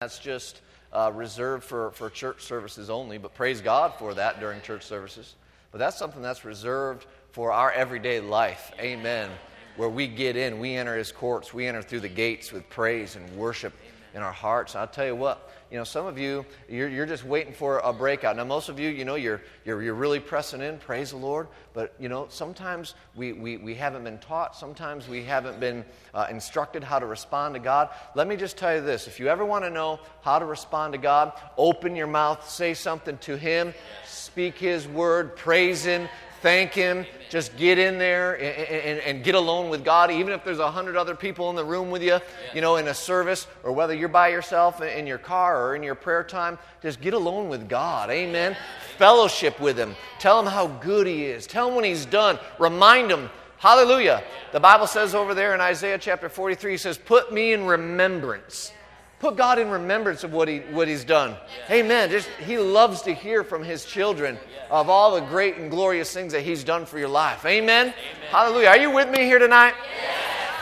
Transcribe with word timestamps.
That's 0.00 0.18
just 0.18 0.62
uh, 0.94 1.12
reserved 1.14 1.62
for, 1.62 1.90
for 1.90 2.08
church 2.08 2.40
services 2.40 2.88
only, 2.88 3.18
but 3.18 3.34
praise 3.34 3.60
God 3.60 3.92
for 3.98 4.14
that 4.14 4.40
during 4.40 4.62
church 4.62 4.82
services. 4.82 5.34
But 5.72 5.76
that's 5.76 5.98
something 5.98 6.22
that's 6.22 6.42
reserved 6.42 7.04
for 7.32 7.52
our 7.52 7.70
everyday 7.70 8.18
life. 8.18 8.72
Amen. 8.80 9.28
Where 9.76 9.90
we 9.90 10.06
get 10.06 10.38
in, 10.38 10.58
we 10.58 10.74
enter 10.74 10.96
His 10.96 11.12
courts, 11.12 11.52
we 11.52 11.66
enter 11.66 11.82
through 11.82 12.00
the 12.00 12.08
gates 12.08 12.50
with 12.50 12.66
praise 12.70 13.16
and 13.16 13.30
worship 13.36 13.74
in 14.14 14.22
our 14.22 14.32
hearts. 14.32 14.74
I'll 14.74 14.86
tell 14.86 15.06
you 15.06 15.14
what, 15.14 15.50
you 15.70 15.78
know, 15.78 15.84
some 15.84 16.06
of 16.06 16.18
you, 16.18 16.44
you're, 16.68 16.88
you're 16.88 17.06
just 17.06 17.24
waiting 17.24 17.52
for 17.52 17.78
a 17.78 17.92
breakout. 17.92 18.36
Now, 18.36 18.44
most 18.44 18.68
of 18.68 18.80
you, 18.80 18.88
you 18.90 19.04
know, 19.04 19.14
you're, 19.14 19.40
you're, 19.64 19.82
you're 19.82 19.94
really 19.94 20.18
pressing 20.18 20.60
in, 20.60 20.78
praise 20.78 21.10
the 21.10 21.16
Lord. 21.16 21.46
But, 21.74 21.94
you 21.98 22.08
know, 22.08 22.26
sometimes 22.28 22.94
we, 23.14 23.32
we, 23.32 23.56
we 23.56 23.74
haven't 23.74 24.02
been 24.02 24.18
taught, 24.18 24.56
sometimes 24.56 25.06
we 25.06 25.22
haven't 25.22 25.60
been 25.60 25.84
uh, 26.12 26.26
instructed 26.28 26.82
how 26.82 26.98
to 26.98 27.06
respond 27.06 27.54
to 27.54 27.60
God. 27.60 27.90
Let 28.16 28.26
me 28.26 28.36
just 28.36 28.56
tell 28.56 28.74
you 28.74 28.80
this 28.80 29.06
if 29.06 29.20
you 29.20 29.28
ever 29.28 29.44
want 29.44 29.64
to 29.64 29.70
know 29.70 30.00
how 30.22 30.38
to 30.38 30.44
respond 30.44 30.94
to 30.94 30.98
God, 30.98 31.32
open 31.56 31.94
your 31.94 32.08
mouth, 32.08 32.48
say 32.48 32.74
something 32.74 33.18
to 33.18 33.36
Him, 33.36 33.72
speak 34.04 34.58
His 34.58 34.88
word, 34.88 35.36
praise 35.36 35.84
Him, 35.84 36.08
thank 36.42 36.72
Him. 36.72 37.06
Just 37.28 37.56
get 37.56 37.78
in 37.78 37.98
there 37.98 38.34
and, 38.34 38.68
and, 38.68 38.98
and, 39.00 39.24
get 39.24 39.36
alone 39.36 39.70
with 39.70 39.84
God, 39.84 40.10
even 40.10 40.32
if 40.32 40.42
there's 40.44 40.58
a 40.58 40.70
hundred 40.70 40.96
other 40.96 41.14
people 41.14 41.48
in 41.48 41.56
the 41.56 41.64
room 41.64 41.90
with 41.90 42.02
you, 42.02 42.18
you 42.54 42.60
know, 42.60 42.76
in 42.76 42.88
a 42.88 42.94
service, 42.94 43.46
or 43.62 43.72
whether 43.72 43.94
you're 43.94 44.08
by 44.08 44.28
yourself 44.28 44.82
in 44.82 45.06
your 45.06 45.18
car 45.18 45.64
or 45.64 45.76
in 45.76 45.82
your 45.82 45.94
prayer 45.94 46.24
time. 46.24 46.58
Just 46.82 47.00
get 47.00 47.14
alone 47.14 47.48
with 47.48 47.68
God. 47.68 48.10
Amen. 48.10 48.56
Fellowship 48.98 49.60
with 49.60 49.78
Him. 49.78 49.94
Tell 50.18 50.40
Him 50.40 50.46
how 50.46 50.66
good 50.66 51.06
He 51.06 51.26
is. 51.26 51.46
Tell 51.46 51.68
Him 51.68 51.76
when 51.76 51.84
He's 51.84 52.04
done. 52.04 52.38
Remind 52.58 53.10
Him. 53.10 53.30
Hallelujah. 53.58 54.24
The 54.52 54.60
Bible 54.60 54.86
says 54.86 55.14
over 55.14 55.34
there 55.34 55.54
in 55.54 55.60
Isaiah 55.60 55.98
chapter 55.98 56.28
43, 56.28 56.72
He 56.72 56.76
says, 56.78 56.98
Put 56.98 57.32
me 57.32 57.52
in 57.52 57.64
remembrance. 57.66 58.72
Put 59.20 59.36
God 59.36 59.58
in 59.58 59.68
remembrance 59.68 60.24
of 60.24 60.32
what, 60.32 60.48
he, 60.48 60.60
what 60.60 60.88
He's 60.88 61.04
done. 61.04 61.36
Amen. 61.70 62.10
Just, 62.10 62.26
he 62.40 62.56
loves 62.56 63.02
to 63.02 63.12
hear 63.12 63.44
from 63.44 63.62
His 63.62 63.84
children 63.84 64.38
of 64.70 64.88
all 64.88 65.14
the 65.14 65.20
great 65.20 65.56
and 65.56 65.70
glorious 65.70 66.10
things 66.12 66.32
that 66.32 66.40
He's 66.40 66.64
done 66.64 66.86
for 66.86 66.98
your 66.98 67.08
life. 67.08 67.44
Amen. 67.44 67.88
Amen. 67.88 67.94
Hallelujah. 68.30 68.68
Are 68.68 68.78
you 68.78 68.90
with 68.90 69.10
me 69.10 69.24
here 69.24 69.38
tonight? 69.38 69.74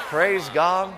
Praise 0.08 0.48
God. 0.48 0.92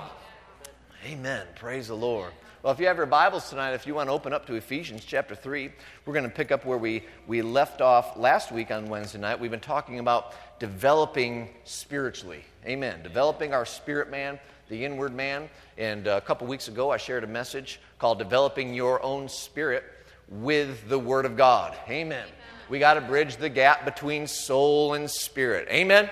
Amen. 1.05 1.47
Praise 1.57 1.89
the 1.89 1.97
Lord. 1.97 2.33
Well, 2.63 2.73
if 2.73 2.81
you 2.81 2.87
have 2.87 2.97
your 2.97 3.07
Bibles 3.07 3.51
tonight, 3.51 3.73
if 3.73 3.87
you 3.87 3.95
want 3.95 4.09
to 4.09 4.13
open 4.13 4.33
up 4.33 4.47
to 4.47 4.55
Ephesians 4.55 5.05
chapter 5.05 5.35
3, 5.35 5.71
we're 6.05 6.15
going 6.15 6.25
to 6.25 6.31
pick 6.31 6.53
up 6.53 6.65
where 6.65 6.79
we, 6.79 7.05
we 7.27 7.43
left 7.43 7.83
off 7.83 8.17
last 8.17 8.53
week 8.53 8.71
on 8.71 8.89
Wednesday 8.89 9.19
night. 9.19 9.39
We've 9.39 9.51
been 9.51 9.61
talking 9.61 9.99
about 9.99 10.35
developing 10.59 11.51
spiritually. 11.65 12.45
Amen. 12.67 13.03
Developing 13.03 13.53
our 13.53 13.67
spirit 13.67 14.11
man 14.11 14.39
the 14.71 14.85
inward 14.85 15.13
man. 15.13 15.51
And 15.77 16.09
uh, 16.09 16.13
a 16.13 16.21
couple 16.21 16.47
weeks 16.47 16.69
ago, 16.69 16.91
I 16.91 16.97
shared 16.97 17.25
a 17.25 17.27
message 17.27 17.81
called 17.99 18.19
Developing 18.19 18.73
Your 18.73 19.03
Own 19.03 19.29
Spirit 19.29 19.85
with 20.29 20.89
the 20.89 20.99
Word 20.99 21.27
of 21.27 21.37
God. 21.37 21.77
Amen. 21.89 22.27
We 22.71 22.79
got 22.79 22.95
to 22.95 23.01
bridge 23.01 23.37
the 23.37 23.49
gap 23.49 23.85
between 23.85 24.27
soul 24.29 24.95
and 24.95 25.11
spirit. 25.11 25.67
Amen. 25.69 26.05
Amen. 26.05 26.11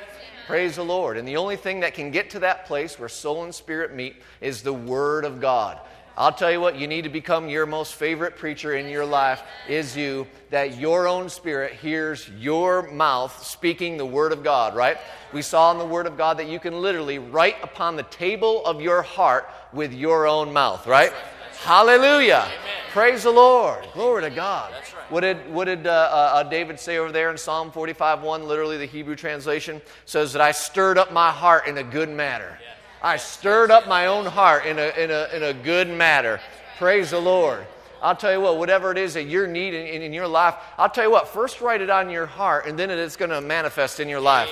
Praise 0.48 0.76
the 0.76 0.84
Lord. 0.84 1.16
And 1.16 1.26
the 1.26 1.36
only 1.36 1.56
thing 1.56 1.80
that 1.80 1.94
can 1.94 2.10
get 2.10 2.30
to 2.30 2.40
that 2.40 2.66
place 2.66 2.98
where 2.98 3.08
soul 3.08 3.44
and 3.44 3.54
spirit 3.54 3.94
meet 3.94 4.16
is 4.40 4.62
the 4.62 4.72
Word 4.72 5.24
of 5.24 5.40
God. 5.40 5.78
I'll 6.18 6.32
tell 6.32 6.50
you 6.50 6.60
what, 6.60 6.76
you 6.76 6.88
need 6.88 7.02
to 7.02 7.08
become 7.08 7.48
your 7.48 7.64
most 7.64 7.94
favorite 7.94 8.36
preacher 8.36 8.74
in 8.74 8.88
your 8.88 9.04
life 9.04 9.40
is 9.68 9.96
you, 9.96 10.26
that 10.50 10.76
your 10.76 11.06
own 11.06 11.28
spirit 11.28 11.74
hears 11.74 12.28
your 12.40 12.90
mouth 12.90 13.46
speaking 13.46 13.96
the 13.96 14.04
Word 14.04 14.32
of 14.32 14.42
God, 14.42 14.74
right? 14.74 14.98
We 15.32 15.42
saw 15.42 15.70
in 15.70 15.78
the 15.78 15.86
Word 15.86 16.08
of 16.08 16.16
God 16.16 16.38
that 16.38 16.48
you 16.48 16.58
can 16.58 16.82
literally 16.82 17.20
write 17.20 17.54
upon 17.62 17.94
the 17.94 18.02
table 18.02 18.66
of 18.66 18.80
your 18.80 19.00
heart 19.00 19.48
with 19.72 19.92
your 19.92 20.26
own 20.26 20.52
mouth, 20.52 20.88
right? 20.88 21.12
Hallelujah. 21.60 22.46
Amen. 22.46 22.78
Praise 22.90 23.22
the 23.22 23.30
Lord. 23.30 23.86
Glory 23.94 24.22
to 24.22 24.30
God. 24.30 24.72
Right. 24.72 25.12
What 25.12 25.20
did, 25.20 25.48
what 25.52 25.66
did 25.66 25.86
uh, 25.86 25.90
uh, 25.90 26.42
David 26.42 26.80
say 26.80 26.98
over 26.98 27.12
there 27.12 27.30
in 27.30 27.38
Psalm 27.38 27.70
45 27.70 28.22
1? 28.22 28.48
Literally, 28.48 28.76
the 28.76 28.86
Hebrew 28.86 29.14
translation 29.14 29.80
says 30.04 30.32
that 30.32 30.42
I 30.42 30.50
stirred 30.50 30.98
up 30.98 31.12
my 31.12 31.30
heart 31.30 31.68
in 31.68 31.78
a 31.78 31.84
good 31.84 32.08
manner. 32.08 32.58
Yeah. 32.60 32.67
I 33.02 33.16
stirred 33.16 33.70
up 33.70 33.86
my 33.86 34.06
own 34.06 34.26
heart 34.26 34.66
in 34.66 34.78
a, 34.78 34.92
in 34.98 35.10
a, 35.10 35.28
in 35.34 35.42
a 35.42 35.54
good 35.54 35.88
matter. 35.88 36.40
Praise 36.78 37.10
the 37.10 37.20
Lord. 37.20 37.66
I'll 38.02 38.16
tell 38.16 38.32
you 38.32 38.40
what, 38.40 38.58
whatever 38.58 38.92
it 38.92 38.98
is 38.98 39.14
that 39.14 39.24
you're 39.24 39.46
needing 39.46 39.86
in, 39.86 40.02
in 40.02 40.12
your 40.12 40.28
life, 40.28 40.54
I'll 40.76 40.90
tell 40.90 41.04
you 41.04 41.10
what, 41.10 41.28
first 41.28 41.60
write 41.60 41.80
it 41.80 41.90
on 41.90 42.10
your 42.10 42.26
heart 42.26 42.66
and 42.66 42.78
then 42.78 42.90
it's 42.90 43.16
going 43.16 43.30
to 43.30 43.40
manifest 43.40 44.00
in 44.00 44.08
your 44.08 44.20
life. 44.20 44.50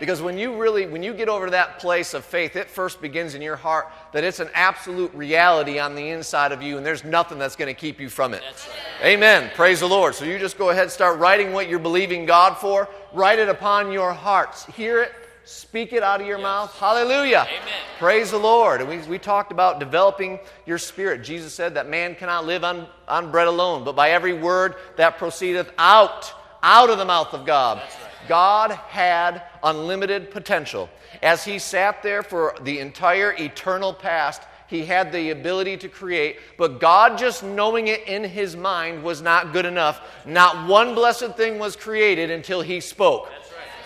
Because 0.00 0.20
when 0.20 0.36
you 0.36 0.60
really, 0.60 0.86
when 0.86 1.04
you 1.04 1.14
get 1.14 1.28
over 1.28 1.46
to 1.46 1.50
that 1.52 1.78
place 1.78 2.14
of 2.14 2.24
faith, 2.24 2.56
it 2.56 2.68
first 2.68 3.00
begins 3.00 3.36
in 3.36 3.42
your 3.42 3.54
heart 3.54 3.86
that 4.12 4.24
it's 4.24 4.40
an 4.40 4.50
absolute 4.52 5.14
reality 5.14 5.78
on 5.78 5.94
the 5.94 6.10
inside 6.10 6.50
of 6.50 6.62
you 6.62 6.76
and 6.76 6.84
there's 6.84 7.04
nothing 7.04 7.38
that's 7.38 7.54
going 7.54 7.72
to 7.72 7.80
keep 7.80 8.00
you 8.00 8.08
from 8.08 8.34
it. 8.34 8.42
Right. 8.42 9.12
Amen. 9.12 9.50
Praise 9.54 9.80
the 9.80 9.88
Lord. 9.88 10.14
So 10.14 10.24
you 10.24 10.38
just 10.38 10.58
go 10.58 10.70
ahead, 10.70 10.90
start 10.90 11.20
writing 11.20 11.52
what 11.52 11.68
you're 11.68 11.78
believing 11.78 12.26
God 12.26 12.56
for, 12.56 12.88
write 13.12 13.38
it 13.38 13.48
upon 13.48 13.92
your 13.92 14.12
hearts. 14.12 14.66
Hear 14.66 15.02
it, 15.02 15.12
Speak 15.44 15.92
it 15.92 16.02
out 16.02 16.22
of 16.22 16.26
your 16.26 16.38
yes. 16.38 16.42
mouth. 16.42 16.74
Hallelujah. 16.78 17.46
Amen. 17.46 17.74
Praise 17.98 18.30
the 18.30 18.38
Lord. 18.38 18.80
And 18.80 18.88
we, 18.88 18.98
we 19.08 19.18
talked 19.18 19.52
about 19.52 19.78
developing 19.78 20.38
your 20.64 20.78
spirit. 20.78 21.22
Jesus 21.22 21.52
said 21.52 21.74
that 21.74 21.88
man 21.88 22.14
cannot 22.14 22.46
live 22.46 22.64
on, 22.64 22.86
on 23.06 23.30
bread 23.30 23.46
alone, 23.46 23.84
but 23.84 23.94
by 23.94 24.10
every 24.10 24.32
word 24.32 24.76
that 24.96 25.18
proceedeth 25.18 25.70
out, 25.76 26.32
out 26.62 26.88
of 26.88 26.96
the 26.96 27.04
mouth 27.04 27.34
of 27.34 27.44
God. 27.44 27.78
Right. 27.78 28.28
God 28.28 28.70
had 28.70 29.42
unlimited 29.62 30.30
potential. 30.30 30.88
As 31.22 31.44
he 31.44 31.58
sat 31.58 32.02
there 32.02 32.22
for 32.22 32.54
the 32.62 32.78
entire 32.78 33.34
eternal 33.38 33.92
past, 33.92 34.42
he 34.66 34.86
had 34.86 35.12
the 35.12 35.30
ability 35.30 35.76
to 35.78 35.88
create, 35.88 36.38
but 36.56 36.80
God 36.80 37.18
just 37.18 37.44
knowing 37.44 37.88
it 37.88 38.08
in 38.08 38.24
his 38.24 38.56
mind 38.56 39.02
was 39.02 39.20
not 39.20 39.52
good 39.52 39.66
enough. 39.66 40.00
Not 40.26 40.66
one 40.66 40.94
blessed 40.94 41.36
thing 41.36 41.58
was 41.58 41.76
created 41.76 42.30
until 42.30 42.62
he 42.62 42.80
spoke. 42.80 43.28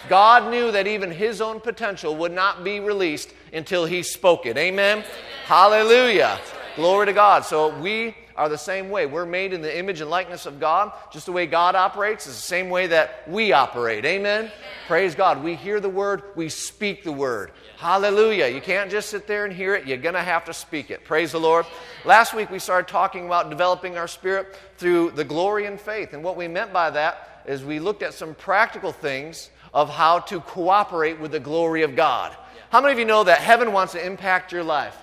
God 0.09 0.51
knew 0.51 0.73
that 0.73 0.87
even 0.87 1.11
his 1.11 1.41
own 1.41 1.61
potential 1.61 2.17
would 2.17 2.33
not 2.33 2.65
be 2.65 2.81
released 2.81 3.33
until 3.53 3.85
he 3.85 4.03
spoke 4.03 4.47
it. 4.47 4.57
Amen? 4.57 5.05
Hallelujah. 5.47 6.39
Glory 6.77 7.07
to 7.07 7.13
God. 7.13 7.45
So 7.45 7.77
we 7.81 8.15
are 8.37 8.49
the 8.49 8.57
same 8.57 8.89
way. 8.89 9.05
We're 9.05 9.27
made 9.27 9.53
in 9.53 9.63
the 9.63 9.79
image 9.79 10.01
and 10.01 10.09
likeness 10.09 10.47
of 10.47 10.61
God. 10.61 10.93
Just 11.13 11.27
the 11.27 11.33
way 11.33 11.47
God 11.47 11.75
operates 11.75 12.27
is 12.27 12.37
the 12.37 12.41
same 12.41 12.71
way 12.71 12.87
that 12.87 13.29
we 13.29 13.53
operate. 13.53 14.05
Amen? 14.05 14.45
Amen. 14.45 14.53
Praise 14.87 15.15
God. 15.15 15.43
We 15.43 15.57
hear 15.57 15.81
the 15.81 15.89
word, 15.89 16.23
we 16.37 16.49
speak 16.49 17.03
the 17.03 17.13
word. 17.13 17.51
Hallelujah. 17.79 18.47
You 18.47 18.61
can't 18.61 18.91
just 18.91 19.11
sit 19.11 19.27
there 19.27 19.45
and 19.45 19.53
hear 19.53 19.75
it, 19.75 19.87
you're 19.87 19.99
going 19.99 20.15
to 20.15 20.23
have 20.23 20.45
to 20.45 20.55
speak 20.55 20.91
it. 20.91 21.05
Praise 21.05 21.33
the 21.33 21.41
Lord. 21.41 21.67
Last 22.05 22.33
week 22.33 22.51
we 22.51 22.59
started 22.61 22.89
talking 22.89 23.27
about 23.27 23.51
developing 23.51 23.99
our 23.99 24.09
spirit 24.09 24.57
through 24.77 25.11
the 25.13 25.25
glory 25.25 25.67
and 25.67 25.81
faith. 25.81 26.13
And 26.13 26.23
what 26.23 26.37
we 26.37 26.47
meant 26.47 26.73
by 26.73 26.91
that 26.91 27.43
is 27.47 27.65
we 27.65 27.81
looked 27.81 28.03
at 28.03 28.15
some 28.15 28.35
practical 28.35 28.93
things 28.93 29.51
of 29.73 29.89
how 29.89 30.21
to 30.21 30.41
cooperate 30.41 31.21
with 31.21 31.33
the 31.33 31.41
glory 31.41 31.83
of 31.83 31.97
God. 31.97 32.35
How 32.71 32.81
many 32.81 32.93
of 32.93 32.99
you 32.99 33.05
know 33.05 33.25
that 33.25 33.39
heaven 33.39 33.73
wants 33.73 33.93
to 33.93 34.05
impact 34.05 34.53
your 34.53 34.65
life? 34.65 34.97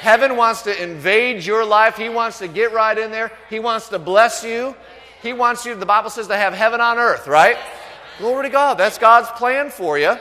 Heaven 0.00 0.36
wants 0.36 0.62
to 0.62 0.82
invade 0.82 1.44
your 1.44 1.64
life. 1.64 1.96
He 1.96 2.08
wants 2.08 2.38
to 2.38 2.48
get 2.48 2.72
right 2.72 2.96
in 2.96 3.10
there. 3.10 3.30
He 3.48 3.60
wants 3.60 3.88
to 3.90 3.98
bless 3.98 4.42
you. 4.44 4.74
He 5.22 5.32
wants 5.32 5.64
you, 5.64 5.76
the 5.76 5.86
Bible 5.86 6.10
says, 6.10 6.26
to 6.26 6.36
have 6.36 6.52
heaven 6.52 6.80
on 6.80 6.98
earth, 6.98 7.28
right? 7.28 7.56
Glory 8.18 8.44
to 8.44 8.50
God. 8.50 8.74
That's 8.78 8.98
God's 8.98 9.28
plan 9.38 9.70
for 9.70 9.98
you. 9.98 10.16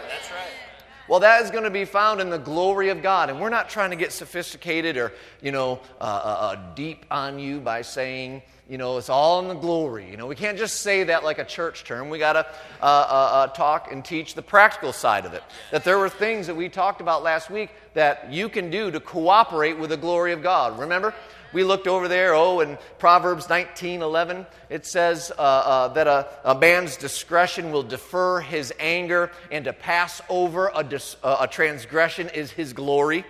Well, 1.12 1.20
that 1.20 1.44
is 1.44 1.52
going 1.52 1.66
to 1.66 1.70
be 1.70 1.84
found 1.84 2.22
in 2.22 2.30
the 2.30 2.38
glory 2.38 2.88
of 2.88 3.02
God. 3.02 3.30
And 3.30 3.42
we're 3.42 3.50
not 3.50 3.68
trying 3.68 3.90
to 3.90 3.98
get 3.98 4.14
sophisticated 4.14 4.96
or, 4.96 5.12
you 5.42 5.52
know, 5.52 5.82
uh, 6.00 6.04
uh, 6.04 6.08
uh 6.08 6.74
deep 6.74 7.06
on 7.12 7.38
you 7.38 7.60
by 7.60 7.82
saying, 7.82 8.42
you 8.70 8.78
know, 8.78 8.98
it's 8.98 9.10
all 9.10 9.42
in 9.42 9.50
the 9.50 9.54
glory. 9.54 10.10
You 10.10 10.16
know, 10.16 10.26
we 10.26 10.36
can't 10.36 10.58
just 10.58 10.80
say 10.80 11.04
that 11.04 11.26
like 11.26 11.38
a 11.38 11.44
church 11.44 11.84
term. 11.84 12.10
We 12.10 12.18
got 12.18 12.34
to 12.34 12.46
uh, 12.82 12.86
uh, 12.86 12.86
uh, 12.86 13.48
talk 13.48 13.92
and 13.92 14.06
teach 14.06 14.36
the 14.36 14.42
practical 14.42 14.94
side 14.94 15.26
of 15.26 15.34
it. 15.34 15.44
That 15.72 15.84
there 15.84 15.98
were 15.98 16.08
things 16.08 16.48
that 16.48 16.56
we 16.56 16.70
talked 16.70 17.02
about 17.02 17.24
last 17.24 17.50
week 17.50 17.72
that 17.94 18.32
you 18.32 18.48
can 18.48 18.70
do 18.70 18.90
to 18.90 19.02
cooperate 19.02 19.78
with 19.78 19.90
the 19.90 19.98
glory 19.98 20.32
of 20.32 20.42
God. 20.42 20.80
Remember? 20.80 21.14
We 21.54 21.64
looked 21.64 21.88
over 21.88 22.08
there, 22.08 22.34
oh, 22.34 22.62
in 22.62 22.78
Proverbs 23.00 23.50
19 23.50 24.02
11, 24.02 24.46
it 24.70 24.86
says 24.86 25.32
uh, 25.38 25.42
uh, 25.42 25.88
that 25.90 26.08
a, 26.08 26.28
a, 26.44 26.56
man's 26.58 26.98
discretion 26.98 27.72
will 27.72 27.84
defer 27.84 28.40
his 28.40 28.74
anger, 28.80 29.32
and 29.52 29.66
to 29.66 29.74
pass 29.74 30.22
over 30.30 30.72
a, 30.74 30.84
dis, 30.84 31.18
uh, 31.24 31.38
a 31.42 31.48
transgression 31.48 32.30
is 32.30 32.52
his 32.52 32.74
glory. 32.74 33.26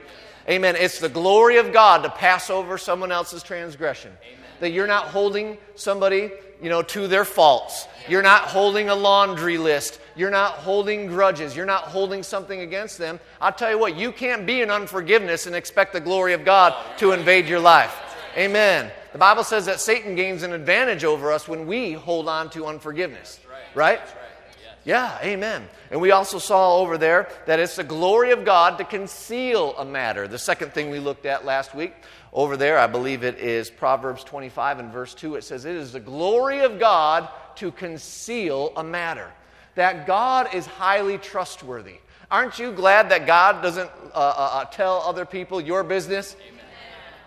Amen. 0.50 0.76
It's 0.76 1.00
the 1.00 1.10
glory 1.10 1.58
of 1.58 1.72
God 1.74 2.04
to 2.04 2.10
pass 2.10 2.50
over 2.50 2.78
someone 2.78 3.12
else's 3.12 3.44
transgression. 3.44 4.12
Amen 4.24 4.42
that 4.62 4.70
you're 4.70 4.88
not 4.88 5.08
holding 5.08 5.58
somebody, 5.76 6.32
you 6.62 6.70
know, 6.70 6.84
to 6.84 7.08
their 7.08 7.26
faults. 7.26 7.88
You're 8.08 8.22
not 8.22 8.44
holding 8.44 8.90
a 8.90 8.96
laundry 8.96 9.58
list. 9.58 10.00
You're 10.16 10.30
not 10.30 10.54
holding 10.54 11.08
grudges. 11.08 11.56
You're 11.56 11.66
not 11.66 11.86
holding 11.86 12.24
something 12.24 12.62
against 12.62 12.98
them. 12.98 13.20
I'll 13.42 13.52
tell 13.52 13.72
you 13.72 13.80
what, 13.80 13.98
you 13.98 14.12
can't 14.12 14.46
be 14.46 14.62
in 14.62 14.70
unforgiveness 14.70 15.48
and 15.48 15.56
expect 15.56 15.94
the 15.94 16.00
glory 16.00 16.34
of 16.34 16.46
God 16.46 16.76
to 16.98 17.12
invade 17.12 17.48
your 17.48 17.60
life. 17.60 18.11
Amen. 18.38 18.92
The 19.12 19.18
Bible 19.18 19.44
says 19.44 19.66
that 19.66 19.80
Satan 19.80 20.16
gains 20.16 20.44
an 20.44 20.54
advantage 20.54 21.04
over 21.04 21.32
us 21.32 21.48
when 21.48 21.68
we 21.68 21.94
hold 21.94 22.30
on 22.30 22.50
to 22.52 22.66
unforgiveness. 22.66 23.40
Right? 23.76 24.00
Yeah, 24.84 25.20
amen. 25.22 25.68
And 25.92 26.02
we 26.02 26.12
also 26.12 26.40
saw 26.40 26.78
over 26.78 26.98
there 26.98 27.30
that 27.46 27.60
it's 27.60 27.76
the 27.76 27.84
glory 27.84 28.32
of 28.32 28.46
God 28.46 28.78
to 28.80 28.84
conceal 28.84 29.76
a 29.78 29.86
matter. 29.86 30.28
The 30.28 30.40
second 30.40 30.74
thing 30.74 30.90
we 30.90 31.00
looked 31.00 31.26
at 31.26 31.46
last 31.46 31.76
week 31.76 31.94
over 32.34 32.58
there, 32.58 32.80
I 32.80 32.88
believe 32.88 33.24
it 33.24 33.38
is 33.38 33.70
Proverbs 33.70 34.24
25 34.24 34.80
and 34.80 34.92
verse 34.92 35.14
2. 35.14 35.36
It 35.36 35.44
says, 35.44 35.66
It 35.66 35.76
is 35.76 35.92
the 35.92 36.00
glory 36.00 36.62
of 36.62 36.80
God 36.80 37.30
to 37.58 37.72
conceal 37.72 38.74
a 38.76 38.84
matter. 38.84 39.30
That 39.76 40.08
God 40.08 40.54
is 40.54 40.66
highly 40.66 41.18
trustworthy. 41.20 41.98
Aren't 42.32 42.58
you 42.58 42.72
glad 42.72 43.10
that 43.10 43.28
God 43.28 43.62
doesn't 43.62 43.90
uh, 44.14 44.18
uh, 44.18 44.50
uh 44.54 44.66
tell 44.66 45.04
other 45.06 45.26
people 45.26 45.62
your 45.62 45.84
business? 45.84 46.36
Amen. 46.48 46.61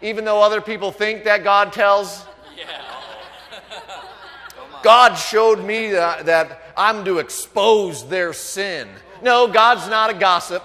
Even 0.04 0.26
though 0.26 0.42
other 0.42 0.60
people 0.60 0.92
think 0.92 1.24
that 1.24 1.42
God 1.42 1.72
tells? 1.72 2.24
Yeah. 2.56 2.70
God 4.84 5.14
showed 5.14 5.64
me 5.64 5.90
that, 5.90 6.26
that 6.26 6.62
I'm 6.76 7.04
to 7.04 7.18
expose 7.18 8.06
their 8.06 8.32
sin. 8.32 8.86
No, 9.22 9.48
God's 9.48 9.88
not 9.88 10.10
a 10.10 10.14
gossip. 10.14 10.62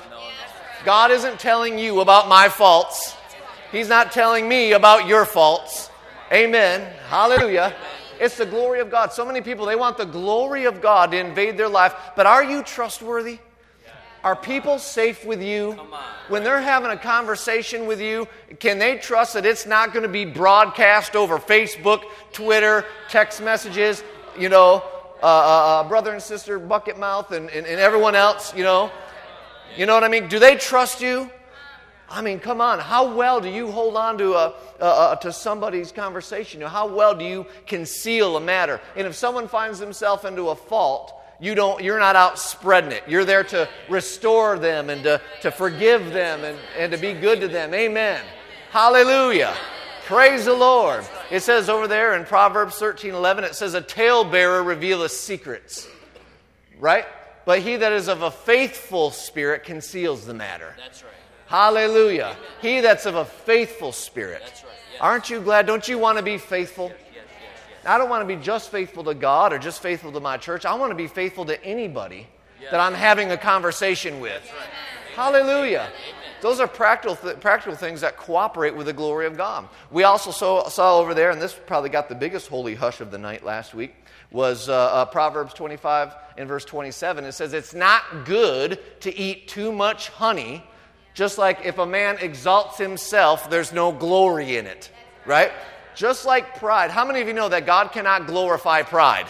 God 0.85 1.09
isn't 1.09 1.39
telling 1.39 1.79
you 1.79 2.01
about 2.01 2.27
my 2.27 2.47
faults. 2.47 3.15
He's 3.71 3.89
not 3.89 4.11
telling 4.11 4.47
me 4.47 4.73
about 4.73 5.07
your 5.07 5.25
faults. 5.25 5.89
Amen. 6.31 6.93
Hallelujah. 7.07 7.75
It's 8.19 8.37
the 8.37 8.45
glory 8.45 8.81
of 8.81 8.91
God. 8.91 9.13
So 9.13 9.25
many 9.25 9.41
people, 9.41 9.65
they 9.65 9.75
want 9.75 9.97
the 9.97 10.05
glory 10.05 10.65
of 10.65 10.79
God 10.81 11.11
to 11.11 11.17
invade 11.17 11.57
their 11.57 11.69
life, 11.69 11.95
but 12.15 12.27
are 12.27 12.43
you 12.43 12.61
trustworthy? 12.61 13.39
Are 14.23 14.35
people 14.35 14.79
safe 14.79 15.25
with 15.25 15.41
you? 15.41 15.71
When 16.27 16.43
they're 16.43 16.61
having 16.61 16.91
a 16.91 16.97
conversation 16.97 17.87
with 17.87 18.01
you, 18.01 18.27
can 18.59 18.77
they 18.77 18.97
trust 18.97 19.33
that 19.33 19.45
it's 19.45 19.65
not 19.65 19.93
going 19.93 20.03
to 20.03 20.09
be 20.09 20.25
broadcast 20.25 21.15
over 21.15 21.39
Facebook, 21.39 22.03
Twitter, 22.33 22.85
text 23.07 23.41
messages, 23.41 24.03
you 24.37 24.49
know, 24.49 24.83
uh, 25.21 25.25
uh, 25.25 25.27
uh, 25.27 25.87
brother 25.87 26.11
and 26.11 26.21
sister, 26.21 26.59
bucket 26.59 26.97
mouth, 26.97 27.31
and, 27.31 27.49
and, 27.49 27.65
and 27.65 27.79
everyone 27.79 28.15
else, 28.15 28.53
you 28.55 28.63
know? 28.63 28.91
You 29.77 29.85
know 29.85 29.93
what 29.93 30.03
I 30.03 30.07
mean? 30.07 30.27
Do 30.27 30.39
they 30.39 30.55
trust 30.55 31.01
you? 31.01 31.29
I 32.09 32.21
mean, 32.21 32.39
come 32.39 32.59
on. 32.59 32.79
How 32.79 33.15
well 33.15 33.39
do 33.39 33.49
you 33.49 33.71
hold 33.71 33.95
on 33.95 34.17
to, 34.17 34.33
a, 34.33 34.53
a, 34.79 34.85
a, 34.85 35.19
to 35.21 35.31
somebody's 35.31 35.91
conversation? 35.91 36.59
How 36.61 36.87
well 36.87 37.15
do 37.15 37.23
you 37.23 37.45
conceal 37.67 38.35
a 38.35 38.41
matter? 38.41 38.81
And 38.95 39.05
if 39.05 39.15
someone 39.15 39.47
finds 39.47 39.79
themselves 39.79 40.25
into 40.25 40.49
a 40.49 40.55
fault, 40.55 41.13
you 41.39 41.55
don't, 41.55 41.81
you're 41.83 41.99
not 41.99 42.15
out 42.15 42.37
spreading 42.37 42.91
it. 42.91 43.03
You're 43.07 43.25
there 43.25 43.43
to 43.45 43.69
restore 43.87 44.59
them 44.59 44.89
and 44.89 45.03
to, 45.03 45.21
to 45.41 45.51
forgive 45.51 46.11
them 46.11 46.43
and, 46.43 46.57
and 46.77 46.91
to 46.91 46.97
be 46.97 47.13
good 47.13 47.39
to 47.41 47.47
them. 47.47 47.73
Amen. 47.73 48.21
Hallelujah. 48.71 49.55
Praise 50.05 50.45
the 50.45 50.53
Lord. 50.53 51.05
It 51.31 51.41
says 51.41 51.69
over 51.69 51.87
there 51.87 52.15
in 52.15 52.25
Proverbs 52.25 52.77
13 52.77 53.13
11, 53.13 53.43
it 53.43 53.55
says, 53.55 53.73
A 53.73 53.81
talebearer 53.81 54.63
revealeth 54.63 55.11
secrets. 55.11 55.87
Right? 56.79 57.05
But 57.45 57.59
he 57.59 57.77
that 57.77 57.93
is 57.93 58.07
of 58.07 58.21
a 58.21 58.31
faithful 58.31 59.11
spirit 59.11 59.63
conceals 59.63 60.25
the 60.25 60.33
matter. 60.33 60.75
That's 60.77 61.03
right. 61.03 61.13
Hallelujah. 61.47 62.35
Amen. 62.37 62.37
He 62.61 62.81
that's 62.81 63.05
of 63.05 63.15
a 63.15 63.25
faithful 63.25 63.91
spirit. 63.91 64.41
Right. 64.41 64.63
Yes. 64.93 65.01
Aren't 65.01 65.29
you 65.29 65.41
glad? 65.41 65.65
Don't 65.65 65.87
you 65.87 65.97
want 65.97 66.17
to 66.17 66.23
be 66.23 66.37
faithful? 66.37 66.91
I 67.89 67.97
don't 67.97 68.07
want 68.07 68.21
to 68.21 68.35
be 68.35 68.39
just 68.39 68.69
faithful 68.69 69.03
to 69.05 69.15
God 69.15 69.51
or 69.51 69.57
just 69.57 69.81
faithful 69.81 70.11
to 70.11 70.19
my 70.19 70.37
church. 70.37 70.63
I 70.63 70.75
want 70.75 70.91
to 70.91 70.95
be 70.95 71.07
faithful 71.07 71.45
to 71.45 71.63
anybody 71.65 72.27
that 72.69 72.79
I'm 72.79 72.93
having 72.93 73.31
a 73.31 73.37
conversation 73.37 74.19
with. 74.19 74.43
Hallelujah. 75.15 75.89
Those 76.41 76.59
are 76.59 76.67
practical, 76.67 77.15
th- 77.15 77.39
practical 77.39 77.75
things 77.75 78.01
that 78.01 78.15
cooperate 78.15 78.75
with 78.75 78.85
the 78.85 78.93
glory 78.93 79.25
of 79.25 79.35
God. 79.35 79.67
We 79.89 80.03
also 80.03 80.29
saw, 80.29 80.69
saw 80.69 80.99
over 80.99 81.15
there, 81.15 81.31
and 81.31 81.41
this 81.41 81.59
probably 81.65 81.89
got 81.89 82.09
the 82.09 82.15
biggest 82.15 82.47
holy 82.47 82.75
hush 82.75 83.01
of 83.01 83.09
the 83.09 83.17
night 83.17 83.43
last 83.43 83.73
week, 83.73 83.95
was 84.29 84.69
uh, 84.69 84.73
uh, 84.73 85.05
Proverbs 85.05 85.55
25 85.55 86.13
and 86.37 86.47
verse 86.47 86.65
27. 86.65 87.25
It 87.25 87.31
says, 87.31 87.53
It's 87.53 87.73
not 87.73 88.23
good 88.23 88.79
to 89.01 89.17
eat 89.17 89.47
too 89.47 89.71
much 89.71 90.09
honey, 90.09 90.63
just 91.15 91.39
like 91.39 91.65
if 91.65 91.79
a 91.79 91.87
man 91.87 92.19
exalts 92.21 92.77
himself, 92.77 93.49
there's 93.49 93.73
no 93.73 93.91
glory 93.91 94.57
in 94.57 94.67
it, 94.67 94.91
right? 95.25 95.51
Just 95.99 96.25
like 96.25 96.57
pride. 96.59 96.91
How 96.91 97.03
many 97.03 97.19
of 97.19 97.27
you 97.27 97.33
know 97.33 97.49
that 97.49 97.65
God 97.65 97.91
cannot 97.91 98.25
glorify 98.25 98.83
pride? 98.83 99.25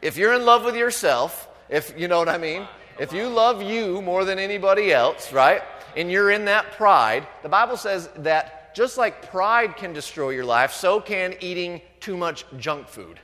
If 0.00 0.16
you're 0.16 0.34
in 0.34 0.44
love 0.44 0.64
with 0.64 0.76
yourself, 0.76 1.48
if 1.68 1.98
you 1.98 2.06
know 2.06 2.20
what 2.20 2.28
I 2.28 2.38
mean, 2.38 2.68
if 3.00 3.12
you 3.12 3.26
love 3.26 3.60
you 3.60 4.00
more 4.02 4.24
than 4.24 4.38
anybody 4.38 4.92
else, 4.92 5.32
right, 5.32 5.62
and 5.96 6.12
you're 6.12 6.30
in 6.30 6.44
that 6.44 6.70
pride, 6.76 7.26
the 7.42 7.48
Bible 7.48 7.76
says 7.76 8.08
that 8.18 8.72
just 8.76 8.98
like 8.98 9.28
pride 9.28 9.76
can 9.76 9.92
destroy 9.92 10.30
your 10.30 10.44
life, 10.44 10.70
so 10.70 11.00
can 11.00 11.34
eating 11.40 11.80
too 11.98 12.16
much 12.16 12.44
junk 12.56 12.86
food. 12.86 13.18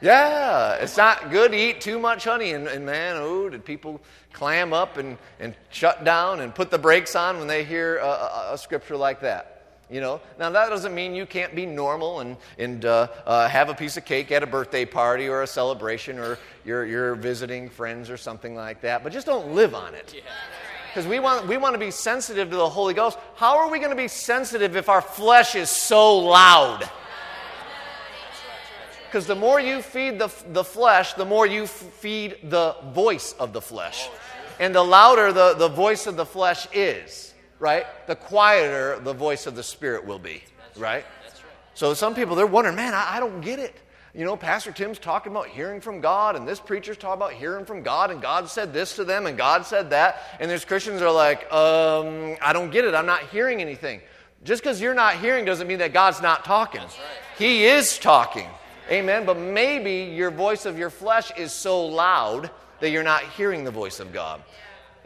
Yeah, 0.00 0.74
it's 0.74 0.96
not 0.96 1.32
good 1.32 1.50
to 1.50 1.58
eat 1.58 1.80
too 1.80 1.98
much 1.98 2.22
honey. 2.22 2.52
And, 2.52 2.68
and, 2.68 2.86
man, 2.86 3.16
oh, 3.16 3.48
did 3.48 3.64
people 3.64 4.00
clam 4.32 4.72
up 4.72 4.96
and, 4.96 5.18
and 5.40 5.56
shut 5.70 6.04
down 6.04 6.38
and 6.38 6.54
put 6.54 6.70
the 6.70 6.78
brakes 6.78 7.16
on 7.16 7.38
when 7.38 7.48
they 7.48 7.64
hear 7.64 7.96
a, 7.96 8.06
a, 8.06 8.50
a 8.52 8.58
scripture 8.58 8.96
like 8.96 9.22
that? 9.22 9.53
You 9.90 10.00
know, 10.00 10.20
now 10.38 10.48
that 10.50 10.70
doesn't 10.70 10.94
mean 10.94 11.14
you 11.14 11.26
can't 11.26 11.54
be 11.54 11.66
normal 11.66 12.20
and, 12.20 12.36
and 12.58 12.84
uh, 12.84 13.08
uh, 13.26 13.48
have 13.48 13.68
a 13.68 13.74
piece 13.74 13.98
of 13.98 14.04
cake 14.06 14.32
at 14.32 14.42
a 14.42 14.46
birthday 14.46 14.86
party 14.86 15.28
or 15.28 15.42
a 15.42 15.46
celebration 15.46 16.18
or 16.18 16.38
you're, 16.64 16.86
you're 16.86 17.14
visiting 17.14 17.68
friends 17.68 18.08
or 18.08 18.16
something 18.16 18.54
like 18.54 18.80
that, 18.80 19.04
but 19.04 19.12
just 19.12 19.26
don't 19.26 19.54
live 19.54 19.74
on 19.74 19.94
it. 19.94 20.14
Because 20.88 21.06
we 21.06 21.18
want, 21.18 21.46
we 21.46 21.58
want 21.58 21.74
to 21.74 21.78
be 21.78 21.90
sensitive 21.90 22.50
to 22.50 22.56
the 22.56 22.68
Holy 22.68 22.94
Ghost. 22.94 23.18
How 23.34 23.58
are 23.58 23.68
we 23.68 23.78
going 23.78 23.90
to 23.90 23.96
be 23.96 24.08
sensitive 24.08 24.74
if 24.74 24.88
our 24.88 25.02
flesh 25.02 25.54
is 25.54 25.68
so 25.68 26.18
loud? 26.18 26.88
Because 29.06 29.26
the 29.26 29.34
more 29.34 29.60
you 29.60 29.82
feed 29.82 30.18
the, 30.18 30.30
the 30.52 30.64
flesh, 30.64 31.12
the 31.12 31.24
more 31.24 31.46
you 31.46 31.64
f- 31.64 31.70
feed 31.70 32.38
the 32.44 32.74
voice 32.92 33.34
of 33.38 33.52
the 33.52 33.60
flesh. 33.60 34.08
And 34.58 34.74
the 34.74 34.82
louder 34.82 35.32
the, 35.32 35.54
the 35.54 35.68
voice 35.68 36.06
of 36.06 36.16
the 36.16 36.24
flesh 36.24 36.66
is 36.72 37.33
right, 37.64 37.86
the 38.06 38.14
quieter 38.14 39.00
the 39.00 39.14
voice 39.14 39.46
of 39.46 39.56
the 39.56 39.62
Spirit 39.62 40.04
will 40.04 40.18
be, 40.18 40.44
right? 40.76 41.02
So 41.72 41.94
some 41.94 42.14
people, 42.14 42.36
they're 42.36 42.46
wondering, 42.46 42.76
man, 42.76 42.92
I, 42.92 43.16
I 43.16 43.20
don't 43.20 43.40
get 43.40 43.58
it. 43.58 43.74
You 44.14 44.26
know, 44.26 44.36
Pastor 44.36 44.70
Tim's 44.70 44.98
talking 44.98 45.32
about 45.32 45.48
hearing 45.48 45.80
from 45.80 46.02
God, 46.02 46.36
and 46.36 46.46
this 46.46 46.60
preacher's 46.60 46.98
talking 46.98 47.22
about 47.22 47.32
hearing 47.32 47.64
from 47.64 47.82
God, 47.82 48.10
and 48.10 48.20
God 48.20 48.50
said 48.50 48.74
this 48.74 48.94
to 48.96 49.04
them, 49.04 49.24
and 49.24 49.38
God 49.38 49.64
said 49.64 49.90
that. 49.90 50.18
And 50.38 50.50
there's 50.50 50.66
Christians 50.66 51.00
that 51.00 51.06
are 51.06 51.10
like, 51.10 51.50
um, 51.50 52.36
I 52.42 52.52
don't 52.52 52.70
get 52.70 52.84
it. 52.84 52.94
I'm 52.94 53.06
not 53.06 53.22
hearing 53.30 53.62
anything. 53.62 54.02
Just 54.44 54.62
because 54.62 54.78
you're 54.78 54.92
not 54.92 55.16
hearing 55.16 55.46
doesn't 55.46 55.66
mean 55.66 55.78
that 55.78 55.94
God's 55.94 56.20
not 56.20 56.44
talking. 56.44 56.82
Right. 56.82 56.92
He 57.38 57.64
is 57.64 57.98
talking. 57.98 58.46
Amen. 58.90 59.24
But 59.24 59.38
maybe 59.38 60.14
your 60.14 60.30
voice 60.30 60.66
of 60.66 60.78
your 60.78 60.90
flesh 60.90 61.32
is 61.38 61.50
so 61.50 61.86
loud 61.86 62.50
that 62.80 62.90
you're 62.90 63.02
not 63.02 63.22
hearing 63.22 63.64
the 63.64 63.70
voice 63.70 64.00
of 64.00 64.12
God. 64.12 64.42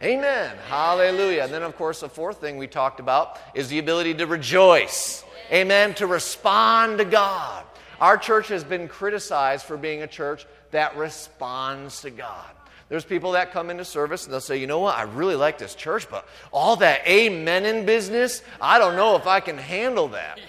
Amen. 0.02 0.56
Hallelujah. 0.68 1.42
And 1.44 1.52
then, 1.52 1.62
of 1.62 1.76
course, 1.76 2.00
the 2.00 2.08
fourth 2.08 2.40
thing 2.40 2.56
we 2.56 2.68
talked 2.68 3.00
about 3.00 3.38
is 3.54 3.68
the 3.68 3.78
ability 3.78 4.14
to 4.14 4.26
rejoice. 4.26 5.24
Amen. 5.52 5.94
To 5.94 6.06
respond 6.06 6.98
to 6.98 7.04
God. 7.04 7.64
Our 8.00 8.16
church 8.16 8.48
has 8.48 8.62
been 8.62 8.86
criticized 8.86 9.66
for 9.66 9.76
being 9.76 10.02
a 10.02 10.06
church 10.06 10.46
that 10.70 10.96
responds 10.96 12.02
to 12.02 12.10
God. 12.10 12.46
There's 12.88 13.04
people 13.04 13.32
that 13.32 13.52
come 13.52 13.70
into 13.70 13.84
service 13.84 14.24
and 14.24 14.32
they'll 14.32 14.40
say, 14.40 14.56
you 14.58 14.66
know 14.66 14.78
what, 14.78 14.96
I 14.96 15.02
really 15.02 15.34
like 15.34 15.58
this 15.58 15.74
church, 15.74 16.08
but 16.08 16.26
all 16.52 16.76
that 16.76 17.06
amen 17.06 17.66
in 17.66 17.84
business, 17.84 18.42
I 18.60 18.78
don't 18.78 18.96
know 18.96 19.16
if 19.16 19.26
I 19.26 19.40
can 19.40 19.58
handle 19.58 20.08
that. 20.08 20.40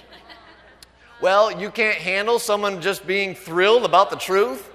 Well, 1.21 1.59
you 1.59 1.69
can't 1.69 1.97
handle 1.97 2.39
someone 2.39 2.81
just 2.81 3.05
being 3.05 3.35
thrilled 3.35 3.83
about 3.83 4.09
the 4.09 4.15
truth? 4.15 4.69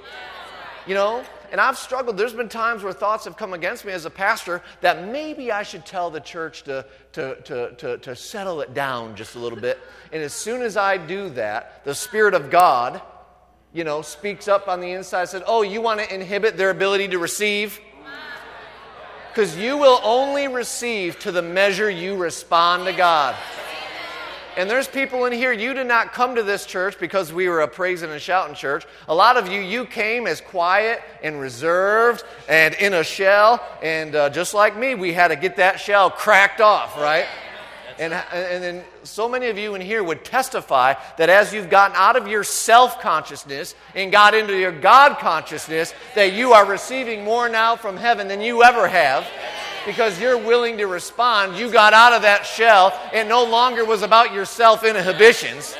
You 0.87 0.95
know, 0.95 1.25
and 1.55 1.61
I've 1.61 1.79
struggled. 1.79 2.17
There's 2.17 2.33
been 2.33 2.49
times 2.49 2.83
where 2.83 2.93
thoughts 2.93 3.27
have 3.27 3.37
come 3.37 3.55
against 3.55 3.85
me 3.85 3.93
as 3.93 4.07
a 4.07 4.11
pastor 4.11 4.61
that 4.81 5.07
maybe 5.07 5.53
I 5.53 5.63
should 5.63 5.87
tell 5.87 6.11
the 6.11 6.19
church 6.19 6.65
to, 6.65 6.85
to, 7.13 7.41
to, 7.43 7.75
to, 7.77 7.99
to 7.99 8.17
settle 8.17 8.61
it 8.61 8.75
down 8.75 9.15
just 9.15 9.37
a 9.37 9.39
little 9.39 9.61
bit. 9.61 9.79
And 10.11 10.21
as 10.21 10.33
soon 10.33 10.63
as 10.63 10.77
I 10.77 10.97
do 10.97 11.29
that, 11.29 11.85
the 11.85 11.95
Spirit 11.95 12.35
of 12.35 12.51
God, 12.51 13.01
you 13.73 13.85
know, 13.85 14.03
speaks 14.03 14.49
up 14.49 14.67
on 14.67 14.81
the 14.81 14.91
inside 14.91 15.29
said, 15.29 15.45
Oh, 15.47 15.63
you 15.63 15.81
want 15.81 16.01
to 16.01 16.13
inhibit 16.13 16.57
their 16.57 16.71
ability 16.71 17.07
to 17.07 17.21
receive? 17.21 17.79
Because 19.29 19.57
you 19.57 19.79
will 19.79 20.01
only 20.03 20.49
receive 20.49 21.21
to 21.21 21.31
the 21.31 21.43
measure 21.43 21.89
you 21.89 22.17
respond 22.17 22.85
to 22.87 22.93
God. 22.93 23.37
And 24.57 24.71
there's 24.71 24.87
people 24.87 25.25
in 25.25 25.33
here, 25.33 25.53
you 25.53 25.75
did 25.75 25.87
not 25.87 26.13
come 26.13 26.37
to 26.37 26.43
this 26.43 26.65
church 26.65 26.99
because 26.99 27.33
we 27.33 27.49
were 27.49 27.63
a 27.63 27.69
praising 27.69 28.11
and 28.11 28.21
shouting 28.21 28.55
church. 28.55 28.87
A 29.09 29.15
lot 29.15 29.37
of 29.37 29.49
you, 29.49 29.61
you 29.61 29.85
came 29.85 30.27
as 30.27 30.41
quiet 30.41 31.03
and 31.23 31.41
reserved 31.41 32.25
and 32.49 32.75
in 32.75 32.95
a 32.95 33.03
shell. 33.03 33.67
And 33.83 34.15
uh, 34.15 34.31
just 34.31 34.55
like 34.55 34.77
me, 34.77 34.95
we 34.95 35.13
had 35.13 35.29
to 35.29 35.37
get 35.37 35.57
that 35.57 35.81
shell 35.81 36.11
cracked 36.11 36.61
off, 36.61 36.97
right? 36.97 37.27
And, 37.99 38.13
and 38.13 38.63
then 38.63 38.85
so 39.05 39.29
many 39.29 39.49
of 39.49 39.59
you 39.59 39.75
in 39.75 39.81
here 39.81 40.03
would 40.03 40.25
testify 40.25 40.95
that 41.19 41.29
as 41.29 41.53
you've 41.53 41.71
gotten 41.71 41.97
out 41.97 42.17
of 42.17 42.29
your 42.29 42.45
self 42.45 43.01
consciousness 43.01 43.75
and 43.95 44.11
got 44.11 44.35
into 44.35 44.59
your 44.59 44.73
God 44.73 45.19
consciousness, 45.19 45.95
that 46.15 46.33
you 46.33 46.53
are 46.53 46.67
receiving 46.67 47.25
more 47.25 47.49
now 47.49 47.77
from 47.77 47.97
heaven 47.97 48.29
than 48.29 48.41
you 48.41 48.63
ever 48.63 48.89
have 48.89 49.27
because 49.87 50.21
you're 50.21 50.39
willing 50.39 50.79
to 50.79 50.87
respond. 50.87 51.57
You 51.57 51.71
got 51.71 51.93
out 51.93 52.13
of 52.13 52.23
that 52.23 52.47
shell. 52.47 52.99
It 53.13 53.27
no 53.29 53.45
longer 53.45 53.85
was 53.85 54.03
about 54.03 54.33
your 54.33 54.45
self 54.45 54.85
inhibitions. 54.85 55.77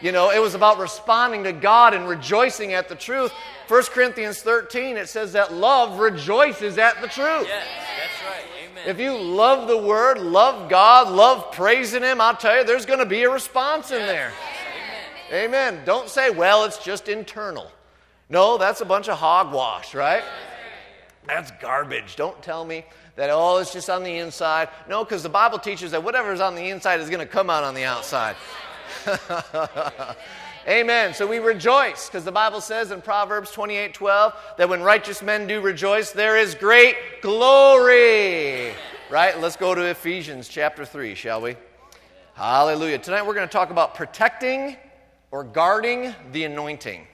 You 0.00 0.10
know, 0.10 0.30
it 0.30 0.40
was 0.40 0.54
about 0.54 0.78
responding 0.78 1.44
to 1.44 1.52
God 1.52 1.94
and 1.94 2.08
rejoicing 2.08 2.72
at 2.72 2.88
the 2.88 2.96
truth. 2.96 3.32
1 3.68 3.82
Corinthians 3.84 4.42
13, 4.42 4.96
it 4.96 5.08
says 5.08 5.32
that 5.34 5.54
love 5.54 6.00
rejoices 6.00 6.76
at 6.76 7.00
the 7.00 7.06
truth. 7.06 7.46
Yes, 7.46 7.66
that's 7.96 8.24
right. 8.28 8.51
Amen. 8.82 8.94
If 8.94 9.00
you 9.00 9.16
love 9.16 9.68
the 9.68 9.78
Word, 9.78 10.18
love 10.18 10.68
God, 10.68 11.12
love 11.12 11.52
praising 11.52 12.02
Him, 12.02 12.20
I'll 12.20 12.36
tell 12.36 12.58
you, 12.58 12.64
there's 12.64 12.86
going 12.86 12.98
to 12.98 13.06
be 13.06 13.22
a 13.22 13.30
response 13.30 13.90
in 13.90 14.06
there. 14.06 14.32
Amen. 15.32 15.44
Amen. 15.74 15.84
Don't 15.84 16.08
say, 16.08 16.30
well, 16.30 16.64
it's 16.64 16.78
just 16.78 17.08
internal. 17.08 17.70
No, 18.28 18.58
that's 18.58 18.80
a 18.80 18.84
bunch 18.84 19.08
of 19.08 19.18
hogwash, 19.18 19.94
right? 19.94 20.24
That's 21.26 21.50
garbage. 21.60 22.16
Don't 22.16 22.40
tell 22.42 22.64
me 22.64 22.84
that, 23.16 23.30
oh, 23.30 23.58
it's 23.58 23.72
just 23.72 23.88
on 23.90 24.02
the 24.02 24.18
inside. 24.18 24.68
No, 24.88 25.04
because 25.04 25.22
the 25.22 25.28
Bible 25.28 25.58
teaches 25.58 25.90
that 25.92 26.02
whatever's 26.02 26.40
on 26.40 26.54
the 26.54 26.68
inside 26.70 27.00
is 27.00 27.08
going 27.08 27.20
to 27.20 27.26
come 27.26 27.50
out 27.50 27.62
on 27.62 27.74
the 27.74 27.84
outside. 27.84 28.36
Amen. 30.68 31.12
So 31.12 31.26
we 31.26 31.38
rejoice 31.40 32.08
because 32.08 32.24
the 32.24 32.30
Bible 32.30 32.60
says 32.60 32.92
in 32.92 33.02
Proverbs 33.02 33.50
28 33.50 33.94
12 33.94 34.34
that 34.58 34.68
when 34.68 34.80
righteous 34.80 35.20
men 35.20 35.48
do 35.48 35.60
rejoice, 35.60 36.12
there 36.12 36.38
is 36.38 36.54
great 36.54 36.96
glory. 37.20 38.72
Right? 39.10 39.38
Let's 39.40 39.56
go 39.56 39.74
to 39.74 39.82
Ephesians 39.82 40.48
chapter 40.48 40.84
3, 40.84 41.16
shall 41.16 41.40
we? 41.40 41.56
Hallelujah. 42.34 42.98
Tonight 42.98 43.26
we're 43.26 43.34
going 43.34 43.48
to 43.48 43.52
talk 43.52 43.70
about 43.70 43.96
protecting 43.96 44.76
or 45.32 45.42
guarding 45.42 46.14
the 46.30 46.44
anointing. 46.44 47.08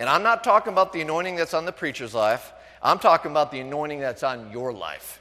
And 0.00 0.08
I'm 0.08 0.22
not 0.22 0.42
talking 0.42 0.72
about 0.72 0.92
the 0.92 1.02
anointing 1.02 1.36
that's 1.36 1.52
on 1.54 1.66
the 1.66 1.72
preacher's 1.72 2.14
life, 2.14 2.52
I'm 2.82 2.98
talking 2.98 3.30
about 3.30 3.50
the 3.50 3.60
anointing 3.60 4.00
that's 4.00 4.22
on 4.22 4.50
your 4.50 4.72
life. 4.72 5.20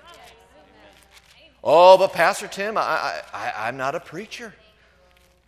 Oh, 1.62 1.98
but 1.98 2.14
Pastor 2.14 2.48
Tim, 2.48 2.78
I, 2.78 3.22
I, 3.34 3.54
I'm 3.68 3.78
not 3.78 3.96
a 3.96 4.00
preacher. 4.00 4.54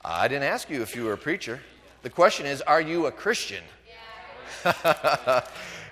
I 0.08 0.28
didn't 0.28 0.44
ask 0.44 0.70
you 0.70 0.84
if 0.84 0.96
you 0.96 1.06
were 1.06 1.14
a 1.14 1.18
preacher. 1.18 1.60
The 2.04 2.12
question 2.12 2.46
is, 2.46 2.62
are 2.62 2.80
you 2.80 3.08
a 3.08 3.12
Christian? 3.12 3.64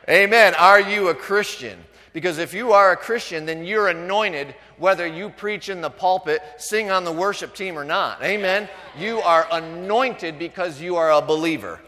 Amen. 0.10 0.54
Are 0.54 0.80
you 0.80 1.08
a 1.10 1.16
Christian? 1.16 1.80
Because 2.14 2.38
if 2.38 2.54
you 2.54 2.74
are 2.74 2.92
a 2.92 2.96
Christian, 2.96 3.48
then 3.48 3.66
you're 3.66 3.88
anointed 3.88 4.54
whether 4.78 5.08
you 5.08 5.30
preach 5.30 5.68
in 5.68 5.82
the 5.82 5.90
pulpit, 5.90 6.44
sing 6.58 6.92
on 6.92 7.06
the 7.06 7.12
worship 7.12 7.56
team, 7.56 7.76
or 7.78 7.84
not. 7.84 8.22
Amen. 8.22 8.70
You 8.96 9.20
are 9.22 9.48
anointed 9.52 10.38
because 10.38 10.80
you 10.80 10.96
are 10.96 11.12
a 11.12 11.22
believer. 11.22 11.80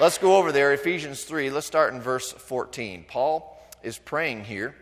Let's 0.00 0.18
go 0.18 0.38
over 0.38 0.50
there, 0.50 0.72
Ephesians 0.72 1.22
3. 1.22 1.50
Let's 1.50 1.68
start 1.68 1.94
in 1.94 2.00
verse 2.00 2.32
14. 2.32 3.04
Paul 3.06 3.56
is 3.84 3.96
praying 3.96 4.42
here 4.44 4.74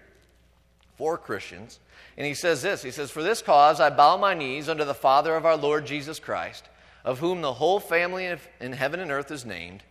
for 0.96 1.18
Christians, 1.18 1.80
and 2.16 2.26
he 2.26 2.32
says 2.32 2.62
this 2.62 2.82
He 2.82 2.90
says, 2.90 3.10
For 3.10 3.22
this 3.22 3.42
cause 3.42 3.78
I 3.78 3.90
bow 3.90 4.16
my 4.16 4.32
knees 4.32 4.70
unto 4.70 4.86
the 4.86 4.94
Father 4.94 5.36
of 5.36 5.44
our 5.44 5.56
Lord 5.56 5.84
Jesus 5.84 6.18
Christ 6.18 6.64
of 7.04 7.18
whom 7.18 7.40
the 7.40 7.54
whole 7.54 7.80
family 7.80 8.26
in 8.60 8.72
heaven 8.72 9.00
and 9.00 9.10
earth 9.10 9.30
is 9.30 9.44
named, 9.44 9.82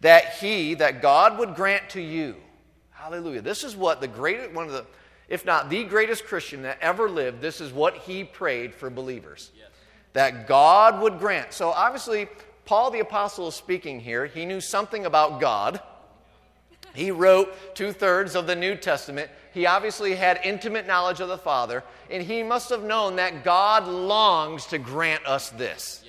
that 0.00 0.34
he, 0.34 0.74
that 0.74 1.02
God 1.02 1.38
would 1.38 1.54
grant 1.54 1.90
to 1.90 2.00
you. 2.00 2.36
Hallelujah. 2.90 3.42
This 3.42 3.64
is 3.64 3.76
what 3.76 4.00
the 4.00 4.08
greatest, 4.08 4.52
one 4.52 4.66
of 4.66 4.72
the, 4.72 4.86
if 5.28 5.44
not 5.44 5.70
the 5.70 5.84
greatest 5.84 6.24
Christian 6.24 6.62
that 6.62 6.78
ever 6.80 7.08
lived, 7.08 7.40
this 7.40 7.60
is 7.60 7.72
what 7.72 7.96
he 7.98 8.24
prayed 8.24 8.74
for 8.74 8.90
believers. 8.90 9.50
Yes. 9.56 9.68
That 10.14 10.46
God 10.46 11.00
would 11.00 11.18
grant. 11.18 11.52
So 11.52 11.70
obviously, 11.70 12.28
Paul 12.64 12.90
the 12.90 13.00
Apostle 13.00 13.48
is 13.48 13.54
speaking 13.54 14.00
here. 14.00 14.26
He 14.26 14.46
knew 14.46 14.60
something 14.60 15.06
about 15.06 15.40
God. 15.40 15.80
He 16.94 17.10
wrote 17.10 17.74
two 17.74 17.92
thirds 17.92 18.36
of 18.36 18.46
the 18.46 18.54
New 18.54 18.76
Testament. 18.76 19.28
He 19.52 19.66
obviously 19.66 20.14
had 20.14 20.40
intimate 20.44 20.86
knowledge 20.86 21.20
of 21.20 21.28
the 21.28 21.38
Father, 21.38 21.82
and 22.08 22.22
he 22.22 22.42
must 22.42 22.70
have 22.70 22.84
known 22.84 23.16
that 23.16 23.44
God 23.44 23.88
longs 23.88 24.66
to 24.66 24.78
grant 24.78 25.26
us 25.26 25.50
this. 25.50 26.04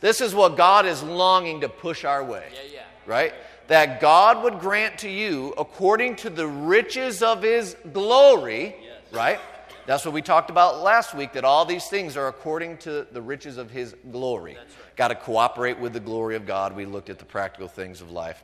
This 0.00 0.20
is 0.20 0.34
what 0.34 0.56
God 0.56 0.86
is 0.86 1.02
longing 1.02 1.62
to 1.62 1.68
push 1.68 2.04
our 2.04 2.22
way. 2.24 2.44
Yeah, 2.52 2.60
yeah. 2.74 2.82
Right? 3.06 3.34
That 3.68 4.00
God 4.00 4.42
would 4.44 4.60
grant 4.60 4.98
to 4.98 5.08
you 5.08 5.54
according 5.58 6.16
to 6.16 6.30
the 6.30 6.46
riches 6.46 7.22
of 7.22 7.42
his 7.42 7.76
glory, 7.92 8.76
yes. 8.80 8.92
right? 9.10 9.40
That's 9.86 10.04
what 10.04 10.14
we 10.14 10.22
talked 10.22 10.50
about 10.50 10.82
last 10.82 11.14
week, 11.14 11.32
that 11.34 11.44
all 11.44 11.64
these 11.64 11.86
things 11.86 12.16
are 12.16 12.28
according 12.28 12.78
to 12.78 13.06
the 13.10 13.22
riches 13.22 13.56
of 13.56 13.70
his 13.70 13.94
glory. 14.10 14.56
Right. 14.56 14.66
Got 14.96 15.08
to 15.08 15.14
cooperate 15.14 15.78
with 15.78 15.92
the 15.92 16.00
glory 16.00 16.36
of 16.36 16.46
God. 16.46 16.74
We 16.74 16.86
looked 16.86 17.10
at 17.10 17.18
the 17.18 17.24
practical 17.24 17.68
things 17.68 18.00
of 18.00 18.10
life. 18.10 18.42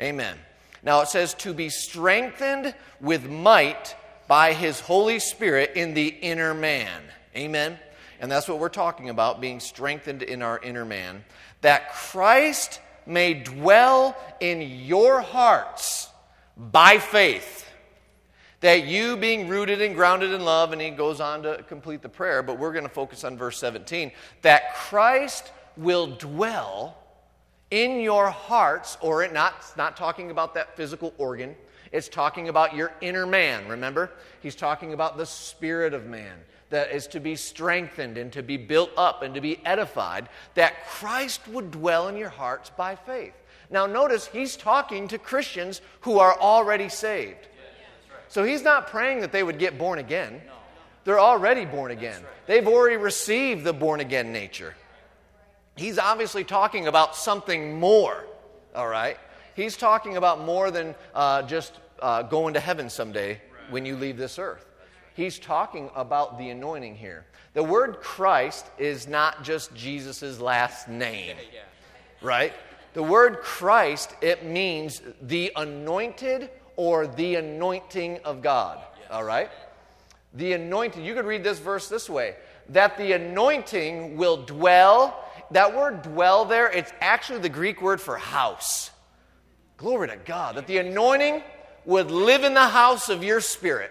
Amen. 0.00 0.36
Now 0.82 1.00
it 1.00 1.08
says, 1.08 1.34
to 1.34 1.54
be 1.54 1.68
strengthened 1.70 2.74
with 3.00 3.28
might 3.28 3.96
by 4.28 4.52
his 4.52 4.80
Holy 4.80 5.18
Spirit 5.18 5.72
in 5.76 5.94
the 5.94 6.08
inner 6.08 6.54
man. 6.54 7.02
Amen. 7.36 7.78
And 8.22 8.30
that's 8.30 8.48
what 8.48 8.60
we're 8.60 8.68
talking 8.68 9.10
about 9.10 9.40
being 9.40 9.58
strengthened 9.58 10.22
in 10.22 10.42
our 10.42 10.60
inner 10.60 10.84
man. 10.84 11.24
That 11.60 11.92
Christ 11.92 12.80
may 13.04 13.34
dwell 13.34 14.16
in 14.38 14.62
your 14.62 15.20
hearts 15.20 16.08
by 16.56 16.98
faith. 16.98 17.68
That 18.60 18.86
you 18.86 19.16
being 19.16 19.48
rooted 19.48 19.82
and 19.82 19.96
grounded 19.96 20.30
in 20.30 20.44
love, 20.44 20.72
and 20.72 20.80
he 20.80 20.90
goes 20.90 21.20
on 21.20 21.42
to 21.42 21.64
complete 21.64 22.00
the 22.00 22.08
prayer, 22.08 22.44
but 22.44 22.60
we're 22.60 22.72
going 22.72 22.84
to 22.84 22.88
focus 22.88 23.24
on 23.24 23.36
verse 23.36 23.58
17. 23.58 24.12
That 24.42 24.76
Christ 24.76 25.50
will 25.76 26.06
dwell 26.06 26.96
in 27.72 27.98
your 28.00 28.30
hearts, 28.30 28.98
or 29.00 29.24
it 29.24 29.32
not, 29.32 29.54
not 29.76 29.96
talking 29.96 30.30
about 30.30 30.54
that 30.54 30.76
physical 30.76 31.12
organ, 31.18 31.56
it's 31.90 32.08
talking 32.08 32.48
about 32.48 32.76
your 32.76 32.92
inner 33.00 33.26
man, 33.26 33.66
remember? 33.66 34.12
He's 34.40 34.54
talking 34.54 34.92
about 34.92 35.16
the 35.16 35.26
spirit 35.26 35.92
of 35.92 36.06
man 36.06 36.38
that 36.72 36.90
is 36.90 37.06
to 37.06 37.20
be 37.20 37.36
strengthened 37.36 38.16
and 38.16 38.32
to 38.32 38.42
be 38.42 38.56
built 38.56 38.90
up 38.96 39.22
and 39.22 39.34
to 39.34 39.42
be 39.42 39.60
edified, 39.64 40.28
that 40.54 40.86
Christ 40.86 41.46
would 41.48 41.70
dwell 41.70 42.08
in 42.08 42.16
your 42.16 42.30
hearts 42.30 42.70
by 42.70 42.96
faith. 42.96 43.34
Now, 43.70 43.86
notice 43.86 44.26
he's 44.26 44.56
talking 44.56 45.06
to 45.08 45.18
Christians 45.18 45.82
who 46.00 46.18
are 46.18 46.34
already 46.40 46.88
saved. 46.88 47.46
So 48.28 48.42
he's 48.42 48.62
not 48.62 48.86
praying 48.86 49.20
that 49.20 49.32
they 49.32 49.42
would 49.42 49.58
get 49.58 49.76
born 49.76 49.98
again. 49.98 50.40
They're 51.04 51.20
already 51.20 51.66
born 51.66 51.90
again, 51.90 52.22
they've 52.46 52.66
already 52.66 52.96
received 52.96 53.64
the 53.64 53.72
born 53.72 54.00
again 54.00 54.32
nature. 54.32 54.74
He's 55.76 55.98
obviously 55.98 56.44
talking 56.44 56.86
about 56.86 57.16
something 57.16 57.78
more, 57.78 58.24
all 58.74 58.88
right? 58.88 59.18
He's 59.54 59.76
talking 59.76 60.16
about 60.16 60.40
more 60.40 60.70
than 60.70 60.94
uh, 61.14 61.42
just 61.42 61.72
uh, 62.00 62.22
going 62.22 62.54
to 62.54 62.60
heaven 62.60 62.88
someday 62.88 63.40
when 63.68 63.84
you 63.84 63.96
leave 63.96 64.16
this 64.16 64.38
earth 64.38 64.71
he's 65.14 65.38
talking 65.38 65.90
about 65.94 66.38
the 66.38 66.50
anointing 66.50 66.96
here. 66.96 67.26
The 67.54 67.62
word 67.62 68.00
Christ 68.00 68.66
is 68.78 69.06
not 69.06 69.44
just 69.44 69.74
Jesus' 69.74 70.40
last 70.40 70.88
name, 70.88 71.36
right? 72.22 72.52
The 72.94 73.02
word 73.02 73.38
Christ, 73.38 74.14
it 74.20 74.44
means 74.44 75.02
the 75.20 75.52
anointed 75.56 76.50
or 76.76 77.06
the 77.06 77.36
anointing 77.36 78.20
of 78.24 78.42
God, 78.42 78.80
all 79.10 79.24
right? 79.24 79.50
The 80.34 80.54
anointing, 80.54 81.04
you 81.04 81.14
could 81.14 81.26
read 81.26 81.44
this 81.44 81.58
verse 81.58 81.88
this 81.88 82.08
way 82.08 82.36
that 82.68 82.96
the 82.96 83.12
anointing 83.12 84.16
will 84.16 84.44
dwell. 84.44 85.24
That 85.50 85.76
word 85.76 86.02
dwell 86.02 86.44
there, 86.44 86.70
it's 86.70 86.92
actually 87.00 87.40
the 87.40 87.48
Greek 87.48 87.82
word 87.82 88.00
for 88.00 88.16
house. 88.16 88.90
Glory 89.76 90.08
to 90.08 90.16
God. 90.16 90.54
That 90.54 90.66
the 90.66 90.78
anointing 90.78 91.42
would 91.84 92.10
live 92.10 92.44
in 92.44 92.54
the 92.54 92.68
house 92.68 93.08
of 93.08 93.24
your 93.24 93.40
spirit 93.40 93.90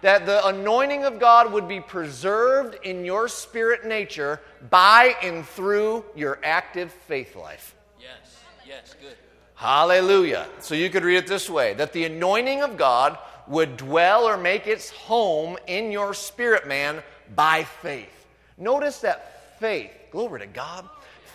that 0.00 0.26
the 0.26 0.46
anointing 0.46 1.04
of 1.04 1.18
God 1.18 1.52
would 1.52 1.66
be 1.68 1.80
preserved 1.80 2.78
in 2.84 3.04
your 3.04 3.28
spirit 3.28 3.84
nature 3.84 4.40
by 4.70 5.16
and 5.22 5.46
through 5.46 6.04
your 6.14 6.38
active 6.42 6.92
faith 6.92 7.34
life. 7.36 7.74
Yes, 8.00 8.40
yes, 8.66 8.94
good. 9.00 9.16
Hallelujah. 9.54 10.46
So 10.60 10.74
you 10.74 10.88
could 10.88 11.02
read 11.04 11.16
it 11.16 11.26
this 11.26 11.50
way 11.50 11.74
that 11.74 11.92
the 11.92 12.04
anointing 12.04 12.62
of 12.62 12.76
God 12.76 13.18
would 13.48 13.76
dwell 13.76 14.24
or 14.24 14.36
make 14.36 14.66
its 14.66 14.90
home 14.90 15.56
in 15.66 15.90
your 15.90 16.14
spirit 16.14 16.68
man 16.68 17.02
by 17.34 17.64
faith. 17.64 18.26
Notice 18.56 19.00
that 19.00 19.58
faith, 19.58 19.90
glory 20.12 20.40
to 20.40 20.46
God, 20.46 20.88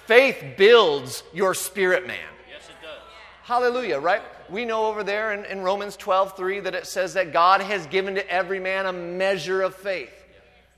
faith 0.05 0.43
builds 0.57 1.23
your 1.33 1.53
spirit 1.53 2.07
man. 2.07 2.17
Yes, 2.49 2.69
it 2.69 2.75
does. 2.81 2.99
Hallelujah, 3.43 3.99
right? 3.99 4.21
We 4.49 4.65
know 4.65 4.85
over 4.85 5.03
there 5.03 5.33
in, 5.33 5.45
in 5.45 5.61
Romans 5.61 5.95
12 5.97 6.35
3 6.35 6.59
that 6.61 6.75
it 6.75 6.87
says 6.87 7.13
that 7.13 7.33
God 7.33 7.61
has 7.61 7.85
given 7.87 8.15
to 8.15 8.29
every 8.31 8.59
man 8.59 8.85
a 8.85 8.93
measure 8.93 9.61
of 9.61 9.75
faith. 9.75 10.23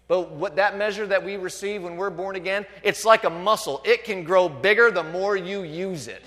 But 0.08 0.32
what 0.32 0.56
that 0.58 0.78
measure 0.78 1.08
that 1.08 1.24
we 1.24 1.38
receive 1.38 1.84
when 1.84 1.98
we're 1.98 2.12
born 2.12 2.36
again, 2.36 2.66
it's 2.84 3.06
like 3.06 3.24
a 3.24 3.30
muscle. 3.30 3.82
It 3.84 4.04
can 4.04 4.24
grow 4.24 4.48
bigger 4.48 4.92
the 4.92 5.04
more 5.04 5.36
you 5.36 5.64
use 5.64 6.08
it. 6.08 6.22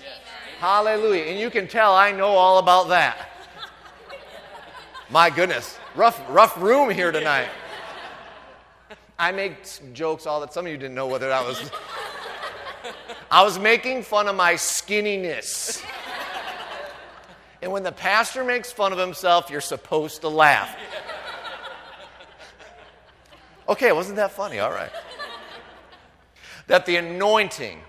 Hallelujah. 0.59 1.23
And 1.23 1.39
you 1.39 1.49
can 1.49 1.67
tell 1.67 1.95
I 1.95 2.11
know 2.11 2.27
all 2.27 2.57
about 2.57 2.89
that. 2.89 3.29
My 5.09 5.29
goodness. 5.29 5.77
Rough, 5.95 6.21
rough 6.29 6.61
room 6.61 6.89
here 6.89 7.11
tonight. 7.11 7.47
I 9.17 9.31
make 9.31 9.55
jokes 9.93 10.25
all 10.25 10.41
that 10.41 10.53
some 10.53 10.65
of 10.65 10.71
you 10.71 10.77
didn't 10.77 10.95
know 10.95 11.07
whether 11.07 11.29
that 11.29 11.45
was. 11.45 11.71
I 13.31 13.43
was 13.43 13.57
making 13.57 14.03
fun 14.03 14.27
of 14.27 14.35
my 14.35 14.53
skinniness. 14.53 15.83
And 17.61 17.71
when 17.71 17.83
the 17.83 17.91
pastor 17.91 18.43
makes 18.43 18.71
fun 18.71 18.93
of 18.93 18.99
himself, 18.99 19.49
you're 19.49 19.61
supposed 19.61 20.21
to 20.21 20.29
laugh. 20.29 20.75
Okay, 23.67 23.91
wasn't 23.91 24.15
that 24.15 24.31
funny? 24.31 24.59
All 24.59 24.71
right. 24.71 24.91
That 26.67 26.85
the 26.85 26.95
anointing 26.95 27.79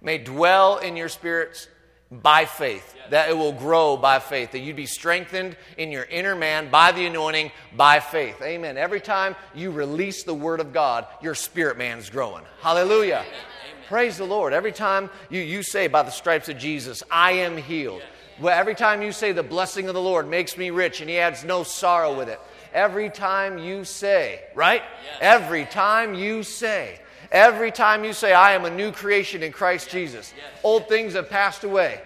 may 0.00 0.18
dwell 0.18 0.78
in 0.78 0.96
your 0.96 1.08
spirits 1.08 1.68
by 2.10 2.44
faith, 2.44 2.94
that 3.10 3.28
it 3.28 3.36
will 3.36 3.52
grow 3.52 3.96
by 3.96 4.20
faith, 4.20 4.52
that 4.52 4.60
you'd 4.60 4.76
be 4.76 4.86
strengthened 4.86 5.56
in 5.76 5.90
your 5.90 6.04
inner 6.04 6.36
man 6.36 6.70
by 6.70 6.92
the 6.92 7.04
anointing 7.04 7.50
by 7.76 7.98
faith. 7.98 8.40
Amen. 8.42 8.78
Every 8.78 9.00
time 9.00 9.34
you 9.54 9.72
release 9.72 10.22
the 10.22 10.34
word 10.34 10.60
of 10.60 10.72
God, 10.72 11.06
your 11.20 11.34
spirit 11.34 11.76
man's 11.76 12.08
growing. 12.08 12.44
Hallelujah. 12.60 13.24
Amen. 13.26 13.84
Praise 13.88 14.16
the 14.18 14.24
Lord. 14.24 14.52
Every 14.52 14.72
time 14.72 15.10
you, 15.30 15.40
you 15.40 15.62
say, 15.62 15.88
by 15.88 16.02
the 16.02 16.10
stripes 16.10 16.48
of 16.48 16.58
Jesus, 16.58 17.02
I 17.10 17.32
am 17.32 17.56
healed. 17.56 18.00
Well, 18.00 18.08
every 18.44 18.74
time 18.74 19.02
you 19.02 19.12
say, 19.12 19.32
the 19.32 19.42
blessing 19.42 19.88
of 19.88 19.94
the 19.94 20.02
Lord 20.02 20.28
makes 20.28 20.56
me 20.56 20.70
rich 20.70 21.00
and 21.00 21.08
he 21.08 21.18
adds 21.18 21.44
no 21.44 21.62
sorrow 21.62 22.16
with 22.16 22.28
it. 22.28 22.40
Every 22.72 23.10
time 23.10 23.58
you 23.58 23.84
say, 23.84 24.42
right? 24.54 24.82
Every 25.20 25.64
time 25.64 26.14
you 26.14 26.42
say, 26.42 27.00
Every 27.32 27.72
time 27.72 28.04
you 28.04 28.12
say, 28.12 28.32
I 28.32 28.52
am 28.52 28.64
a 28.64 28.70
new 28.70 28.92
creation 28.92 29.42
in 29.42 29.52
Christ 29.52 29.90
Jesus, 29.90 30.32
old 30.62 30.88
things 30.88 31.14
have 31.14 31.28
passed 31.28 31.64
away. 31.64 32.00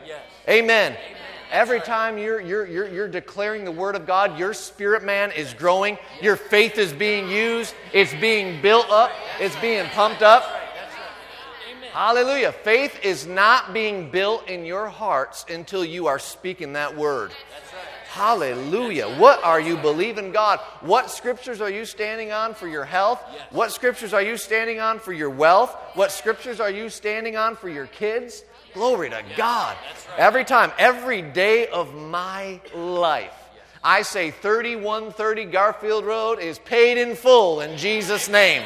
Amen. 0.48 0.96
Every 1.50 1.80
time 1.80 2.16
you're, 2.16 2.40
you're, 2.40 2.66
you're, 2.66 2.88
you're, 2.88 3.08
declaring 3.08 3.64
the 3.64 3.72
Word 3.72 3.96
of 3.96 4.06
God, 4.06 4.38
your 4.38 4.54
spirit 4.54 5.02
man 5.02 5.32
is 5.32 5.52
growing. 5.52 5.98
Your 6.22 6.36
faith 6.36 6.78
is 6.78 6.92
being 6.92 7.28
used. 7.28 7.74
It's 7.92 8.14
being 8.14 8.62
built 8.62 8.88
up. 8.88 9.10
It's 9.40 9.56
being 9.56 9.84
pumped 9.86 10.22
up. 10.22 10.44
Hallelujah. 11.92 12.52
Faith 12.52 13.04
is 13.04 13.26
not 13.26 13.72
being 13.72 14.10
built 14.10 14.48
in 14.48 14.64
your 14.64 14.88
hearts 14.88 15.44
until 15.50 15.84
you 15.84 16.06
are 16.06 16.18
speaking 16.18 16.74
that 16.74 16.96
Word. 16.96 17.32
Hallelujah. 18.10 19.08
What 19.08 19.42
are 19.44 19.60
you 19.60 19.76
believing 19.76 20.32
God? 20.32 20.58
What 20.80 21.10
scriptures 21.10 21.60
are 21.60 21.70
you 21.70 21.84
standing 21.84 22.32
on 22.32 22.54
for 22.54 22.66
your 22.66 22.84
health? 22.84 23.22
What 23.50 23.70
scriptures 23.70 24.12
are 24.12 24.22
you 24.22 24.36
standing 24.36 24.80
on 24.80 24.98
for 24.98 25.12
your 25.12 25.30
wealth? 25.30 25.76
What 25.94 26.10
scriptures 26.10 26.58
are 26.58 26.70
you 26.70 26.88
standing 26.88 27.36
on 27.36 27.54
for 27.54 27.68
your 27.68 27.86
kids? 27.86 28.42
Glory 28.74 29.10
to 29.10 29.22
God. 29.36 29.76
Every 30.16 30.44
time, 30.44 30.72
every 30.78 31.22
day 31.22 31.68
of 31.68 31.94
my 31.94 32.60
life, 32.74 33.34
I 33.82 34.02
say 34.02 34.30
3130 34.30 35.44
Garfield 35.46 36.04
Road 36.04 36.38
is 36.40 36.58
paid 36.58 36.98
in 36.98 37.16
full 37.16 37.60
in 37.60 37.78
Jesus' 37.78 38.28
name. 38.28 38.62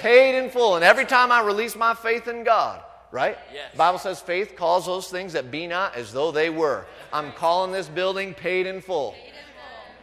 Paid 0.00 0.38
in 0.38 0.50
full. 0.50 0.76
And 0.76 0.84
every 0.84 1.04
time 1.04 1.30
I 1.30 1.42
release 1.42 1.76
my 1.76 1.94
faith 1.94 2.26
in 2.26 2.42
God, 2.44 2.82
right? 3.12 3.36
Yes. 3.52 3.72
The 3.72 3.78
Bible 3.78 3.98
says 3.98 4.20
faith 4.20 4.56
calls 4.56 4.86
those 4.86 5.08
things 5.08 5.32
that 5.34 5.50
be 5.50 5.66
not 5.66 5.94
as 5.94 6.12
though 6.12 6.30
they 6.30 6.50
were. 6.50 6.86
I'm 7.12 7.32
calling 7.32 7.72
this 7.72 7.88
building 7.88 8.34
paid 8.34 8.66
in 8.66 8.80
full. 8.80 9.14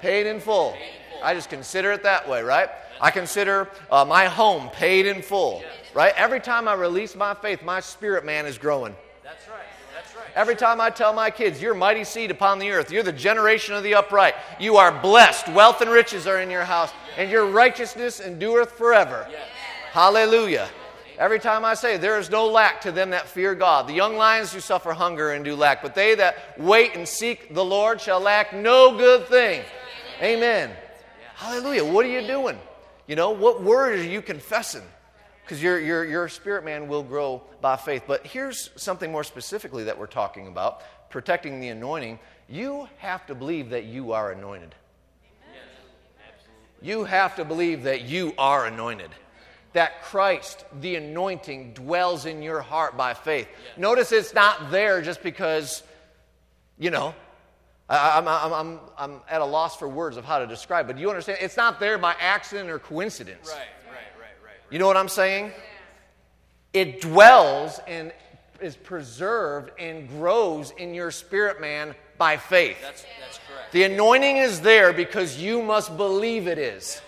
Paid 0.02 0.28
in 0.28 0.40
full. 0.40 0.76
I 1.24 1.34
just 1.34 1.50
consider 1.50 1.92
it 1.92 2.04
that 2.04 2.28
way, 2.30 2.44
right? 2.44 2.70
I 3.02 3.12
consider 3.12 3.70
uh, 3.92 4.06
my 4.06 4.26
home 4.26 4.70
paid 4.70 5.06
in 5.06 5.22
full, 5.22 5.64
right? 5.94 6.14
Every 6.16 6.40
time 6.40 6.68
I 6.68 6.74
release 6.74 7.16
my 7.16 7.34
faith, 7.34 7.64
my 7.64 7.80
spirit 7.80 8.26
man 8.26 8.46
is 8.46 8.58
growing. 8.58 8.96
That's 9.24 9.48
right. 9.48 9.58
That's 9.94 10.16
right. 10.16 10.26
Every 10.36 10.56
time 10.56 10.82
I 10.82 10.90
tell 10.90 11.14
my 11.14 11.30
kids, 11.30 11.62
you're 11.62 11.74
mighty 11.74 12.04
seed 12.04 12.32
upon 12.32 12.60
the 12.60 12.70
earth, 12.72 12.92
you're 12.92 13.04
the 13.04 13.12
generation 13.12 13.76
of 13.76 13.84
the 13.84 13.96
upright, 13.96 14.36
you 14.60 14.78
are 14.78 14.92
blessed, 15.02 15.48
wealth 15.50 15.82
and 15.82 15.90
riches 15.90 16.28
are 16.28 16.40
in 16.40 16.50
your 16.50 16.64
house, 16.64 16.92
and 17.18 17.32
your 17.32 17.48
righteousness 17.48 18.20
endureth 18.20 18.72
forever. 18.72 19.28
Hallelujah. 19.92 20.70
Every 21.18 21.40
time 21.40 21.66
I 21.66 21.74
say, 21.74 21.98
there 21.98 22.20
is 22.20 22.30
no 22.30 22.46
lack 22.46 22.82
to 22.82 22.92
them 22.92 23.10
that 23.10 23.28
fear 23.28 23.56
God. 23.56 23.88
The 23.88 23.94
young 23.94 24.18
lions 24.18 24.52
do 24.52 24.60
suffer 24.60 24.94
hunger 24.94 25.32
and 25.32 25.44
do 25.44 25.56
lack, 25.56 25.82
but 25.82 25.96
they 25.96 26.14
that 26.16 26.60
wait 26.60 26.96
and 26.96 27.08
seek 27.08 27.54
the 27.54 27.66
Lord 27.66 28.00
shall 28.00 28.20
lack 28.20 28.54
no 28.54 28.96
good 28.96 29.28
thing. 29.28 29.64
Amen. 30.22 30.72
Hallelujah. 31.34 31.84
What 31.84 32.06
are 32.06 32.10
you 32.10 32.26
doing? 32.26 32.60
You 33.08 33.16
know, 33.16 33.32
what 33.32 33.64
word 33.64 34.00
are 34.00 34.04
you 34.04 34.22
confessing? 34.22 34.84
Because 35.44 35.64
your, 35.64 35.80
your, 35.80 36.06
your 36.06 36.30
spirit 36.30 36.64
man 36.64 36.88
will 36.88 37.04
grow 37.04 37.42
by 37.62 37.78
faith. 37.78 38.04
But 38.06 38.28
here's 38.28 38.70
something 38.76 39.12
more 39.12 39.24
specifically 39.24 39.86
that 39.86 39.98
we're 39.98 40.06
talking 40.06 40.48
about 40.48 40.82
protecting 41.10 41.60
the 41.60 41.70
anointing. 41.70 42.20
You 42.48 42.90
have 42.98 43.26
to 43.28 43.34
believe 43.34 43.72
that 43.72 43.86
you 43.86 44.12
are 44.12 44.34
anointed. 44.34 44.76
You 46.80 47.06
have 47.06 47.36
to 47.38 47.46
believe 47.46 47.84
that 47.84 48.04
you 48.04 48.34
are 48.38 48.68
anointed 48.68 49.10
that 49.78 50.02
Christ, 50.02 50.66
the 50.82 50.96
anointing, 50.96 51.74
dwells 51.74 52.26
in 52.26 52.42
your 52.42 52.62
heart 52.62 52.98
by 52.98 53.14
faith. 53.14 53.48
Yes. 53.48 53.78
Notice 53.78 54.12
it's 54.12 54.34
not 54.34 54.72
there 54.72 55.04
just 55.04 55.22
because, 55.22 55.84
you 56.80 56.90
know, 56.90 57.14
I, 57.88 58.18
am 58.18 58.28
I'm, 58.28 58.54
I'm, 58.54 58.80
I'm 58.98 59.22
at 59.30 59.42
a 59.42 59.46
loss 59.46 59.78
for 59.78 59.88
words 59.88 60.18
of 60.18 60.26
how 60.26 60.40
to 60.40 60.48
describe, 60.48 60.88
but 60.88 60.98
you 60.98 61.10
understand? 61.10 61.38
It's 61.42 61.58
not 61.58 61.80
there 61.80 62.00
by 62.00 62.16
accident 62.20 62.72
or 62.72 62.80
coincidence. 62.80 63.50
Right, 63.50 63.60
right, 63.86 63.94
right, 63.94 64.24
right. 64.24 64.44
right. 64.46 64.56
You 64.72 64.80
know 64.80 64.88
what 64.88 64.98
I'm 64.98 65.10
saying? 65.10 65.52
It 66.74 67.00
dwells 67.00 67.80
and 67.88 68.12
is 68.60 68.76
preserved 68.76 69.70
and 69.78 70.10
grows 70.10 70.72
in 70.72 70.96
your 70.96 71.12
spirit 71.12 71.62
man 71.62 71.94
by 72.18 72.38
faith. 72.38 72.78
That's, 72.82 73.06
that's 73.22 73.40
correct. 73.48 73.74
The 73.74 73.84
anointing 73.84 74.38
is 74.38 74.62
there 74.62 74.92
because 74.92 75.40
you 75.40 75.62
must 75.62 75.96
believe 75.98 76.48
it 76.48 76.58
is. 76.58 77.00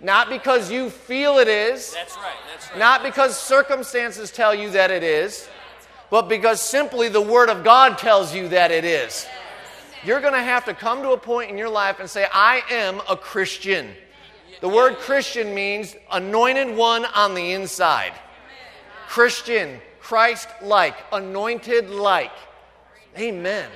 Not 0.00 0.28
because 0.28 0.70
you 0.70 0.90
feel 0.90 1.38
it 1.38 1.48
is. 1.48 1.92
That's 1.92 2.16
right. 2.16 2.34
That's 2.50 2.70
right. 2.70 2.78
Not 2.78 3.02
because 3.02 3.38
circumstances 3.38 4.30
tell 4.30 4.54
you 4.54 4.70
that 4.70 4.90
it 4.90 5.02
is, 5.02 5.48
but 6.10 6.28
because 6.28 6.60
simply 6.60 7.08
the 7.08 7.20
Word 7.20 7.48
of 7.48 7.64
God 7.64 7.98
tells 7.98 8.34
you 8.34 8.48
that 8.48 8.70
it 8.70 8.84
is. 8.84 9.26
You're 10.04 10.20
going 10.20 10.34
to 10.34 10.42
have 10.42 10.64
to 10.66 10.74
come 10.74 11.02
to 11.02 11.10
a 11.10 11.18
point 11.18 11.50
in 11.50 11.58
your 11.58 11.68
life 11.68 11.98
and 11.98 12.08
say, 12.08 12.26
I 12.32 12.62
am 12.70 13.00
a 13.08 13.16
Christian. 13.16 13.90
The 14.60 14.68
word 14.68 14.96
Christian 14.98 15.54
means 15.54 15.96
anointed 16.12 16.76
one 16.76 17.04
on 17.06 17.34
the 17.34 17.52
inside. 17.52 18.12
Christian, 19.08 19.80
Christ 20.00 20.48
like, 20.62 20.94
anointed 21.12 21.90
like. 21.90 22.32
Amen. 23.18 23.68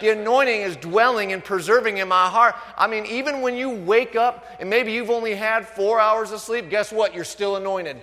The 0.00 0.10
anointing 0.10 0.60
is 0.60 0.76
dwelling 0.76 1.32
and 1.32 1.42
preserving 1.42 1.98
in 1.98 2.08
my 2.08 2.28
heart. 2.28 2.54
I 2.76 2.86
mean, 2.86 3.06
even 3.06 3.40
when 3.40 3.56
you 3.56 3.70
wake 3.70 4.16
up 4.16 4.46
and 4.60 4.68
maybe 4.68 4.92
you've 4.92 5.10
only 5.10 5.34
had 5.34 5.66
four 5.66 6.00
hours 6.00 6.32
of 6.32 6.40
sleep, 6.40 6.68
guess 6.68 6.92
what? 6.92 7.14
You're 7.14 7.24
still 7.24 7.56
anointed. 7.56 7.96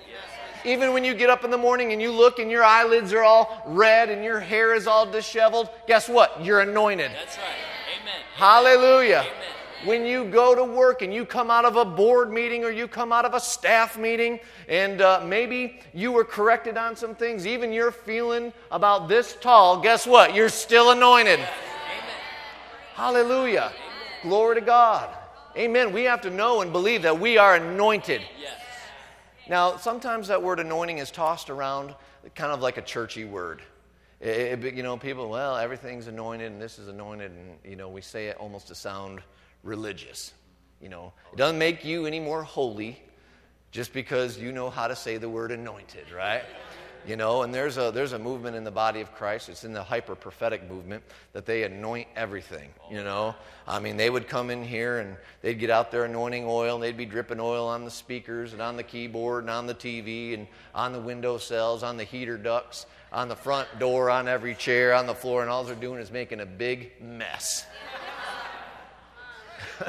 Even 0.66 0.94
when 0.94 1.04
you 1.04 1.14
get 1.14 1.30
up 1.30 1.44
in 1.44 1.52
the 1.52 1.58
morning 1.58 1.92
and 1.92 2.02
you 2.02 2.12
look 2.12 2.40
and 2.40 2.50
your 2.50 2.64
eyelids 2.64 3.12
are 3.12 3.24
all 3.24 3.62
red 3.66 4.10
and 4.10 4.24
your 4.24 4.40
hair 4.40 4.74
is 4.74 4.88
all 4.88 5.06
disheveled, 5.06 5.70
guess 5.88 6.08
what? 6.08 6.44
You're 6.44 6.62
anointed. 6.62 7.12
That's 7.12 7.38
right. 7.38 7.46
Amen. 8.02 8.22
Hallelujah. 8.36 9.26
Amen. 9.26 9.54
When 9.86 10.06
you 10.06 10.24
go 10.24 10.56
to 10.56 10.64
work 10.64 11.02
and 11.02 11.14
you 11.14 11.26
come 11.26 11.52
out 11.52 11.66
of 11.66 11.76
a 11.76 11.84
board 11.84 12.32
meeting 12.32 12.64
or 12.64 12.70
you 12.70 12.88
come 12.88 13.12
out 13.12 13.26
of 13.26 13.34
a 13.34 13.40
staff 13.42 13.98
meeting 13.98 14.40
and 14.70 15.02
uh, 15.02 15.22
maybe 15.26 15.82
you 15.94 16.14
were 16.14 16.24
corrected 16.24 16.78
on 16.78 16.96
some 16.96 17.14
things, 17.14 17.46
even 17.46 17.74
you're 17.74 17.92
feeling 17.92 18.54
about 18.72 19.10
this 19.10 19.36
tall, 19.42 19.82
guess 19.82 20.08
what? 20.08 20.34
You're 20.34 20.48
still 20.48 20.92
anointed. 20.92 21.42
Hallelujah. 22.96 23.72
Glory 24.22 24.56
to 24.56 24.62
God. 24.62 25.10
Amen. 25.58 25.92
We 25.92 26.04
have 26.04 26.22
to 26.22 26.30
know 26.30 26.62
and 26.62 26.72
believe 26.72 27.02
that 27.02 27.20
we 27.20 27.38
are 27.38 27.56
anointed. 27.56 28.22
Yes. 28.40 28.54
Now, 29.50 29.78
sometimes 29.78 30.28
that 30.28 30.42
word 30.42 30.60
anointing 30.60 31.00
is 31.00 31.12
tossed 31.12 31.50
around 31.50 31.96
kind 32.36 32.52
of 32.52 32.62
like 32.62 32.78
a 32.78 32.82
churchy 32.82 33.26
word. 33.26 33.62
It, 34.22 34.64
it, 34.64 34.74
you 34.76 34.84
know, 34.84 34.96
people, 34.96 35.30
well, 35.30 35.58
everything's 35.58 36.08
anointed 36.08 36.52
and 36.52 36.62
this 36.62 36.80
is 36.80 36.88
anointed, 36.88 37.32
and, 37.32 37.58
you 37.70 37.76
know, 37.76 37.90
we 37.90 38.02
say 38.02 38.28
it 38.28 38.38
almost 38.38 38.68
to 38.68 38.76
sound 38.76 39.22
religious. 39.64 40.34
You 40.80 40.90
know, 40.90 41.14
it 41.32 41.38
doesn't 41.38 41.58
make 41.58 41.84
you 41.84 42.06
any 42.06 42.20
more 42.20 42.44
holy 42.44 43.02
just 43.72 43.92
because 43.92 44.38
you 44.38 44.52
know 44.52 44.70
how 44.70 44.88
to 44.88 44.96
say 44.96 45.18
the 45.18 45.30
word 45.30 45.52
anointed, 45.52 46.12
right? 46.12 46.44
You 47.06 47.16
know 47.16 47.44
and 47.44 47.54
there's 47.54 47.78
a 47.78 47.92
there's 47.94 48.14
a 48.14 48.20
movement 48.20 48.56
in 48.56 48.64
the 48.64 48.72
body 48.72 49.02
of 49.02 49.14
christ. 49.14 49.50
It's 49.50 49.64
in 49.64 49.74
the 49.74 49.84
hyper 49.84 50.16
prophetic 50.16 50.70
movement 50.70 51.04
that 51.34 51.46
they 51.46 51.64
anoint 51.64 52.08
everything 52.16 52.70
you 52.90 53.04
know? 53.04 53.36
I 53.68 53.80
mean 53.80 53.98
they 53.98 54.10
would 54.10 54.28
come 54.28 54.50
in 54.50 54.64
here 54.64 55.00
and 55.00 55.16
they'd 55.42 55.60
get 55.60 55.70
out 55.70 55.92
their 55.92 56.06
anointing 56.06 56.46
oil 56.48 56.76
and 56.76 56.84
they'd 56.84 56.98
be 56.98 57.06
dripping 57.06 57.40
oil 57.40 57.68
on 57.68 57.86
the 57.86 57.92
speakers 57.92 58.54
and 58.54 58.62
on 58.62 58.78
the 58.78 58.84
keyboard 58.84 59.44
and 59.44 59.50
on 59.50 59.68
the 59.68 59.76
tv 59.76 60.34
and 60.34 60.48
on 60.76 60.94
the 60.94 61.00
window 61.00 61.38
cells 61.38 61.84
on 61.84 61.98
the 61.98 62.04
heater 62.04 62.38
ducts 62.38 62.86
on 63.12 63.28
the 63.28 63.36
front 63.36 63.68
door 63.80 64.10
on 64.10 64.28
every 64.28 64.56
chair 64.56 64.94
on 64.94 65.06
the 65.06 65.16
floor 65.16 65.42
and 65.42 65.50
all 65.50 65.64
they're 65.64 65.76
doing 65.76 66.00
is 66.00 66.12
making 66.12 66.40
a 66.40 66.46
big 66.46 66.92
mess 67.02 67.66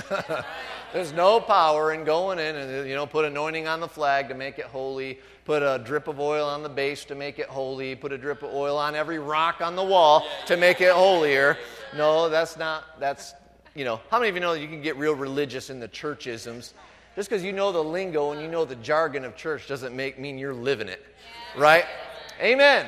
There's 0.95 1.13
no 1.13 1.41
power 1.41 1.93
in 1.93 2.05
going 2.05 2.39
in 2.39 2.55
and, 2.55 2.89
you 2.89 2.95
know, 2.95 3.05
put 3.05 3.25
anointing 3.25 3.67
on 3.67 3.81
the 3.81 3.89
flag 3.89 4.29
to 4.29 4.35
make 4.37 4.61
it 4.61 4.67
holy, 4.67 5.19
put 5.45 5.61
a 5.61 5.83
drip 5.85 6.07
of 6.07 6.21
oil 6.21 6.47
on 6.47 6.63
the 6.63 6.69
base 6.69 7.05
to 7.07 7.17
make 7.17 7.41
it 7.41 7.47
holy, 7.47 7.97
put 7.97 8.13
a 8.13 8.17
drip 8.17 8.45
of 8.45 8.55
oil 8.55 8.79
on 8.79 8.95
every 8.95 9.19
rock 9.19 9.61
on 9.61 9.75
the 9.75 9.83
wall 9.83 10.25
to 10.47 10.57
make 10.57 10.81
it 10.81 10.93
holier. 10.93 11.59
No, 11.97 12.29
that's 12.29 12.57
not, 12.57 13.01
that's, 13.01 13.35
you 13.75 13.85
know, 13.85 14.01
how 14.09 14.21
many 14.21 14.29
of 14.29 14.37
you 14.37 14.41
know 14.41 14.55
that 14.55 14.61
you 14.61 14.69
can 14.69 14.83
get 14.83 14.97
real 14.97 15.17
religious 15.17 15.69
in 15.69 15.81
the 15.81 15.89
churchisms? 15.89 16.75
Just 17.17 17.29
because 17.29 17.43
you 17.43 17.51
know 17.51 17.73
the 17.73 17.83
lingo 17.83 18.31
and 18.31 18.41
you 18.41 18.47
know 18.47 18.65
the 18.65 18.77
jargon 18.77 19.25
of 19.25 19.35
church 19.35 19.67
doesn't 19.67 19.97
make 19.97 20.21
mean 20.21 20.39
you're 20.39 20.55
living 20.55 20.87
it, 20.87 21.05
right? 21.57 21.87
Amen. 22.41 22.87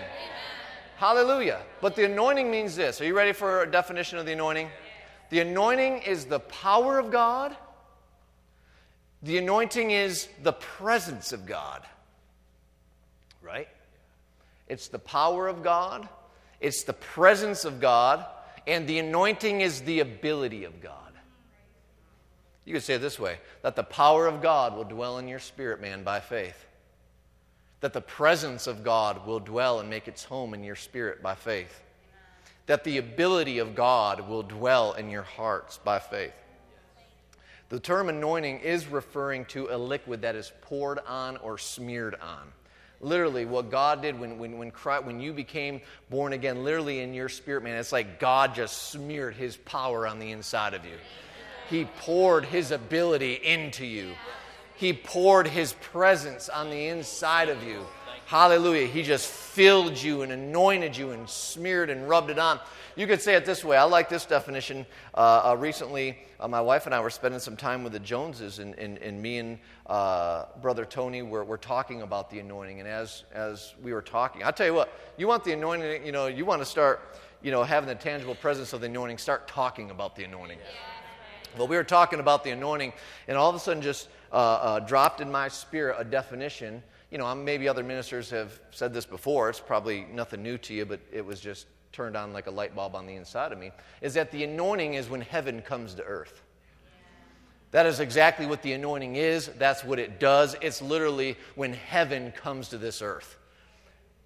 Hallelujah. 0.96 1.60
But 1.80 1.96
the 1.96 2.04
anointing 2.04 2.52
means 2.52 2.76
this. 2.76 3.00
Are 3.00 3.04
you 3.04 3.16
ready 3.16 3.32
for 3.32 3.62
a 3.62 3.66
definition 3.68 4.16
of 4.16 4.26
the 4.26 4.32
anointing? 4.32 4.68
The 5.30 5.40
anointing 5.40 6.02
is 6.02 6.24
the 6.24 6.38
power 6.38 7.00
of 7.00 7.10
God 7.10 7.56
the 9.26 9.38
anointing 9.38 9.90
is 9.90 10.28
the 10.42 10.52
presence 10.52 11.32
of 11.32 11.46
God, 11.46 11.82
right? 13.42 13.68
It's 14.68 14.88
the 14.88 14.98
power 14.98 15.48
of 15.48 15.62
God 15.62 16.08
it's 16.60 16.84
the 16.84 16.92
presence 16.92 17.64
of 17.64 17.80
God, 17.80 18.24
and 18.66 18.86
the 18.86 18.98
anointing 18.98 19.60
is 19.60 19.82
the 19.82 20.00
ability 20.00 20.64
of 20.64 20.80
God. 20.80 20.92
You 22.64 22.74
could 22.74 22.82
say 22.82 22.94
it 22.94 22.98
this 23.00 23.18
way 23.18 23.38
that 23.62 23.76
the 23.76 23.82
power 23.82 24.26
of 24.26 24.42
God 24.42 24.74
will 24.74 24.84
dwell 24.84 25.18
in 25.18 25.28
your 25.28 25.38
spirit, 25.38 25.80
man, 25.80 26.02
by 26.02 26.20
faith. 26.20 26.66
That 27.80 27.92
the 27.92 28.00
presence 28.00 28.66
of 28.66 28.82
God 28.82 29.26
will 29.26 29.38
dwell 29.38 29.80
and 29.80 29.90
make 29.90 30.08
its 30.08 30.24
home 30.24 30.54
in 30.54 30.64
your 30.64 30.74
spirit 30.74 31.22
by 31.22 31.34
faith. 31.34 31.82
That 32.66 32.82
the 32.82 32.98
ability 32.98 33.58
of 33.58 33.76
God 33.76 34.28
will 34.28 34.42
dwell 34.42 34.94
in 34.94 35.10
your 35.10 35.22
hearts 35.22 35.78
by 35.78 35.98
faith. 35.98 36.32
The 37.68 37.80
term 37.80 38.08
anointing 38.08 38.60
is 38.60 38.86
referring 38.86 39.44
to 39.46 39.68
a 39.70 39.76
liquid 39.76 40.22
that 40.22 40.36
is 40.36 40.52
poured 40.62 41.00
on 41.06 41.36
or 41.38 41.58
smeared 41.58 42.14
on. 42.14 42.52
Literally, 43.00 43.44
what 43.44 43.70
God 43.70 44.00
did 44.02 44.18
when, 44.18 44.38
when, 44.38 44.56
when, 44.56 44.70
Christ, 44.70 45.04
when 45.04 45.20
you 45.20 45.32
became 45.32 45.80
born 46.08 46.32
again, 46.32 46.64
literally 46.64 47.00
in 47.00 47.12
your 47.12 47.28
spirit, 47.28 47.62
man, 47.62 47.76
it's 47.76 47.92
like 47.92 48.20
God 48.20 48.54
just 48.54 48.90
smeared 48.90 49.34
his 49.34 49.56
power 49.56 50.06
on 50.06 50.18
the 50.18 50.30
inside 50.30 50.74
of 50.74 50.84
you. 50.84 50.96
He 51.68 51.84
poured 51.84 52.44
his 52.44 52.70
ability 52.70 53.34
into 53.34 53.84
you, 53.84 54.14
he 54.76 54.92
poured 54.92 55.48
his 55.48 55.72
presence 55.74 56.48
on 56.48 56.70
the 56.70 56.86
inside 56.86 57.48
of 57.48 57.62
you. 57.62 57.84
Hallelujah. 58.26 58.88
He 58.88 59.04
just 59.04 59.28
filled 59.28 59.96
you 59.96 60.22
and 60.22 60.32
anointed 60.32 60.96
you 60.96 61.12
and 61.12 61.30
smeared 61.30 61.90
and 61.90 62.08
rubbed 62.08 62.28
it 62.28 62.40
on. 62.40 62.58
You 62.96 63.06
could 63.06 63.22
say 63.22 63.36
it 63.36 63.44
this 63.44 63.64
way. 63.64 63.76
I 63.76 63.84
like 63.84 64.08
this 64.08 64.26
definition. 64.26 64.84
Uh, 65.14 65.52
uh, 65.52 65.56
recently, 65.56 66.18
uh, 66.40 66.48
my 66.48 66.60
wife 66.60 66.86
and 66.86 66.94
I 66.94 66.98
were 66.98 67.10
spending 67.10 67.38
some 67.38 67.56
time 67.56 67.84
with 67.84 67.92
the 67.92 68.00
Joneses, 68.00 68.58
and, 68.58 68.76
and, 68.80 68.98
and 68.98 69.22
me 69.22 69.38
and 69.38 69.58
uh, 69.86 70.46
Brother 70.60 70.84
Tony 70.84 71.22
were, 71.22 71.44
were 71.44 71.56
talking 71.56 72.02
about 72.02 72.28
the 72.28 72.40
anointing. 72.40 72.80
And 72.80 72.88
as, 72.88 73.22
as 73.32 73.74
we 73.80 73.92
were 73.92 74.02
talking, 74.02 74.42
I'll 74.42 74.52
tell 74.52 74.66
you 74.66 74.74
what, 74.74 74.92
you 75.16 75.28
want 75.28 75.44
the 75.44 75.52
anointing, 75.52 76.04
you 76.04 76.10
know, 76.10 76.26
you 76.26 76.44
want 76.44 76.60
to 76.60 76.66
start, 76.66 77.16
you 77.42 77.52
know, 77.52 77.62
having 77.62 77.86
the 77.86 77.94
tangible 77.94 78.34
presence 78.34 78.72
of 78.72 78.80
the 78.80 78.86
anointing, 78.86 79.18
start 79.18 79.46
talking 79.46 79.92
about 79.92 80.16
the 80.16 80.24
anointing. 80.24 80.58
Well, 81.56 81.68
we 81.68 81.76
were 81.76 81.84
talking 81.84 82.18
about 82.18 82.42
the 82.42 82.50
anointing, 82.50 82.92
and 83.28 83.38
all 83.38 83.50
of 83.50 83.54
a 83.54 83.60
sudden 83.60 83.82
just 83.82 84.08
uh, 84.32 84.34
uh, 84.34 84.80
dropped 84.80 85.20
in 85.20 85.30
my 85.30 85.46
spirit 85.46 85.94
a 85.96 86.04
definition 86.04 86.82
you 87.10 87.18
know, 87.18 87.34
maybe 87.34 87.68
other 87.68 87.84
ministers 87.84 88.30
have 88.30 88.60
said 88.70 88.92
this 88.92 89.06
before. 89.06 89.48
It's 89.48 89.60
probably 89.60 90.06
nothing 90.12 90.42
new 90.42 90.58
to 90.58 90.74
you, 90.74 90.84
but 90.84 91.00
it 91.12 91.24
was 91.24 91.40
just 91.40 91.66
turned 91.92 92.16
on 92.16 92.32
like 92.32 92.46
a 92.46 92.50
light 92.50 92.74
bulb 92.74 92.94
on 92.94 93.06
the 93.06 93.14
inside 93.14 93.52
of 93.52 93.58
me. 93.58 93.70
Is 94.00 94.14
that 94.14 94.30
the 94.30 94.44
anointing 94.44 94.94
is 94.94 95.08
when 95.08 95.20
heaven 95.20 95.62
comes 95.62 95.94
to 95.94 96.02
earth. 96.02 96.42
That 97.70 97.86
is 97.86 98.00
exactly 98.00 98.46
what 98.46 98.62
the 98.62 98.72
anointing 98.72 99.16
is. 99.16 99.48
That's 99.58 99.84
what 99.84 99.98
it 99.98 100.18
does. 100.18 100.56
It's 100.60 100.80
literally 100.80 101.36
when 101.54 101.72
heaven 101.72 102.32
comes 102.32 102.68
to 102.70 102.78
this 102.78 103.02
earth. 103.02 103.36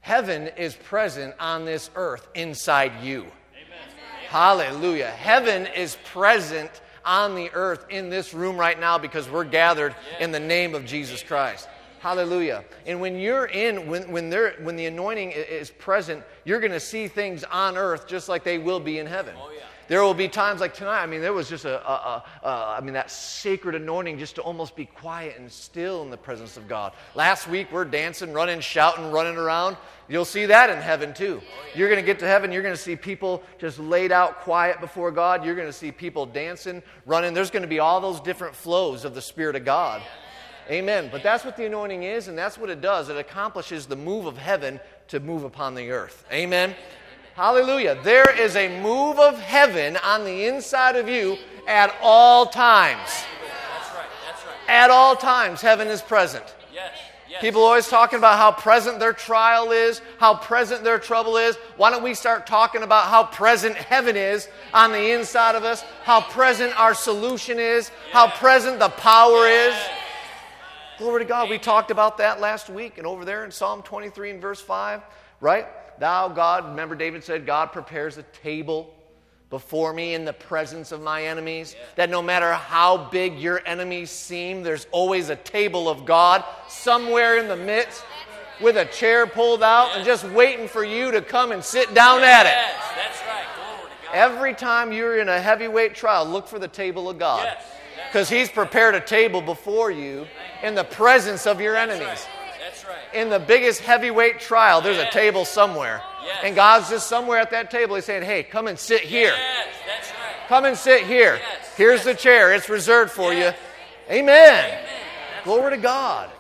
Heaven 0.01 0.49
is 0.57 0.75
present 0.75 1.35
on 1.39 1.65
this 1.65 1.91
earth 1.95 2.29
inside 2.35 3.03
you. 3.03 3.21
Amen. 3.21 3.89
Hallelujah. 4.29 5.11
Heaven 5.11 5.67
is 5.67 5.97
present 6.05 6.71
on 7.05 7.35
the 7.35 7.51
earth 7.53 7.87
in 7.91 8.11
this 8.11 8.33
room 8.35 8.57
right 8.57 8.79
now 8.79 8.99
because 8.99 9.29
we're 9.29 9.45
gathered 9.45 9.95
in 10.21 10.33
the 10.33 10.41
name 10.41 10.75
of 10.75 10.85
Jesus 10.85 11.23
Christ. 11.23 11.69
Hallelujah. 12.01 12.65
And 12.87 12.99
when 12.99 13.19
you're 13.19 13.45
in, 13.45 13.87
when, 13.87 14.11
when, 14.11 14.31
they're, 14.31 14.55
when 14.63 14.77
the 14.77 14.87
anointing 14.87 15.33
is 15.33 15.71
present, 15.71 16.25
you're 16.45 16.59
going 16.59 16.73
to 16.73 16.81
see 16.81 17.09
things 17.09 17.45
on 17.45 17.77
earth 17.77 18.09
just 18.09 18.27
like 18.27 18.43
they 18.43 18.57
will 18.57 18.81
be 18.81 18.99
in 18.99 19.07
heaven. 19.07 19.35
Oh, 19.39 19.51
yeah. 19.55 19.65
There 19.87 20.03
will 20.03 20.15
be 20.15 20.29
times 20.29 20.61
like 20.61 20.73
tonight. 20.73 21.03
I 21.03 21.07
mean, 21.07 21.21
there 21.21 21.33
was 21.33 21.49
just 21.49 21.65
a, 21.65 21.87
a, 21.87 21.93
a, 21.93 22.47
a, 22.47 22.77
I 22.79 22.81
mean, 22.81 22.95
that 22.95 23.11
sacred 23.11 23.75
anointing 23.75 24.19
just 24.19 24.37
to 24.37 24.41
almost 24.41 24.77
be 24.77 24.87
quiet 24.87 25.37
and 25.37 25.51
still 25.51 26.03
in 26.03 26.11
the 26.11 26.17
presence 26.17 26.57
of 26.57 26.69
God. 26.69 26.93
Last 27.15 27.49
week, 27.49 27.71
we're 27.71 27.85
dancing, 27.85 28.33
running, 28.33 28.61
shouting, 28.61 29.11
running 29.11 29.37
around. 29.37 29.77
You'll 30.09 30.25
see 30.25 30.47
that 30.47 30.71
in 30.71 30.79
heaven 30.79 31.13
too. 31.13 31.43
Oh, 31.43 31.67
you're 31.75 31.89
going 31.89 32.01
to 32.01 32.07
get 32.07 32.21
to 32.21 32.27
heaven, 32.27 32.51
you're 32.51 32.63
going 32.63 32.75
to 32.75 32.81
see 32.81 32.97
people 32.97 33.43
just 33.59 33.79
laid 33.79 34.11
out 34.11 34.41
quiet 34.41 34.81
before 34.81 35.11
God. 35.11 35.45
You're 35.45 35.57
going 35.57 35.69
to 35.69 35.73
see 35.73 35.93
people 35.93 36.25
dancing, 36.25 36.83
running. 37.05 37.35
There's 37.35 37.51
going 37.51 37.63
to 37.63 37.69
be 37.69 37.81
all 37.81 38.01
those 38.01 38.21
different 38.21 38.55
flows 38.55 39.05
of 39.05 39.15
the 39.15 39.23
Spirit 39.23 39.57
of 39.57 39.65
God. 39.65 40.03
Amen. 40.71 41.09
But 41.11 41.25
that's 41.25 41.45
what 41.45 41.57
the 41.57 41.67
anointing 41.67 42.05
is, 42.05 42.29
and 42.29 42.39
that's 42.39 42.57
what 42.57 42.71
it 42.71 42.81
does. 42.81 43.09
It 43.09 43.17
accomplishes 43.17 43.87
the 43.87 43.97
move 43.97 44.27
of 44.27 44.39
heaven 44.39 44.79
to 45.09 45.19
move 45.19 45.43
upon 45.43 45.75
the 45.75 45.91
earth. 45.91 46.25
Amen. 46.33 46.77
Hallelujah. 47.35 47.99
There 48.05 48.31
is 48.39 48.55
a 48.55 48.81
move 48.81 49.19
of 49.19 49.39
heaven 49.41 49.97
on 50.05 50.25
the 50.25 50.47
inside 50.47 50.95
of 50.95 51.09
you 51.09 51.39
at 51.67 51.93
all 52.01 52.47
times. 52.47 53.01
That's 53.01 53.95
right. 53.95 54.07
That's 54.27 54.45
right. 54.45 54.55
At 54.69 54.91
all 54.91 55.17
times, 55.17 55.61
heaven 55.61 55.89
is 55.89 56.03
present. 56.03 56.45
Yes. 56.73 56.93
Yes. 57.29 57.41
People 57.41 57.63
always 57.63 57.89
talking 57.89 58.19
about 58.19 58.39
how 58.39 58.53
present 58.53 58.99
their 58.99 59.13
trial 59.13 59.73
is, 59.73 60.03
how 60.19 60.35
present 60.35 60.85
their 60.85 60.99
trouble 60.99 61.37
is. 61.37 61.57
Why 61.77 61.91
don't 61.91 62.03
we 62.03 62.15
start 62.15 62.47
talking 62.47 62.83
about 62.83 63.07
how 63.07 63.25
present 63.25 63.77
heaven 63.77 64.17
is 64.17 64.49
on 64.75 64.93
the 64.93 65.13
inside 65.13 65.55
of 65.55 65.65
us, 65.65 65.83
how 66.03 66.21
present 66.21 66.79
our 66.79 66.95
solution 66.95 67.59
is, 67.59 67.91
how 68.13 68.29
present 68.29 68.79
the 68.79 68.89
power 68.89 69.47
is? 69.47 69.75
Glory 71.01 71.25
to 71.25 71.29
God. 71.29 71.49
We 71.49 71.57
talked 71.57 71.91
about 71.91 72.19
that 72.19 72.41
last 72.43 72.69
week 72.69 72.99
and 72.99 73.07
over 73.07 73.25
there 73.25 73.47
in 73.47 73.51
Psalm 73.51 73.81
23 73.81 74.33
and 74.33 74.41
verse 74.43 74.61
5, 74.61 75.01
right? 75.41 75.67
Thou, 75.99 76.29
God, 76.29 76.67
remember 76.67 76.95
David 76.95 77.25
said, 77.25 77.47
God 77.47 77.73
prepares 77.73 78.19
a 78.19 78.23
table 78.23 78.95
before 79.49 79.95
me 79.95 80.13
in 80.13 80.27
the 80.27 80.35
presence 80.35 80.93
of 80.93 81.01
my 81.01 81.25
enemies. 81.25 81.75
That 81.97 82.11
no 82.11 82.21
matter 82.21 82.53
how 82.53 83.09
big 83.11 83.39
your 83.39 83.63
enemies 83.65 84.11
seem, 84.11 84.63
there's 84.63 84.87
always 84.91 85.31
a 85.31 85.37
table 85.37 85.89
of 85.89 86.05
God 86.05 86.45
somewhere 86.69 87.39
in 87.39 87.49
the 87.49 87.57
midst 87.57 88.05
with 88.61 88.77
a 88.77 88.85
chair 88.85 89.27
pulled 89.27 89.63
out 89.63 89.97
and 89.97 90.05
just 90.05 90.25
waiting 90.25 90.69
for 90.69 90.85
you 90.85 91.13
to 91.13 91.23
come 91.23 91.51
and 91.51 91.65
sit 91.65 91.95
down 91.95 92.23
at 92.23 92.45
it. 92.45 92.77
That's 92.95 93.23
right. 93.23 93.47
Glory 93.57 93.91
to 93.91 94.07
God. 94.07 94.15
Every 94.15 94.53
time 94.53 94.93
you're 94.93 95.19
in 95.19 95.31
a 95.31 95.41
heavyweight 95.41 95.95
trial, 95.95 96.27
look 96.27 96.47
for 96.47 96.59
the 96.59 96.69
table 96.69 97.09
of 97.09 97.19
God. 97.19 97.45
Yes. 97.45 97.65
Because 98.09 98.29
He's 98.29 98.49
prepared 98.49 98.95
a 98.95 99.01
table 99.01 99.41
before 99.41 99.91
you 99.91 100.27
in 100.63 100.75
the 100.75 100.85
presence 100.85 101.47
of 101.47 101.61
your 101.61 101.77
enemies. 101.77 102.27
That's 102.61 102.85
right. 102.85 103.15
In 103.15 103.31
the 103.31 103.39
biggest 103.39 103.81
heavyweight 103.81 104.41
trial, 104.41 104.81
there's 104.81 104.99
a 104.99 105.11
table 105.11 105.45
somewhere. 105.45 106.03
And 106.45 106.55
God's 106.55 106.91
just 106.91 107.09
somewhere 107.09 107.39
at 107.39 107.51
that 107.51 107.71
table. 107.71 107.97
He's 107.97 108.05
saying, 108.05 108.23
hey, 108.23 108.43
come 108.43 108.67
and 108.67 108.79
sit 108.79 109.01
here. 109.01 109.33
Yes, 109.37 109.69
that's 109.87 110.11
right. 110.13 110.49
Come 110.49 110.65
and 110.65 110.77
sit 110.77 111.05
here. 111.05 111.41
Here's 111.77 112.05
the 112.05 112.15
chair, 112.15 112.53
it's 112.55 112.69
reserved 112.69 113.11
for 113.11 113.33
you. 113.33 113.51
Amen. 114.11 114.79
Glory 115.45 115.71
to 115.71 115.77
God. 115.79 116.31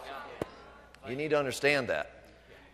You 1.08 1.16
need 1.16 1.30
to 1.30 1.38
understand 1.38 1.88
that. 1.88 2.10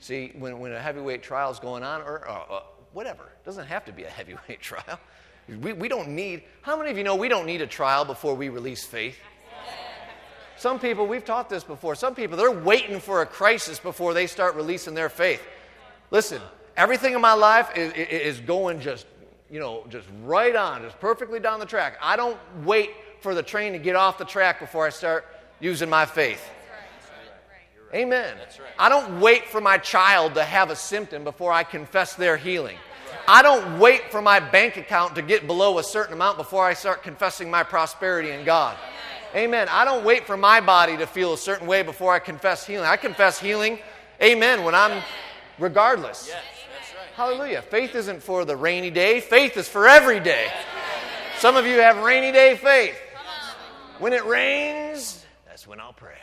See, 0.01 0.33
when, 0.39 0.59
when 0.59 0.73
a 0.73 0.81
heavyweight 0.81 1.23
trial 1.23 1.51
is 1.51 1.59
going 1.59 1.83
on, 1.83 2.03
or 2.03 2.29
uh, 2.29 2.33
uh, 2.33 2.63
whatever, 2.93 3.23
it 3.23 3.45
doesn't 3.45 3.67
have 3.67 3.85
to 3.87 3.93
be 3.93 4.05
a 4.05 4.09
heavyweight 4.11 4.61
trial. 4.61 5.01
We, 5.49 5.73
we 5.73 5.89
don't 5.89 6.09
need, 6.09 6.43
how 6.63 6.77
many 6.77 6.91
of 6.91 6.99
you 6.99 7.05
know 7.05 7.15
we 7.15 7.29
don't 7.29 7.47
need 7.47 7.63
a 7.63 7.67
trial 7.67 8.05
before 8.05 8.35
we 8.35 8.49
release 8.49 8.85
faith? 8.85 9.17
Some 10.57 10.81
people, 10.81 11.07
we've 11.07 11.25
taught 11.25 11.51
this 11.51 11.63
before, 11.63 11.95
some 11.95 12.15
people, 12.15 12.37
they're 12.37 12.51
waiting 12.51 12.99
for 12.99 13.21
a 13.21 13.27
crisis 13.27 13.79
before 13.79 14.15
they 14.15 14.27
start 14.27 14.55
releasing 14.55 14.95
their 14.95 15.11
faith. 15.11 15.43
Listen, 16.11 16.41
everything 16.77 17.13
in 17.13 17.21
my 17.21 17.35
life 17.35 17.71
is, 17.77 17.93
is 17.93 18.41
going 18.41 18.81
just, 18.81 19.07
you 19.51 19.61
know, 19.61 19.85
just 19.91 20.09
right 20.25 20.57
on, 20.57 20.83
just 20.83 20.99
perfectly 20.99 21.41
down 21.41 21.61
the 21.61 21.67
track. 21.67 21.99
I 22.01 22.17
don't 22.17 22.39
wait 22.65 22.91
for 23.21 23.35
the 23.35 23.43
train 23.43 23.73
to 23.73 23.79
get 23.79 23.97
off 23.97 24.19
the 24.19 24.25
track 24.25 24.61
before 24.61 24.87
I 24.87 24.91
start 24.91 25.27
using 25.61 25.91
my 25.91 26.07
faith. 26.07 26.43
Amen. 27.95 28.37
right. 28.37 28.69
I 28.79 28.89
don't 28.89 29.21
wait 29.21 29.47
for 29.47 29.61
my 29.61 29.79
child 29.79 30.35
to 30.35 30.45
have 30.45 30.71
a 30.71 30.77
symptom 30.77 31.23
before 31.23 31.53
I 31.53 31.65
confess 31.65 32.15
their 32.15 32.37
healing. 32.37 32.79
I 33.29 33.43
don't 33.43 33.79
wait 33.79 34.11
for 34.11 34.23
my 34.23 34.39
bank 34.39 34.77
account 34.77 35.17
to 35.17 35.23
get 35.23 35.47
below 35.47 35.79
a 35.79 35.83
certain 35.83 36.15
amount 36.15 36.39
before 36.39 36.65
I 36.65 36.75
start 36.75 37.03
confessing 37.03 37.51
my 37.51 37.63
prosperity 37.63 38.31
in 38.31 38.45
God. 38.45 38.77
Amen. 39.35 39.69
I 39.71 39.85
don't 39.85 40.05
wait 40.05 40.27
for 40.27 40.37
my 40.37 40.61
body 40.61 40.97
to 40.97 41.07
feel 41.07 41.35
a 41.35 41.39
certain 41.39 41.67
way 41.67 41.83
before 41.83 42.13
I 42.13 42.21
confess 42.21 42.67
healing. 42.67 42.87
I 42.87 42.97
confess 42.97 43.39
healing, 43.39 43.81
amen, 44.23 44.63
when 44.65 44.75
I'm 44.75 45.03
regardless. 45.59 46.29
Yes, 46.29 46.37
right. 46.37 47.09
Hallelujah. 47.17 47.63
Faith 47.63 47.95
isn't 47.95 48.23
for 48.23 48.45
the 48.45 48.57
rainy 48.57 48.91
day, 48.91 49.21
faith 49.21 49.57
is 49.57 49.69
for 49.69 49.89
every 49.89 50.21
day. 50.21 50.49
Some 51.39 51.57
of 51.57 51.67
you 51.67 51.81
have 51.81 51.99
rainy 51.99 52.33
day 52.33 52.57
faith. 52.57 52.97
When 53.99 54.13
it 54.13 54.25
rains, 54.25 55.25
that's 55.47 55.67
when 55.67 55.81
I'll 55.81 55.93
pray. 55.93 56.15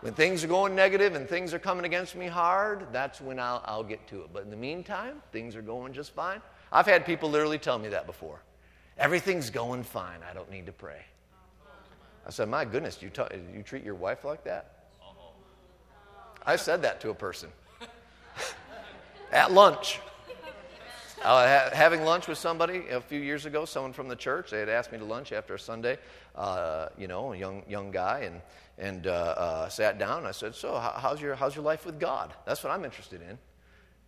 When 0.00 0.14
things 0.14 0.44
are 0.44 0.48
going 0.48 0.76
negative 0.76 1.14
and 1.14 1.28
things 1.28 1.52
are 1.52 1.58
coming 1.58 1.84
against 1.84 2.14
me 2.14 2.26
hard, 2.26 2.86
that's 2.92 3.20
when 3.20 3.40
I'll, 3.40 3.62
I'll 3.64 3.82
get 3.82 4.06
to 4.08 4.22
it. 4.22 4.28
But 4.32 4.44
in 4.44 4.50
the 4.50 4.56
meantime, 4.56 5.22
things 5.32 5.56
are 5.56 5.62
going 5.62 5.92
just 5.92 6.12
fine. 6.14 6.40
I've 6.70 6.86
had 6.86 7.04
people 7.04 7.28
literally 7.30 7.58
tell 7.58 7.78
me 7.78 7.88
that 7.88 8.06
before. 8.06 8.40
Everything's 8.96 9.50
going 9.50 9.82
fine. 9.82 10.20
I 10.28 10.34
don't 10.34 10.50
need 10.50 10.66
to 10.66 10.72
pray. 10.72 11.02
I 12.26 12.30
said, 12.30 12.48
My 12.48 12.64
goodness, 12.64 13.00
you, 13.02 13.10
ta- 13.10 13.28
you 13.54 13.62
treat 13.62 13.84
your 13.84 13.94
wife 13.94 14.24
like 14.24 14.44
that? 14.44 14.74
I 16.46 16.56
said 16.56 16.82
that 16.82 17.00
to 17.02 17.10
a 17.10 17.14
person 17.14 17.50
at 19.32 19.52
lunch. 19.52 20.00
Ha- 21.22 21.70
having 21.72 22.04
lunch 22.04 22.28
with 22.28 22.38
somebody 22.38 22.84
a 22.90 23.00
few 23.00 23.20
years 23.20 23.46
ago, 23.46 23.64
someone 23.64 23.92
from 23.92 24.08
the 24.08 24.16
church. 24.16 24.50
They 24.50 24.60
had 24.60 24.68
asked 24.68 24.92
me 24.92 24.98
to 24.98 25.04
lunch 25.04 25.32
after 25.32 25.54
a 25.54 25.58
Sunday, 25.58 25.98
uh, 26.34 26.88
you 26.96 27.08
know, 27.08 27.32
a 27.32 27.36
young, 27.36 27.64
young 27.68 27.90
guy, 27.90 28.20
and, 28.20 28.40
and 28.78 29.06
uh, 29.06 29.10
uh, 29.10 29.68
sat 29.68 29.98
down. 29.98 30.26
I 30.26 30.30
said, 30.30 30.54
So, 30.54 30.78
how's, 30.78 31.20
your, 31.20 31.34
how's 31.34 31.54
your 31.54 31.64
life 31.64 31.84
with 31.84 31.98
God? 31.98 32.32
That's 32.46 32.62
what 32.62 32.72
I'm 32.72 32.84
interested 32.84 33.20
in. 33.22 33.38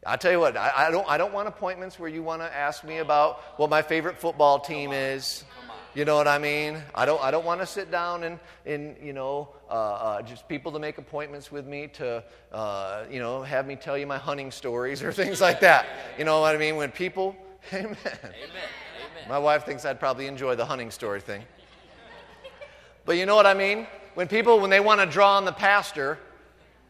I 0.06 0.16
tell 0.16 0.32
you 0.32 0.40
what, 0.40 0.56
I, 0.56 0.72
I, 0.88 0.90
don't, 0.90 1.06
I 1.10 1.18
don't 1.18 1.34
want 1.34 1.46
appointments 1.46 1.98
where 1.98 2.08
you 2.08 2.22
want 2.22 2.40
to 2.40 2.56
ask 2.56 2.84
me 2.84 2.98
about 2.98 3.40
what 3.58 3.68
my 3.68 3.82
favorite 3.82 4.16
football 4.18 4.58
team 4.58 4.92
is. 4.92 5.44
You 5.92 6.05
know 6.05 6.14
what 6.14 6.29
I 6.29 6.38
mean? 6.38 6.81
I 6.94 7.05
don't, 7.05 7.20
I 7.20 7.33
don't 7.33 7.44
want 7.44 7.61
to 7.61 7.66
sit 7.66 7.90
down 7.90 8.22
and, 8.22 8.38
and 8.64 8.96
you 9.03 9.12
know, 9.12 9.48
uh, 9.68 9.72
uh, 9.72 10.22
just 10.22 10.46
people 10.48 10.70
to 10.72 10.79
make 10.79 10.98
appointments 10.98 11.50
with 11.50 11.66
me 11.66 11.88
to, 11.94 12.22
uh, 12.53 13.05
you 13.11 13.18
know, 13.18 13.42
have 13.42 13.66
me 13.66 13.74
tell 13.74 13.98
you 13.98 14.07
my 14.07 14.18
hunting 14.18 14.53
stories 14.53 15.03
or 15.03 15.12
things 15.22 15.40
like 15.40 15.61
that. 15.61 15.87
You 16.16 16.24
know 16.24 16.40
what 16.40 16.55
I 16.55 16.59
mean? 16.59 16.76
When 16.76 16.92
people, 16.92 17.35
amen. 17.72 17.96
Amen. 18.05 18.16
Amen. 18.40 19.29
My 19.29 19.38
wife 19.38 19.64
thinks 19.64 19.85
I'd 19.85 19.98
probably 19.98 20.26
enjoy 20.26 20.55
the 20.55 20.64
hunting 20.64 20.92
story 20.92 21.20
thing. 21.20 21.42
But 23.05 23.16
you 23.16 23.26
know 23.26 23.35
what 23.35 23.46
I 23.46 23.55
mean? 23.55 23.87
When 24.14 24.29
people, 24.29 24.61
when 24.61 24.70
they 24.70 24.81
want 24.81 25.00
to 25.00 25.07
draw 25.07 25.37
on 25.37 25.44
the 25.44 25.53
pastor, 25.53 26.18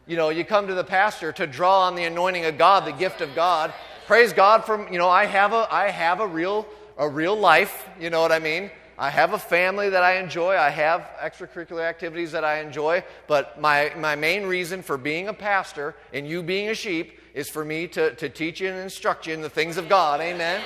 you 0.07 0.15
know, 0.15 0.29
you 0.29 0.45
come 0.45 0.67
to 0.67 0.73
the 0.75 0.83
pastor 0.83 1.31
to 1.31 1.47
draw 1.47 1.87
on 1.87 1.95
the 1.95 2.03
anointing 2.03 2.45
of 2.45 2.57
God, 2.57 2.85
the 2.85 2.91
gift 2.91 3.21
of 3.21 3.33
God. 3.33 3.73
Praise 4.05 4.31
God 4.31 4.65
from, 4.65 4.91
you 4.91 4.99
know, 4.99 5.09
I 5.09 5.25
have 5.25 5.53
a, 5.53 5.67
I 5.71 5.89
have 5.89 6.19
a 6.19 6.27
real, 6.27 6.67
a 6.97 7.07
real 7.09 7.35
life. 7.35 7.89
You 7.99 8.09
know 8.09 8.21
what 8.21 8.31
I 8.31 8.39
mean? 8.39 8.69
I 9.01 9.09
have 9.09 9.33
a 9.33 9.39
family 9.39 9.89
that 9.89 10.03
I 10.03 10.17
enjoy. 10.17 10.55
I 10.55 10.69
have 10.69 11.09
extracurricular 11.19 11.81
activities 11.81 12.31
that 12.33 12.45
I 12.45 12.59
enjoy. 12.59 13.03
But 13.25 13.59
my, 13.59 13.91
my 13.97 14.15
main 14.15 14.45
reason 14.45 14.83
for 14.83 14.95
being 14.95 15.27
a 15.27 15.33
pastor 15.33 15.95
and 16.13 16.27
you 16.27 16.43
being 16.43 16.69
a 16.69 16.75
sheep 16.75 17.17
is 17.33 17.49
for 17.49 17.65
me 17.65 17.87
to, 17.87 18.13
to 18.13 18.29
teach 18.29 18.61
you 18.61 18.69
and 18.69 18.77
instruct 18.77 19.25
you 19.25 19.33
in 19.33 19.41
the 19.41 19.49
things 19.49 19.77
of 19.77 19.89
God. 19.89 20.21
Amen. 20.21 20.61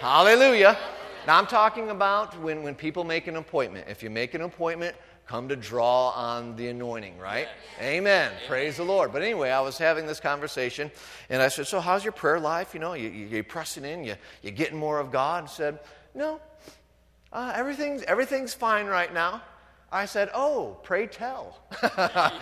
Hallelujah. 0.00 0.78
Now, 1.26 1.38
I'm 1.38 1.48
talking 1.48 1.90
about 1.90 2.40
when, 2.40 2.62
when 2.62 2.76
people 2.76 3.02
make 3.02 3.26
an 3.26 3.34
appointment. 3.34 3.88
If 3.88 4.00
you 4.00 4.10
make 4.10 4.34
an 4.34 4.42
appointment, 4.42 4.94
come 5.26 5.48
to 5.48 5.56
draw 5.56 6.10
on 6.10 6.54
the 6.54 6.68
anointing, 6.68 7.18
right? 7.18 7.48
Amen. 7.80 8.30
Amen. 8.30 8.32
Praise 8.46 8.76
the 8.76 8.84
Lord. 8.84 9.12
But 9.12 9.22
anyway, 9.22 9.50
I 9.50 9.60
was 9.60 9.76
having 9.76 10.06
this 10.06 10.20
conversation, 10.20 10.88
and 11.30 11.42
I 11.42 11.48
said, 11.48 11.66
So, 11.66 11.80
how's 11.80 12.04
your 12.04 12.12
prayer 12.12 12.38
life? 12.38 12.74
You 12.74 12.78
know, 12.78 12.92
you, 12.92 13.08
you, 13.08 13.40
are 13.40 13.42
pressing 13.42 13.84
in, 13.84 14.04
you, 14.04 14.14
you're 14.40 14.52
getting 14.52 14.78
more 14.78 15.00
of 15.00 15.10
God. 15.10 15.42
And 15.42 15.50
said, 15.50 15.80
No, 16.14 16.40
uh, 17.36 17.52
everything's, 17.54 18.02
everything's 18.04 18.54
fine 18.54 18.86
right 18.86 19.12
now. 19.12 19.42
I 19.92 20.06
said, 20.06 20.30
Oh, 20.34 20.78
pray 20.82 21.06
tell. 21.06 21.58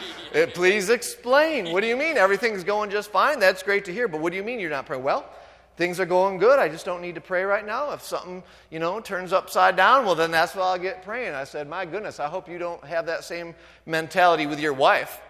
Please 0.54 0.88
explain. 0.88 1.72
What 1.72 1.80
do 1.80 1.88
you 1.88 1.96
mean? 1.96 2.16
Everything's 2.16 2.62
going 2.62 2.90
just 2.90 3.10
fine. 3.10 3.40
That's 3.40 3.62
great 3.62 3.84
to 3.86 3.92
hear. 3.92 4.06
But 4.06 4.20
what 4.20 4.30
do 4.30 4.36
you 4.36 4.44
mean 4.44 4.60
you're 4.60 4.70
not 4.70 4.86
praying? 4.86 5.02
Well, 5.02 5.28
things 5.76 5.98
are 5.98 6.06
going 6.06 6.38
good. 6.38 6.60
I 6.60 6.68
just 6.68 6.86
don't 6.86 7.02
need 7.02 7.16
to 7.16 7.20
pray 7.20 7.42
right 7.42 7.66
now. 7.66 7.92
If 7.92 8.02
something, 8.02 8.44
you 8.70 8.78
know, 8.78 9.00
turns 9.00 9.32
upside 9.32 9.76
down, 9.76 10.06
well, 10.06 10.14
then 10.14 10.30
that's 10.30 10.54
when 10.54 10.64
I'll 10.64 10.78
get 10.78 11.02
praying. 11.02 11.34
I 11.34 11.42
said, 11.42 11.68
My 11.68 11.84
goodness, 11.84 12.20
I 12.20 12.28
hope 12.28 12.48
you 12.48 12.58
don't 12.58 12.82
have 12.84 13.06
that 13.06 13.24
same 13.24 13.56
mentality 13.86 14.46
with 14.46 14.60
your 14.60 14.74
wife, 14.74 15.20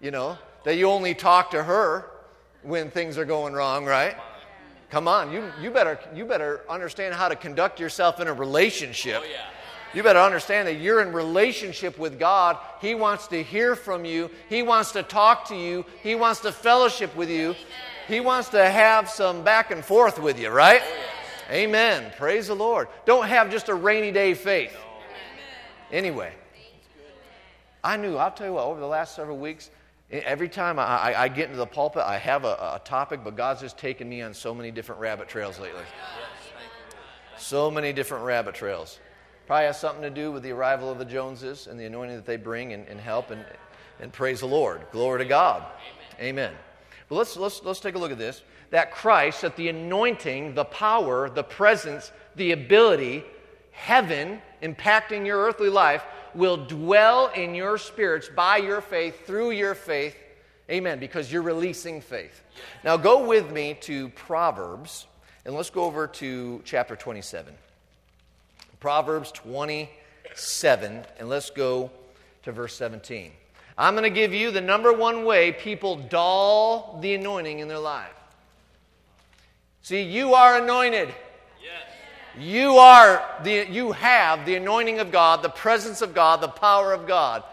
you 0.00 0.12
know, 0.12 0.38
that 0.62 0.76
you 0.76 0.88
only 0.88 1.12
talk 1.12 1.50
to 1.50 1.64
her 1.64 2.08
when 2.62 2.88
things 2.88 3.18
are 3.18 3.24
going 3.24 3.52
wrong, 3.52 3.84
right? 3.84 4.16
Come 4.92 5.08
on, 5.08 5.32
you, 5.32 5.50
you, 5.58 5.70
better, 5.70 5.98
you 6.14 6.26
better 6.26 6.60
understand 6.68 7.14
how 7.14 7.26
to 7.26 7.34
conduct 7.34 7.80
yourself 7.80 8.20
in 8.20 8.28
a 8.28 8.32
relationship. 8.34 9.22
Oh, 9.22 9.24
yeah. 9.24 9.46
You 9.94 10.02
better 10.02 10.18
understand 10.18 10.68
that 10.68 10.74
you're 10.74 11.00
in 11.00 11.14
relationship 11.14 11.98
with 11.98 12.18
God. 12.18 12.58
He 12.78 12.94
wants 12.94 13.26
to 13.28 13.42
hear 13.42 13.74
from 13.74 14.04
you. 14.04 14.30
He 14.50 14.62
wants 14.62 14.92
to 14.92 15.02
talk 15.02 15.48
to 15.48 15.56
you. 15.56 15.86
He 16.02 16.14
wants 16.14 16.40
to 16.40 16.52
fellowship 16.52 17.16
with 17.16 17.30
you. 17.30 17.54
He 18.06 18.20
wants 18.20 18.50
to 18.50 18.68
have 18.68 19.08
some 19.08 19.42
back 19.42 19.70
and 19.70 19.82
forth 19.82 20.18
with 20.18 20.38
you, 20.38 20.50
right? 20.50 20.82
Oh, 20.84 21.54
Amen. 21.54 22.12
Praise 22.18 22.48
the 22.48 22.54
Lord. 22.54 22.86
Don't 23.06 23.26
have 23.26 23.50
just 23.50 23.70
a 23.70 23.74
rainy 23.74 24.12
day 24.12 24.34
faith. 24.34 24.76
Anyway, 25.90 26.34
I 27.82 27.96
knew, 27.96 28.18
I'll 28.18 28.30
tell 28.30 28.46
you 28.46 28.52
what, 28.52 28.64
over 28.64 28.78
the 28.78 28.86
last 28.86 29.16
several 29.16 29.38
weeks, 29.38 29.70
every 30.12 30.48
time 30.48 30.78
I, 30.78 30.84
I, 30.84 31.22
I 31.24 31.28
get 31.28 31.46
into 31.46 31.56
the 31.56 31.66
pulpit, 31.66 32.02
I 32.02 32.18
have 32.18 32.44
a, 32.44 32.52
a, 32.74 32.80
topic, 32.84 33.20
but 33.24 33.34
God's 33.36 33.60
just 33.62 33.78
taken 33.78 34.08
me 34.08 34.22
on 34.22 34.34
so 34.34 34.54
many 34.54 34.70
different 34.70 35.00
rabbit 35.00 35.28
trails 35.28 35.58
lately. 35.58 35.82
So 37.38 37.70
many 37.70 37.92
different 37.92 38.24
rabbit 38.24 38.54
trails. 38.54 39.00
Probably 39.46 39.66
has 39.66 39.80
something 39.80 40.02
to 40.02 40.10
do 40.10 40.30
with 40.30 40.42
the 40.42 40.52
arrival 40.52 40.90
of 40.90 40.98
the 40.98 41.04
Joneses 41.04 41.66
and 41.66 41.80
the 41.80 41.86
anointing 41.86 42.16
that 42.16 42.26
they 42.26 42.36
bring 42.36 42.72
and, 42.72 42.86
and 42.88 43.00
help 43.00 43.30
and, 43.30 43.44
and 44.00 44.12
praise 44.12 44.40
the 44.40 44.46
Lord. 44.46 44.82
Glory 44.92 45.18
to 45.18 45.24
God. 45.24 45.64
Amen. 46.20 46.52
But 47.08 47.16
let's, 47.16 47.36
let's, 47.36 47.62
let's 47.64 47.80
take 47.80 47.94
a 47.94 47.98
look 47.98 48.12
at 48.12 48.18
this. 48.18 48.42
That 48.70 48.92
Christ, 48.92 49.42
that 49.42 49.56
the 49.56 49.68
anointing, 49.68 50.54
the 50.54 50.64
power, 50.64 51.28
the 51.28 51.42
presence, 51.42 52.12
the 52.36 52.52
ability, 52.52 53.24
heaven 53.72 54.40
impacting 54.62 55.26
your 55.26 55.38
earthly 55.38 55.68
life 55.68 56.04
will 56.34 56.56
dwell 56.56 57.28
in 57.28 57.54
your 57.54 57.78
spirits 57.78 58.28
by 58.28 58.58
your 58.58 58.80
faith, 58.80 59.26
through 59.26 59.50
your 59.52 59.74
faith. 59.74 60.16
Amen. 60.70 60.98
Because 60.98 61.30
you're 61.32 61.42
releasing 61.42 62.00
faith. 62.00 62.42
Now, 62.84 62.96
go 62.96 63.26
with 63.26 63.50
me 63.50 63.76
to 63.82 64.08
Proverbs, 64.10 65.06
and 65.44 65.54
let's 65.54 65.70
go 65.70 65.84
over 65.84 66.06
to 66.06 66.62
chapter 66.64 66.96
27. 66.96 67.54
Proverbs 68.80 69.30
27, 69.32 71.04
and 71.18 71.28
let's 71.28 71.50
go 71.50 71.90
to 72.42 72.52
verse 72.52 72.74
17. 72.74 73.32
I'm 73.78 73.94
going 73.94 74.04
to 74.04 74.10
give 74.10 74.32
you 74.32 74.50
the 74.50 74.60
number 74.60 74.92
one 74.92 75.24
way 75.24 75.52
people 75.52 75.96
dull 75.96 76.98
the 77.00 77.14
anointing 77.14 77.60
in 77.60 77.68
their 77.68 77.78
life. 77.78 78.10
See, 79.82 80.02
you 80.02 80.34
are 80.34 80.62
anointed. 80.62 81.12
You 82.38 82.78
are 82.78 83.22
the 83.42 83.66
you 83.70 83.92
have 83.92 84.46
the 84.46 84.54
anointing 84.54 85.00
of 85.00 85.10
God, 85.10 85.42
the 85.42 85.50
presence 85.50 86.00
of 86.00 86.14
God, 86.14 86.40
the 86.40 86.48
power 86.48 86.92
of 86.92 87.06
God. 87.06 87.44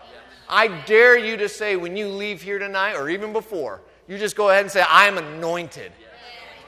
I 0.48 0.68
dare 0.68 1.18
you 1.18 1.38
to 1.38 1.50
say 1.50 1.76
when 1.76 1.96
you 1.98 2.08
leave 2.08 2.42
here 2.42 2.58
tonight 2.58 2.94
or 2.94 3.10
even 3.10 3.34
before, 3.34 3.82
you 4.08 4.18
just 4.18 4.36
go 4.36 4.50
ahead 4.50 4.64
and 4.64 4.72
say 4.72 4.84
I'm 4.88 5.18
anointed. 5.18 5.92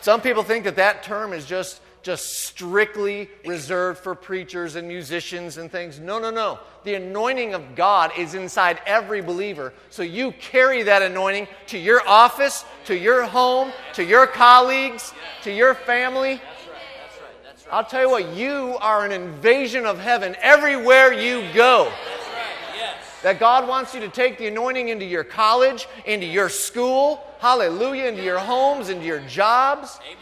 Some 0.02 0.21
people 0.21 0.43
think 0.43 0.65
that 0.65 0.76
that 0.76 1.04
term 1.04 1.34
is 1.34 1.45
just 1.45 1.82
just 2.04 2.45
strictly 2.45 3.30
reserved 3.45 4.00
for 4.00 4.15
preachers 4.15 4.76
and 4.76 4.88
musicians 4.88 5.58
and 5.58 5.71
things. 5.71 6.00
No, 6.00 6.19
no, 6.19 6.32
no. 6.32 6.60
The 6.84 6.95
anointing 6.95 7.54
of 7.54 7.76
God 7.76 8.12
is 8.17 8.34
inside 8.34 8.80
every 8.86 9.21
believer. 9.21 9.71
So 9.91 10.02
you 10.02 10.32
carry 10.34 10.84
that 10.84 11.04
anointing 11.04 11.47
to 11.67 11.78
your 11.78 12.08
office, 12.08 12.65
to 12.86 12.97
your 12.97 13.26
home, 13.26 13.71
to 13.93 14.04
your 14.04 14.26
colleagues, 14.26 15.13
to 15.43 15.52
your 15.52 15.76
family. 15.76 16.41
I'll 17.71 17.86
tell 17.86 18.01
you 18.01 18.10
what, 18.10 18.36
you 18.36 18.77
are 18.81 19.05
an 19.05 19.13
invasion 19.13 19.86
of 19.86 19.97
heaven 19.97 20.36
everywhere 20.41 21.13
you 21.13 21.51
go. 21.53 21.91
That 23.23 23.39
God 23.39 23.67
wants 23.67 23.93
you 23.93 23.99
to 24.01 24.10
take 24.10 24.38
the 24.38 24.47
anointing 24.47 24.89
into 24.89 25.05
your 25.05 25.23
college, 25.23 25.88
into 26.05 26.25
your 26.25 26.49
school, 26.49 27.23
hallelujah, 27.39 28.05
into 28.05 28.23
your 28.23 28.39
homes, 28.39 28.89
into 28.89 29.05
your 29.05 29.19
jobs. 29.21 29.99
Amen. 30.03 30.17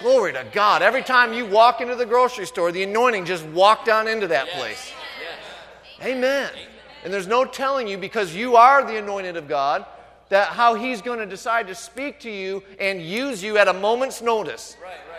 Glory 0.00 0.32
to 0.32 0.44
God. 0.50 0.82
Every 0.82 1.02
time 1.02 1.34
you 1.34 1.44
walk 1.46 1.80
into 1.80 1.94
the 1.94 2.06
grocery 2.06 2.46
store, 2.46 2.72
the 2.72 2.82
anointing 2.82 3.26
just 3.26 3.44
walked 3.46 3.88
on 3.88 4.08
into 4.08 4.26
that 4.28 4.46
Yes. 4.46 4.56
place. 4.56 4.92
Yes. 6.00 6.08
Amen. 6.08 6.50
And 7.04 7.12
there's 7.12 7.26
no 7.26 7.44
telling 7.44 7.86
you 7.86 7.98
because 7.98 8.34
you 8.34 8.56
are 8.56 8.82
the 8.82 8.96
anointed 8.96 9.36
of 9.36 9.46
God 9.46 9.84
that 10.30 10.48
how 10.48 10.74
he's 10.74 11.02
going 11.02 11.18
to 11.18 11.26
decide 11.26 11.66
to 11.66 11.74
speak 11.74 12.18
to 12.20 12.30
you 12.30 12.62
and 12.80 13.02
use 13.02 13.42
you 13.42 13.58
at 13.58 13.68
a 13.68 13.72
moment's 13.72 14.22
notice. 14.22 14.76
Right, 14.82 14.92
right. 15.10 15.11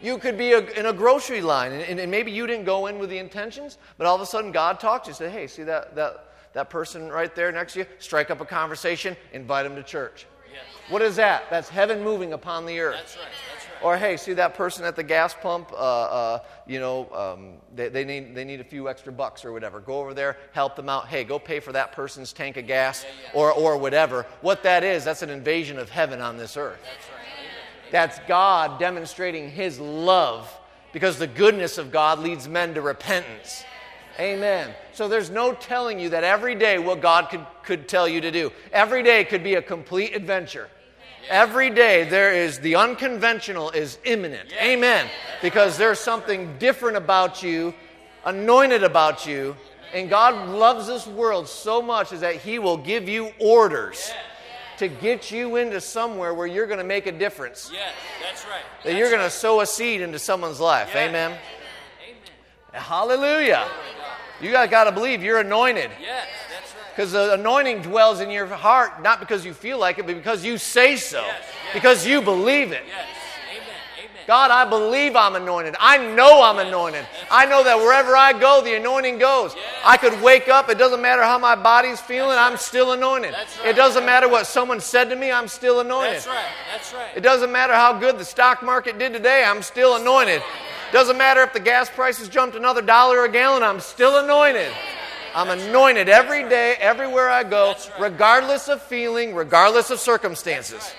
You 0.00 0.18
could 0.18 0.36
be 0.36 0.52
a, 0.52 0.60
in 0.78 0.86
a 0.86 0.92
grocery 0.92 1.40
line 1.40 1.72
and, 1.72 2.00
and, 2.00 2.10
maybe 2.10 2.30
you 2.30 2.46
didn't 2.46 2.64
go 2.64 2.86
in 2.86 2.98
with 2.98 3.10
the 3.10 3.18
intentions, 3.18 3.78
but 3.98 4.06
all 4.06 4.14
of 4.14 4.20
a 4.20 4.26
sudden 4.26 4.52
God 4.52 4.80
talks 4.80 5.06
to 5.06 5.10
you. 5.10 5.14
Say, 5.14 5.30
hey, 5.30 5.46
see 5.46 5.62
that, 5.64 5.94
that, 5.96 6.32
that 6.52 6.70
person 6.70 7.08
right 7.10 7.34
there 7.34 7.52
next 7.52 7.74
to 7.74 7.80
you? 7.80 7.86
Strike 7.98 8.30
up 8.30 8.40
a 8.40 8.44
conversation, 8.44 9.16
invite 9.32 9.64
them 9.64 9.76
to 9.76 9.82
church. 9.82 10.26
Yes. 10.52 10.62
What 10.90 11.02
is 11.02 11.16
that? 11.16 11.44
That's 11.50 11.68
heaven 11.68 12.02
moving 12.02 12.32
upon 12.32 12.66
the 12.66 12.78
earth. 12.80 12.96
That's 12.96 13.16
right. 13.16 13.26
That's 13.52 13.66
right. 13.66 13.84
Or 13.84 13.96
hey, 13.98 14.16
see 14.16 14.32
that 14.34 14.54
person 14.54 14.84
at 14.84 14.96
the 14.96 15.02
gas 15.02 15.34
pump? 15.34 15.70
Uh, 15.72 15.76
uh, 15.76 16.38
you 16.66 16.80
know, 16.80 17.10
um, 17.12 17.54
they, 17.74 17.88
they, 17.88 18.04
need 18.04 18.34
they 18.34 18.44
need 18.44 18.60
a 18.60 18.64
few 18.64 18.88
extra 18.88 19.12
bucks 19.12 19.44
or 19.44 19.52
whatever. 19.52 19.80
Go 19.80 19.98
over 19.98 20.14
there, 20.14 20.38
help 20.52 20.76
them 20.76 20.88
out. 20.88 21.08
Hey, 21.08 21.24
go 21.24 21.38
pay 21.38 21.60
for 21.60 21.72
that 21.72 21.92
person's 21.92 22.32
tank 22.32 22.56
of 22.56 22.66
gas 22.66 23.04
or 23.34 23.52
or 23.52 23.76
whatever. 23.76 24.26
What 24.40 24.62
that 24.62 24.82
is, 24.82 25.04
that's 25.04 25.22
an 25.22 25.30
invasion 25.30 25.78
of 25.78 25.90
heaven 25.90 26.20
on 26.20 26.36
this 26.36 26.56
earth. 26.56 26.80
That's 26.84 27.10
right. 27.10 27.15
That's 27.90 28.18
God 28.26 28.78
demonstrating 28.78 29.50
His 29.50 29.78
love 29.78 30.52
because 30.92 31.18
the 31.18 31.26
goodness 31.26 31.78
of 31.78 31.90
God 31.90 32.20
leads 32.20 32.48
men 32.48 32.74
to 32.74 32.80
repentance. 32.80 33.64
Amen. 34.18 34.74
So 34.92 35.08
there's 35.08 35.30
no 35.30 35.52
telling 35.52 36.00
you 36.00 36.08
that 36.10 36.24
every 36.24 36.54
day 36.54 36.78
what 36.78 37.02
God 37.02 37.28
could, 37.28 37.44
could 37.62 37.88
tell 37.88 38.08
you 38.08 38.20
to 38.22 38.30
do. 38.30 38.50
Every 38.72 39.02
day 39.02 39.24
could 39.24 39.44
be 39.44 39.54
a 39.54 39.62
complete 39.62 40.14
adventure. 40.14 40.68
Every 41.28 41.70
day 41.70 42.04
there 42.04 42.32
is 42.32 42.60
the 42.60 42.76
unconventional 42.76 43.70
is 43.70 43.98
imminent. 44.04 44.52
Amen. 44.60 45.08
Because 45.42 45.76
there's 45.76 45.98
something 45.98 46.56
different 46.58 46.96
about 46.96 47.42
you, 47.42 47.74
anointed 48.24 48.84
about 48.84 49.26
you, 49.26 49.56
and 49.92 50.08
God 50.08 50.48
loves 50.48 50.86
this 50.86 51.06
world 51.06 51.48
so 51.48 51.82
much 51.82 52.12
is 52.12 52.20
that 52.20 52.36
He 52.36 52.58
will 52.58 52.76
give 52.76 53.08
you 53.08 53.32
orders 53.38 54.12
to 54.78 54.88
get 54.88 55.30
you 55.30 55.56
into 55.56 55.80
somewhere 55.80 56.34
where 56.34 56.46
you're 56.46 56.66
going 56.66 56.78
to 56.78 56.84
make 56.84 57.06
a 57.06 57.12
difference. 57.12 57.70
Yes, 57.72 57.92
that's 58.22 58.44
right. 58.44 58.62
That 58.84 58.94
you're 58.96 59.10
going 59.10 59.22
to 59.22 59.30
sow 59.30 59.60
a 59.60 59.66
seed 59.66 60.00
into 60.00 60.18
someone's 60.18 60.60
life. 60.60 60.90
Yes. 60.94 61.08
Amen. 61.08 61.30
Amen. 61.32 61.38
Hallelujah. 62.72 63.66
You 64.40 64.50
got, 64.52 64.70
got 64.70 64.84
to 64.84 64.92
believe 64.92 65.22
you're 65.22 65.40
anointed. 65.40 65.90
Yes, 66.00 66.26
that's 66.50 66.74
right. 66.74 66.82
Because 66.94 67.12
the 67.12 67.34
anointing 67.34 67.82
dwells 67.82 68.20
in 68.20 68.30
your 68.30 68.46
heart, 68.46 69.02
not 69.02 69.18
because 69.20 69.46
you 69.46 69.54
feel 69.54 69.78
like 69.78 69.98
it, 69.98 70.06
but 70.06 70.14
because 70.14 70.44
you 70.44 70.58
say 70.58 70.96
so, 70.96 71.22
Yes, 71.22 71.36
yes. 71.40 71.74
because 71.74 72.06
you 72.06 72.20
believe 72.20 72.72
it. 72.72 72.82
Yes. 72.86 73.06
God, 74.26 74.50
I 74.50 74.68
believe 74.68 75.14
I'm 75.14 75.36
anointed. 75.36 75.76
I 75.78 75.98
know 75.98 76.42
I'm 76.42 76.58
anointed. 76.58 77.06
I 77.30 77.46
know 77.46 77.62
that 77.62 77.78
wherever 77.78 78.16
I 78.16 78.32
go, 78.32 78.60
the 78.62 78.74
anointing 78.74 79.18
goes. 79.18 79.54
I 79.84 79.96
could 79.96 80.20
wake 80.20 80.48
up, 80.48 80.68
it 80.68 80.78
doesn't 80.78 81.00
matter 81.00 81.22
how 81.22 81.38
my 81.38 81.54
body's 81.54 82.00
feeling, 82.00 82.36
I'm 82.36 82.56
still 82.56 82.92
anointed. 82.92 83.34
It 83.64 83.76
doesn't 83.76 84.04
matter 84.04 84.28
what 84.28 84.46
someone 84.46 84.80
said 84.80 85.08
to 85.10 85.16
me, 85.16 85.30
I'm 85.30 85.48
still 85.48 85.80
anointed. 85.80 86.14
That's 86.14 86.26
right. 86.26 86.46
That's 86.72 86.92
right. 86.92 87.16
It 87.16 87.20
doesn't 87.20 87.52
matter 87.52 87.74
how 87.74 87.98
good 87.98 88.18
the 88.18 88.24
stock 88.24 88.62
market 88.62 88.98
did 88.98 89.12
today, 89.12 89.44
I'm 89.46 89.62
still 89.62 89.96
anointed. 89.96 90.42
Doesn't 90.92 91.18
matter 91.18 91.42
if 91.42 91.52
the 91.52 91.60
gas 91.60 91.88
prices 91.88 92.28
jumped 92.28 92.56
another 92.56 92.82
dollar 92.82 93.24
a 93.24 93.28
gallon, 93.30 93.62
I'm 93.62 93.80
still 93.80 94.18
anointed. 94.18 94.72
I'm 95.34 95.50
anointed 95.50 96.08
every 96.08 96.48
day, 96.48 96.76
everywhere 96.80 97.28
I 97.28 97.44
go, 97.44 97.72
right. 97.72 98.00
regardless 98.00 98.68
of 98.68 98.80
feeling, 98.80 99.34
regardless 99.34 99.90
of 99.90 100.00
circumstances. 100.00 100.94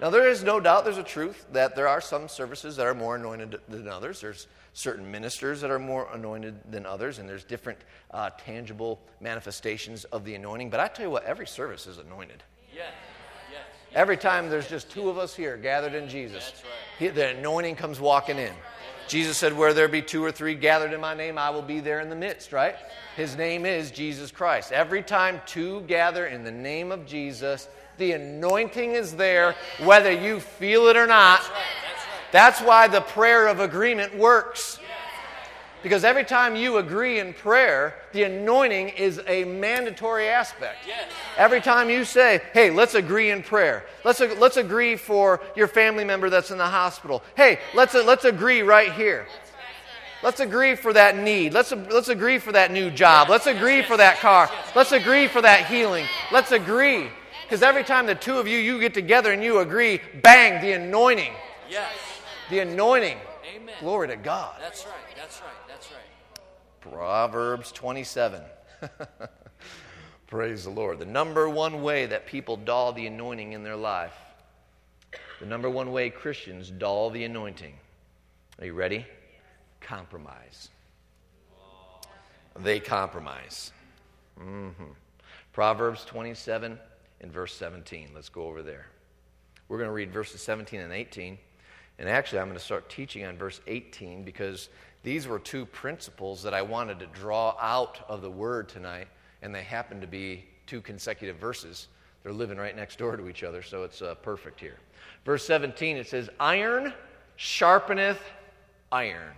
Now, 0.00 0.10
there 0.10 0.28
is 0.28 0.44
no 0.44 0.60
doubt 0.60 0.84
there's 0.84 0.98
a 0.98 1.02
truth 1.02 1.46
that 1.52 1.74
there 1.74 1.88
are 1.88 2.00
some 2.00 2.28
services 2.28 2.76
that 2.76 2.86
are 2.86 2.94
more 2.94 3.16
anointed 3.16 3.58
than 3.68 3.88
others. 3.88 4.20
There's 4.20 4.46
certain 4.74 5.10
ministers 5.10 5.62
that 5.62 5.70
are 5.70 5.78
more 5.78 6.06
anointed 6.12 6.54
than 6.70 6.84
others, 6.84 7.18
and 7.18 7.26
there's 7.26 7.44
different 7.44 7.78
uh, 8.10 8.28
tangible 8.44 9.00
manifestations 9.20 10.04
of 10.04 10.24
the 10.24 10.34
anointing. 10.34 10.68
But 10.68 10.80
I 10.80 10.88
tell 10.88 11.06
you 11.06 11.10
what, 11.10 11.24
every 11.24 11.46
service 11.46 11.86
is 11.86 11.96
anointed. 11.96 12.42
Yes. 12.74 12.92
Yes. 13.50 13.62
Every 13.94 14.18
time 14.18 14.50
there's 14.50 14.68
just 14.68 14.90
two 14.90 15.08
of 15.08 15.16
us 15.16 15.34
here 15.34 15.56
gathered 15.56 15.94
in 15.94 16.10
Jesus, 16.10 16.52
right. 17.00 17.14
the 17.14 17.28
anointing 17.28 17.76
comes 17.76 17.98
walking 17.98 18.36
in. 18.36 18.52
Jesus 19.08 19.38
said, 19.38 19.56
Where 19.56 19.72
there 19.72 19.88
be 19.88 20.02
two 20.02 20.22
or 20.22 20.32
three 20.32 20.54
gathered 20.54 20.92
in 20.92 21.00
my 21.00 21.14
name, 21.14 21.38
I 21.38 21.48
will 21.50 21.62
be 21.62 21.80
there 21.80 22.00
in 22.00 22.10
the 22.10 22.16
midst, 22.16 22.52
right? 22.52 22.74
His 23.16 23.34
name 23.36 23.64
is 23.64 23.90
Jesus 23.90 24.30
Christ. 24.30 24.72
Every 24.72 25.02
time 25.02 25.40
two 25.46 25.80
gather 25.82 26.26
in 26.26 26.44
the 26.44 26.50
name 26.50 26.92
of 26.92 27.06
Jesus, 27.06 27.68
the 27.98 28.12
anointing 28.12 28.92
is 28.92 29.14
there, 29.14 29.54
whether 29.82 30.12
you 30.12 30.40
feel 30.40 30.88
it 30.88 30.96
or 30.96 31.06
not. 31.06 31.40
That's 32.32 32.60
why 32.60 32.88
the 32.88 33.00
prayer 33.00 33.48
of 33.48 33.60
agreement 33.60 34.16
works. 34.16 34.78
Because 35.82 36.04
every 36.04 36.24
time 36.24 36.56
you 36.56 36.78
agree 36.78 37.20
in 37.20 37.32
prayer, 37.32 37.94
the 38.12 38.24
anointing 38.24 38.88
is 38.88 39.20
a 39.28 39.44
mandatory 39.44 40.28
aspect. 40.28 40.78
Every 41.36 41.60
time 41.60 41.90
you 41.90 42.04
say, 42.04 42.40
hey, 42.54 42.70
let's 42.70 42.94
agree 42.94 43.30
in 43.30 43.42
prayer. 43.42 43.84
Let's, 44.04 44.20
let's 44.20 44.56
agree 44.56 44.96
for 44.96 45.40
your 45.54 45.68
family 45.68 46.02
member 46.02 46.28
that's 46.28 46.50
in 46.50 46.58
the 46.58 46.66
hospital. 46.66 47.22
Hey, 47.36 47.60
let's, 47.74 47.94
let's 47.94 48.24
agree 48.24 48.62
right 48.62 48.92
here. 48.92 49.26
Let's 50.22 50.40
agree 50.40 50.74
for 50.74 50.92
that 50.92 51.16
need. 51.16 51.52
Let's, 51.52 51.70
let's 51.70 52.08
agree 52.08 52.38
for 52.38 52.50
that 52.52 52.72
new 52.72 52.90
job. 52.90 53.28
Let's 53.28 53.46
agree 53.46 53.82
for 53.82 53.96
that 53.96 54.18
car. 54.18 54.50
Let's 54.74 54.90
agree 54.92 55.28
for 55.28 55.42
that 55.42 55.66
healing. 55.66 56.06
Let's 56.32 56.50
agree. 56.52 57.10
Because 57.46 57.62
every 57.62 57.84
time 57.84 58.06
the 58.06 58.14
two 58.16 58.38
of 58.38 58.48
you, 58.48 58.58
you 58.58 58.80
get 58.80 58.92
together 58.92 59.30
and 59.30 59.40
you 59.40 59.60
agree, 59.60 60.00
bang, 60.20 60.60
the 60.60 60.72
anointing. 60.72 61.32
Yes. 61.70 61.92
The 62.50 62.58
anointing. 62.58 63.18
Amen. 63.54 63.74
Glory 63.78 64.08
to 64.08 64.16
God. 64.16 64.56
That's 64.60 64.84
right. 64.84 65.16
That's 65.16 65.40
right. 65.40 65.68
That's 65.68 65.88
right. 65.92 66.40
Proverbs 66.80 67.70
27. 67.70 68.42
Praise 70.26 70.64
the 70.64 70.70
Lord. 70.70 70.98
The 70.98 71.06
number 71.06 71.48
one 71.48 71.82
way 71.82 72.06
that 72.06 72.26
people 72.26 72.56
dull 72.56 72.92
the 72.92 73.06
anointing 73.06 73.52
in 73.52 73.62
their 73.62 73.76
life, 73.76 74.16
the 75.38 75.46
number 75.46 75.70
one 75.70 75.92
way 75.92 76.10
Christians 76.10 76.68
dull 76.68 77.10
the 77.10 77.22
anointing. 77.22 77.74
Are 78.58 78.66
you 78.66 78.72
ready? 78.72 79.06
Compromise. 79.80 80.70
They 82.58 82.80
compromise. 82.80 83.70
Mm-hmm. 84.40 84.84
Proverbs 85.52 86.04
27 86.06 86.76
and 87.20 87.32
verse 87.32 87.54
17. 87.54 88.10
Let's 88.14 88.28
go 88.28 88.44
over 88.44 88.62
there. 88.62 88.86
We're 89.68 89.78
going 89.78 89.88
to 89.88 89.94
read 89.94 90.12
verses 90.12 90.42
17 90.42 90.80
and 90.80 90.92
18. 90.92 91.38
And 91.98 92.08
actually, 92.08 92.40
I'm 92.40 92.46
going 92.46 92.58
to 92.58 92.64
start 92.64 92.88
teaching 92.88 93.24
on 93.24 93.36
verse 93.36 93.60
18 93.66 94.22
because 94.22 94.68
these 95.02 95.26
were 95.26 95.38
two 95.38 95.66
principles 95.66 96.42
that 96.42 96.52
I 96.52 96.62
wanted 96.62 96.98
to 97.00 97.06
draw 97.06 97.56
out 97.60 98.04
of 98.08 98.22
the 98.22 98.30
word 98.30 98.68
tonight, 98.68 99.08
and 99.42 99.54
they 99.54 99.62
happen 99.62 100.00
to 100.00 100.06
be 100.06 100.44
two 100.66 100.80
consecutive 100.80 101.36
verses. 101.36 101.88
They're 102.22 102.32
living 102.32 102.58
right 102.58 102.74
next 102.74 102.98
door 102.98 103.16
to 103.16 103.28
each 103.28 103.44
other, 103.44 103.62
so 103.62 103.84
it's 103.84 104.02
uh, 104.02 104.16
perfect 104.16 104.60
here. 104.60 104.78
Verse 105.24 105.46
17, 105.46 105.96
it 105.96 106.06
says, 106.06 106.28
Iron 106.40 106.92
sharpeneth 107.38 108.18
iron. 108.92 109.34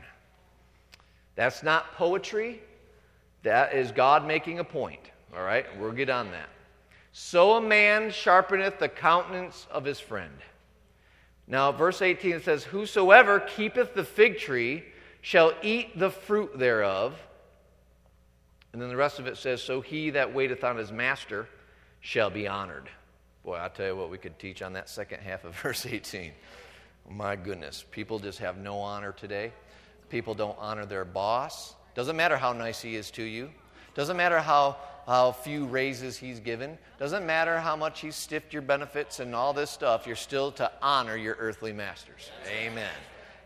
That's 1.37 1.63
not 1.63 1.95
poetry. 1.95 2.61
That 3.43 3.75
is 3.75 3.93
God 3.93 4.27
making 4.27 4.59
a 4.59 4.65
point. 4.65 5.01
All 5.37 5.45
right? 5.45 5.67
We'll 5.79 5.93
get 5.93 6.11
on 6.11 6.31
that. 6.33 6.49
So 7.21 7.55
a 7.55 7.61
man 7.61 8.11
sharpeneth 8.11 8.79
the 8.79 8.89
countenance 8.89 9.67
of 9.73 9.85
his 9.85 9.99
friend. 9.99 10.39
Now, 11.49 11.73
verse 11.73 12.01
18 12.01 12.37
it 12.37 12.45
says, 12.45 12.63
Whosoever 12.63 13.41
keepeth 13.41 13.93
the 13.93 14.05
fig 14.05 14.39
tree 14.39 14.85
shall 15.21 15.53
eat 15.61 15.99
the 15.99 16.11
fruit 16.11 16.57
thereof. 16.57 17.19
And 18.73 18.81
then 18.81 18.89
the 18.89 18.97
rest 18.97 19.19
of 19.19 19.27
it 19.27 19.37
says, 19.37 19.61
So 19.61 19.81
he 19.81 20.11
that 20.11 20.33
waiteth 20.33 20.63
on 20.63 20.77
his 20.77 20.93
master 20.93 21.49
shall 22.01 22.31
be 22.31 22.47
honored. 22.47 22.89
Boy, 23.45 23.59
I 23.61 23.67
tell 23.69 23.89
you 23.89 23.97
what, 23.97 24.11
we 24.11 24.19
could 24.19 24.39
teach 24.39 24.63
on 24.63 24.75
that 24.75 24.89
second 24.89 25.19
half 25.19 25.45
of 25.45 25.57
verse 25.63 25.87
18. 25.87 26.31
My 27.11 27.35
goodness, 27.35 27.85
people 27.91 28.21
just 28.21 28.39
have 28.39 28.59
no 28.59 28.79
honor 28.79 29.11
today. 29.11 29.53
People 30.09 30.35
don't 30.35 30.57
honor 30.61 30.87
their 30.87 31.05
boss. 31.05 31.75
Doesn't 31.97 32.17
matter 32.17 32.37
how 32.37 32.53
nice 32.53 32.81
he 32.81 32.95
is 32.95 33.11
to 33.11 33.25
you. 33.25 33.51
Doesn't 33.99 34.17
matter 34.17 34.39
how, 34.39 34.77
how 35.09 35.33
few 35.33 35.67
raises 35.67 36.17
he's 36.17 36.39
given. 36.39 36.79
Doesn't 37.01 37.27
matter 37.27 37.59
how 37.59 37.75
much 37.75 37.99
he's 37.99 38.15
stiffed 38.15 38.53
your 38.53 38.63
benefits 38.63 39.19
and 39.19 39.35
all 39.35 39.53
this 39.53 39.73
stuff. 39.73 40.07
You're 40.07 40.15
still 40.15 40.53
to 40.53 40.71
honor 40.81 41.17
your 41.17 41.35
earthly 41.41 41.73
masters. 41.73 42.31
Amen. 42.49 42.93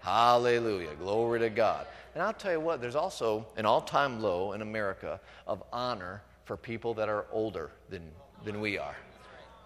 Hallelujah. 0.01 0.95
Glory 0.97 1.41
to 1.41 1.49
God. 1.49 1.87
And 2.13 2.23
I'll 2.23 2.35
tell 2.35 2.53
you 2.53 2.61
what, 2.61 2.83
there's 2.83 2.97
also 2.97 3.47
an 3.57 3.65
all 3.65 3.81
time 3.81 4.21
low 4.21 4.53
in 4.53 4.61
America 4.61 5.19
of 5.47 5.63
honor 5.73 6.21
for 6.45 6.59
people 6.59 6.93
that 6.95 7.09
are 7.09 7.25
older 7.33 7.71
than, 7.89 8.03
than 8.45 8.61
we 8.61 8.77
are. 8.77 8.97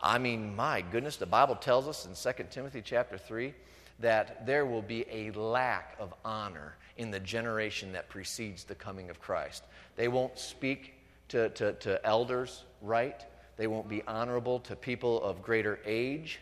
I 0.01 0.19
mean, 0.19 0.55
my 0.55 0.85
goodness, 0.93 1.17
the 1.17 1.27
Bible 1.27 1.57
tells 1.57 1.89
us 1.89 2.07
in 2.07 2.15
2 2.15 2.45
Timothy 2.49 2.81
chapter 2.81 3.19
3 3.19 3.53
that 3.99 4.47
there 4.47 4.65
will 4.65 4.83
be 4.83 5.05
a 5.11 5.33
lack 5.33 5.97
of 5.99 6.15
honor 6.25 6.77
in 6.97 7.11
the 7.11 7.19
generation 7.21 7.93
that 7.93 8.09
precedes 8.09 8.63
the 8.63 8.75
coming 8.77 9.11
of 9.11 9.21
Christ. 9.21 9.65
They 9.97 10.09
won't 10.09 10.39
speak 10.39 10.95
to, 11.29 11.49
to, 11.51 11.73
to 11.73 12.07
elders 12.07 12.65
right, 12.83 13.25
they 13.57 13.67
won't 13.67 13.89
be 13.89 14.03
honorable 14.07 14.61
to 14.61 14.77
people 14.77 15.23
of 15.23 15.43
greater 15.43 15.81
age. 15.85 16.41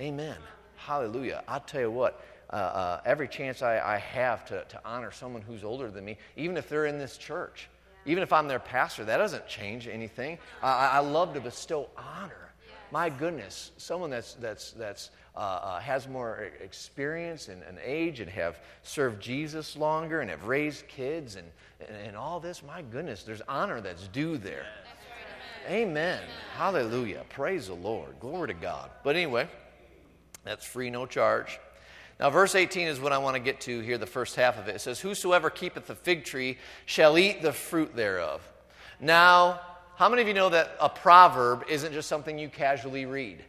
Amen. 0.00 0.36
Hallelujah. 0.76 1.44
I'll 1.46 1.60
tell 1.60 1.80
you 1.80 1.90
what, 1.90 2.24
uh, 2.52 2.56
uh, 2.56 3.00
every 3.04 3.28
chance 3.28 3.62
I, 3.62 3.78
I 3.78 3.98
have 3.98 4.44
to, 4.46 4.64
to 4.64 4.80
honor 4.84 5.12
someone 5.12 5.42
who's 5.42 5.62
older 5.62 5.90
than 5.90 6.04
me, 6.04 6.18
even 6.36 6.56
if 6.56 6.68
they're 6.68 6.86
in 6.86 6.98
this 6.98 7.16
church, 7.16 7.68
even 8.06 8.22
if 8.22 8.32
I'm 8.32 8.48
their 8.48 8.58
pastor, 8.58 9.04
that 9.04 9.18
doesn't 9.18 9.46
change 9.46 9.86
anything. 9.86 10.38
I, 10.62 10.72
I 10.72 10.86
I 10.96 10.98
love 10.98 11.34
to 11.34 11.40
bestow 11.40 11.88
honor. 11.96 12.50
My 12.90 13.08
goodness, 13.08 13.70
someone 13.76 14.10
that's, 14.10 14.34
that's, 14.34 14.72
that's, 14.72 15.10
uh, 15.36 15.38
uh, 15.38 15.80
has 15.80 16.08
more 16.08 16.50
experience 16.62 17.48
and, 17.48 17.62
and 17.62 17.78
age 17.84 18.20
and 18.20 18.30
have 18.30 18.58
served 18.82 19.22
Jesus 19.22 19.76
longer 19.76 20.20
and 20.20 20.30
have 20.30 20.44
raised 20.44 20.86
kids 20.88 21.36
and, 21.36 21.46
and, 21.80 21.96
and 22.08 22.16
all 22.16 22.40
this, 22.40 22.62
my 22.62 22.82
goodness, 22.82 23.22
there's 23.22 23.42
honor 23.48 23.80
that's 23.80 24.08
due 24.08 24.36
there. 24.36 24.66
Amen. 25.68 26.20
Hallelujah. 26.56 27.24
Praise 27.28 27.68
the 27.68 27.74
Lord. 27.74 28.18
Glory 28.18 28.48
to 28.48 28.54
God. 28.54 28.90
But 29.04 29.14
anyway, 29.14 29.48
that's 30.44 30.64
free, 30.64 30.90
no 30.90 31.06
charge. 31.06 31.60
Now, 32.18 32.28
verse 32.28 32.54
18 32.54 32.88
is 32.88 33.00
what 33.00 33.12
I 33.12 33.18
want 33.18 33.36
to 33.36 33.40
get 33.40 33.60
to 33.62 33.80
here, 33.80 33.96
the 33.96 34.06
first 34.06 34.36
half 34.36 34.58
of 34.58 34.68
it. 34.68 34.74
It 34.74 34.80
says, 34.80 35.00
Whosoever 35.00 35.48
keepeth 35.48 35.86
the 35.86 35.94
fig 35.94 36.24
tree 36.24 36.58
shall 36.86 37.16
eat 37.16 37.40
the 37.40 37.52
fruit 37.52 37.94
thereof. 37.94 38.42
Now, 39.00 39.60
how 39.96 40.08
many 40.08 40.22
of 40.22 40.28
you 40.28 40.34
know 40.34 40.50
that 40.50 40.76
a 40.80 40.88
proverb 40.88 41.64
isn't 41.68 41.92
just 41.92 42.08
something 42.08 42.38
you 42.38 42.48
casually 42.48 43.06
read? 43.06 43.44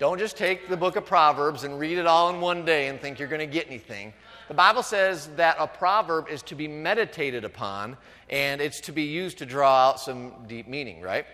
Don't 0.00 0.18
just 0.18 0.38
take 0.38 0.66
the 0.66 0.78
book 0.78 0.96
of 0.96 1.04
Proverbs 1.04 1.62
and 1.64 1.78
read 1.78 1.98
it 1.98 2.06
all 2.06 2.30
in 2.30 2.40
one 2.40 2.64
day 2.64 2.88
and 2.88 2.98
think 2.98 3.18
you're 3.18 3.28
going 3.28 3.46
to 3.46 3.46
get 3.46 3.66
anything. 3.66 4.14
The 4.48 4.54
Bible 4.54 4.82
says 4.82 5.28
that 5.36 5.56
a 5.58 5.66
proverb 5.66 6.30
is 6.30 6.40
to 6.44 6.54
be 6.54 6.66
meditated 6.66 7.44
upon 7.44 7.98
and 8.30 8.62
it's 8.62 8.80
to 8.80 8.92
be 8.92 9.02
used 9.02 9.36
to 9.38 9.46
draw 9.46 9.90
out 9.90 10.00
some 10.00 10.32
deep 10.48 10.66
meaning, 10.66 11.02
right? 11.02 11.26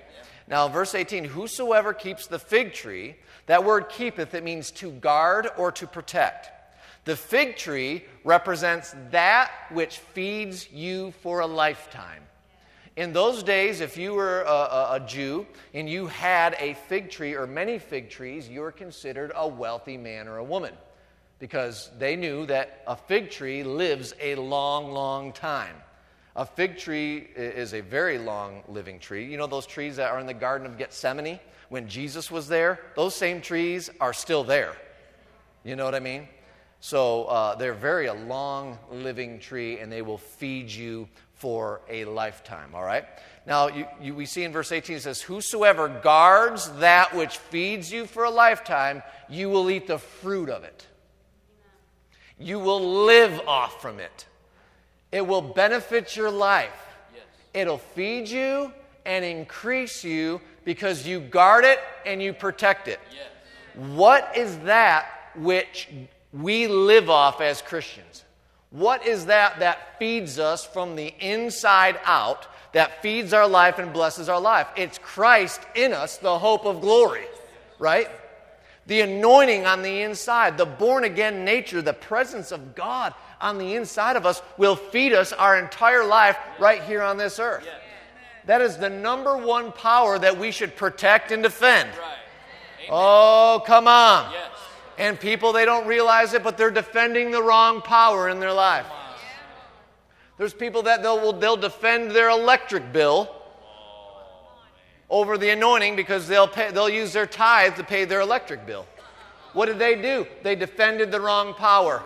Now, 0.48 0.66
verse 0.66 0.96
18 0.96 1.26
Whosoever 1.26 1.94
keeps 1.94 2.26
the 2.26 2.40
fig 2.40 2.72
tree, 2.72 3.14
that 3.46 3.64
word 3.64 3.88
keepeth, 3.88 4.34
it 4.34 4.42
means 4.42 4.72
to 4.72 4.90
guard 4.90 5.46
or 5.56 5.70
to 5.70 5.86
protect. 5.86 6.50
The 7.04 7.14
fig 7.14 7.56
tree 7.56 8.04
represents 8.24 8.96
that 9.12 9.52
which 9.70 9.98
feeds 9.98 10.68
you 10.72 11.12
for 11.22 11.38
a 11.38 11.46
lifetime. 11.46 12.24
In 12.96 13.12
those 13.12 13.42
days, 13.42 13.82
if 13.82 13.98
you 13.98 14.14
were 14.14 14.40
a, 14.42 14.50
a, 14.50 14.88
a, 14.92 15.00
Jew 15.00 15.46
and 15.74 15.86
you 15.86 16.06
had 16.06 16.56
a 16.58 16.72
fig 16.88 17.10
tree 17.10 17.34
or 17.34 17.46
many 17.46 17.78
fig 17.78 18.08
trees, 18.08 18.48
you 18.48 18.60
were 18.60 18.72
considered 18.72 19.32
a 19.34 19.46
wealthy 19.46 19.98
man 19.98 20.26
or 20.26 20.38
a 20.38 20.44
woman 20.44 20.72
because 21.38 21.90
they 21.98 22.16
knew 22.16 22.46
that 22.46 22.82
a 22.86 22.96
fig 22.96 23.30
tree 23.30 23.62
lives 23.62 24.14
a 24.18 24.34
long, 24.36 24.92
long 24.92 25.32
time. 25.32 25.76
A 26.36 26.46
fig 26.46 26.78
tree 26.78 27.28
is 27.36 27.74
a 27.74 27.80
very 27.80 28.16
long 28.16 28.62
living 28.66 28.98
tree. 28.98 29.26
You 29.26 29.36
know 29.36 29.46
those 29.46 29.66
trees 29.66 29.96
that 29.96 30.10
are 30.10 30.18
in 30.18 30.26
the 30.26 30.34
Garden 30.34 30.66
of 30.66 30.78
Gethsemane 30.78 31.38
when 31.68 31.88
Jesus 31.88 32.30
was 32.30 32.48
there? 32.48 32.80
Those 32.94 33.14
same 33.14 33.42
trees 33.42 33.90
are 34.00 34.14
still 34.14 34.42
there. 34.42 34.74
You 35.64 35.76
know 35.76 35.84
what 35.84 35.94
I 35.94 36.00
mean? 36.00 36.28
So 36.80 37.24
uh, 37.24 37.54
they're 37.56 37.74
very 37.74 38.06
a 38.06 38.14
long 38.14 38.78
living 38.90 39.40
tree, 39.40 39.80
and 39.80 39.90
they 39.90 40.02
will 40.02 40.18
feed 40.18 40.70
you 40.70 41.08
for 41.36 41.80
a 41.88 42.04
lifetime. 42.04 42.74
All 42.74 42.82
right. 42.82 43.04
Now 43.46 43.68
you, 43.68 43.86
you, 44.00 44.14
we 44.14 44.26
see 44.26 44.42
in 44.42 44.52
verse 44.52 44.72
18 44.72 44.96
it 44.96 45.02
says, 45.02 45.22
"Whosoever 45.22 45.88
guards 45.88 46.70
that 46.78 47.14
which 47.14 47.36
feeds 47.36 47.92
you 47.92 48.06
for 48.06 48.24
a 48.24 48.30
lifetime, 48.30 49.02
you 49.28 49.48
will 49.48 49.70
eat 49.70 49.86
the 49.86 49.98
fruit 49.98 50.48
of 50.48 50.64
it. 50.64 50.86
You 52.38 52.58
will 52.58 53.04
live 53.04 53.40
off 53.46 53.80
from 53.80 54.00
it. 54.00 54.26
It 55.12 55.26
will 55.26 55.42
benefit 55.42 56.16
your 56.16 56.30
life. 56.30 56.86
It'll 57.54 57.78
feed 57.78 58.28
you 58.28 58.72
and 59.06 59.24
increase 59.24 60.04
you 60.04 60.40
because 60.64 61.06
you 61.06 61.20
guard 61.20 61.64
it 61.64 61.78
and 62.04 62.20
you 62.20 62.32
protect 62.34 62.88
it. 62.88 63.00
What 63.74 64.36
is 64.36 64.58
that 64.60 65.06
which 65.36 65.88
we 66.32 66.66
live 66.66 67.08
off 67.08 67.40
as 67.40 67.62
Christians? 67.62 68.24
What 68.76 69.06
is 69.06 69.24
that 69.26 69.60
that 69.60 69.98
feeds 69.98 70.38
us 70.38 70.62
from 70.66 70.96
the 70.96 71.14
inside 71.18 71.98
out, 72.04 72.46
that 72.72 73.00
feeds 73.00 73.32
our 73.32 73.48
life 73.48 73.78
and 73.78 73.90
blesses 73.90 74.28
our 74.28 74.40
life? 74.40 74.66
It's 74.76 74.98
Christ 74.98 75.62
in 75.74 75.94
us, 75.94 76.18
the 76.18 76.38
hope 76.38 76.66
of 76.66 76.82
glory, 76.82 77.24
right? 77.78 78.10
The 78.86 79.00
anointing 79.00 79.64
on 79.64 79.80
the 79.80 80.02
inside, 80.02 80.58
the 80.58 80.66
born 80.66 81.04
again 81.04 81.42
nature, 81.42 81.80
the 81.80 81.94
presence 81.94 82.52
of 82.52 82.74
God 82.74 83.14
on 83.40 83.56
the 83.56 83.76
inside 83.76 84.14
of 84.14 84.26
us 84.26 84.42
will 84.58 84.76
feed 84.76 85.14
us 85.14 85.32
our 85.32 85.58
entire 85.58 86.04
life 86.04 86.36
right 86.58 86.82
here 86.82 87.00
on 87.00 87.16
this 87.16 87.38
earth. 87.38 87.66
That 88.44 88.60
is 88.60 88.76
the 88.76 88.90
number 88.90 89.38
one 89.38 89.72
power 89.72 90.18
that 90.18 90.38
we 90.38 90.50
should 90.50 90.76
protect 90.76 91.32
and 91.32 91.42
defend. 91.42 91.88
Right. 91.88 92.88
Oh, 92.90 93.62
come 93.66 93.88
on. 93.88 94.32
Yes. 94.32 94.55
And 94.98 95.18
people, 95.20 95.52
they 95.52 95.64
don't 95.64 95.86
realize 95.86 96.32
it, 96.32 96.42
but 96.42 96.56
they're 96.56 96.70
defending 96.70 97.30
the 97.30 97.42
wrong 97.42 97.82
power 97.82 98.28
in 98.28 98.40
their 98.40 98.52
life. 98.52 98.86
There's 100.38 100.54
people 100.54 100.82
that 100.82 101.02
they'll, 101.02 101.32
they'll 101.32 101.56
defend 101.56 102.10
their 102.10 102.28
electric 102.30 102.92
bill 102.92 103.30
over 105.08 105.38
the 105.38 105.50
anointing 105.50 105.96
because 105.96 106.26
they'll, 106.28 106.48
pay, 106.48 106.70
they'll 106.70 106.88
use 106.88 107.12
their 107.12 107.26
tithe 107.26 107.76
to 107.76 107.84
pay 107.84 108.04
their 108.04 108.20
electric 108.20 108.66
bill. 108.66 108.86
What 109.52 109.66
did 109.66 109.78
they 109.78 110.00
do? 110.00 110.26
They 110.42 110.54
defended 110.54 111.10
the 111.10 111.20
wrong 111.20 111.54
power. 111.54 112.02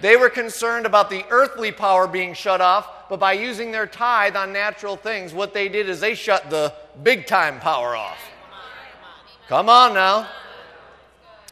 They 0.00 0.16
were 0.16 0.30
concerned 0.30 0.86
about 0.86 1.10
the 1.10 1.24
earthly 1.30 1.70
power 1.70 2.06
being 2.06 2.34
shut 2.34 2.60
off, 2.60 3.08
but 3.08 3.20
by 3.20 3.34
using 3.34 3.70
their 3.70 3.86
tithe 3.86 4.36
on 4.36 4.52
natural 4.52 4.96
things, 4.96 5.34
what 5.34 5.52
they 5.52 5.68
did 5.68 5.88
is 5.88 6.00
they 6.00 6.14
shut 6.14 6.48
the 6.50 6.72
big 7.02 7.26
time 7.26 7.60
power 7.60 7.94
off. 7.94 8.18
Come 9.48 9.68
on 9.68 9.94
now. 9.94 10.28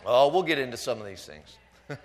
Oh, 0.04 0.28
we'll 0.28 0.42
get 0.42 0.58
into 0.58 0.76
some 0.76 1.00
of 1.00 1.06
these 1.06 1.24
things. 1.24 1.58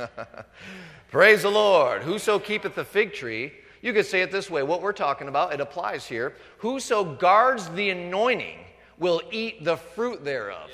Praise 1.12 1.43
the 1.43 1.52
Lord. 1.52 2.04
Whoso 2.04 2.39
keepeth 2.39 2.76
the 2.76 2.84
fig 2.84 3.14
tree, 3.14 3.54
you 3.82 3.93
could 3.93 4.06
say 4.06 4.22
it 4.22 4.32
this 4.32 4.50
way. 4.50 4.64
What 4.64 4.82
we're 4.82 4.93
talking 4.93 5.28
about, 5.28 5.54
it 5.54 5.62
applies 5.62 6.06
here. 6.06 6.34
Whoso 6.58 7.04
guards 7.04 7.70
the 7.70 7.91
anointing 7.91 8.60
will 8.98 9.22
eat 9.32 9.64
the 9.64 9.78
fruit 9.78 10.26
thereof. 10.26 10.72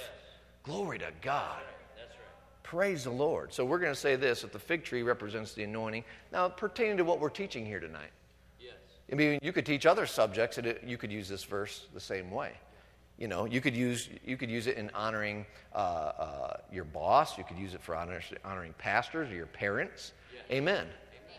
Glory 0.64 1.00
to 1.00 1.12
God. 1.22 1.62
Praise 2.64 3.04
the 3.04 3.12
Lord. 3.12 3.52
So 3.52 3.66
we're 3.66 3.80
going 3.80 3.92
to 3.92 4.00
say 4.00 4.16
this 4.16 4.44
that 4.44 4.54
the 4.54 4.60
fig 4.60 4.86
tree 4.86 5.04
represents 5.04 5.54
the 5.54 5.64
anointing. 5.64 6.06
Now, 6.32 6.48
pertaining 6.48 6.96
to 6.98 7.04
what 7.04 7.20
we're 7.20 7.28
teaching 7.28 7.66
here 7.66 7.82
tonight. 7.82 8.12
Yes. 8.62 8.76
I 9.12 9.16
mean, 9.16 9.40
you 9.42 9.52
could 9.52 9.66
teach 9.66 9.86
other 9.86 10.06
subjects, 10.06 10.58
and 10.58 10.66
it, 10.66 10.82
you 10.86 10.98
could 10.98 11.12
use 11.12 11.28
this 11.28 11.44
verse 11.44 11.88
the 11.94 12.00
same 12.00 12.32
way. 12.32 12.54
You 13.22 13.28
know, 13.28 13.46
you 13.46 13.62
could 13.62 13.76
use 13.76 14.10
you 14.26 14.36
could 14.36 14.50
use 14.50 14.66
it 14.66 14.78
in 14.78 14.90
honoring 14.96 15.46
uh, 15.76 15.78
uh, 15.78 16.58
your 16.72 16.86
boss. 16.86 17.38
You 17.38 17.44
could 17.44 17.60
use 17.60 17.76
it 17.76 17.84
for 17.84 17.96
honor, 17.96 18.20
honoring 18.44 18.74
pastors 18.80 19.30
or 19.30 19.36
your 19.36 19.46
parents. 19.46 20.14
Amen. 20.50 20.88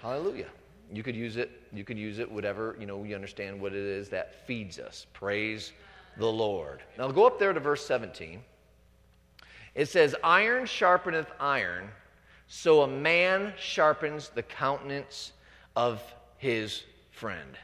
Hallelujah. 0.00 0.46
You 0.92 1.02
could 1.02 1.16
use 1.16 1.36
it. 1.36 1.50
You 1.72 1.82
could 1.82 1.98
use 1.98 2.20
it. 2.20 2.30
Whatever 2.30 2.76
you 2.78 2.86
know. 2.86 2.98
We 2.98 3.16
understand 3.16 3.60
what 3.60 3.72
it 3.72 3.82
is 3.82 4.08
that 4.10 4.46
feeds 4.46 4.78
us. 4.78 5.08
Praise 5.12 5.72
the 6.18 6.30
Lord. 6.30 6.82
Now 6.98 7.10
go 7.10 7.26
up 7.26 7.40
there 7.40 7.52
to 7.52 7.58
verse 7.58 7.84
17. 7.84 8.44
It 9.74 9.86
says, 9.86 10.14
"Iron 10.22 10.66
sharpeneth 10.66 11.32
iron, 11.40 11.90
so 12.46 12.82
a 12.82 12.86
man 12.86 13.54
sharpens 13.58 14.28
the 14.28 14.44
countenance 14.44 15.32
of 15.74 16.00
his 16.36 16.84
friend." 17.10 17.58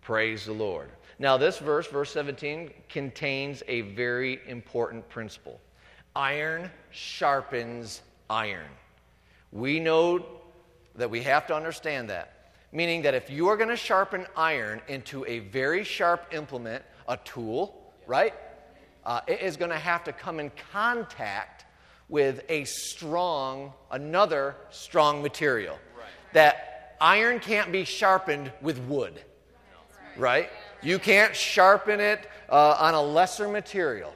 Praise 0.00 0.46
the 0.46 0.52
Lord. 0.52 0.90
Now, 1.18 1.36
this 1.36 1.58
verse, 1.58 1.88
verse 1.88 2.12
17, 2.12 2.70
contains 2.88 3.62
a 3.66 3.80
very 3.82 4.40
important 4.46 5.08
principle 5.08 5.60
iron 6.14 6.70
sharpens 6.90 8.02
iron. 8.28 8.70
We 9.52 9.78
know 9.78 10.24
that 10.96 11.10
we 11.10 11.22
have 11.22 11.46
to 11.46 11.54
understand 11.54 12.10
that. 12.10 12.52
Meaning 12.72 13.02
that 13.02 13.14
if 13.14 13.30
you 13.30 13.48
are 13.48 13.56
going 13.56 13.70
to 13.70 13.76
sharpen 13.76 14.26
iron 14.36 14.80
into 14.88 15.24
a 15.26 15.38
very 15.38 15.84
sharp 15.84 16.34
implement, 16.34 16.84
a 17.08 17.16
tool, 17.18 17.94
right? 18.06 18.34
Uh, 19.06 19.20
it 19.26 19.40
is 19.40 19.56
going 19.56 19.70
to 19.70 19.78
have 19.78 20.04
to 20.04 20.12
come 20.12 20.38
in 20.38 20.50
contact 20.72 21.64
with 22.08 22.42
a 22.48 22.64
strong, 22.64 23.72
another 23.90 24.56
strong 24.70 25.22
material. 25.22 25.78
That 26.34 26.96
iron 27.00 27.40
can't 27.40 27.72
be 27.72 27.84
sharpened 27.84 28.52
with 28.60 28.78
wood 28.80 29.22
right? 30.18 30.50
You 30.82 30.98
can't 30.98 31.34
sharpen 31.34 32.00
it 32.00 32.28
uh, 32.48 32.76
on 32.78 32.94
a 32.94 33.02
lesser 33.02 33.48
material. 33.48 34.14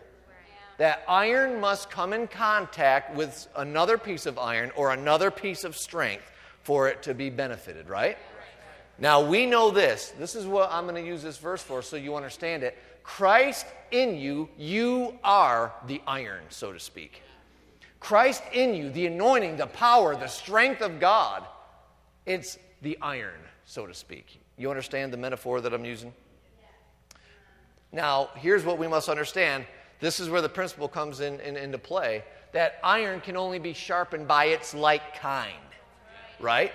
That 0.78 1.02
iron 1.08 1.60
must 1.60 1.90
come 1.90 2.12
in 2.12 2.26
contact 2.26 3.14
with 3.14 3.48
another 3.56 3.98
piece 3.98 4.26
of 4.26 4.38
iron 4.38 4.72
or 4.76 4.92
another 4.92 5.30
piece 5.30 5.64
of 5.64 5.76
strength 5.76 6.30
for 6.62 6.88
it 6.88 7.02
to 7.02 7.14
be 7.14 7.30
benefited, 7.30 7.88
right? 7.88 8.16
Now 8.98 9.24
we 9.24 9.46
know 9.46 9.70
this. 9.70 10.12
This 10.18 10.34
is 10.34 10.46
what 10.46 10.70
I'm 10.70 10.84
going 10.84 11.02
to 11.02 11.08
use 11.08 11.22
this 11.22 11.38
verse 11.38 11.62
for 11.62 11.82
so 11.82 11.96
you 11.96 12.14
understand 12.16 12.62
it. 12.62 12.78
Christ 13.02 13.66
in 13.90 14.16
you, 14.16 14.48
you 14.56 15.18
are 15.24 15.72
the 15.86 16.00
iron, 16.06 16.42
so 16.48 16.72
to 16.72 16.78
speak. 16.78 17.22
Christ 17.98 18.42
in 18.52 18.74
you, 18.74 18.90
the 18.90 19.06
anointing, 19.06 19.56
the 19.56 19.66
power, 19.66 20.16
the 20.16 20.28
strength 20.28 20.82
of 20.82 21.00
God, 21.00 21.44
it's 22.26 22.58
the 22.80 22.98
iron, 23.02 23.40
so 23.64 23.86
to 23.86 23.94
speak. 23.94 24.40
You 24.56 24.70
understand 24.70 25.12
the 25.12 25.16
metaphor 25.16 25.60
that 25.60 25.72
I'm 25.72 25.84
using? 25.84 26.12
Now, 27.92 28.30
here's 28.34 28.64
what 28.64 28.78
we 28.78 28.88
must 28.88 29.08
understand. 29.08 29.66
This 30.00 30.18
is 30.18 30.28
where 30.28 30.40
the 30.40 30.48
principle 30.48 30.88
comes 30.88 31.20
in, 31.20 31.38
in, 31.40 31.56
into 31.56 31.78
play 31.78 32.24
that 32.52 32.78
iron 32.82 33.20
can 33.20 33.36
only 33.36 33.58
be 33.58 33.72
sharpened 33.72 34.28
by 34.28 34.46
its 34.46 34.74
like 34.74 35.16
kind, 35.16 35.54
right? 36.38 36.72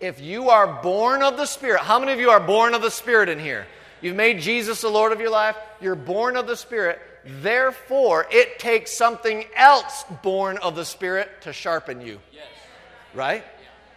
If 0.00 0.20
you 0.20 0.50
are 0.50 0.82
born 0.82 1.22
of 1.22 1.36
the 1.36 1.46
Spirit, 1.46 1.80
how 1.80 1.98
many 1.98 2.12
of 2.12 2.20
you 2.20 2.30
are 2.30 2.40
born 2.40 2.74
of 2.74 2.82
the 2.82 2.90
Spirit 2.90 3.28
in 3.28 3.38
here? 3.38 3.66
You've 4.02 4.16
made 4.16 4.40
Jesus 4.40 4.82
the 4.82 4.90
Lord 4.90 5.12
of 5.12 5.20
your 5.20 5.30
life, 5.30 5.56
you're 5.80 5.94
born 5.94 6.36
of 6.36 6.46
the 6.46 6.56
Spirit. 6.56 7.00
Therefore, 7.24 8.26
it 8.30 8.58
takes 8.58 8.96
something 8.96 9.44
else 9.56 10.04
born 10.22 10.58
of 10.58 10.76
the 10.76 10.84
Spirit 10.84 11.30
to 11.42 11.52
sharpen 11.52 12.00
you. 12.00 12.20
Right? 13.14 13.42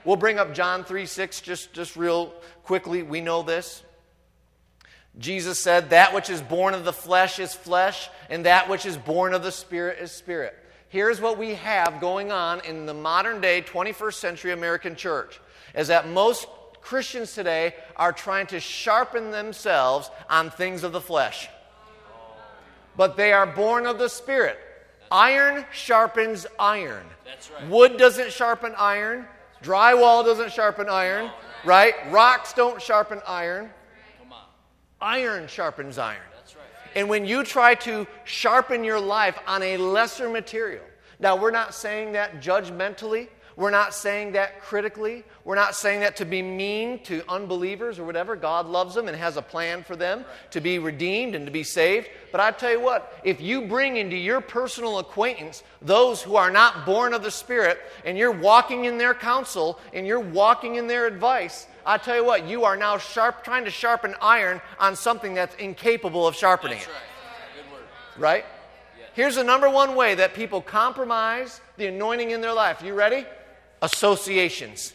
We'll 0.05 0.15
bring 0.15 0.39
up 0.39 0.53
John 0.53 0.85
3 0.85 1.05
6 1.05 1.41
just, 1.41 1.73
just 1.73 1.97
real 1.97 2.33
quickly. 2.63 3.03
We 3.03 3.19
know 3.19 3.43
this. 3.43 3.83
Jesus 5.17 5.59
said, 5.59 5.89
That 5.89 6.13
which 6.13 6.29
is 6.29 6.41
born 6.41 6.73
of 6.73 6.85
the 6.85 6.93
flesh 6.93 7.39
is 7.39 7.53
flesh, 7.53 8.09
and 8.29 8.45
that 8.45 8.69
which 8.69 8.85
is 8.85 8.97
born 8.97 9.33
of 9.33 9.43
the 9.43 9.51
Spirit 9.51 9.99
is 9.99 10.11
spirit. 10.11 10.55
Here's 10.89 11.21
what 11.21 11.37
we 11.37 11.55
have 11.55 12.01
going 12.01 12.31
on 12.31 12.61
in 12.65 12.85
the 12.85 12.93
modern 12.93 13.41
day 13.41 13.61
21st 13.61 14.13
century 14.13 14.51
American 14.51 14.95
church 14.95 15.39
is 15.75 15.89
that 15.89 16.07
most 16.07 16.47
Christians 16.81 17.33
today 17.33 17.75
are 17.95 18.11
trying 18.11 18.47
to 18.47 18.59
sharpen 18.59 19.29
themselves 19.31 20.09
on 20.29 20.49
things 20.49 20.83
of 20.83 20.91
the 20.91 21.01
flesh. 21.01 21.47
But 22.97 23.17
they 23.17 23.31
are 23.31 23.45
born 23.45 23.85
of 23.85 23.99
the 23.99 24.09
Spirit. 24.09 24.57
Iron 25.11 25.65
sharpens 25.71 26.45
iron. 26.59 27.05
That's 27.25 27.51
right. 27.51 27.67
Wood 27.67 27.97
doesn't 27.97 28.31
sharpen 28.31 28.73
iron. 28.77 29.25
Drywall 29.63 30.23
doesn't 30.23 30.51
sharpen 30.51 30.87
iron, 30.89 31.29
right? 31.65 31.93
Rocks 32.11 32.53
don't 32.53 32.81
sharpen 32.81 33.21
iron. 33.27 33.69
Iron 35.01 35.47
sharpens 35.47 35.97
iron. 35.97 36.17
That's 36.35 36.55
right. 36.55 36.65
And 36.95 37.07
when 37.09 37.25
you 37.25 37.43
try 37.43 37.75
to 37.75 38.05
sharpen 38.25 38.83
your 38.83 38.99
life 38.99 39.39
on 39.47 39.63
a 39.63 39.77
lesser 39.77 40.29
material, 40.29 40.83
now 41.19 41.35
we're 41.35 41.51
not 41.51 41.73
saying 41.73 42.13
that 42.13 42.41
judgmentally. 42.41 43.29
We're 43.59 43.71
not 43.71 43.93
saying 43.93 44.31
that 44.31 44.61
critically. 44.61 45.25
We're 45.43 45.55
not 45.55 45.75
saying 45.75 45.99
that 45.99 46.15
to 46.15 46.25
be 46.25 46.41
mean 46.41 47.03
to 47.03 47.21
unbelievers 47.27 47.99
or 47.99 48.05
whatever. 48.05 48.37
God 48.37 48.67
loves 48.67 48.95
them 48.95 49.09
and 49.09 49.17
has 49.17 49.35
a 49.35 49.41
plan 49.41 49.83
for 49.83 49.97
them 49.97 50.23
to 50.51 50.61
be 50.61 50.79
redeemed 50.79 51.35
and 51.35 51.45
to 51.45 51.51
be 51.51 51.63
saved. 51.63 52.07
But 52.31 52.39
I 52.39 52.51
tell 52.51 52.71
you 52.71 52.79
what, 52.79 53.19
if 53.25 53.41
you 53.41 53.67
bring 53.67 53.97
into 53.97 54.15
your 54.15 54.39
personal 54.39 54.99
acquaintance 54.99 55.61
those 55.81 56.21
who 56.21 56.37
are 56.37 56.49
not 56.49 56.85
born 56.85 57.13
of 57.13 57.21
the 57.21 57.31
Spirit 57.31 57.79
and 58.05 58.17
you're 58.17 58.31
walking 58.31 58.85
in 58.85 58.97
their 58.97 59.13
counsel 59.13 59.77
and 59.93 60.07
you're 60.07 60.21
walking 60.21 60.75
in 60.75 60.87
their 60.87 61.05
advice, 61.05 61.67
I 61.85 61.97
tell 61.97 62.15
you 62.15 62.23
what, 62.23 62.47
you 62.47 62.63
are 62.63 62.77
now 62.77 62.97
sharp, 62.97 63.43
trying 63.43 63.65
to 63.65 63.71
sharpen 63.71 64.15
iron 64.21 64.61
on 64.79 64.95
something 64.95 65.33
that's 65.33 65.55
incapable 65.55 66.25
of 66.25 66.33
sharpening 66.33 66.77
That's 66.77 66.87
it. 66.87 66.93
right. 66.93 67.65
Good 67.65 67.73
word. 67.73 67.83
Right? 68.17 68.45
Here's 69.15 69.35
the 69.35 69.43
number 69.43 69.69
one 69.69 69.97
way 69.97 70.15
that 70.15 70.33
people 70.33 70.61
compromise 70.61 71.59
the 71.75 71.87
anointing 71.87 72.31
in 72.31 72.39
their 72.39 72.53
life. 72.53 72.81
You 72.81 72.93
ready? 72.93 73.25
Associations. 73.81 74.93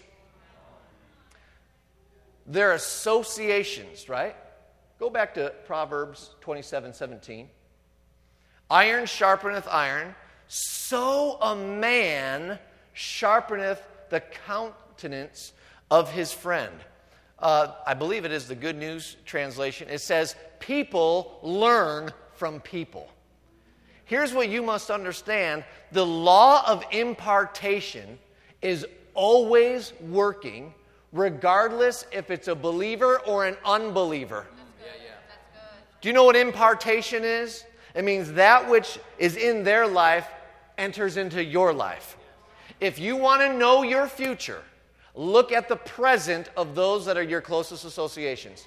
They're 2.47 2.73
associations, 2.73 4.09
right? 4.09 4.37
Go 4.99 5.11
back 5.11 5.35
to 5.35 5.53
Proverbs 5.67 6.31
27 6.41 6.93
17. 6.93 7.49
Iron 8.71 9.05
sharpeneth 9.05 9.67
iron, 9.71 10.15
so 10.49 11.39
a 11.41 11.57
man 11.57 12.59
sharpeneth 12.95 13.81
the 14.11 14.21
countenance 14.21 15.53
of 15.91 16.11
his 16.11 16.33
friend. 16.33 16.73
Uh, 17.39 17.73
I 17.87 17.95
believe 17.95 18.25
it 18.25 18.33
is 18.33 18.49
the 18.49 18.55
Good 18.55 18.77
News 18.77 19.17
translation. 19.25 19.89
It 19.91 20.01
says, 20.01 20.37
People 20.61 21.39
learn 21.43 22.11
from 22.35 22.61
people. 22.61 23.09
Here's 24.07 24.33
what 24.33 24.49
you 24.49 24.63
must 24.63 24.91
understand 24.91 25.65
the 25.93 26.07
law 26.07 26.65
of 26.67 26.85
impartation 26.91 28.19
is 28.65 28.87
always 29.13 29.93
working, 30.01 30.73
regardless 31.13 32.07
if 32.11 32.31
it's 32.31 32.49
a 32.49 32.55
believer 32.55 33.21
or 33.21 33.45
an 33.45 33.57
unbeliever. 33.65 34.47
Yeah, 34.81 34.87
yeah. 35.05 35.61
Do 36.01 36.09
you 36.09 36.15
know 36.15 36.25
what 36.25 36.35
impartation 36.35 37.23
is? 37.23 37.65
It 37.95 38.05
means 38.05 38.33
that 38.33 38.69
which 38.69 38.99
is 39.19 39.37
in 39.37 39.65
their 39.65 39.87
life 39.87 40.27
enters 40.79 41.19
into 41.19 41.45
your 41.45 41.75
life. 41.75 42.17
If 42.81 42.99
you 42.99 43.17
want 43.17 43.43
to 43.43 43.57
know 43.57 43.83
your 43.83 44.09
future, 44.09 44.63
look 45.15 45.53
at 45.53 45.69
the 45.69 45.77
present 45.77 46.49
of 46.57 46.75
those 46.75 47.05
that 47.05 47.19
are 47.19 47.23
your 47.23 47.43
closest 47.43 47.85
associations. 47.85 48.67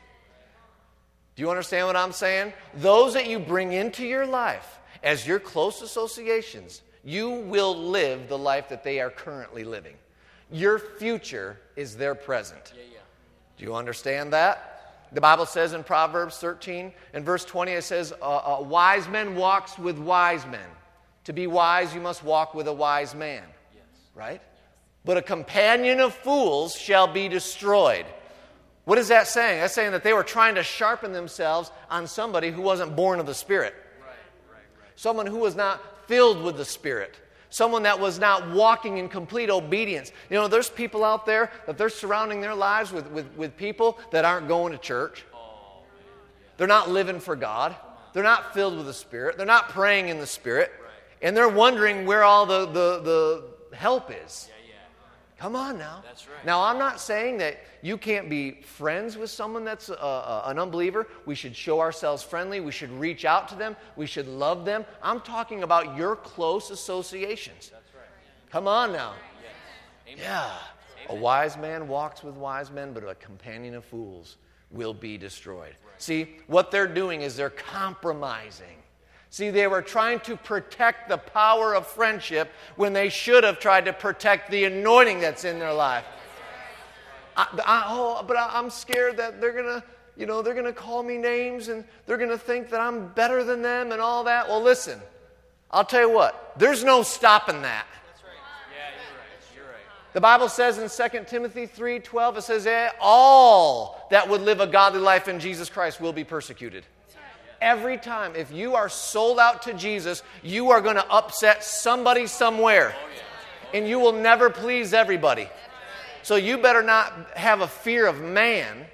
Do 1.35 1.41
you 1.41 1.49
understand 1.49 1.87
what 1.87 1.95
I'm 1.95 2.13
saying? 2.13 2.53
Those 2.75 3.15
that 3.15 3.27
you 3.27 3.39
bring 3.39 3.73
into 3.73 4.05
your 4.05 4.27
life 4.27 4.79
as 5.03 5.27
your 5.27 5.39
close 5.39 5.81
associations, 5.81 6.83
you 7.03 7.29
will 7.29 7.75
live 7.75 8.27
the 8.27 8.37
life 8.37 8.69
that 8.69 8.83
they 8.83 8.99
are 8.99 9.09
currently 9.09 9.63
living. 9.63 9.95
Your 10.51 10.79
future 10.79 11.59
is 11.75 11.97
their 11.97 12.15
present. 12.15 12.73
Yeah, 12.75 12.83
yeah. 12.93 12.99
Do 13.57 13.65
you 13.65 13.75
understand 13.75 14.33
that? 14.33 14.73
The 15.11 15.21
Bible 15.21 15.45
says 15.45 15.73
in 15.73 15.83
Proverbs 15.83 16.37
13 16.37 16.91
and 17.13 17.25
verse 17.25 17.45
20, 17.45 17.71
it 17.71 17.83
says, 17.83 18.11
"A 18.21 18.25
a 18.25 18.61
wise 18.61 19.07
man 19.07 19.35
walks 19.35 19.77
with 19.77 19.97
wise 19.97 20.45
men. 20.45 20.69
To 21.25 21.33
be 21.33 21.47
wise, 21.47 21.93
you 21.93 22.01
must 22.01 22.23
walk 22.23 22.53
with 22.53 22.67
a 22.67 22.73
wise 22.73 23.13
man. 23.13 23.43
Yes. 23.73 23.83
Right? 24.15 24.41
But 25.03 25.17
a 25.17 25.21
companion 25.21 25.99
of 25.99 26.13
fools 26.13 26.75
shall 26.75 27.07
be 27.07 27.29
destroyed. 27.29 28.05
What 28.85 28.97
is 28.97 29.09
that 29.09 29.27
saying? 29.27 29.59
That's 29.59 29.73
saying 29.73 29.91
that 29.91 30.03
they 30.03 30.13
were 30.13 30.23
trying 30.23 30.55
to 30.55 30.63
sharpen 30.63 31.11
themselves 31.11 31.71
on 31.89 32.07
somebody 32.07 32.51
who 32.51 32.61
wasn't 32.61 32.95
born 32.95 33.19
of 33.19 33.25
the 33.25 33.33
Spirit. 33.33 33.75
Someone 34.97 35.27
who 35.27 35.37
was 35.37 35.55
not 35.55 35.81
filled 36.07 36.43
with 36.43 36.57
the 36.57 36.65
Spirit, 36.65 37.15
someone 37.49 37.83
that 37.83 37.97
was 37.97 38.19
not 38.19 38.51
walking 38.51 38.97
in 38.97 39.07
complete 39.07 39.49
obedience. 39.49 40.11
You 40.29 40.35
know, 40.35 40.49
there's 40.49 40.69
people 40.69 41.05
out 41.05 41.25
there 41.25 41.49
that 41.65 41.77
they're 41.77 41.87
surrounding 41.87 42.41
their 42.41 42.55
lives 42.55 42.91
with, 42.91 43.09
with, 43.11 43.27
with 43.37 43.55
people 43.55 43.97
that 44.11 44.25
aren't 44.25 44.49
going 44.49 44.73
to 44.73 44.77
church. 44.77 45.23
They're 46.57 46.67
not 46.67 46.89
living 46.89 47.19
for 47.19 47.35
God. 47.35 47.75
They're 48.13 48.23
not 48.23 48.53
filled 48.53 48.75
with 48.75 48.87
the 48.87 48.93
Spirit. 48.93 49.37
They're 49.37 49.45
not 49.45 49.69
praying 49.69 50.09
in 50.09 50.19
the 50.19 50.27
Spirit. 50.27 50.71
And 51.21 51.37
they're 51.37 51.47
wondering 51.47 52.05
where 52.05 52.23
all 52.23 52.45
the, 52.45 52.65
the, 52.65 53.43
the 53.69 53.75
help 53.75 54.11
is. 54.25 54.49
Come 55.37 55.55
on 55.55 55.77
now. 55.77 56.01
That's 56.03 56.27
right. 56.27 56.43
Now, 56.45 56.63
I'm 56.63 56.79
not 56.79 56.99
saying 56.99 57.37
that 57.37 57.59
you 57.83 57.95
can't 57.95 58.27
be 58.27 58.61
friends 58.61 59.17
with 59.17 59.29
someone 59.29 59.63
that's 59.63 59.89
uh, 59.89 59.93
uh, 59.93 60.43
an 60.45 60.57
unbeliever. 60.57 61.07
We 61.25 61.35
should 61.35 61.55
show 61.55 61.79
ourselves 61.79 62.23
friendly. 62.23 62.59
We 62.59 62.71
should 62.71 62.91
reach 62.91 63.23
out 63.23 63.47
to 63.49 63.55
them. 63.55 63.75
We 63.95 64.07
should 64.07 64.27
love 64.27 64.65
them. 64.65 64.83
I'm 65.03 65.21
talking 65.21 65.61
about 65.61 65.95
your 65.95 66.15
close 66.15 66.71
associations. 66.71 67.69
That's 67.71 67.93
right. 67.93 68.51
Come 68.51 68.67
on 68.67 68.91
now. 68.91 69.13
Yes. 70.07 70.13
Amen. 70.13 70.25
Yeah. 70.25 70.57
A 71.09 71.15
wise 71.15 71.55
man 71.55 71.87
walks 71.87 72.23
with 72.23 72.35
wise 72.35 72.71
men, 72.71 72.91
but 72.91 73.07
a 73.07 73.15
companion 73.15 73.75
of 73.75 73.85
fools 73.85 74.37
will 74.71 74.93
be 74.93 75.17
destroyed. 75.17 75.75
See, 75.99 76.37
what 76.47 76.71
they're 76.71 76.87
doing 76.87 77.21
is 77.21 77.35
they're 77.35 77.49
compromising. 77.49 78.77
See, 79.29 79.49
they 79.49 79.67
were 79.67 79.81
trying 79.81 80.19
to 80.21 80.37
protect 80.37 81.09
the 81.09 81.17
power 81.17 81.75
of 81.75 81.85
friendship 81.85 82.49
when 82.75 82.93
they 82.93 83.09
should 83.09 83.43
have 83.43 83.59
tried 83.59 83.85
to 83.85 83.93
protect 83.93 84.49
the 84.49 84.65
anointing 84.65 85.19
that's 85.19 85.43
in 85.43 85.59
their 85.59 85.73
life. 85.73 86.05
I, 87.35 87.47
I, 87.65 87.83
oh, 87.87 88.23
but 88.27 88.37
I, 88.37 88.49
I'm 88.53 88.69
scared 88.69 89.17
that 89.17 89.39
they're 89.39 89.51
gonna, 89.51 89.83
you 90.15 90.25
know, 90.25 90.41
they're 90.41 90.55
gonna 90.55 90.73
call 90.73 91.03
me 91.03 91.17
names 91.17 91.67
and 91.67 91.83
they're 92.05 92.17
gonna 92.17 92.37
think 92.37 92.69
that 92.69 92.79
I'm 92.79 93.09
better 93.09 93.43
than 93.43 93.61
them 93.61 93.91
and 93.91 94.01
all 94.01 94.23
that. 94.23 94.47
Well, 94.47 94.61
listen, 94.61 94.99
I'll 95.69 95.85
tell 95.85 96.01
you 96.01 96.09
what. 96.09 96.53
There's 96.57 96.83
no 96.83 97.03
stopping 97.03 97.61
that. 97.61 97.85
The 100.13 100.21
Bible 100.21 100.49
says 100.49 100.79
in 100.79 100.89
2 100.89 101.25
Timothy 101.25 101.67
3:12 101.67 102.37
it 102.37 102.41
says 102.41 102.65
eh, 102.65 102.89
all 102.99 104.07
that 104.09 104.27
would 104.27 104.41
live 104.41 104.61
a 104.61 104.65
godly 104.65 104.99
life 104.99 105.27
in 105.27 105.39
Jesus 105.39 105.69
Christ 105.69 106.01
will 106.01 106.13
be 106.13 106.23
persecuted. 106.23 106.85
Every 107.61 107.97
time 107.97 108.35
if 108.35 108.51
you 108.51 108.75
are 108.75 108.89
sold 108.89 109.39
out 109.39 109.63
to 109.63 109.73
Jesus, 109.73 110.23
you 110.43 110.71
are 110.71 110.81
going 110.81 110.95
to 110.95 111.11
upset 111.11 111.63
somebody 111.63 112.27
somewhere. 112.27 112.95
And 113.73 113.87
you 113.87 113.99
will 113.99 114.13
never 114.13 114.49
please 114.49 114.93
everybody. 114.93 115.49
So 116.23 116.35
you 116.35 116.57
better 116.57 116.83
not 116.83 117.31
have 117.35 117.61
a 117.61 117.67
fear 117.67 118.05
of 118.05 118.21
man 118.21 118.85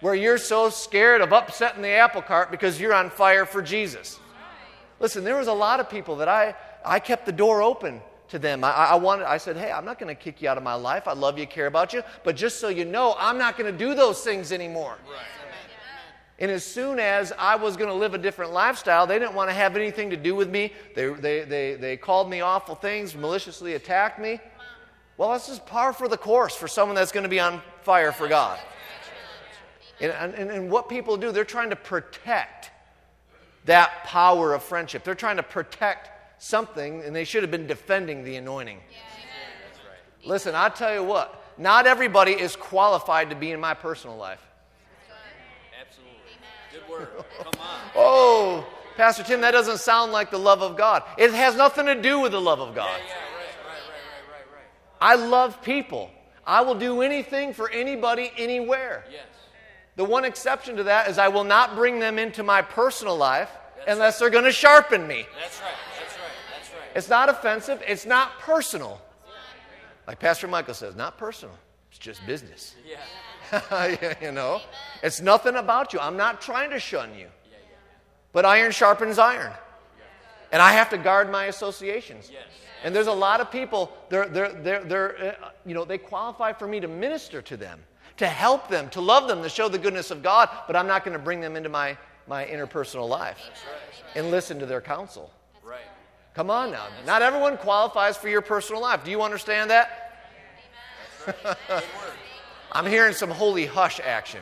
where 0.00 0.14
you're 0.14 0.38
so 0.38 0.68
scared 0.68 1.20
of 1.20 1.32
upsetting 1.32 1.82
the 1.82 1.90
apple 1.90 2.22
cart 2.22 2.50
because 2.50 2.80
you're 2.80 2.94
on 2.94 3.08
fire 3.08 3.46
for 3.46 3.62
Jesus. 3.62 4.18
Listen, 4.98 5.24
there 5.24 5.36
was 5.36 5.46
a 5.46 5.52
lot 5.52 5.78
of 5.78 5.88
people 5.88 6.16
that 6.16 6.28
I, 6.28 6.54
I 6.84 6.98
kept 6.98 7.26
the 7.26 7.32
door 7.32 7.62
open 7.62 8.00
to 8.28 8.38
them. 8.38 8.64
I, 8.64 8.70
I 8.70 8.94
wanted, 8.96 9.26
I 9.26 9.36
said, 9.36 9.56
hey, 9.56 9.70
I'm 9.70 9.84
not 9.84 9.98
going 9.98 10.14
to 10.14 10.20
kick 10.20 10.42
you 10.42 10.48
out 10.48 10.56
of 10.56 10.62
my 10.62 10.74
life. 10.74 11.06
I 11.06 11.12
love 11.12 11.38
you, 11.38 11.46
care 11.46 11.66
about 11.66 11.92
you. 11.92 12.02
But 12.24 12.34
just 12.34 12.60
so 12.60 12.68
you 12.68 12.84
know, 12.84 13.14
I'm 13.18 13.38
not 13.38 13.56
going 13.56 13.70
to 13.70 13.78
do 13.78 13.94
those 13.94 14.22
things 14.22 14.52
anymore. 14.52 14.96
And 16.42 16.50
as 16.50 16.64
soon 16.64 16.98
as 16.98 17.32
I 17.38 17.54
was 17.54 17.76
going 17.76 17.88
to 17.88 17.94
live 17.94 18.14
a 18.14 18.18
different 18.18 18.52
lifestyle, 18.52 19.06
they 19.06 19.16
didn't 19.16 19.34
want 19.34 19.48
to 19.48 19.54
have 19.54 19.76
anything 19.76 20.10
to 20.10 20.16
do 20.16 20.34
with 20.34 20.50
me. 20.50 20.72
They, 20.96 21.06
they, 21.06 21.44
they, 21.44 21.74
they 21.74 21.96
called 21.96 22.28
me 22.28 22.40
awful 22.40 22.74
things, 22.74 23.14
maliciously 23.14 23.74
attacked 23.74 24.18
me. 24.18 24.40
Well, 25.16 25.30
that's 25.30 25.46
just 25.46 25.64
par 25.66 25.92
for 25.92 26.08
the 26.08 26.16
course 26.16 26.56
for 26.56 26.66
someone 26.66 26.96
that's 26.96 27.12
going 27.12 27.22
to 27.22 27.28
be 27.28 27.38
on 27.38 27.62
fire 27.82 28.10
for 28.10 28.26
God. 28.26 28.58
And, 30.00 30.10
and, 30.10 30.50
and 30.50 30.68
what 30.68 30.88
people 30.88 31.16
do, 31.16 31.30
they're 31.30 31.44
trying 31.44 31.70
to 31.70 31.76
protect 31.76 32.72
that 33.66 34.02
power 34.02 34.52
of 34.52 34.64
friendship. 34.64 35.04
They're 35.04 35.14
trying 35.14 35.36
to 35.36 35.44
protect 35.44 36.42
something, 36.42 37.02
and 37.04 37.14
they 37.14 37.22
should 37.22 37.44
have 37.44 37.52
been 37.52 37.68
defending 37.68 38.24
the 38.24 38.34
anointing. 38.34 38.80
Listen, 40.24 40.56
I 40.56 40.70
tell 40.70 40.92
you 40.92 41.04
what, 41.04 41.40
not 41.56 41.86
everybody 41.86 42.32
is 42.32 42.56
qualified 42.56 43.30
to 43.30 43.36
be 43.36 43.52
in 43.52 43.60
my 43.60 43.74
personal 43.74 44.16
life. 44.16 44.40
Word. 46.92 47.08
Come 47.38 47.60
on. 47.60 47.80
Oh, 47.96 48.66
Pastor 48.96 49.22
Tim, 49.22 49.40
that 49.40 49.52
doesn't 49.52 49.78
sound 49.78 50.12
like 50.12 50.30
the 50.30 50.38
love 50.38 50.62
of 50.62 50.76
God. 50.76 51.02
It 51.16 51.32
has 51.32 51.56
nothing 51.56 51.86
to 51.86 52.00
do 52.00 52.20
with 52.20 52.32
the 52.32 52.40
love 52.40 52.60
of 52.60 52.74
God. 52.74 53.00
Yeah, 53.00 53.06
yeah, 53.06 53.14
right, 53.14 53.46
right, 53.66 53.66
right, 53.66 54.04
right, 54.04 54.24
right, 54.30 54.46
right. 54.54 54.66
I 55.00 55.14
love 55.14 55.62
people. 55.62 56.10
I 56.46 56.60
will 56.62 56.74
do 56.74 57.02
anything 57.02 57.54
for 57.54 57.70
anybody, 57.70 58.32
anywhere. 58.36 59.04
Yes. 59.10 59.24
The 59.96 60.04
one 60.04 60.24
exception 60.24 60.76
to 60.76 60.84
that 60.84 61.08
is 61.08 61.18
I 61.18 61.28
will 61.28 61.44
not 61.44 61.74
bring 61.74 61.98
them 61.98 62.18
into 62.18 62.42
my 62.42 62.62
personal 62.62 63.16
life 63.16 63.50
unless 63.86 64.18
they're 64.18 64.30
going 64.30 64.44
to 64.44 64.52
sharpen 64.52 65.06
me. 65.06 65.26
That's 65.40 65.60
right. 65.60 65.70
That's 65.98 66.14
right. 66.14 66.30
That's 66.56 66.70
right. 66.70 66.96
It's 66.96 67.08
not 67.08 67.28
offensive, 67.28 67.82
it's 67.86 68.06
not 68.06 68.38
personal. 68.38 69.00
Like 70.06 70.18
Pastor 70.18 70.48
Michael 70.48 70.74
says, 70.74 70.96
not 70.96 71.16
personal, 71.16 71.56
it's 71.92 71.98
just 71.98 72.26
business. 72.26 72.74
Yeah. 72.88 74.14
you 74.22 74.32
know, 74.32 74.62
it's 75.02 75.20
nothing 75.20 75.56
about 75.56 75.92
you. 75.92 76.00
I'm 76.00 76.16
not 76.16 76.40
trying 76.40 76.70
to 76.70 76.80
shun 76.80 77.14
you. 77.14 77.26
But 78.32 78.46
iron 78.46 78.72
sharpens 78.72 79.18
iron. 79.18 79.52
And 80.52 80.62
I 80.62 80.72
have 80.72 80.88
to 80.90 80.96
guard 80.96 81.30
my 81.30 81.46
associations. 81.46 82.30
Yes. 82.32 82.44
And 82.82 82.96
there's 82.96 83.08
a 83.08 83.12
lot 83.12 83.42
of 83.42 83.50
people, 83.50 83.92
they're, 84.08 84.26
they're, 84.26 84.52
they're, 84.52 84.84
they're, 84.84 85.36
uh, 85.42 85.50
you 85.66 85.74
know, 85.74 85.84
they 85.84 85.98
qualify 85.98 86.54
for 86.54 86.66
me 86.66 86.80
to 86.80 86.88
minister 86.88 87.42
to 87.42 87.56
them, 87.58 87.78
to 88.16 88.26
help 88.26 88.68
them, 88.68 88.88
to 88.90 89.02
love 89.02 89.28
them, 89.28 89.42
to 89.42 89.50
show 89.50 89.68
the 89.68 89.78
goodness 89.78 90.10
of 90.10 90.22
God, 90.22 90.48
but 90.66 90.74
I'm 90.74 90.86
not 90.86 91.04
going 91.04 91.16
to 91.16 91.22
bring 91.22 91.42
them 91.42 91.54
into 91.54 91.68
my, 91.68 91.98
my 92.26 92.46
interpersonal 92.46 93.06
life 93.06 93.50
and 94.14 94.30
listen 94.30 94.58
to 94.60 94.66
their 94.66 94.80
counsel. 94.80 95.30
Right. 95.62 95.80
Come 96.34 96.50
on 96.50 96.70
now. 96.70 96.86
Not 97.04 97.20
everyone 97.20 97.58
qualifies 97.58 98.16
for 98.16 98.30
your 98.30 98.40
personal 98.40 98.80
life. 98.80 99.04
Do 99.04 99.10
you 99.10 99.20
understand 99.20 99.70
that? 99.70 100.01
I'm 102.72 102.86
hearing 102.86 103.14
some 103.14 103.30
holy 103.30 103.66
hush 103.66 104.00
action. 104.00 104.40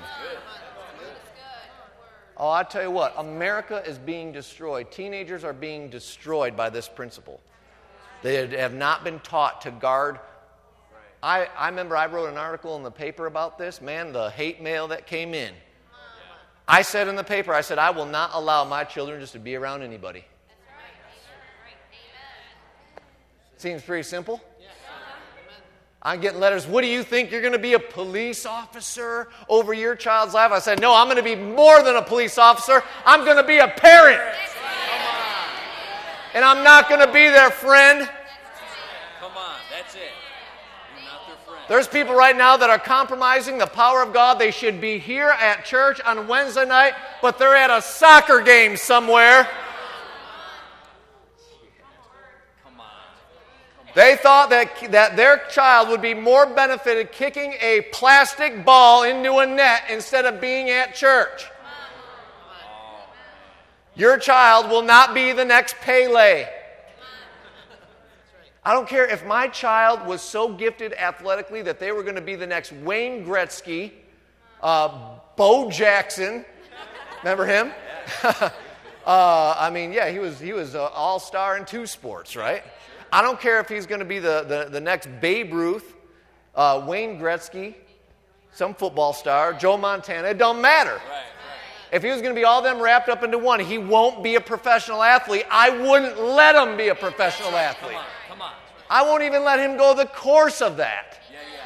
Oh, 2.37 2.49
I 2.49 2.62
tell 2.62 2.83
you 2.83 2.91
what, 2.91 3.14
America 3.18 3.83
is 3.87 3.99
being 3.99 4.33
destroyed. 4.33 4.91
Teenagers 4.91 5.45
are 5.45 5.53
being 5.53 5.91
destroyed 5.91 6.57
by 6.57 6.70
this 6.70 6.89
principle. 6.89 7.41
They 8.22 8.47
have 8.57 8.74
not 8.74 9.05
been 9.05 9.20
taught 9.20 9.61
to 9.62 9.70
guard. 9.70 10.20
I, 11.22 11.49
I 11.57 11.68
remember 11.68 11.97
I 11.97 12.07
wrote 12.07 12.31
an 12.31 12.39
article 12.39 12.76
in 12.76 12.83
the 12.83 12.91
paper 12.91 13.26
about 13.26 13.59
this. 13.59 13.83
Man, 13.83 14.12
the 14.12 14.31
hate 14.31 14.62
mail 14.62 14.89
that 14.89 15.07
came 15.07 15.35
in. 15.35 15.53
I 16.66 16.83
said 16.83 17.09
in 17.09 17.16
the 17.16 17.24
paper, 17.24 17.53
I 17.53 17.61
said, 17.62 17.78
I 17.78 17.91
will 17.91 18.07
not 18.07 18.31
allow 18.33 18.64
my 18.64 18.85
children 18.85 19.20
just 19.20 19.33
to 19.33 19.39
be 19.39 19.57
around 19.57 19.83
anybody. 19.83 20.24
Seems 23.57 23.83
pretty 23.83 24.05
simple. 24.05 24.41
I'm 26.03 26.20
getting 26.20 26.40
letters. 26.40 26.66
What 26.66 26.80
do 26.80 26.86
you 26.86 27.03
think? 27.03 27.30
You're 27.30 27.42
going 27.42 27.53
to 27.53 27.59
be 27.59 27.74
a 27.74 27.78
police 27.78 28.46
officer 28.46 29.28
over 29.48 29.74
your 29.74 29.94
child's 29.94 30.32
life? 30.32 30.51
I 30.51 30.59
said, 30.59 30.80
No, 30.80 30.94
I'm 30.94 31.07
going 31.07 31.18
to 31.18 31.22
be 31.22 31.36
more 31.36 31.82
than 31.82 31.96
a 31.96 32.03
police 32.03 32.38
officer. 32.38 32.82
I'm 33.05 33.24
going 33.24 33.36
to 33.36 33.44
be 33.44 33.59
a 33.59 33.68
parent. 33.68 34.20
And 36.32 36.44
I'm 36.44 36.62
not 36.62 36.88
going 36.88 37.05
to 37.05 37.12
be 37.12 37.28
their 37.28 37.51
friend. 37.51 38.09
Come 39.18 39.32
on, 39.36 39.57
that's 39.70 39.94
it. 39.94 40.01
You're 40.94 41.05
not 41.05 41.26
their 41.26 41.36
friend. 41.44 41.64
There's 41.68 41.88
people 41.88 42.14
right 42.14 42.36
now 42.36 42.57
that 42.57 42.70
are 42.70 42.78
compromising 42.78 43.59
the 43.59 43.66
power 43.66 44.03
of 44.03 44.12
God. 44.12 44.38
They 44.38 44.53
should 44.53 44.80
be 44.80 44.98
here 44.98 45.28
at 45.28 45.64
church 45.64 46.01
on 46.07 46.28
Wednesday 46.28 46.64
night, 46.64 46.94
but 47.20 47.36
they're 47.38 47.57
at 47.57 47.70
a 47.70 47.82
soccer 47.82 48.40
game 48.40 48.76
somewhere. 48.76 49.48
Come 52.64 52.80
on. 52.80 52.86
They 53.95 54.16
thought 54.16 54.51
that, 54.51 54.93
that 54.93 55.16
their 55.16 55.38
child 55.51 55.88
would 55.88 56.03
be 56.03 56.14
more 56.14 56.47
benefited 56.47 57.11
kicking 57.11 57.55
a 57.61 57.82
plastic 57.93 58.64
ball 58.64 59.03
into 59.03 59.38
a 59.38 59.47
net 59.47 59.82
instead 59.91 60.26
of 60.26 60.41
being 60.41 60.70
at 60.70 60.95
church. 60.95 61.47
Your 63.97 64.16
child 64.16 64.70
will 64.70 64.82
not 64.82 65.12
be 65.14 65.32
the 65.32 65.45
next 65.45 65.76
Pele. 65.80 66.47
I 68.64 68.72
don't 68.72 68.88
care 68.88 69.07
if 69.07 69.26
my 69.26 69.49
child 69.49 70.07
was 70.07 70.20
so 70.20 70.53
gifted 70.53 70.93
athletically 70.93 71.62
that 71.62 71.80
they 71.80 71.93
were 71.93 72.03
going 72.03 72.14
to 72.14 72.20
be 72.20 72.36
the 72.36 72.47
next 72.47 72.72
Wayne 72.72 73.24
Gretzky, 73.24 73.93
uh, 74.62 75.16
Bo 75.36 75.70
Jackson. 75.70 76.45
Remember 77.22 77.47
him? 77.47 77.72
uh, 78.22 79.55
I 79.59 79.70
mean, 79.70 79.93
yeah, 79.93 80.11
he 80.11 80.18
was, 80.18 80.38
he 80.38 80.53
was 80.53 80.74
an 80.74 80.88
all 80.95 81.18
star 81.18 81.57
in 81.57 81.64
two 81.64 81.86
sports, 81.86 82.36
right? 82.36 82.62
I 83.13 83.23
don't 83.23 83.41
care 83.41 83.61
if 83.61 83.69
he's 83.69 83.87
going 83.87 83.99
to 83.99 84.05
be 84.05 84.19
the, 84.19 84.45
the, 84.47 84.69
the 84.71 84.81
next 84.81 85.09
Babe 85.21 85.53
Ruth, 85.53 85.95
uh, 86.55 86.85
Wayne 86.87 87.19
Gretzky, 87.19 87.75
some 88.53 88.75
football 88.75 89.13
star, 89.13 89.53
Joe 89.53 89.77
Montana. 89.77 90.29
It 90.29 90.39
don't 90.39 90.61
matter. 90.61 90.93
Right, 90.93 91.01
right. 91.09 91.25
If 91.93 92.03
he 92.03 92.11
was 92.11 92.21
going 92.21 92.35
to 92.35 92.39
be 92.39 92.45
all 92.45 92.63
them 92.63 92.81
wrapped 92.81 93.09
up 93.09 93.23
into 93.25 93.39
one, 93.39 93.59
he 93.59 93.79
won't 93.79 94.23
be 94.23 94.37
a 94.37 94.41
professional 94.41 95.03
athlete. 95.03 95.45
I 95.51 95.71
wouldn't 95.71 96.21
let 96.21 96.55
him 96.55 96.77
be 96.77 96.89
a 96.89 96.95
professional 96.95 97.51
athlete. 97.51 97.97
Come 98.29 98.41
on, 98.41 98.41
come 98.41 98.43
on. 98.43 98.53
I 98.89 99.03
won't 99.03 99.23
even 99.25 99.45
let 99.45 99.59
him 99.59 99.77
go 99.77 99.95
the 99.95 100.07
course 100.07 100.63
of 100.63 100.77
that. 100.77 101.19
Yeah, 101.31 101.39
yeah. 101.53 101.61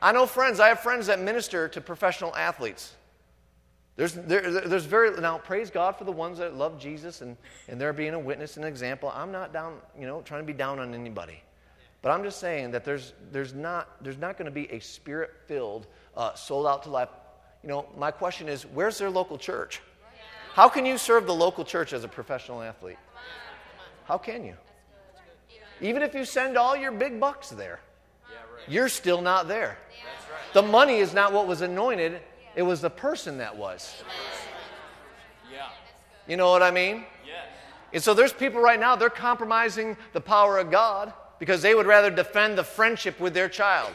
I 0.00 0.12
know 0.12 0.24
friends, 0.24 0.60
I 0.60 0.68
have 0.68 0.80
friends 0.80 1.08
that 1.08 1.20
minister 1.20 1.68
to 1.68 1.80
professional 1.80 2.34
athletes. 2.34 2.94
There's, 4.00 4.14
there, 4.14 4.50
there's 4.50 4.86
very, 4.86 5.10
now 5.20 5.36
praise 5.36 5.68
God 5.68 5.94
for 5.94 6.04
the 6.04 6.12
ones 6.12 6.38
that 6.38 6.54
love 6.54 6.80
Jesus 6.80 7.20
and, 7.20 7.36
and 7.68 7.78
they're 7.78 7.92
being 7.92 8.14
a 8.14 8.18
witness 8.18 8.56
and 8.56 8.64
example. 8.64 9.12
I'm 9.14 9.30
not 9.30 9.52
down, 9.52 9.74
you 9.98 10.06
know, 10.06 10.22
trying 10.22 10.40
to 10.40 10.46
be 10.46 10.54
down 10.54 10.78
on 10.78 10.94
anybody. 10.94 11.42
But 12.00 12.12
I'm 12.12 12.22
just 12.22 12.40
saying 12.40 12.70
that 12.70 12.82
there's, 12.82 13.12
there's 13.30 13.52
not, 13.52 14.02
there's 14.02 14.16
not 14.16 14.38
going 14.38 14.46
to 14.46 14.50
be 14.50 14.72
a 14.72 14.78
spirit 14.78 15.32
filled, 15.44 15.86
uh, 16.16 16.32
sold 16.32 16.66
out 16.66 16.82
to 16.84 16.88
life. 16.88 17.10
You 17.62 17.68
know, 17.68 17.90
my 17.94 18.10
question 18.10 18.48
is 18.48 18.62
where's 18.62 18.96
their 18.96 19.10
local 19.10 19.36
church? 19.36 19.82
How 20.54 20.70
can 20.70 20.86
you 20.86 20.96
serve 20.96 21.26
the 21.26 21.34
local 21.34 21.62
church 21.62 21.92
as 21.92 22.02
a 22.02 22.08
professional 22.08 22.62
athlete? 22.62 22.96
How 24.06 24.16
can 24.16 24.46
you? 24.46 24.54
Even 25.82 26.00
if 26.00 26.14
you 26.14 26.24
send 26.24 26.56
all 26.56 26.74
your 26.74 26.90
big 26.90 27.20
bucks 27.20 27.50
there, 27.50 27.80
you're 28.66 28.88
still 28.88 29.20
not 29.20 29.46
there. 29.46 29.76
The 30.54 30.62
money 30.62 31.00
is 31.00 31.12
not 31.12 31.34
what 31.34 31.46
was 31.46 31.60
anointed, 31.60 32.22
it 32.54 32.62
was 32.62 32.80
the 32.80 32.90
person 32.90 33.38
that 33.38 33.56
was. 33.56 34.02
Yeah. 35.52 35.68
You 36.26 36.36
know 36.36 36.50
what 36.50 36.62
I 36.62 36.70
mean? 36.70 37.04
Yes. 37.26 37.46
And 37.92 38.02
so 38.02 38.14
there's 38.14 38.32
people 38.32 38.60
right 38.60 38.78
now, 38.78 38.96
they're 38.96 39.10
compromising 39.10 39.96
the 40.12 40.20
power 40.20 40.58
of 40.58 40.70
God 40.70 41.12
because 41.38 41.62
they 41.62 41.74
would 41.74 41.86
rather 41.86 42.10
defend 42.10 42.58
the 42.58 42.64
friendship 42.64 43.18
with 43.18 43.34
their 43.34 43.48
child. 43.48 43.94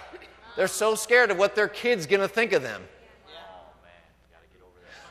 They're 0.55 0.67
so 0.67 0.95
scared 0.95 1.31
of 1.31 1.37
what 1.37 1.55
their 1.55 1.67
kid's 1.67 2.05
going 2.05 2.21
to 2.21 2.27
think 2.27 2.53
of 2.53 2.61
them. 2.61 2.81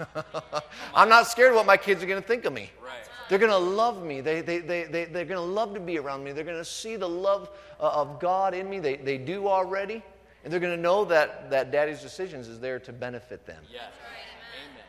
I'm 0.94 1.08
not 1.08 1.28
scared 1.28 1.50
of 1.50 1.56
what 1.56 1.66
my 1.66 1.76
kids 1.76 2.02
are 2.02 2.06
going 2.06 2.20
to 2.20 2.26
think 2.26 2.44
of 2.44 2.52
me. 2.52 2.70
Right. 2.82 2.92
They're 3.28 3.38
going 3.38 3.50
to 3.50 3.56
love 3.56 4.04
me. 4.04 4.20
They, 4.20 4.40
they, 4.40 4.58
they, 4.58 4.84
they, 4.84 5.04
they're 5.04 5.24
going 5.24 5.40
to 5.40 5.40
love 5.40 5.74
to 5.74 5.80
be 5.80 5.98
around 5.98 6.24
me. 6.24 6.32
They're 6.32 6.44
going 6.44 6.58
to 6.58 6.64
see 6.64 6.96
the 6.96 7.08
love 7.08 7.50
uh, 7.80 7.90
of 7.90 8.20
God 8.20 8.54
in 8.54 8.68
me. 8.68 8.80
They, 8.80 8.96
they 8.96 9.18
do 9.18 9.48
already. 9.48 10.02
And 10.44 10.52
they're 10.52 10.60
going 10.60 10.76
to 10.76 10.82
know 10.82 11.06
that, 11.06 11.50
that 11.50 11.72
daddy's 11.72 12.02
decisions 12.02 12.48
is 12.48 12.60
there 12.60 12.78
to 12.80 12.92
benefit 12.92 13.46
them. 13.46 13.62
Yes. 13.72 13.84
Amen. 13.84 14.84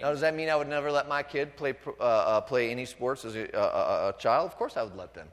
Now, 0.00 0.10
does 0.12 0.20
that 0.20 0.34
mean 0.34 0.48
I 0.48 0.56
would 0.56 0.68
never 0.68 0.90
let 0.90 1.08
my 1.08 1.22
kid 1.22 1.56
play, 1.56 1.74
uh, 1.98 2.02
uh, 2.02 2.40
play 2.40 2.70
any 2.70 2.86
sports 2.86 3.24
as 3.24 3.34
a, 3.34 3.48
a, 3.52 3.60
a, 3.60 4.08
a 4.10 4.14
child? 4.18 4.46
Of 4.46 4.56
course 4.56 4.76
I 4.76 4.82
would 4.84 4.96
let 4.96 5.12
them. 5.12 5.26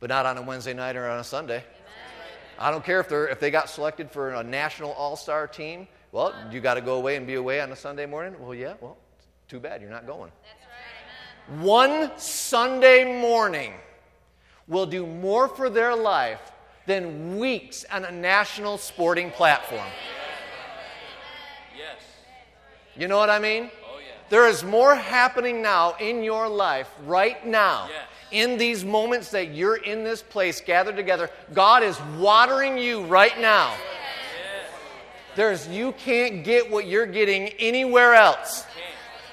But 0.00 0.08
not 0.08 0.24
on 0.24 0.38
a 0.38 0.42
Wednesday 0.42 0.72
night 0.72 0.96
or 0.96 1.08
on 1.08 1.18
a 1.18 1.24
Sunday. 1.24 1.64
I 2.60 2.70
don't 2.70 2.84
care 2.84 3.00
if, 3.00 3.08
they're, 3.08 3.28
if 3.28 3.40
they 3.40 3.50
got 3.50 3.68
selected 3.68 4.10
for 4.10 4.30
a 4.30 4.42
national 4.42 4.92
all 4.92 5.16
star 5.16 5.46
team. 5.46 5.88
Well, 6.10 6.32
you 6.50 6.60
got 6.60 6.74
to 6.74 6.80
go 6.80 6.94
away 6.94 7.16
and 7.16 7.26
be 7.26 7.34
away 7.34 7.60
on 7.60 7.70
a 7.70 7.76
Sunday 7.76 8.06
morning? 8.06 8.34
Well, 8.40 8.54
yeah, 8.54 8.74
well, 8.80 8.96
too 9.48 9.60
bad. 9.60 9.82
You're 9.82 9.90
not 9.90 10.06
going. 10.06 10.30
Right. 11.50 11.58
One 11.60 12.10
Sunday 12.16 13.20
morning 13.20 13.74
will 14.66 14.86
do 14.86 15.06
more 15.06 15.48
for 15.48 15.68
their 15.68 15.94
life 15.94 16.52
than 16.88 17.38
weeks 17.38 17.84
on 17.92 18.04
a 18.06 18.10
national 18.10 18.78
sporting 18.78 19.30
platform. 19.30 19.86
Yes. 21.76 22.00
You 22.96 23.06
know 23.08 23.18
what 23.18 23.28
I 23.30 23.38
mean? 23.38 23.70
Oh, 23.84 23.98
yeah. 23.98 24.04
There 24.30 24.48
is 24.48 24.64
more 24.64 24.94
happening 24.96 25.60
now 25.62 25.94
in 26.00 26.24
your 26.24 26.48
life 26.48 26.90
right 27.04 27.46
now. 27.46 27.88
Yes. 27.90 28.06
In 28.30 28.58
these 28.58 28.84
moments 28.84 29.30
that 29.32 29.54
you're 29.54 29.76
in 29.76 30.02
this 30.02 30.22
place 30.22 30.60
gathered 30.62 30.96
together, 30.96 31.30
God 31.54 31.82
is 31.82 32.00
watering 32.18 32.78
you 32.78 33.04
right 33.04 33.38
now. 33.38 33.74
There's 35.36 35.68
you 35.68 35.92
can't 35.92 36.42
get 36.42 36.70
what 36.70 36.86
you're 36.86 37.06
getting 37.06 37.48
anywhere 37.58 38.14
else. 38.14 38.64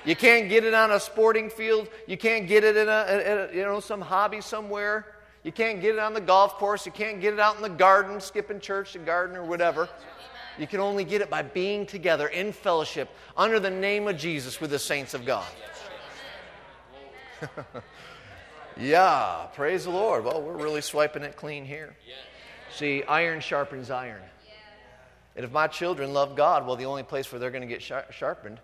You 0.04 0.16
can't 0.16 0.50
get 0.50 0.64
it 0.64 0.74
on 0.74 0.92
a 0.92 1.00
sporting 1.00 1.50
field. 1.50 1.88
You 2.06 2.16
can't 2.18 2.48
get 2.48 2.64
it 2.64 2.78
in 2.78 2.88
a, 2.88 3.06
in 3.10 3.38
a- 3.50 3.58
you 3.58 3.64
know 3.64 3.80
some 3.80 4.02
hobby 4.02 4.40
somewhere. 4.42 5.08
You 5.46 5.52
can't 5.52 5.80
get 5.80 5.94
it 5.94 6.00
on 6.00 6.16
the 6.16 6.22
golf 6.22 6.58
course. 6.58 6.88
You 6.88 6.92
can't 6.92 7.22
get 7.22 7.32
it 7.32 7.40
out 7.40 7.56
in 7.56 7.62
the 7.62 7.70
garden, 7.70 8.20
skipping 8.20 8.60
church 8.60 8.94
to 8.94 9.00
garden 9.00 9.38
or 9.38 9.44
whatever. 9.44 9.88
You 10.58 10.66
can 10.66 10.80
only 10.80 11.04
get 11.04 11.22
it 11.22 11.30
by 11.30 11.44
being 11.44 11.86
together 11.86 12.28
in 12.30 12.52
fellowship 12.52 13.10
under 13.38 13.60
the 13.60 13.70
name 13.70 14.08
of 14.08 14.18
Jesus 14.18 14.60
with 14.60 14.72
the 14.72 14.80
saints 14.80 15.14
of 15.14 15.24
God. 15.24 15.46
yeah, 18.78 19.46
praise 19.54 19.84
the 19.84 19.92
Lord. 19.92 20.26
Well, 20.26 20.42
we're 20.42 20.58
really 20.58 20.82
swiping 20.82 21.22
it 21.22 21.36
clean 21.36 21.64
here. 21.64 21.96
See, 22.76 23.04
iron 23.04 23.40
sharpens 23.40 23.92
iron. 23.92 24.24
And 25.36 25.46
if 25.46 25.52
my 25.52 25.68
children 25.68 26.12
love 26.12 26.36
God, 26.36 26.66
well, 26.66 26.76
the 26.76 26.86
only 26.86 27.04
place 27.04 27.32
where 27.32 27.38
they're 27.38 27.52
going 27.52 27.62
to 27.62 27.68
get 27.68 27.84
shar- 27.84 28.08
sharpened 28.10 28.60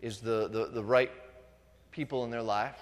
is 0.00 0.20
the, 0.20 0.48
the, 0.48 0.70
the 0.72 0.82
right 0.82 1.10
people 1.90 2.24
in 2.24 2.30
their 2.30 2.42
life, 2.42 2.78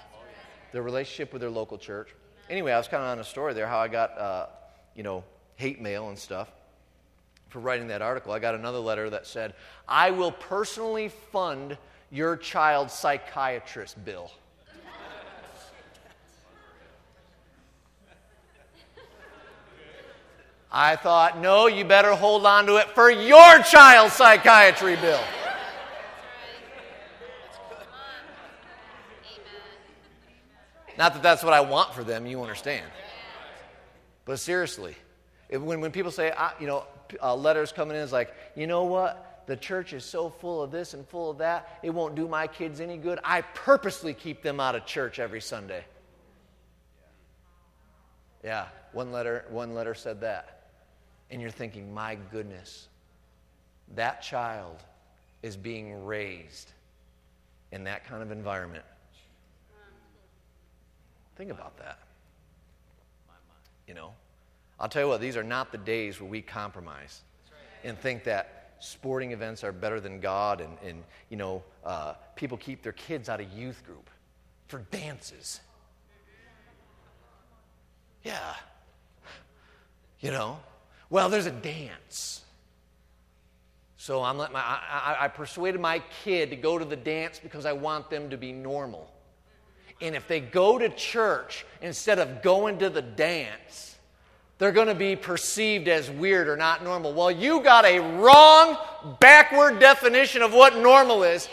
their 0.71 0.83
relationship 0.83 1.33
with 1.33 1.41
their 1.41 1.51
local 1.51 1.79
church. 1.79 2.15
Anyway, 2.51 2.73
I 2.73 2.79
was 2.79 2.89
kind 2.89 3.03
of 3.03 3.11
on 3.11 3.19
a 3.19 3.25
story 3.25 3.53
there 3.53 3.67
how 3.67 3.79
I 3.79 3.89
got, 3.89 4.19
uh, 4.19 4.47
you 4.95 5.03
know, 5.03 5.23
hate 5.57 5.81
mail 5.81 6.09
and 6.09 6.19
stuff 6.19 6.51
for 7.49 7.59
writing 7.61 7.89
that 7.89 8.03
article. 8.03 8.33
I 8.33 8.39
got 8.39 8.55
another 8.55 8.79
letter 8.79 9.11
that 9.11 9.27
said, 9.27 9.55
I 9.87 10.11
will 10.11 10.33
personally 10.33 11.09
fund 11.09 11.77
your 12.11 12.37
child's 12.37 12.95
psychiatrist 12.95 14.03
bill. 14.05 14.31
I 20.71 20.97
thought, 20.97 21.39
no, 21.39 21.67
you 21.67 21.85
better 21.85 22.15
hold 22.15 22.45
on 22.45 22.67
to 22.67 22.77
it 22.77 22.89
for 22.91 23.11
your 23.11 23.63
child's 23.63 24.15
psychiatry 24.15 24.97
bill. 24.97 25.21
Not 30.99 31.15
that 31.15 31.23
that's 31.23 31.45
what 31.45 31.53
I 31.53 31.61
want 31.61 31.95
for 31.95 32.03
them, 32.03 32.27
you 32.27 32.43
understand. 32.43 32.85
But 34.25 34.41
seriously, 34.41 34.97
if, 35.49 35.63
when, 35.63 35.81
when 35.81 35.93
people 35.93 36.11
say, 36.11 36.33
you 36.61 36.67
know, 36.67 36.85
uh, 37.23 37.37
letters 37.37 37.71
coming 37.71 37.97
in, 37.97 38.03
it's 38.03 38.13
like, 38.13 38.35
you 38.57 38.67
know 38.67 38.83
what? 38.83 39.45
The 39.47 39.57
church 39.57 39.93
is 39.93 40.05
so 40.05 40.29
full 40.29 40.61
of 40.61 40.73
this 40.73 40.95
and 40.95 41.07
full 41.07 41.31
of 41.31 41.39
that, 41.39 41.79
it 41.85 41.91
won't 41.91 42.17
do 42.17 42.27
my 42.27 42.49
kids 42.49 42.81
any 42.81 42.99
good. 42.99 43.21
I 43.23 43.43
purposely 43.43 44.13
keep 44.13 44.43
them 44.43 44.59
out 44.59 44.75
of 44.75 44.85
church 44.85 45.21
every 45.21 45.41
Sunday. 45.41 45.85
Yeah, 48.45 48.67
one 48.93 49.13
letter, 49.13 49.45
one 49.51 49.75
letter 49.75 49.95
said 49.95 50.21
that. 50.23 50.71
And 51.31 51.41
you're 51.41 51.51
thinking, 51.51 51.95
my 51.95 52.19
goodness, 52.33 52.89
that 53.95 54.21
child 54.21 54.83
is 55.43 55.57
being 55.57 56.05
raised 56.05 56.73
in 57.71 57.85
that 57.85 58.05
kind 58.05 58.23
of 58.23 58.33
environment. 58.33 58.85
Think 61.39 61.53
about 61.53 61.79
that. 61.79 62.01
You 63.87 63.95
know, 63.95 64.13
I'll 64.81 64.89
tell 64.89 65.03
you 65.03 65.09
what, 65.09 65.21
these 65.21 65.37
are 65.37 65.45
not 65.45 65.71
the 65.71 65.79
days 65.79 66.21
where 66.21 66.29
we 66.29 66.43
compromise 66.43 67.23
and 67.85 67.97
think 67.97 68.25
that 68.25 68.73
sporting 68.81 69.31
events 69.31 69.63
are 69.63 69.71
better 69.71 70.01
than 70.01 70.19
God 70.19 70.61
and, 70.61 70.77
and 70.85 71.05
you 71.31 71.37
know, 71.37 71.63
uh, 71.85 72.15
people 72.35 72.59
keep 72.59 72.83
their 72.83 72.93
kids 72.93 73.29
out 73.29 73.41
of 73.41 73.51
youth 73.53 73.85
group 73.87 74.11
for 74.67 74.81
dances. 74.91 75.61
Yeah. 78.25 78.55
You 80.19 80.33
know, 80.33 80.59
well, 81.09 81.29
there's 81.29 81.47
a 81.47 81.53
dance. 81.53 82.43
So 83.97 84.25
I'm 84.25 84.39
let 84.39 84.53
my, 84.53 84.59
I, 84.59 85.17
I, 85.21 85.25
I 85.25 85.29
persuaded 85.29 85.81
my 85.81 86.03
kid 86.25 86.51
to 86.51 86.57
go 86.57 86.79
to 86.79 86.85
the 86.85 86.97
dance 86.97 87.39
because 87.39 87.65
I 87.65 87.73
want 87.75 88.11
them 88.11 88.29
to 88.31 88.37
be 88.37 88.51
normal. 88.51 89.09
And 90.01 90.15
if 90.15 90.29
they 90.29 90.41
go 90.41 90.79
to 90.79 90.89
church 90.89 91.67
instead 91.83 92.19
of 92.19 92.43
going 92.43 92.79
to 92.79 92.91
the 92.91 93.03
dance, 93.03 93.97
they're 94.59 94.73
going 94.73 94.89
to 94.89 94.95
be 94.95 95.17
perceived 95.17 95.89
as 95.89 96.11
weird 96.11 96.49
or 96.49 96.57
not 96.57 96.83
normal. 96.83 97.13
Well, 97.13 97.31
you 97.31 97.63
got 97.63 97.85
a 97.85 98.01
wrong, 98.01 98.77
backward 99.21 99.79
definition 99.79 100.43
of 100.43 100.53
what 100.53 100.77
normal 100.77 101.23
is. 101.23 101.49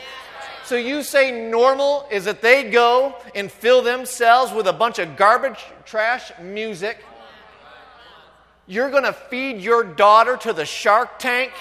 So 0.64 0.76
you 0.76 1.04
say 1.04 1.50
normal 1.50 2.08
is 2.12 2.26
that 2.26 2.41
they 2.41 2.72
go 2.72 3.16
and 3.36 3.52
fill 3.52 3.84
themselves 3.84 4.52
with 4.52 4.66
a 4.66 4.74
bunch 4.74 4.98
of 4.98 5.16
garbage, 5.16 5.64
trash 5.86 6.32
music. 6.41 7.06
You're 8.66 8.89
going 8.89 9.04
to 9.04 9.14
feed 9.14 9.62
your 9.62 9.84
daughter 9.84 10.38
to 10.38 10.54
the 10.54 10.66
shark 10.66 11.20
tank 11.20 11.52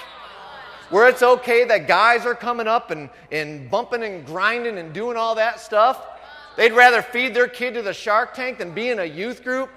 where 0.89 1.07
it's 1.07 1.21
okay 1.21 1.65
that 1.65 1.87
guys 1.87 2.25
are 2.25 2.33
coming 2.33 2.67
up 2.67 2.89
and, 2.89 3.09
and 3.31 3.69
bumping 3.69 4.03
and 4.03 4.25
grinding 4.25 4.79
and 4.79 4.93
doing 4.93 5.17
all 5.17 5.35
that 5.35 5.59
stuff. 5.59 6.03
They'd 6.57 6.73
rather 6.73 7.01
feed 7.01 7.33
their 7.33 7.47
kid 7.47 7.73
to 7.73 7.81
the 7.81 7.93
shark 7.93 8.33
tank 8.33 8.59
than 8.59 8.73
be 8.73 8.89
in 8.89 8.99
a 8.99 9.05
youth 9.05 9.43
group 9.43 9.69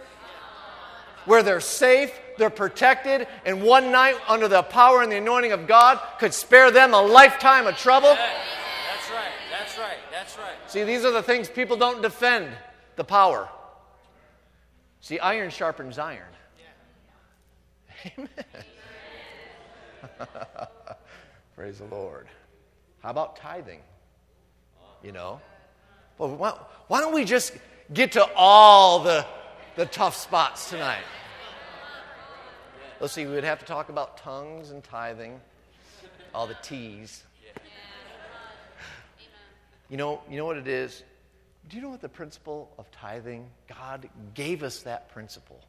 where 1.25 1.43
they're 1.43 1.61
safe, 1.61 2.13
they're 2.39 2.51
protected, 2.51 3.27
and 3.45 3.63
one 3.63 3.93
night 3.93 4.17
under 4.29 4.49
the 4.49 4.63
power 4.63 5.03
and 5.03 5.13
the 5.13 5.17
anointing 5.17 5.53
of 5.53 5.67
God 5.67 6.01
could 6.19 6.33
spare 6.33 6.71
them 6.71 6.95
a 6.95 7.03
lifetime 7.03 7.67
of 7.67 7.77
trouble. 7.77 8.15
That's 8.15 9.11
right. 9.11 9.33
That's 9.51 9.79
right. 9.79 9.99
That's 10.11 10.39
right. 10.39 10.55
See, 10.71 10.85
these 10.85 11.05
are 11.05 11.11
the 11.11 11.23
things 11.23 11.49
people 11.49 11.77
don't 11.77 12.01
defend 12.01 12.49
the 12.97 13.05
power. 13.05 13.49
See, 15.01 15.19
iron 15.19 15.51
sharpens 15.51 15.99
iron. 15.99 16.23
Amen. 18.17 18.29
Praise 21.57 21.79
the 21.79 21.85
Lord. 21.87 22.27
How 23.03 23.11
about 23.11 23.37
tithing? 23.37 23.81
You 25.03 25.13
know? 25.13 25.41
Well, 26.19 26.31
why, 26.35 26.59
why 26.89 27.01
don't 27.01 27.15
we 27.15 27.25
just 27.25 27.53
get 27.93 28.13
to 28.13 28.27
all 28.35 28.99
the, 28.99 29.25
the 29.77 29.87
tough 29.87 30.17
spots 30.17 30.69
tonight? 30.69 31.05
Let's 33.01 33.13
see, 33.13 33.27
we 33.27 33.35
would 33.35 33.45
have 33.45 33.61
to 33.61 33.65
talk 33.65 33.89
about 33.89 34.19
tongues 34.19 34.71
and 34.71 34.83
tithing, 34.83 35.41
all 36.35 36.49
the 36.49 36.57
T's. 36.63 37.23
You 39.89 39.97
know, 39.97 40.21
you 40.29 40.37
know 40.37 40.45
what 40.45 40.57
it 40.59 40.67
is? 40.67 41.03
Do 41.69 41.77
you 41.77 41.83
know 41.83 41.89
what 41.89 42.01
the 42.01 42.09
principle 42.09 42.71
of 42.79 42.91
tithing? 42.91 43.49
God 43.69 44.09
gave 44.35 44.63
us 44.63 44.81
that 44.81 45.09
principle. 45.11 45.61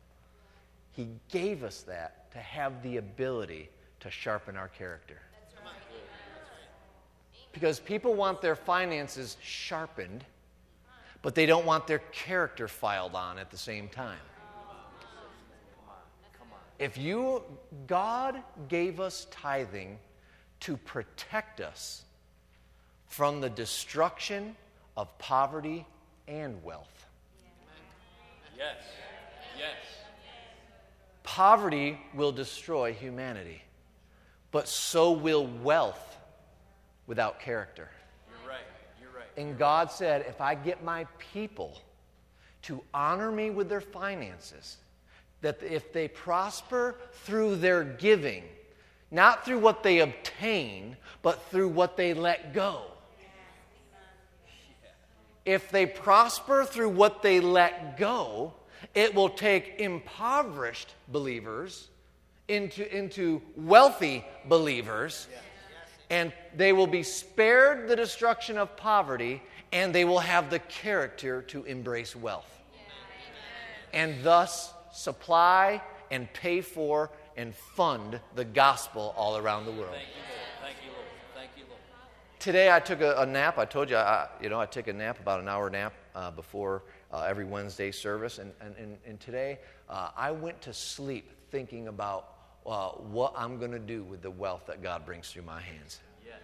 He 0.92 1.08
gave 1.32 1.64
us 1.64 1.82
that 1.84 2.32
to 2.32 2.40
have 2.40 2.82
the 2.84 2.98
ability 2.98 3.70
to 4.00 4.10
sharpen 4.10 4.58
our 4.58 4.68
character. 4.70 5.20
Because 7.52 7.80
people 7.80 8.14
want 8.14 8.42
their 8.42 8.56
finances 8.56 9.38
sharpened, 9.42 10.24
but 11.22 11.36
they 11.36 11.46
don't 11.46 11.66
want 11.66 11.88
their 11.88 12.00
character 12.00 12.68
filed 12.68 13.16
on 13.16 13.38
at 13.38 13.52
the 13.52 13.58
same 13.58 13.88
time. 13.90 14.20
If 16.78 16.98
you, 16.98 17.44
God 17.88 18.42
gave 18.70 19.02
us 19.02 19.28
tithing 19.32 20.00
to 20.62 20.78
protect 20.78 21.60
us 21.60 22.06
from 23.08 23.42
the 23.42 23.50
destruction 23.50 24.56
of 24.96 25.18
poverty 25.18 25.86
and 26.28 26.64
wealth. 26.64 27.06
Yes. 28.58 28.76
Yes. 29.58 29.76
Poverty 31.24 32.00
will 32.14 32.32
destroy 32.32 32.94
humanity, 32.94 33.62
but 34.52 34.68
so 34.68 35.12
will 35.12 35.48
wealth 35.48 36.18
without 37.08 37.40
character. 37.40 37.90
You're 38.30 38.50
right. 38.50 38.60
You're 39.02 39.12
right. 39.12 39.29
And 39.40 39.58
God 39.58 39.90
said, 39.90 40.26
if 40.28 40.42
I 40.42 40.54
get 40.54 40.84
my 40.84 41.06
people 41.18 41.80
to 42.64 42.82
honor 42.94 43.32
me 43.32 43.52
with 43.52 43.70
their 43.70 43.80
finances, 43.80 44.76
that 45.40 45.64
if 45.64 45.94
they 45.94 46.10
prosper 46.10 46.98
through 47.24 47.56
their 47.56 47.86
giving, 47.86 48.44
not 49.12 49.46
through 49.46 49.60
what 49.60 49.82
they 49.82 50.00
obtain, 50.00 50.98
but 51.22 51.42
through 51.44 51.70
what 51.70 51.96
they 51.96 52.14
let 52.14 52.54
go. 52.54 52.82
If 55.46 55.72
they 55.72 55.86
prosper 55.86 56.66
through 56.66 56.90
what 56.90 57.22
they 57.22 57.40
let 57.40 57.98
go, 57.98 58.54
it 58.94 59.16
will 59.16 59.30
take 59.30 59.76
impoverished 59.80 60.94
believers 61.08 61.88
into, 62.50 62.94
into 62.94 63.42
wealthy 63.56 64.26
believers, 64.50 65.28
and 66.10 66.34
they 66.56 66.74
will 66.74 66.88
be 66.88 67.04
spared 67.04 67.88
the 67.88 67.96
destruction 67.96 68.58
of 68.58 68.76
poverty, 68.76 69.42
and 69.72 69.94
they 69.94 70.06
will 70.06 70.20
have 70.20 70.50
the 70.50 70.60
character 70.60 71.44
to 71.44 71.64
embrace 71.66 72.16
wealth. 72.16 72.50
And 73.94 74.24
thus 74.24 74.74
supply 74.92 75.82
and 76.12 76.32
pay 76.34 76.62
for 76.62 77.12
and 77.38 77.56
fund 77.56 78.20
the 78.36 78.46
gospel 78.46 79.14
all 79.18 79.38
around 79.38 79.66
the 79.66 79.72
world. 79.72 79.94
Thank 79.94 80.08
you, 80.08 80.16
Lord. 80.16 80.64
Thank 80.64 80.78
you, 80.86 80.92
Lord. 80.92 81.06
Thank 81.36 81.50
you, 81.58 81.64
Lord. 81.70 81.80
Today 82.40 82.72
I 82.72 82.80
took 82.80 83.02
a, 83.02 83.16
a 83.22 83.26
nap. 83.26 83.58
I 83.58 83.66
told 83.66 83.90
you, 83.90 83.98
I, 83.98 84.28
you 84.42 84.50
know, 84.50 84.60
I 84.60 84.66
take 84.66 84.88
a 84.88 84.94
nap, 84.94 85.20
about 85.20 85.40
an 85.40 85.48
hour 85.48 85.70
nap 85.70 85.94
uh, 86.16 86.32
before 86.32 86.84
uh, 87.14 87.22
every 87.22 87.46
Wednesday 87.46 87.92
service. 87.92 88.40
And, 88.40 88.52
and, 88.62 88.76
and, 88.78 88.98
and 89.06 89.20
today 89.20 89.60
uh, 89.90 90.10
I 90.18 90.32
went 90.32 90.62
to 90.64 90.74
sleep 90.74 91.32
thinking 91.50 91.88
about 91.88 92.39
uh, 92.66 92.90
what 92.90 93.34
I'm 93.36 93.58
going 93.58 93.72
to 93.72 93.80
do 93.80 94.04
with 94.04 94.22
the 94.22 94.32
wealth 94.32 94.66
that 94.68 94.82
God 94.82 95.06
brings 95.06 95.32
through 95.32 95.44
my 95.44 95.62
hands. 95.62 96.00
Yes. 96.26 96.36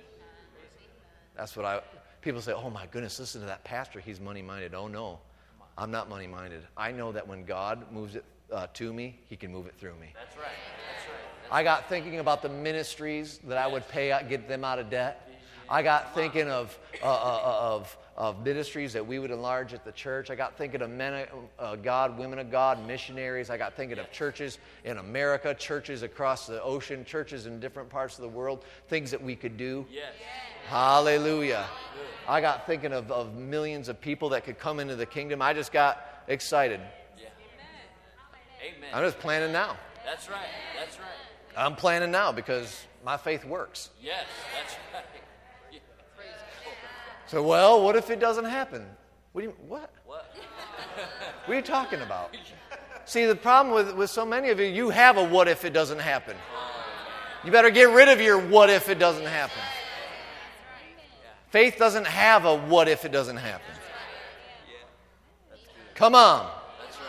That's 1.35 1.55
what 1.55 1.65
I, 1.65 1.81
people 2.21 2.41
say, 2.41 2.53
oh 2.53 2.69
my 2.69 2.85
goodness, 2.87 3.19
listen 3.19 3.41
to 3.41 3.47
that 3.47 3.63
pastor. 3.63 3.99
He's 3.99 4.19
money 4.19 4.41
minded. 4.41 4.73
Oh 4.73 4.87
no, 4.87 5.19
I'm 5.77 5.91
not 5.91 6.09
money 6.09 6.27
minded. 6.27 6.63
I 6.77 6.91
know 6.91 7.11
that 7.11 7.27
when 7.27 7.45
God 7.45 7.91
moves 7.91 8.15
it 8.15 8.25
uh, 8.51 8.67
to 8.73 8.93
me, 8.93 9.19
He 9.27 9.35
can 9.35 9.51
move 9.51 9.67
it 9.67 9.75
through 9.77 9.95
me. 9.95 10.13
That's 10.13 10.37
right. 10.37 10.45
That's 10.45 11.07
right. 11.07 11.51
I 11.51 11.63
got 11.63 11.87
thinking 11.89 12.19
about 12.19 12.41
the 12.41 12.49
ministries 12.49 13.39
that 13.47 13.57
I 13.57 13.67
would 13.67 13.87
pay 13.89 14.11
out, 14.11 14.29
get 14.29 14.47
them 14.47 14.63
out 14.63 14.79
of 14.79 14.89
debt. 14.89 15.29
I 15.69 15.81
got 15.81 16.13
thinking 16.13 16.47
of, 16.47 16.77
uh, 17.01 17.05
uh, 17.05 17.57
of, 17.59 17.97
of 18.17 18.45
ministries 18.45 18.93
that 18.93 19.05
we 19.05 19.19
would 19.19 19.31
enlarge 19.31 19.73
at 19.73 19.83
the 19.83 19.91
church. 19.91 20.29
I 20.29 20.35
got 20.35 20.57
thinking 20.57 20.81
of 20.81 20.89
men 20.89 21.13
of 21.13 21.27
uh, 21.59 21.75
God, 21.75 22.17
women 22.17 22.39
of 22.39 22.49
God, 22.49 22.85
missionaries. 22.87 23.49
I 23.49 23.57
got 23.57 23.73
thinking 23.73 23.99
of 23.99 24.09
churches 24.11 24.57
in 24.85 24.97
America, 24.97 25.53
churches 25.53 26.01
across 26.01 26.47
the 26.47 26.61
ocean, 26.63 27.03
churches 27.03 27.45
in 27.45 27.59
different 27.59 27.89
parts 27.89 28.15
of 28.15 28.21
the 28.21 28.29
world, 28.29 28.63
things 28.87 29.11
that 29.11 29.21
we 29.21 29.35
could 29.35 29.57
do. 29.57 29.85
Yes. 29.91 30.13
Hallelujah. 30.67 31.65
I 32.27 32.39
got 32.39 32.65
thinking 32.65 32.93
of, 32.93 33.11
of 33.11 33.35
millions 33.35 33.89
of 33.89 33.99
people 33.99 34.29
that 34.29 34.45
could 34.45 34.57
come 34.57 34.79
into 34.79 34.95
the 34.95 35.05
kingdom. 35.05 35.41
I 35.41 35.53
just 35.53 35.73
got 35.73 36.23
excited. 36.27 36.79
Yeah. 37.17 37.27
Amen. 38.61 38.89
I'm 38.93 39.03
just 39.03 39.19
planning 39.19 39.51
now. 39.51 39.75
That's 40.05 40.29
right. 40.29 40.39
That's 40.79 40.97
right. 40.97 41.07
I'm 41.57 41.75
planning 41.75 42.11
now 42.11 42.31
because 42.31 42.85
my 43.03 43.17
faith 43.17 43.43
works. 43.45 43.89
Yes. 44.01 44.23
That's 44.57 44.75
right. 44.93 45.03
So, 47.27 47.41
well, 47.41 47.83
what 47.83 47.95
if 47.95 48.09
it 48.09 48.19
doesn't 48.19 48.45
happen? 48.45 48.85
What 49.31 49.41
do 49.41 49.47
you, 49.47 49.53
what? 49.67 49.91
What? 50.05 50.33
What 51.45 51.53
are 51.53 51.55
you 51.57 51.61
talking 51.61 52.01
about? 52.01 52.35
See, 53.05 53.25
the 53.25 53.35
problem 53.35 53.73
with, 53.73 53.95
with 53.95 54.09
so 54.09 54.25
many 54.25 54.49
of 54.49 54.59
you, 54.59 54.65
you 54.65 54.89
have 54.89 55.17
a 55.17 55.23
what 55.23 55.47
if 55.47 55.65
it 55.65 55.73
doesn't 55.73 55.99
happen. 55.99 56.35
You 57.43 57.51
better 57.51 57.69
get 57.69 57.89
rid 57.89 58.09
of 58.09 58.19
your 58.19 58.39
what 58.39 58.69
if 58.69 58.89
it 58.89 58.97
doesn't 58.97 59.25
happen. 59.25 59.61
Faith 61.49 61.77
doesn't 61.77 62.07
have 62.07 62.45
a 62.45 62.55
what 62.55 62.87
if 62.87 63.05
it 63.05 63.11
doesn't 63.11 63.37
happen. 63.37 63.75
Come 65.93 66.15
on. 66.15 66.51
That's 66.81 66.97
right. 66.97 67.05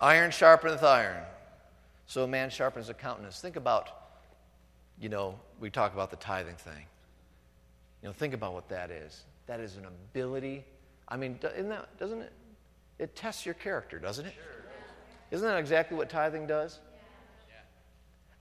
Iron 0.00 0.30
sharpeneth 0.30 0.82
iron. 0.82 1.24
So 2.06 2.24
a 2.24 2.28
man 2.28 2.50
sharpens 2.50 2.88
a 2.88 2.94
countenance. 2.94 3.40
Think 3.40 3.56
about, 3.56 3.88
you 5.00 5.08
know, 5.08 5.38
we 5.58 5.70
talk 5.70 5.94
about 5.94 6.10
the 6.10 6.16
tithing 6.16 6.56
thing. 6.56 6.86
You 8.02 8.08
know, 8.08 8.12
think 8.12 8.34
about 8.34 8.54
what 8.54 8.68
that 8.68 8.90
is. 8.90 9.24
That 9.46 9.60
is 9.60 9.76
an 9.76 9.84
ability. 9.84 10.64
I 11.08 11.16
mean, 11.16 11.38
isn't 11.42 11.68
that, 11.68 11.98
doesn't 11.98 12.20
it? 12.20 12.32
It 12.98 13.16
tests 13.16 13.44
your 13.44 13.54
character, 13.54 13.98
doesn't 13.98 14.26
it? 14.26 14.34
Isn't 15.30 15.46
that 15.46 15.58
exactly 15.58 15.96
what 15.96 16.08
tithing 16.08 16.46
does? 16.46 16.78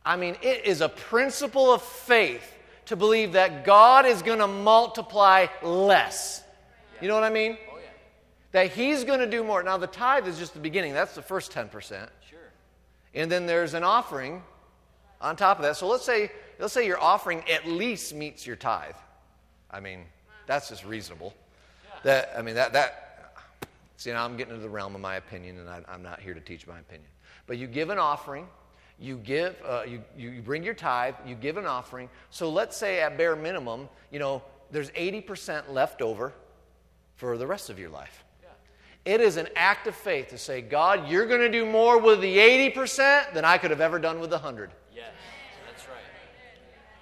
I 0.05 0.15
mean, 0.15 0.37
it 0.41 0.65
is 0.65 0.81
a 0.81 0.89
principle 0.89 1.73
of 1.73 1.81
faith 1.81 2.55
to 2.85 2.95
believe 2.95 3.33
that 3.33 3.65
God 3.65 4.05
is 4.05 4.21
going 4.21 4.39
to 4.39 4.47
multiply 4.47 5.47
less. 5.61 6.43
You 7.01 7.07
know 7.07 7.13
what 7.13 7.23
I 7.23 7.29
mean? 7.29 7.57
Oh, 7.71 7.77
that 8.51 8.71
He's 8.71 9.03
going 9.03 9.19
to 9.19 9.29
do 9.29 9.43
more. 9.43 9.61
Now, 9.61 9.77
the 9.77 9.87
tithe 9.87 10.27
is 10.27 10.39
just 10.39 10.53
the 10.53 10.59
beginning, 10.59 10.93
that's 10.93 11.13
the 11.13 11.21
first 11.21 11.51
10%. 11.51 11.71
Sure. 11.71 12.39
And 13.13 13.31
then 13.31 13.45
there's 13.45 13.73
an 13.73 13.83
offering 13.83 14.41
on 15.21 15.35
top 15.35 15.57
of 15.57 15.63
that. 15.63 15.75
So 15.75 15.87
let's 15.87 16.05
say, 16.05 16.31
let's 16.57 16.73
say 16.73 16.87
your 16.87 16.99
offering 16.99 17.43
at 17.49 17.67
least 17.67 18.15
meets 18.15 18.47
your 18.47 18.55
tithe. 18.55 18.95
I 19.71 19.79
mean, 19.79 20.05
that's 20.47 20.69
just 20.69 20.85
reasonable. 20.85 21.33
That, 22.03 22.33
I 22.37 22.41
mean, 22.41 22.55
that, 22.55 22.73
that, 22.73 23.33
see, 23.97 24.11
now 24.11 24.25
I'm 24.25 24.37
getting 24.37 24.53
into 24.53 24.63
the 24.63 24.69
realm 24.69 24.95
of 24.95 25.01
my 25.01 25.15
opinion, 25.15 25.59
and 25.59 25.69
I, 25.69 25.81
I'm 25.87 26.01
not 26.01 26.19
here 26.19 26.33
to 26.33 26.39
teach 26.39 26.65
my 26.65 26.79
opinion. 26.79 27.09
But 27.45 27.57
you 27.57 27.67
give 27.67 27.89
an 27.89 27.97
offering, 27.97 28.47
you 28.99 29.17
give, 29.17 29.55
uh, 29.65 29.83
you, 29.87 30.03
you 30.17 30.41
bring 30.41 30.63
your 30.63 30.73
tithe, 30.73 31.15
you 31.25 31.35
give 31.35 31.57
an 31.57 31.65
offering. 31.65 32.09
So 32.29 32.49
let's 32.49 32.75
say 32.75 33.01
at 33.01 33.17
bare 33.17 33.35
minimum, 33.35 33.89
you 34.11 34.19
know, 34.19 34.43
there's 34.71 34.91
80% 34.91 35.69
left 35.71 36.01
over 36.01 36.33
for 37.15 37.37
the 37.37 37.47
rest 37.47 37.69
of 37.69 37.79
your 37.79 37.89
life. 37.89 38.23
It 39.05 39.21
is 39.21 39.37
an 39.37 39.47
act 39.55 39.87
of 39.87 39.95
faith 39.95 40.29
to 40.29 40.37
say, 40.37 40.61
God, 40.61 41.09
you're 41.09 41.25
going 41.25 41.39
to 41.39 41.49
do 41.49 41.65
more 41.65 41.97
with 41.97 42.21
the 42.21 42.37
80% 42.37 43.33
than 43.33 43.45
I 43.45 43.57
could 43.57 43.71
have 43.71 43.81
ever 43.81 43.97
done 43.97 44.19
with 44.19 44.29
the 44.29 44.37
100. 44.37 44.71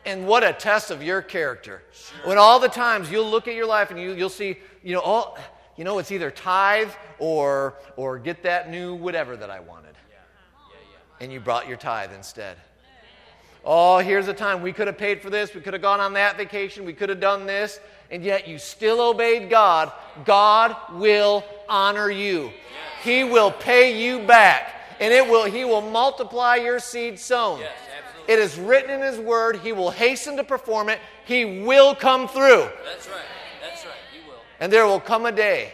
And 0.08 0.26
what 0.26 0.42
a 0.42 0.54
test 0.54 0.90
of 0.90 1.04
your 1.04 1.22
character. 1.22 1.84
When 2.24 2.38
all 2.38 2.60
the 2.60 2.70
times 2.70 3.12
you'll 3.12 3.30
look 3.30 3.50
at 3.50 3.56
your 3.56 3.66
life 3.66 3.92
and 3.92 4.00
you, 4.00 4.14
you'll 4.14 4.30
see, 4.30 4.58
you 4.82 4.94
know, 4.94 5.02
all, 5.02 5.38
you 5.76 5.84
know, 5.84 6.00
it's 6.00 6.12
either 6.14 6.32
tithe 6.32 6.92
or, 7.20 7.76
or 7.98 8.18
get 8.18 8.42
that 8.44 8.72
new 8.72 8.96
whatever 8.96 9.36
that 9.36 9.50
I 9.50 9.60
wanted. 9.60 9.96
And 11.20 11.34
you 11.34 11.42
brought 11.42 11.68
your 11.68 11.76
tithe 11.76 12.14
instead. 12.14 12.56
Oh, 13.66 13.98
here's 13.98 14.30
a 14.30 14.34
time 14.34 14.62
we 14.62 14.72
could 14.72 14.88
have 14.88 14.98
paid 14.98 15.22
for 15.22 15.30
this, 15.30 15.54
we 15.54 15.60
could 15.60 15.74
have 15.74 15.82
gone 15.82 16.00
on 16.00 16.14
that 16.14 16.38
vacation, 16.38 16.86
we 16.86 16.94
could 16.94 17.10
have 17.10 17.20
done 17.20 17.46
this, 17.46 17.82
and 18.10 18.24
yet 18.24 18.48
you 18.48 18.60
still 18.60 19.02
obeyed 19.02 19.50
God. 19.50 19.92
God 20.24 20.74
will 20.94 21.44
honor 21.68 22.10
you. 22.10 22.52
He 23.04 23.26
will 23.26 23.52
pay 23.52 24.02
you 24.02 24.26
back, 24.26 24.74
and 25.02 25.14
it 25.14 25.28
will 25.28 25.44
He 25.44 25.66
will 25.66 25.82
multiply 25.82 26.56
your 26.56 26.80
seed 26.80 27.20
sown. 27.20 27.60
Yes. 27.60 27.72
It 28.28 28.40
is 28.40 28.58
written 28.60 28.90
in 28.92 29.02
His 29.02 29.20
Word. 29.20 29.58
He 29.58 29.72
will 29.72 29.92
hasten 29.92 30.38
to 30.38 30.44
perform 30.44 30.90
it. 30.90 31.00
He 31.26 31.62
will 31.64 31.96
come 31.96 32.28
through. 32.28 32.68
That's 32.86 33.08
right. 33.08 33.22
That's 33.62 33.86
right. 33.86 33.94
He 34.14 34.28
will. 34.28 34.38
And 34.60 34.72
there 34.72 34.86
will 34.86 35.00
come 35.00 35.26
a 35.26 35.32
day 35.32 35.72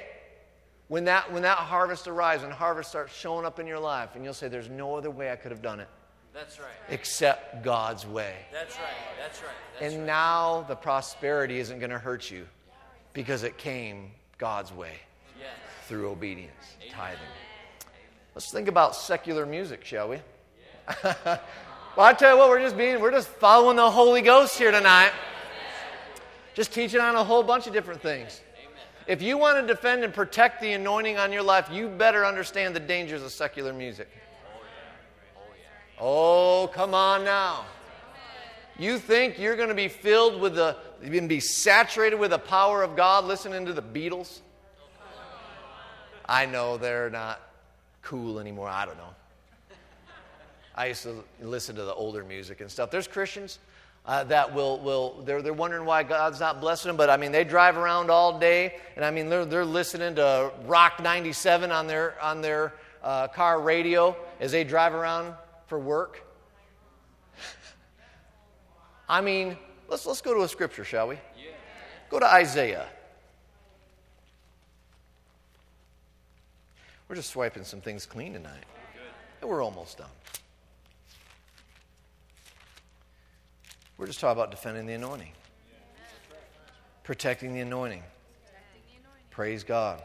when 0.88 1.06
that, 1.06 1.32
when 1.32 1.42
that 1.44 1.58
harvest 1.58 2.08
arrives 2.08 2.44
and 2.44 2.54
harvest 2.54 2.90
starts 2.90 3.14
showing 3.16 3.46
up 3.46 3.60
in 3.60 3.66
your 3.66 3.80
life, 3.80 4.10
and 4.16 4.24
you'll 4.24 4.34
say, 4.34 4.48
There's 4.48 4.70
no 4.70 4.96
other 4.96 5.10
way 5.10 5.32
I 5.32 5.36
could 5.36 5.52
have 5.52 5.62
done 5.64 5.80
it 5.80 5.88
That's 6.34 6.60
right. 6.60 6.68
except 6.90 7.64
God's 7.64 8.06
way. 8.06 8.36
That's 8.52 8.76
right. 8.76 8.86
That's 9.20 9.42
right. 9.42 9.52
That's 9.80 9.94
And 9.94 10.02
right. 10.02 10.08
now 10.08 10.66
the 10.68 10.76
prosperity 10.76 11.60
isn't 11.60 11.80
going 11.80 11.90
to 11.92 11.98
hurt 12.00 12.30
you 12.30 12.46
because 13.14 13.44
it 13.44 13.58
came 13.58 14.12
God's 14.38 14.72
way 14.72 14.94
Yes. 15.40 15.50
through 15.88 16.10
obedience, 16.10 16.76
tithing. 16.92 17.20
Let's 18.36 18.52
think 18.52 18.68
about 18.68 18.96
secular 18.96 19.46
music, 19.46 19.86
shall 19.86 20.10
we? 20.10 20.18
well, 21.96 22.08
I 22.08 22.14
tell 22.14 22.34
you 22.34 22.38
what, 22.40 22.50
we're 22.50 22.62
just 22.62 22.76
being, 22.76 23.00
we're 23.00 23.12
just 23.12 23.28
following 23.28 23.78
the 23.78 23.90
Holy 23.90 24.22
Ghost 24.22 24.58
here 24.58 24.72
tonight. 24.72 25.12
Just 26.56 26.74
teaching 26.74 27.00
on 27.00 27.16
a 27.16 27.24
whole 27.24 27.44
bunch 27.44 27.68
of 27.68 27.74
different 27.74 28.02
things. 28.02 28.42
If 29.06 29.22
you 29.22 29.38
want 29.38 29.60
to 29.60 29.68
defend 29.68 30.04
and 30.04 30.14
protect 30.14 30.62
the 30.62 30.74
anointing 30.74 31.18
on 31.18 31.32
your 31.32 31.44
life, 31.44 31.70
you 31.72 31.88
better 31.90 32.26
understand 32.26 32.76
the 32.76 32.80
dangers 32.80 33.22
of 33.22 33.32
secular 33.32 33.74
music. 33.74 34.10
Oh, 36.00 36.70
come 36.74 36.94
on 36.94 37.24
now. 37.24 37.66
You 38.80 38.98
think 38.98 39.38
you're 39.38 39.56
going 39.56 39.70
to 39.70 39.76
be 39.76 39.88
filled 39.88 40.42
with 40.42 40.56
the, 40.56 40.76
you're 41.02 41.12
going 41.12 41.24
to 41.24 41.30
be 41.30 41.40
saturated 41.40 42.16
with 42.16 42.32
the 42.32 42.40
power 42.40 42.82
of 42.82 42.96
God 42.96 43.26
listening 43.26 43.66
to 43.68 43.74
the 43.74 43.84
Beatles? 43.84 44.40
I 46.26 46.46
know 46.48 46.78
they're 46.78 47.12
not 47.12 47.40
cool 48.02 48.40
anymore. 48.40 48.68
I 48.68 48.86
don't 48.86 48.98
know. 48.98 49.14
I 50.76 50.88
used 50.88 51.04
to 51.04 51.24
listen 51.42 51.76
to 51.76 51.84
the 51.84 51.94
older 51.94 52.24
music 52.24 52.62
and 52.62 52.70
stuff. 52.70 52.90
There's 52.90 53.08
Christians 53.08 53.60
uh, 54.06 54.24
that 54.26 54.54
will, 54.54 54.80
will 54.80 55.22
they're, 55.24 55.42
they're 55.42 55.54
wondering 55.54 55.86
why 55.86 56.04
God's 56.04 56.40
not 56.40 56.60
blessing 56.60 56.90
them, 56.90 56.98
but 56.98 57.10
I 57.10 57.18
mean, 57.18 57.32
they 57.32 57.44
drive 57.44 57.78
around 57.78 58.10
all 58.10 58.40
day, 58.40 58.76
and 58.96 59.06
I 59.06 59.12
mean, 59.12 59.30
they're, 59.30 59.46
they're 59.46 59.66
listening 59.66 60.16
to 60.16 60.52
Rock 60.66 61.02
97 61.02 61.72
on 61.72 61.88
their, 61.88 62.22
on 62.22 62.42
their 62.42 62.74
uh, 63.04 63.28
car 63.28 63.62
radio 63.62 64.16
as 64.40 64.52
they 64.52 64.64
drive 64.64 64.94
around 64.94 65.34
for 65.68 65.80
work. 65.80 66.24
I 69.10 69.22
mean, 69.22 69.58
let's, 69.88 70.06
let's 70.06 70.22
go 70.22 70.34
to 70.34 70.42
a 70.42 70.48
scripture, 70.48 70.84
shall 70.84 71.08
we? 71.08 71.16
Go 72.10 72.20
to 72.20 72.32
Isaiah. 72.32 72.88
We're 77.08 77.16
just 77.16 77.30
swiping 77.30 77.64
some 77.64 77.80
things 77.80 78.06
clean 78.06 78.34
tonight. 78.34 78.64
And 79.42 79.50
we're 79.50 79.64
almost 79.64 79.98
done. 79.98 80.10
We're 84.04 84.08
just 84.08 84.20
talking 84.20 84.38
about 84.38 84.52
defending 84.52 84.86
the 84.86 84.96
anointing, 84.96 85.32
protecting 87.06 87.54
the 87.54 87.62
anointing. 87.62 88.04
Praise 89.32 89.64
God. 89.64 90.04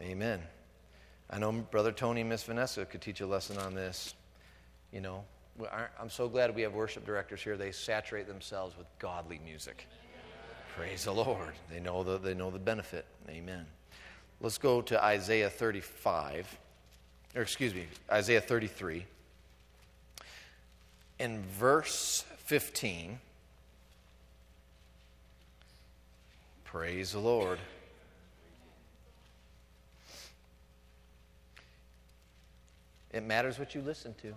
Amen. 0.00 0.40
I 1.28 1.40
know 1.40 1.50
Brother 1.50 1.90
Tony 1.90 2.20
and 2.20 2.30
Miss 2.30 2.44
Vanessa 2.44 2.84
could 2.84 3.00
teach 3.00 3.20
a 3.20 3.26
lesson 3.26 3.58
on 3.58 3.74
this. 3.74 4.14
You 4.92 5.00
know, 5.00 5.24
I'm 6.00 6.08
so 6.08 6.28
glad 6.28 6.54
we 6.54 6.62
have 6.62 6.72
worship 6.72 7.04
directors 7.04 7.42
here. 7.42 7.56
They 7.56 7.72
saturate 7.72 8.28
themselves 8.28 8.78
with 8.78 8.86
godly 9.00 9.40
music. 9.44 9.88
Praise 10.76 11.06
the 11.06 11.14
Lord. 11.14 11.54
They 11.68 11.80
know 11.80 12.04
the, 12.04 12.16
they 12.16 12.34
know 12.34 12.52
the 12.52 12.60
benefit. 12.60 13.06
Amen. 13.28 13.66
Let's 14.40 14.58
go 14.58 14.82
to 14.82 15.02
Isaiah 15.02 15.50
35, 15.50 16.58
or 17.34 17.42
excuse 17.42 17.74
me, 17.74 17.86
Isaiah 18.08 18.40
33. 18.40 19.04
In 21.18 21.42
verse 21.58 22.24
15, 22.46 23.18
praise 26.62 27.10
the 27.10 27.18
Lord. 27.18 27.58
It 33.12 33.24
matters 33.24 33.58
what 33.58 33.74
you 33.74 33.80
listen 33.80 34.14
to. 34.22 34.32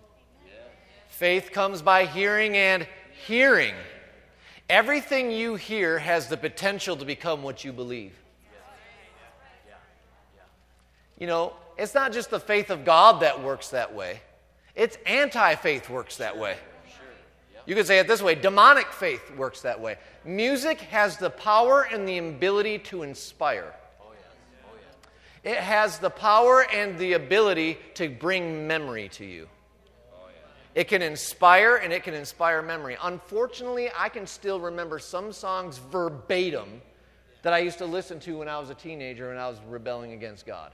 Faith 1.09 1.51
comes 1.51 1.83
by 1.83 2.05
hearing 2.05 2.57
and 2.57 2.87
hearing. 3.27 3.75
Everything 4.71 5.29
you 5.29 5.53
hear 5.53 5.99
has 5.99 6.29
the 6.29 6.37
potential 6.37 6.95
to 6.97 7.05
become 7.05 7.43
what 7.43 7.63
you 7.63 7.71
believe. 7.71 8.13
You 11.19 11.27
know, 11.27 11.53
it's 11.77 11.93
not 11.93 12.11
just 12.11 12.31
the 12.31 12.39
faith 12.39 12.71
of 12.71 12.85
God 12.85 13.21
that 13.21 13.43
works 13.43 13.69
that 13.69 13.93
way, 13.93 14.21
it's 14.73 14.97
anti 15.05 15.53
faith 15.53 15.91
works 15.91 16.17
that 16.17 16.35
way. 16.35 16.57
You 17.69 17.75
could 17.75 17.85
say 17.85 17.99
it 17.99 18.07
this 18.07 18.19
way 18.19 18.33
demonic 18.33 18.91
faith 18.91 19.29
works 19.37 19.61
that 19.61 19.79
way. 19.79 19.97
Music 20.25 20.81
has 20.81 21.17
the 21.17 21.29
power 21.29 21.83
and 21.83 22.09
the 22.09 22.17
ability 22.17 22.79
to 22.79 23.03
inspire. 23.03 23.71
It 25.43 25.57
has 25.57 25.99
the 25.99 26.09
power 26.09 26.65
and 26.73 26.97
the 26.97 27.13
ability 27.13 27.77
to 27.93 28.09
bring 28.09 28.65
memory 28.65 29.07
to 29.09 29.23
you. 29.23 29.47
Oh, 30.11 30.25
yeah. 30.29 30.81
It 30.81 30.87
can 30.87 31.03
inspire 31.03 31.75
and 31.75 31.93
it 31.93 32.01
can 32.01 32.15
inspire 32.15 32.63
memory. 32.63 32.97
Unfortunately, 33.03 33.89
I 33.95 34.09
can 34.09 34.25
still 34.25 34.59
remember 34.59 34.97
some 34.97 35.31
songs 35.31 35.77
verbatim 35.77 36.81
that 37.43 37.53
I 37.53 37.59
used 37.59 37.77
to 37.77 37.85
listen 37.85 38.19
to 38.21 38.39
when 38.39 38.49
I 38.49 38.57
was 38.57 38.71
a 38.71 38.75
teenager 38.75 39.29
and 39.29 39.39
I 39.39 39.47
was 39.47 39.59
rebelling 39.67 40.13
against 40.13 40.47
God. 40.47 40.71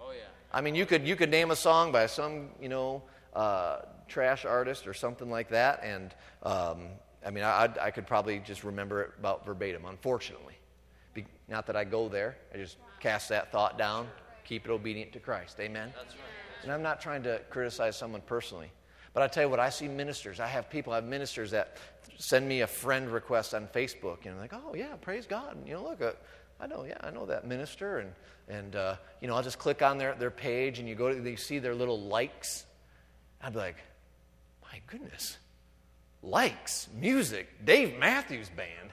Oh, 0.00 0.10
yeah. 0.10 0.24
I 0.52 0.62
mean, 0.62 0.74
you 0.74 0.84
could, 0.84 1.06
you 1.06 1.14
could 1.14 1.30
name 1.30 1.52
a 1.52 1.56
song 1.56 1.92
by 1.92 2.06
some, 2.06 2.48
you 2.60 2.68
know, 2.68 3.04
uh, 3.34 3.78
trash 4.08 4.44
artist 4.44 4.86
or 4.86 4.94
something 4.94 5.30
like 5.30 5.48
that, 5.50 5.82
and 5.82 6.14
um, 6.42 6.88
I 7.24 7.30
mean, 7.30 7.44
I, 7.44 7.64
I'd- 7.64 7.92
could 7.92 8.06
probably 8.06 8.38
just 8.40 8.64
remember 8.64 9.02
it 9.02 9.10
about 9.18 9.46
verbatim, 9.46 9.84
unfortunately. 9.86 10.54
Be, 11.14 11.24
not 11.48 11.66
that 11.66 11.76
I 11.76 11.84
go 11.84 12.08
there, 12.08 12.36
I 12.52 12.58
just 12.58 12.76
cast 13.00 13.28
that 13.30 13.50
thought 13.50 13.78
down, 13.78 14.08
keep 14.44 14.66
it 14.66 14.70
obedient 14.70 15.12
to 15.12 15.20
Christ. 15.20 15.58
Amen? 15.60 15.92
That's 15.96 16.14
right. 16.14 16.22
And 16.62 16.72
I'm 16.72 16.82
not 16.82 17.00
trying 17.00 17.22
to 17.24 17.40
criticize 17.50 17.96
someone 17.96 18.22
personally. 18.26 18.70
But 19.12 19.22
I 19.22 19.28
tell 19.28 19.44
you 19.44 19.48
what, 19.48 19.60
I 19.60 19.70
see 19.70 19.86
ministers. 19.86 20.40
I 20.40 20.46
have 20.48 20.68
people, 20.68 20.92
I 20.92 20.96
have 20.96 21.04
ministers 21.04 21.52
that 21.52 21.76
send 22.18 22.48
me 22.48 22.62
a 22.62 22.66
friend 22.66 23.10
request 23.10 23.54
on 23.54 23.68
Facebook. 23.68 24.24
And 24.24 24.34
I'm 24.34 24.40
like, 24.40 24.52
oh, 24.52 24.74
yeah, 24.74 24.96
praise 25.00 25.26
God. 25.26 25.56
And, 25.56 25.68
you 25.68 25.74
know, 25.74 25.84
look, 25.84 26.02
uh, 26.02 26.12
I 26.60 26.66
know, 26.66 26.84
yeah, 26.84 26.98
I 27.00 27.10
know 27.10 27.26
that 27.26 27.46
minister. 27.46 27.98
And, 27.98 28.12
and 28.48 28.76
uh, 28.76 28.96
you 29.20 29.28
know, 29.28 29.34
I'll 29.34 29.42
just 29.42 29.58
click 29.58 29.82
on 29.82 29.98
their, 29.98 30.14
their 30.14 30.30
page 30.30 30.78
and 30.78 30.88
you 30.88 30.94
go 30.94 31.12
to, 31.12 31.30
you 31.30 31.36
see 31.36 31.58
their 31.58 31.74
little 31.74 32.00
likes. 32.00 32.66
I'd 33.44 33.52
be 33.52 33.58
like, 33.58 33.76
my 34.62 34.80
goodness, 34.86 35.36
likes, 36.22 36.88
music, 36.98 37.46
Dave 37.64 37.98
Matthews 37.98 38.48
Band. 38.48 38.90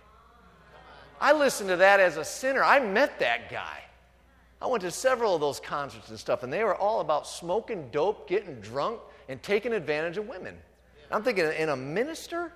I 1.22 1.32
listened 1.32 1.70
to 1.70 1.78
that 1.78 2.02
as 2.02 2.18
a 2.18 2.26
sinner. 2.26 2.62
I 2.62 2.80
met 2.80 3.20
that 3.20 3.50
guy. 3.50 3.80
I 4.62 4.68
went 4.68 4.82
to 4.84 4.92
several 4.92 5.34
of 5.34 5.42
those 5.42 5.62
concerts 5.62 6.10
and 6.10 6.20
stuff, 6.20 6.44
and 6.44 6.52
they 6.52 6.66
were 6.66 6.76
all 6.76 7.00
about 7.00 7.26
smoking 7.28 7.88
dope, 7.92 8.28
getting 8.28 8.60
drunk, 8.60 9.00
and 9.30 9.42
taking 9.42 9.72
advantage 9.72 10.18
of 10.18 10.28
women. 10.28 10.58
I'm 11.10 11.24
thinking, 11.24 11.46
and 11.46 11.70
a 11.70 11.76
minister 11.76 12.52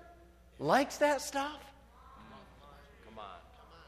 likes 0.60 0.98
that 0.98 1.22
stuff? 1.22 1.60
Come 3.06 3.20
on. 3.20 3.26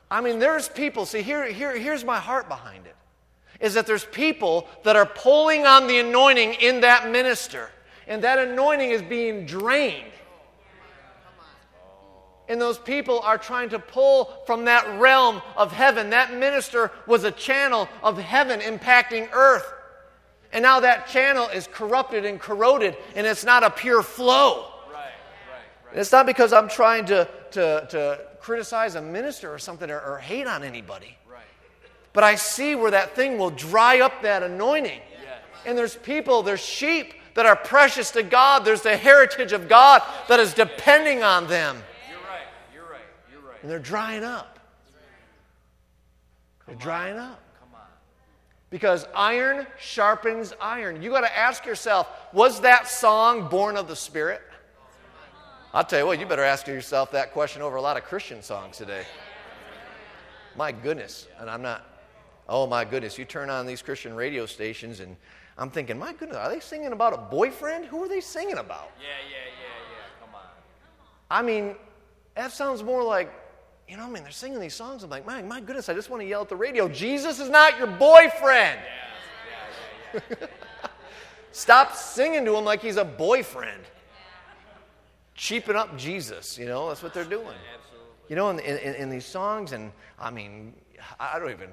I 0.10 0.22
mean, 0.22 0.39
there's 0.39 0.70
people, 0.70 1.05
see, 1.05 1.22
here, 1.22 1.45
here, 1.45 1.78
here's 1.78 2.05
my 2.05 2.20
heart 2.20 2.47
behind 2.47 2.86
it, 2.86 2.95
is 3.60 3.74
that 3.74 3.86
there's 3.86 4.05
people 4.05 4.68
that 4.84 4.95
are 4.95 5.05
pulling 5.05 5.66
on 5.66 5.88
the 5.88 5.99
anointing 5.99 6.53
in 6.55 6.82
that 6.82 7.10
minister, 7.12 7.70
and 8.08 8.24
that 8.24 8.39
anointing 8.39 8.91
is 8.91 9.01
being 9.01 9.45
drained. 9.45 10.12
And 12.49 12.62
those 12.62 12.80
people 12.80 13.20
are 13.20 13.38
trying 13.38 13.70
to 13.70 13.80
pull 13.80 14.34
from 14.45 14.66
that 14.66 14.99
realm 14.99 15.41
of 15.58 15.74
heaven. 15.74 16.12
That 16.12 16.34
minister 16.34 16.91
was 17.05 17.26
a 17.26 17.32
channel 17.32 17.89
of 18.01 18.18
heaven 18.18 18.62
impacting 18.62 19.28
earth. 19.34 19.74
And 20.53 20.64
now 20.64 20.80
that 20.80 21.08
channel 21.08 21.49
is 21.49 21.68
corrupted 21.68 22.24
and 22.24 22.39
corroded, 22.39 22.95
and 23.16 23.28
it's 23.28 23.43
not 23.43 23.64
a 23.64 23.70
pure 23.70 24.01
flow. 24.01 24.72
Right, 24.88 24.93
right, 24.93 25.12
right. 25.88 25.97
It's 25.97 26.14
not 26.14 26.26
because 26.26 26.53
I'm 26.53 26.70
trying 26.70 27.05
to, 27.08 27.28
to, 27.51 27.88
to 27.89 28.22
criticize 28.39 28.95
a 28.95 29.01
minister 29.01 29.53
or 29.53 29.60
something 29.60 29.91
or, 29.91 29.99
or 29.99 30.18
hate 30.20 30.47
on 30.47 30.64
anybody. 30.64 31.18
Right. 31.30 31.41
But 32.14 32.24
I 32.24 32.36
see 32.36 32.76
where 32.76 32.91
that 32.91 33.14
thing 33.14 33.38
will 33.38 33.49
dry 33.49 33.99
up 33.99 34.22
that 34.22 34.41
anointing. 34.41 35.01
Yes. 35.22 35.41
And 35.66 35.78
there's 35.78 35.97
people, 35.97 36.43
there's 36.43 36.62
sheep 36.64 37.14
that 37.38 37.45
are 37.45 37.55
precious 37.55 38.09
to 38.09 38.23
God. 38.23 38.65
There's 38.65 38.81
the 38.81 38.97
heritage 38.97 39.51
of 39.53 39.69
God 39.69 40.01
that 40.27 40.39
is 40.39 40.55
depending 40.55 41.21
on 41.21 41.45
them. 41.45 41.83
You're 42.09 42.17
right. 42.17 42.41
You're 42.73 42.89
right. 42.89 43.01
You're 43.31 43.41
right. 43.41 43.61
And 43.61 43.69
they're 43.69 43.77
drying 43.77 44.23
up. 44.23 44.57
They're 46.65 46.75
drying 46.77 47.15
up. 47.19 47.39
Come 47.59 47.69
on. 47.75 47.88
Because 48.71 49.05
iron 49.15 49.67
sharpens 49.79 50.51
iron. 50.59 51.03
You 51.03 51.11
got 51.11 51.21
to 51.21 51.38
ask 51.38 51.63
yourself 51.63 52.09
was 52.33 52.61
that 52.61 52.88
song 52.88 53.49
born 53.49 53.77
of 53.77 53.88
the 53.88 53.95
Spirit? 53.95 54.41
I'll 55.75 55.83
tell 55.83 55.99
you 55.99 56.07
what, 56.07 56.19
you 56.19 56.25
better 56.25 56.43
ask 56.43 56.65
yourself 56.65 57.11
that 57.11 57.33
question 57.33 57.61
over 57.61 57.75
a 57.75 57.81
lot 57.81 57.97
of 57.97 58.03
Christian 58.03 58.41
songs 58.41 58.77
today. 58.77 59.03
My 60.55 60.71
goodness. 60.71 61.27
And 61.39 61.51
I'm 61.51 61.61
not, 61.61 61.85
oh 62.49 62.65
my 62.65 62.83
goodness. 62.83 63.15
You 63.19 63.25
turn 63.25 63.51
on 63.51 63.67
these 63.67 63.83
Christian 63.83 64.15
radio 64.15 64.47
stations 64.47 65.01
and 65.01 65.15
I'm 65.58 65.72
thinking, 65.72 65.97
my 65.97 66.14
goodness, 66.14 66.38
are 66.38 66.49
they 66.49 66.60
singing 66.60 66.91
about 66.91 67.14
a 67.14 67.18
boyfriend? 67.18 67.86
Who 67.86 68.03
are 68.03 68.08
they 68.08 68.22
singing 68.22 68.58
about? 68.58 68.91
Yeah, 68.99 69.08
yeah, 69.30 69.38
yeah, 69.38 69.68
yeah. 69.91 70.26
Come 70.26 70.36
on. 70.36 70.41
I 71.32 71.41
mean, 71.41 71.76
that 72.36 72.51
sounds 72.51 72.84
more 72.84 73.03
like, 73.03 73.34
you 73.88 73.97
know, 73.97 74.03
I 74.03 74.10
mean, 74.10 74.24
they're 74.24 74.32
singing 74.32 74.60
these 74.60 74.76
songs. 74.76 75.03
I'm 75.03 75.10
like, 75.10 75.26
my, 75.26 75.41
my 75.41 75.60
goodness, 75.60 75.89
I 75.89 75.93
just 75.93 76.10
want 76.10 76.22
to 76.22 76.28
yell 76.28 76.41
at 76.41 76.49
the 76.49 76.55
radio, 76.55 76.88
Jesus 76.88 77.39
is 77.39 77.49
not 77.49 77.78
your 77.80 77.88
boyfriend. 77.88 78.80
Yeah, 80.14 80.20
yeah. 80.30 80.47
Stop 81.51 81.95
singing 81.95 82.45
to 82.45 82.55
him 82.55 82.66
like 82.66 82.82
he's 82.82 82.97
a 82.97 83.05
boyfriend. 83.05 83.82
Cheaping 85.34 85.76
up 85.76 85.97
Jesus, 85.97 86.58
you 86.58 86.66
know, 86.66 86.88
that's 86.89 87.01
what 87.01 87.14
they're 87.14 87.24
doing. 87.24 87.45
Absolutely. 87.45 88.12
You 88.30 88.36
know, 88.36 88.49
in, 88.49 88.60
in, 88.60 88.95
in 88.95 89.10
these 89.10 89.26
songs, 89.26 89.72
and 89.72 89.91
I 90.20 90.30
mean, 90.30 90.74
I 91.20 91.39
don't 91.39 91.51
even, 91.51 91.70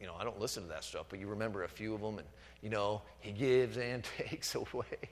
you 0.00 0.06
know, 0.06 0.14
I 0.18 0.24
don't 0.24 0.38
listen 0.40 0.64
to 0.64 0.68
that 0.68 0.84
stuff, 0.84 1.06
but 1.08 1.18
you 1.18 1.26
remember 1.26 1.64
a 1.64 1.68
few 1.68 1.94
of 1.94 2.00
them, 2.00 2.18
and, 2.18 2.26
you 2.62 2.70
know, 2.70 3.02
he 3.20 3.32
gives 3.32 3.76
and 3.76 4.04
takes 4.18 4.54
away, 4.54 5.10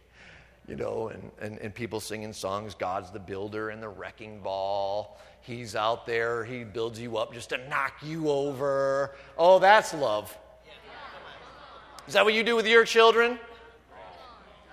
you 0.69 0.77
know, 0.77 1.09
and, 1.09 1.31
and, 1.41 1.59
and 1.59 1.75
people 1.75 2.01
singing 2.01 2.33
songs, 2.33 2.75
God's 2.75 3.11
the 3.11 3.19
builder 3.19 3.71
and 3.71 3.83
the 3.83 3.89
wrecking 3.89 4.41
ball. 4.41 5.19
He's 5.41 5.77
out 5.77 6.07
there, 6.07 6.45
he 6.45 6.65
builds 6.65 6.99
you 6.99 7.17
up 7.17 7.33
just 7.33 7.51
to 7.51 7.69
knock 7.69 7.95
you 8.03 8.29
over. 8.29 9.15
Oh, 9.39 9.59
that's 9.59 9.95
love. 9.95 10.37
Is 12.09 12.15
that 12.15 12.25
what 12.25 12.35
you 12.35 12.45
do 12.45 12.55
with 12.55 12.67
your 12.67 12.85
children? 12.85 13.39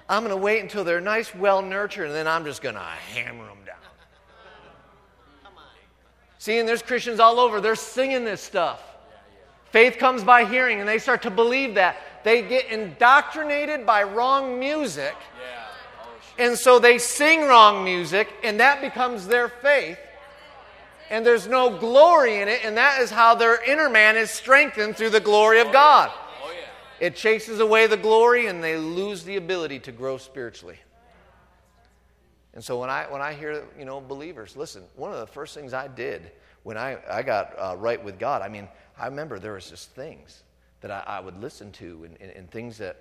I'm 0.10 0.24
going 0.24 0.36
to 0.36 0.42
wait 0.42 0.60
until 0.60 0.84
they're 0.84 1.02
nice, 1.02 1.34
well 1.34 1.62
nurtured, 1.62 2.08
and 2.08 2.16
then 2.16 2.28
I'm 2.28 2.44
just 2.44 2.62
going 2.62 2.76
to 2.76 2.82
hammer 2.82 3.48
them 3.48 3.58
down. 3.66 3.78
See, 6.38 6.60
and 6.60 6.68
there's 6.68 6.82
Christians 6.82 7.20
all 7.20 7.40
over. 7.40 7.62
They're 7.62 7.76
singing 7.76 8.26
this 8.26 8.42
stuff. 8.42 8.82
Faith 9.72 9.98
comes 9.98 10.24
by 10.24 10.44
hearing, 10.44 10.82
and 10.82 10.88
they 10.88 11.00
start 11.00 11.22
to 11.22 11.32
believe 11.32 11.76
that. 11.76 11.98
They 12.24 12.42
get 12.42 12.68
indoctrinated 12.68 13.86
by 13.86 14.04
wrong 14.04 14.60
music, 14.60 15.16
Yeah. 15.40 16.46
And 16.46 16.58
so 16.58 16.80
they 16.80 16.98
sing 16.98 17.44
wrong 17.48 17.84
music, 17.84 18.34
and 18.44 18.60
that 18.60 18.82
becomes 18.82 19.28
their 19.28 19.50
faith. 19.50 20.00
And 21.10 21.26
there's 21.26 21.48
no 21.48 21.78
glory 21.78 22.40
in 22.42 22.48
it, 22.48 22.62
and 22.64 22.78
that 22.78 23.02
is 23.02 23.12
how 23.12 23.36
their 23.36 23.62
inner 23.64 23.90
man 23.90 24.16
is 24.18 24.32
strengthened 24.32 24.96
through 24.96 25.12
the 25.12 25.20
glory 25.20 25.60
of 25.60 25.72
God. 25.72 26.10
Oh, 26.44 26.52
yeah. 26.52 27.06
It 27.06 27.16
chases 27.16 27.60
away 27.60 27.86
the 27.86 27.98
glory 27.98 28.48
and 28.48 28.64
they 28.64 28.78
lose 28.78 29.24
the 29.24 29.36
ability 29.36 29.80
to 29.80 29.92
grow 29.92 30.18
spiritually. 30.18 30.80
And 32.56 32.64
so 32.64 32.80
when 32.80 32.90
I, 32.90 33.06
when 33.10 33.22
I 33.22 33.34
hear, 33.34 33.64
you 33.78 33.86
know, 33.86 34.00
believers, 34.00 34.56
listen, 34.56 34.84
one 34.96 35.12
of 35.12 35.20
the 35.20 35.28
first 35.28 35.54
things 35.54 35.74
I 35.74 35.88
did 35.88 36.32
when 36.64 36.78
I, 36.78 36.98
I 37.10 37.22
got 37.22 37.54
uh, 37.58 37.76
right 37.78 38.04
with 38.04 38.18
God, 38.18 38.42
I 38.42 38.48
mean, 38.48 38.68
I 38.98 39.08
remember 39.08 39.40
there 39.40 39.54
was 39.54 39.70
just 39.70 39.92
things 39.92 40.43
that 40.84 40.92
I, 40.92 41.18
I 41.18 41.20
would 41.22 41.42
listen 41.42 41.72
to 41.74 42.04
and, 42.06 42.18
and, 42.22 42.30
and 42.32 42.52
things 42.52 42.78
that, 42.78 42.98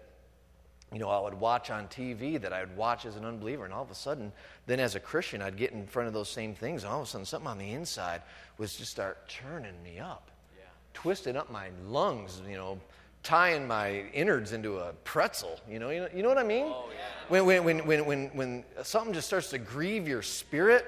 you 0.93 0.99
know, 1.01 1.09
I 1.11 1.21
would 1.21 1.35
watch 1.35 1.69
on 1.71 1.89
TV 1.89 2.41
that 2.41 2.53
I 2.53 2.61
would 2.61 2.77
watch 2.77 3.05
as 3.05 3.17
an 3.17 3.25
unbeliever. 3.25 3.65
And 3.65 3.75
all 3.75 3.83
of 3.83 3.91
a 3.91 3.95
sudden, 3.95 4.33
then 4.67 4.79
as 4.81 4.95
a 4.95 5.01
Christian, 5.01 5.43
I'd 5.43 5.57
get 5.57 5.73
in 5.73 5.87
front 5.87 6.07
of 6.07 6.15
those 6.15 6.29
same 6.31 6.55
things. 6.55 6.85
And 6.85 6.93
all 6.93 7.01
of 7.03 7.07
a 7.09 7.11
sudden, 7.11 7.27
something 7.27 7.49
on 7.51 7.59
the 7.59 7.73
inside 7.73 8.23
was 8.57 8.77
just 8.77 8.91
start 8.93 9.29
turning 9.29 9.83
me 9.83 9.99
up, 9.99 10.31
Yeah. 10.57 10.65
twisting 10.95 11.37
up 11.37 11.51
my 11.51 11.69
lungs, 11.89 12.41
you 12.49 12.57
know, 12.57 12.79
tying 13.25 13.67
my 13.67 14.05
innards 14.13 14.53
into 14.53 14.79
a 14.79 14.93
pretzel. 15.05 15.59
You 15.69 15.79
know, 15.81 15.91
you 15.91 16.01
know, 16.01 16.09
you 16.15 16.23
know 16.23 16.29
what 16.29 16.39
I 16.39 16.45
mean? 16.45 16.67
Oh, 16.69 16.87
yeah. 16.91 17.03
When, 17.29 17.47
when, 17.47 17.65
when, 17.65 17.87
when, 17.87 18.05
when, 18.07 18.27
when 18.35 18.65
something 18.85 19.13
just 19.13 19.27
starts 19.27 19.51
to 19.51 19.59
grieve 19.59 20.07
your 20.07 20.23
spirit, 20.23 20.87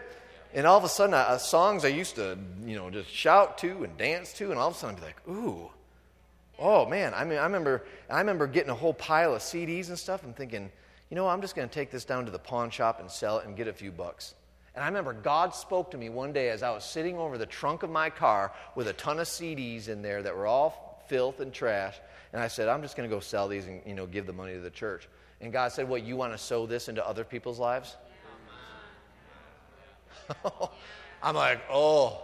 and 0.53 0.66
all 0.66 0.78
of 0.78 0.84
a 0.84 0.88
sudden, 0.88 1.14
uh, 1.14 1.38
songs 1.38 1.84
I 1.84 1.88
used 1.88 2.14
to, 2.16 2.38
you 2.64 2.76
know, 2.76 2.88
just 2.90 3.09
shout 3.11 3.59
to 3.59 3.82
and 3.82 3.97
dance 3.99 4.32
to, 4.34 4.51
and 4.51 4.61
all 4.61 4.68
of 4.68 4.74
a 4.74 4.78
sudden 4.78 4.95
I'd 4.97 5.01
be 5.01 5.07
like, 5.07 5.28
ooh, 5.28 5.70
oh 6.59 6.86
man. 6.86 7.12
I 7.14 7.24
mean, 7.24 7.38
I 7.38 7.44
remember, 7.44 7.84
I 8.11 8.18
remember 8.18 8.46
getting 8.46 8.70
a 8.70 8.74
whole 8.74 8.94
pile 8.94 9.34
of 9.34 9.42
CDs 9.42 9.88
and 9.88 9.98
stuff 9.98 10.24
and 10.24 10.36
thinking, 10.36 10.70
you 11.11 11.16
know, 11.16 11.28
I'm 11.28 11.40
just 11.40 11.55
going 11.55 11.68
to 11.68 11.74
take 11.74 11.90
this 11.90 12.05
down 12.05 12.24
to 12.24 12.30
the 12.30 12.38
pawn 12.38 12.70
shop 12.70 13.00
and 13.00 13.11
sell 13.11 13.38
it 13.38 13.46
and 13.46 13.57
get 13.57 13.68
a 13.68 13.72
few 13.72 13.92
bucks. 13.92 14.34
And 14.74 14.82
I 14.82 14.88
remember 14.88 15.12
God 15.12 15.55
spoke 15.55 15.90
to 15.92 15.98
me 15.98 16.09
one 16.09 16.32
day 16.32 16.48
as 16.48 16.62
I 16.62 16.70
was 16.70 16.84
sitting 16.84 17.16
over 17.18 17.38
the 17.38 17.46
trunk 17.46 17.82
of 17.84 17.90
my 17.90 18.11
car 18.11 18.52
with 18.74 18.88
a 18.88 18.92
ton 18.94 19.20
of 19.20 19.26
CDs 19.26 19.88
in 19.88 20.02
there 20.02 20.22
that 20.22 20.36
were 20.36 20.46
all 20.46 21.05
filth 21.09 21.40
and 21.40 21.52
trash. 21.52 21.96
And 22.32 22.42
I 22.42 22.48
said, 22.48 22.68
I'm 22.68 22.82
just 22.82 22.96
going 22.96 23.09
to 23.09 23.14
go 23.14 23.20
sell 23.20 23.46
these 23.46 23.66
and, 23.66 23.80
you 23.86 23.94
know, 23.94 24.07
give 24.07 24.26
the 24.26 24.32
money 24.32 24.55
to 24.55 24.61
the 24.61 24.70
church. 24.70 25.09
And 25.40 25.52
God 25.52 25.70
said, 25.70 25.88
What, 25.88 26.02
you 26.02 26.16
want 26.16 26.32
to 26.32 26.38
sow 26.38 26.66
this 26.66 26.88
into 26.88 27.07
other 27.07 27.22
people's 27.22 27.61
lives? 27.61 27.96
I'm 31.22 31.36
like, 31.36 31.61
Oh, 31.70 32.22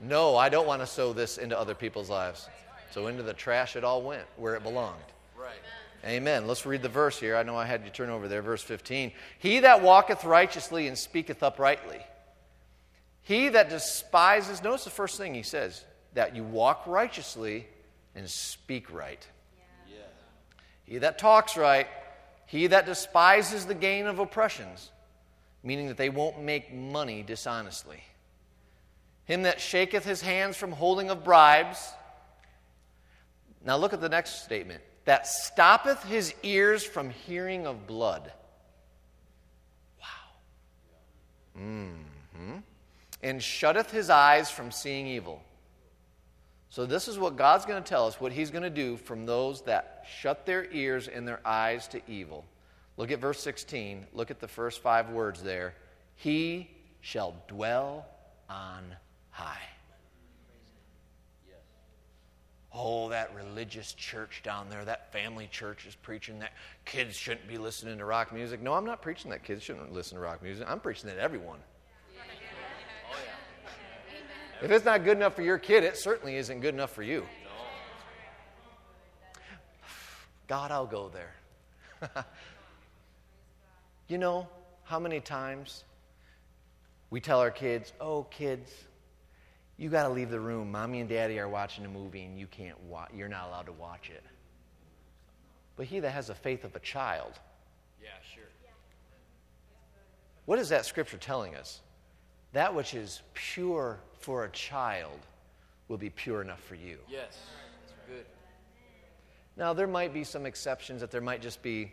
no, 0.00 0.36
I 0.36 0.50
don't 0.50 0.66
want 0.66 0.82
to 0.82 0.86
sow 0.86 1.14
this 1.14 1.38
into 1.38 1.58
other 1.58 1.74
people's 1.74 2.10
lives. 2.10 2.48
So 2.96 3.08
into 3.08 3.22
the 3.22 3.34
trash 3.34 3.76
it 3.76 3.84
all 3.84 4.00
went 4.00 4.22
where 4.38 4.54
it 4.54 4.62
belonged. 4.62 4.96
Right. 5.38 5.52
Amen. 6.02 6.46
Let's 6.46 6.64
read 6.64 6.80
the 6.80 6.88
verse 6.88 7.20
here. 7.20 7.36
I 7.36 7.42
know 7.42 7.54
I 7.54 7.66
had 7.66 7.84
you 7.84 7.90
turn 7.90 8.08
over 8.08 8.26
there, 8.26 8.40
verse 8.40 8.62
15. 8.62 9.12
He 9.38 9.60
that 9.60 9.82
walketh 9.82 10.24
righteously 10.24 10.88
and 10.88 10.96
speaketh 10.96 11.42
uprightly. 11.42 12.00
He 13.20 13.50
that 13.50 13.68
despises, 13.68 14.62
notice 14.62 14.84
the 14.84 14.90
first 14.90 15.18
thing 15.18 15.34
he 15.34 15.42
says, 15.42 15.84
that 16.14 16.34
you 16.34 16.42
walk 16.42 16.84
righteously 16.86 17.66
and 18.14 18.30
speak 18.30 18.90
right. 18.90 19.26
Yeah. 19.86 19.96
He 20.86 20.96
that 20.96 21.18
talks 21.18 21.54
right, 21.54 21.88
he 22.46 22.68
that 22.68 22.86
despises 22.86 23.66
the 23.66 23.74
gain 23.74 24.06
of 24.06 24.20
oppressions, 24.20 24.90
meaning 25.62 25.88
that 25.88 25.98
they 25.98 26.08
won't 26.08 26.40
make 26.40 26.72
money 26.72 27.22
dishonestly. 27.22 28.02
Him 29.26 29.42
that 29.42 29.60
shaketh 29.60 30.06
his 30.06 30.22
hands 30.22 30.56
from 30.56 30.72
holding 30.72 31.10
of 31.10 31.24
bribes. 31.24 31.92
Now 33.66 33.76
look 33.76 33.92
at 33.92 34.00
the 34.00 34.08
next 34.08 34.44
statement. 34.44 34.80
That 35.04 35.26
stoppeth 35.26 36.02
his 36.04 36.32
ears 36.42 36.84
from 36.84 37.10
hearing 37.10 37.66
of 37.66 37.86
blood. 37.86 38.32
Wow. 40.00 41.60
hmm 41.60 42.58
And 43.22 43.42
shutteth 43.42 43.90
his 43.90 44.08
eyes 44.08 44.50
from 44.50 44.70
seeing 44.70 45.06
evil. 45.06 45.42
So, 46.68 46.84
this 46.84 47.08
is 47.08 47.18
what 47.18 47.36
God's 47.36 47.64
going 47.64 47.82
to 47.82 47.88
tell 47.88 48.06
us, 48.06 48.20
what 48.20 48.32
He's 48.32 48.50
going 48.50 48.64
to 48.64 48.70
do 48.70 48.96
from 48.96 49.24
those 49.24 49.62
that 49.62 50.04
shut 50.20 50.44
their 50.44 50.70
ears 50.72 51.08
and 51.08 51.26
their 51.26 51.40
eyes 51.44 51.88
to 51.88 52.02
evil. 52.06 52.44
Look 52.96 53.10
at 53.10 53.18
verse 53.18 53.40
16. 53.40 54.06
Look 54.12 54.30
at 54.30 54.40
the 54.40 54.48
first 54.48 54.82
five 54.82 55.10
words 55.10 55.42
there. 55.42 55.74
He 56.16 56.68
shall 57.00 57.34
dwell 57.48 58.06
on 58.50 58.96
high. 59.30 59.62
Oh, 62.78 63.08
that 63.08 63.34
religious 63.34 63.94
church 63.94 64.42
down 64.44 64.68
there, 64.68 64.84
that 64.84 65.10
family 65.10 65.48
church 65.50 65.86
is 65.86 65.94
preaching 65.94 66.40
that 66.40 66.52
kids 66.84 67.16
shouldn't 67.16 67.48
be 67.48 67.56
listening 67.56 67.96
to 67.96 68.04
rock 68.04 68.34
music. 68.34 68.60
No, 68.60 68.74
I'm 68.74 68.84
not 68.84 69.00
preaching 69.00 69.30
that 69.30 69.42
kids 69.42 69.62
shouldn't 69.62 69.94
listen 69.94 70.16
to 70.16 70.22
rock 70.22 70.42
music. 70.42 70.66
I'm 70.68 70.80
preaching 70.80 71.08
that 71.08 71.18
everyone. 71.18 71.58
If 74.62 74.70
it's 74.70 74.84
not 74.84 75.04
good 75.04 75.16
enough 75.16 75.34
for 75.34 75.42
your 75.42 75.58
kid, 75.58 75.84
it 75.84 75.96
certainly 75.96 76.36
isn't 76.36 76.60
good 76.60 76.74
enough 76.74 76.92
for 76.92 77.02
you. 77.02 77.26
God, 80.46 80.70
I'll 80.70 80.86
go 80.86 81.10
there. 81.10 81.34
you 84.08 84.18
know 84.18 84.48
how 84.84 84.98
many 84.98 85.20
times 85.20 85.84
we 87.10 87.20
tell 87.20 87.40
our 87.40 87.50
kids, 87.50 87.92
oh, 88.00 88.24
kids, 88.24 88.70
you 89.76 89.88
got 89.90 90.04
to 90.04 90.08
leave 90.08 90.30
the 90.30 90.40
room. 90.40 90.70
Mommy 90.70 91.00
and 91.00 91.08
daddy 91.08 91.38
are 91.38 91.48
watching 91.48 91.84
a 91.84 91.88
movie 91.88 92.22
and 92.22 92.38
you 92.38 92.46
can't 92.46 92.80
watch, 92.84 93.10
you're 93.14 93.28
not 93.28 93.48
allowed 93.48 93.66
to 93.66 93.72
watch 93.72 94.10
it. 94.10 94.24
But 95.76 95.86
he 95.86 96.00
that 96.00 96.10
has 96.10 96.28
the 96.28 96.34
faith 96.34 96.64
of 96.64 96.74
a 96.74 96.80
child. 96.80 97.32
Yeah, 98.02 98.08
sure. 98.34 98.44
What 100.46 100.58
is 100.58 100.68
that 100.68 100.86
scripture 100.86 101.18
telling 101.18 101.54
us? 101.56 101.80
That 102.52 102.74
which 102.74 102.94
is 102.94 103.20
pure 103.34 103.98
for 104.20 104.44
a 104.44 104.50
child 104.50 105.18
will 105.88 105.98
be 105.98 106.08
pure 106.08 106.40
enough 106.40 106.62
for 106.62 106.76
you. 106.76 106.98
Yes. 107.08 107.38
That's 107.86 107.94
good. 108.08 108.26
Now, 109.56 109.72
there 109.72 109.86
might 109.86 110.14
be 110.14 110.24
some 110.24 110.46
exceptions 110.46 111.00
that 111.00 111.10
there 111.10 111.20
might 111.20 111.42
just 111.42 111.62
be, 111.62 111.92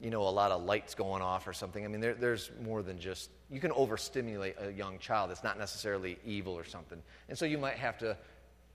you 0.00 0.10
know, 0.10 0.22
a 0.22 0.28
lot 0.30 0.50
of 0.50 0.64
lights 0.64 0.94
going 0.94 1.22
off 1.22 1.46
or 1.46 1.52
something. 1.52 1.84
I 1.84 1.88
mean, 1.88 2.00
there, 2.00 2.14
there's 2.14 2.50
more 2.62 2.82
than 2.82 2.98
just, 2.98 3.30
you 3.50 3.60
can 3.60 3.72
overstimulate 3.72 4.56
a 4.60 4.72
young 4.72 4.98
child. 4.98 5.30
It's 5.30 5.44
not 5.44 5.58
necessarily 5.58 6.18
evil 6.24 6.54
or 6.54 6.64
something. 6.64 7.02
And 7.28 7.36
so 7.36 7.44
you 7.44 7.58
might 7.58 7.76
have 7.76 7.98
to, 7.98 8.16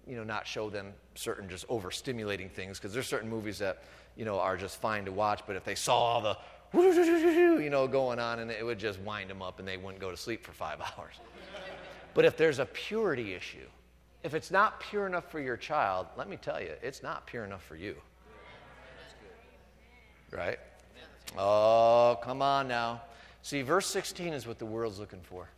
you 0.07 0.15
know, 0.15 0.23
not 0.23 0.45
show 0.45 0.69
them 0.69 0.93
certain 1.15 1.49
just 1.49 1.67
overstimulating 1.67 2.51
things 2.51 2.77
because 2.77 2.93
there's 2.93 3.07
certain 3.07 3.29
movies 3.29 3.57
that, 3.59 3.83
you 4.15 4.25
know, 4.25 4.39
are 4.39 4.57
just 4.57 4.79
fine 4.79 5.05
to 5.05 5.11
watch, 5.11 5.41
but 5.47 5.55
if 5.55 5.63
they 5.63 5.75
saw 5.75 5.97
all 5.97 6.21
the, 6.21 6.37
you 6.73 7.69
know, 7.69 7.87
going 7.87 8.19
on 8.19 8.39
and 8.39 8.51
it 8.51 8.63
would 8.65 8.79
just 8.79 8.99
wind 8.99 9.29
them 9.29 9.41
up 9.41 9.59
and 9.59 9.67
they 9.67 9.77
wouldn't 9.77 9.99
go 9.99 10.11
to 10.11 10.17
sleep 10.17 10.45
for 10.45 10.51
five 10.51 10.79
hours. 10.97 11.15
But 12.13 12.25
if 12.25 12.37
there's 12.37 12.59
a 12.59 12.65
purity 12.65 13.33
issue, 13.33 13.67
if 14.23 14.33
it's 14.33 14.51
not 14.51 14.79
pure 14.79 15.07
enough 15.07 15.31
for 15.31 15.39
your 15.39 15.57
child, 15.57 16.07
let 16.17 16.29
me 16.29 16.37
tell 16.37 16.61
you, 16.61 16.73
it's 16.81 17.01
not 17.01 17.25
pure 17.25 17.45
enough 17.45 17.63
for 17.63 17.75
you. 17.75 17.95
Right? 20.31 20.59
Oh, 21.37 22.19
come 22.21 22.41
on 22.41 22.67
now. 22.67 23.01
See, 23.41 23.61
verse 23.61 23.87
16 23.87 24.33
is 24.33 24.45
what 24.45 24.59
the 24.59 24.65
world's 24.65 24.99
looking 24.99 25.21
for. 25.21 25.49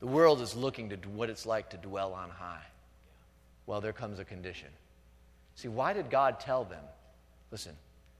The 0.00 0.06
world 0.06 0.40
is 0.40 0.54
looking 0.54 0.90
to 0.90 0.96
what 1.08 1.30
it's 1.30 1.46
like 1.46 1.70
to 1.70 1.76
dwell 1.76 2.12
on 2.12 2.30
high. 2.30 2.64
Well, 3.66 3.80
there 3.80 3.92
comes 3.92 4.18
a 4.18 4.24
condition. 4.24 4.68
See, 5.54 5.68
why 5.68 5.92
did 5.92 6.10
God 6.10 6.38
tell 6.38 6.64
them? 6.64 6.82
Listen, 7.50 7.72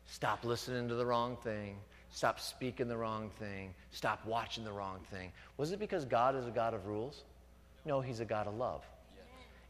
stop 0.07 0.45
listening 0.45 0.89
to 0.89 0.95
the 0.95 1.05
wrong 1.05 1.37
thing, 1.37 1.77
stop 2.11 2.41
speaking 2.41 2.89
the 2.89 2.97
wrong 2.97 3.31
thing, 3.39 3.75
stop 3.91 4.25
watching 4.25 4.65
the 4.65 4.73
wrong 4.73 5.01
thing. 5.11 5.31
Was 5.57 5.73
it 5.73 5.79
because 5.79 6.05
God 6.05 6.35
is 6.35 6.47
a 6.47 6.51
God 6.51 6.73
of 6.75 6.87
rules? 6.87 7.25
No, 7.85 8.01
He's 8.01 8.21
a 8.21 8.25
God 8.25 8.47
of 8.47 8.57
love. 8.57 8.83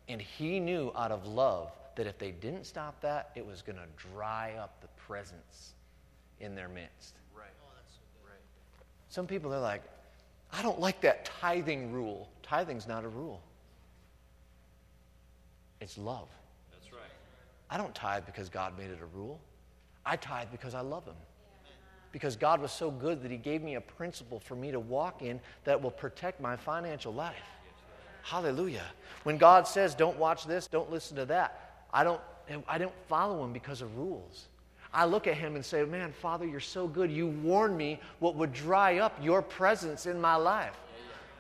And 0.08 0.22
He 0.22 0.60
knew 0.60 0.92
out 0.96 1.10
of 1.10 1.26
love 1.26 1.72
that 1.96 2.06
if 2.06 2.18
they 2.18 2.30
didn't 2.30 2.64
stop 2.64 3.00
that, 3.00 3.30
it 3.34 3.44
was 3.44 3.62
going 3.62 3.78
to 3.78 4.08
dry 4.14 4.54
up 4.58 4.80
the 4.80 4.88
presence 5.06 5.72
in 6.40 6.54
their 6.54 6.68
midst. 6.68 7.14
Some 9.16 9.26
people 9.26 9.54
are 9.54 9.60
like, 9.60 9.82
I 10.52 10.60
don't 10.60 10.78
like 10.78 11.00
that 11.00 11.24
tithing 11.24 11.90
rule. 11.90 12.28
Tithing's 12.42 12.86
not 12.86 13.02
a 13.02 13.08
rule, 13.08 13.40
it's 15.80 15.96
love. 15.96 16.28
That's 16.70 16.92
right. 16.92 17.00
I 17.70 17.78
don't 17.78 17.94
tithe 17.94 18.26
because 18.26 18.50
God 18.50 18.76
made 18.76 18.90
it 18.90 18.98
a 19.00 19.06
rule. 19.16 19.40
I 20.04 20.16
tithe 20.16 20.48
because 20.52 20.74
I 20.74 20.82
love 20.82 21.06
Him. 21.06 21.14
Because 22.12 22.36
God 22.36 22.60
was 22.60 22.72
so 22.72 22.90
good 22.90 23.22
that 23.22 23.30
He 23.30 23.38
gave 23.38 23.62
me 23.62 23.76
a 23.76 23.80
principle 23.80 24.38
for 24.38 24.54
me 24.54 24.70
to 24.70 24.80
walk 24.80 25.22
in 25.22 25.40
that 25.64 25.80
will 25.82 25.90
protect 25.90 26.38
my 26.38 26.54
financial 26.54 27.14
life. 27.14 27.36
Hallelujah. 28.22 28.84
When 29.22 29.38
God 29.38 29.66
says, 29.66 29.94
don't 29.94 30.18
watch 30.18 30.44
this, 30.44 30.66
don't 30.66 30.90
listen 30.92 31.16
to 31.16 31.24
that, 31.24 31.86
I 31.90 32.04
don't, 32.04 32.20
I 32.68 32.76
don't 32.76 32.92
follow 33.08 33.42
Him 33.42 33.54
because 33.54 33.80
of 33.80 33.96
rules. 33.96 34.48
I 34.97 35.05
look 35.05 35.26
at 35.26 35.34
Him 35.34 35.57
and 35.57 35.64
say, 35.64 35.84
man, 35.84 36.11
Father, 36.11 36.47
you're 36.47 36.59
so 36.59 36.88
good. 36.88 37.12
You 37.12 37.26
warned 37.26 37.76
me 37.76 38.01
what 38.18 38.34
would 38.36 38.55
dry 38.55 38.97
up 38.97 39.22
your 39.22 39.42
presence 39.42 40.07
in 40.07 40.18
my 40.18 40.36
life. 40.36 40.74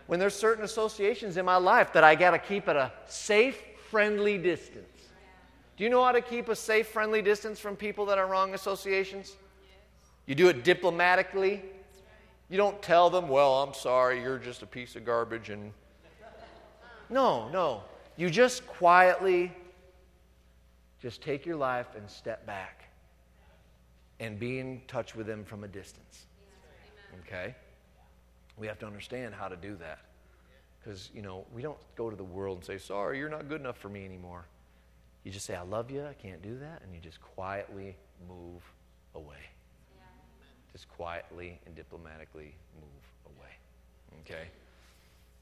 When 0.08 0.20
there's 0.20 0.34
certain 0.34 0.62
associations 0.62 1.38
in 1.38 1.46
my 1.46 1.56
life 1.56 1.90
that 1.94 2.04
I 2.04 2.16
got 2.16 2.32
to 2.32 2.38
keep 2.38 2.68
at 2.68 2.76
a 2.76 2.92
safe, 3.06 3.58
friendly 3.88 4.36
distance. 4.36 5.08
Do 5.78 5.84
you 5.84 5.90
know 5.90 6.04
how 6.04 6.12
to 6.12 6.20
keep 6.20 6.50
a 6.50 6.54
safe, 6.54 6.88
friendly 6.88 7.22
distance 7.22 7.58
from 7.58 7.76
people 7.76 8.04
that 8.06 8.18
are 8.18 8.26
wrong 8.26 8.52
associations? 8.52 9.34
You 10.26 10.34
do 10.34 10.48
it 10.48 10.62
diplomatically. 10.62 11.62
You 12.50 12.58
don't 12.58 12.80
tell 12.82 13.08
them, 13.08 13.26
well, 13.26 13.62
I'm 13.62 13.72
sorry, 13.72 14.20
you're 14.20 14.38
just 14.38 14.60
a 14.62 14.66
piece 14.66 14.96
of 14.96 15.06
garbage. 15.06 15.48
And 15.48 15.72
no, 17.08 17.48
no. 17.48 17.84
You 18.18 18.28
just 18.28 18.66
quietly 18.66 19.50
just 21.00 21.22
take 21.22 21.46
your 21.46 21.56
life 21.56 21.86
and 21.96 22.08
step 22.10 22.46
back 22.46 22.85
and 24.20 24.38
be 24.38 24.58
in 24.58 24.80
touch 24.88 25.14
with 25.14 25.26
them 25.26 25.44
from 25.44 25.64
a 25.64 25.68
distance. 25.68 26.26
Okay? 27.20 27.54
We 28.56 28.66
have 28.66 28.78
to 28.80 28.86
understand 28.86 29.34
how 29.34 29.48
to 29.48 29.56
do 29.56 29.76
that. 29.76 29.98
Because, 30.80 31.10
you 31.14 31.22
know, 31.22 31.44
we 31.52 31.62
don't 31.62 31.78
go 31.96 32.10
to 32.10 32.16
the 32.16 32.24
world 32.24 32.58
and 32.58 32.64
say, 32.64 32.78
sorry, 32.78 33.18
you're 33.18 33.28
not 33.28 33.48
good 33.48 33.60
enough 33.60 33.76
for 33.76 33.88
me 33.88 34.04
anymore. 34.04 34.46
You 35.24 35.32
just 35.32 35.44
say, 35.44 35.56
I 35.56 35.62
love 35.62 35.90
you, 35.90 36.06
I 36.06 36.12
can't 36.12 36.40
do 36.40 36.56
that, 36.58 36.82
and 36.84 36.94
you 36.94 37.00
just 37.00 37.20
quietly 37.20 37.96
move 38.28 38.62
away. 39.14 39.50
Just 40.72 40.88
quietly 40.88 41.58
and 41.66 41.74
diplomatically 41.74 42.54
move 42.80 43.36
away. 43.36 43.50
Okay? 44.20 44.48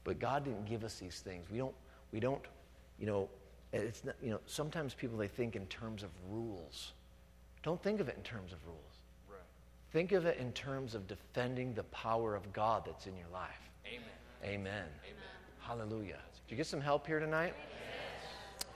But 0.03 0.19
God 0.19 0.45
didn't 0.45 0.65
give 0.65 0.83
us 0.83 0.97
these 0.97 1.19
things. 1.19 1.45
We 1.51 1.59
don't, 1.59 1.75
we 2.11 2.19
don't, 2.19 2.41
you 2.97 3.05
know, 3.05 3.29
it's 3.73 4.03
not, 4.03 4.15
you 4.23 4.31
know, 4.31 4.39
sometimes 4.47 4.93
people 4.93 5.17
they 5.17 5.27
think 5.27 5.55
in 5.55 5.65
terms 5.67 6.03
of 6.03 6.09
rules. 6.29 6.93
Don't 7.65 7.81
think 7.81 7.99
of 7.99 8.07
it 8.07 8.15
in 8.15 8.21
terms 8.21 8.53
of 8.53 8.59
rules. 8.67 8.99
Right. 9.27 9.39
Think 9.91 10.11
of 10.11 10.27
it 10.27 10.37
in 10.37 10.51
terms 10.51 10.93
of 10.93 11.07
defending 11.07 11.73
the 11.73 11.81
power 11.85 12.35
of 12.35 12.53
God 12.53 12.83
that's 12.85 13.07
in 13.07 13.17
your 13.17 13.27
life. 13.33 13.49
Amen. 13.87 14.05
Amen. 14.43 14.83
Amen. 15.03 15.23
Hallelujah. 15.61 16.19
Did 16.47 16.51
you 16.51 16.57
get 16.57 16.67
some 16.67 16.79
help 16.79 17.07
here 17.07 17.19
tonight? 17.19 17.55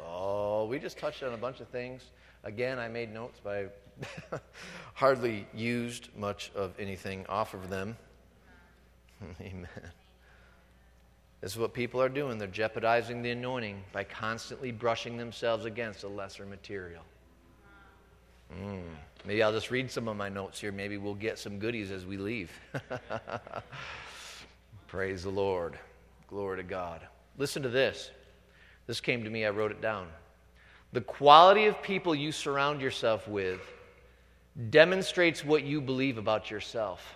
Oh, 0.03 0.65
we 0.65 0.79
just 0.79 0.97
touched 0.97 1.21
on 1.21 1.33
a 1.33 1.37
bunch 1.37 1.59
of 1.59 1.67
things. 1.67 2.01
Again, 2.43 2.79
I 2.79 2.87
made 2.87 3.13
notes, 3.13 3.39
but 3.43 3.79
I 4.31 4.39
hardly 4.95 5.45
used 5.53 6.09
much 6.17 6.51
of 6.55 6.73
anything 6.79 7.27
off 7.27 7.53
of 7.53 7.69
them. 7.69 7.95
Amen. 9.39 9.69
This 11.41 11.51
is 11.51 11.59
what 11.59 11.75
people 11.75 12.01
are 12.01 12.09
doing. 12.09 12.39
They're 12.39 12.47
jeopardizing 12.47 13.21
the 13.21 13.29
anointing 13.29 13.83
by 13.91 14.03
constantly 14.03 14.71
brushing 14.71 15.15
themselves 15.15 15.65
against 15.65 16.03
a 16.03 16.07
lesser 16.07 16.47
material. 16.47 17.03
Mm. 18.53 18.81
Maybe 19.25 19.43
I'll 19.43 19.51
just 19.51 19.69
read 19.69 19.91
some 19.91 20.07
of 20.07 20.17
my 20.17 20.29
notes 20.29 20.59
here. 20.59 20.71
Maybe 20.71 20.97
we'll 20.97 21.13
get 21.13 21.37
some 21.37 21.59
goodies 21.59 21.91
as 21.91 22.05
we 22.05 22.17
leave. 22.17 22.51
Praise 24.87 25.23
the 25.23 25.29
Lord. 25.29 25.77
Glory 26.27 26.57
to 26.57 26.63
God. 26.63 27.01
Listen 27.37 27.61
to 27.63 27.69
this. 27.69 28.11
This 28.87 29.01
came 29.01 29.23
to 29.23 29.29
me, 29.29 29.45
I 29.45 29.49
wrote 29.49 29.71
it 29.71 29.81
down. 29.81 30.07
The 30.93 31.01
quality 31.01 31.65
of 31.65 31.81
people 31.83 32.15
you 32.15 32.31
surround 32.31 32.81
yourself 32.81 33.27
with 33.27 33.61
demonstrates 34.71 35.45
what 35.45 35.63
you 35.63 35.79
believe 35.79 36.17
about 36.17 36.49
yourself. 36.49 37.15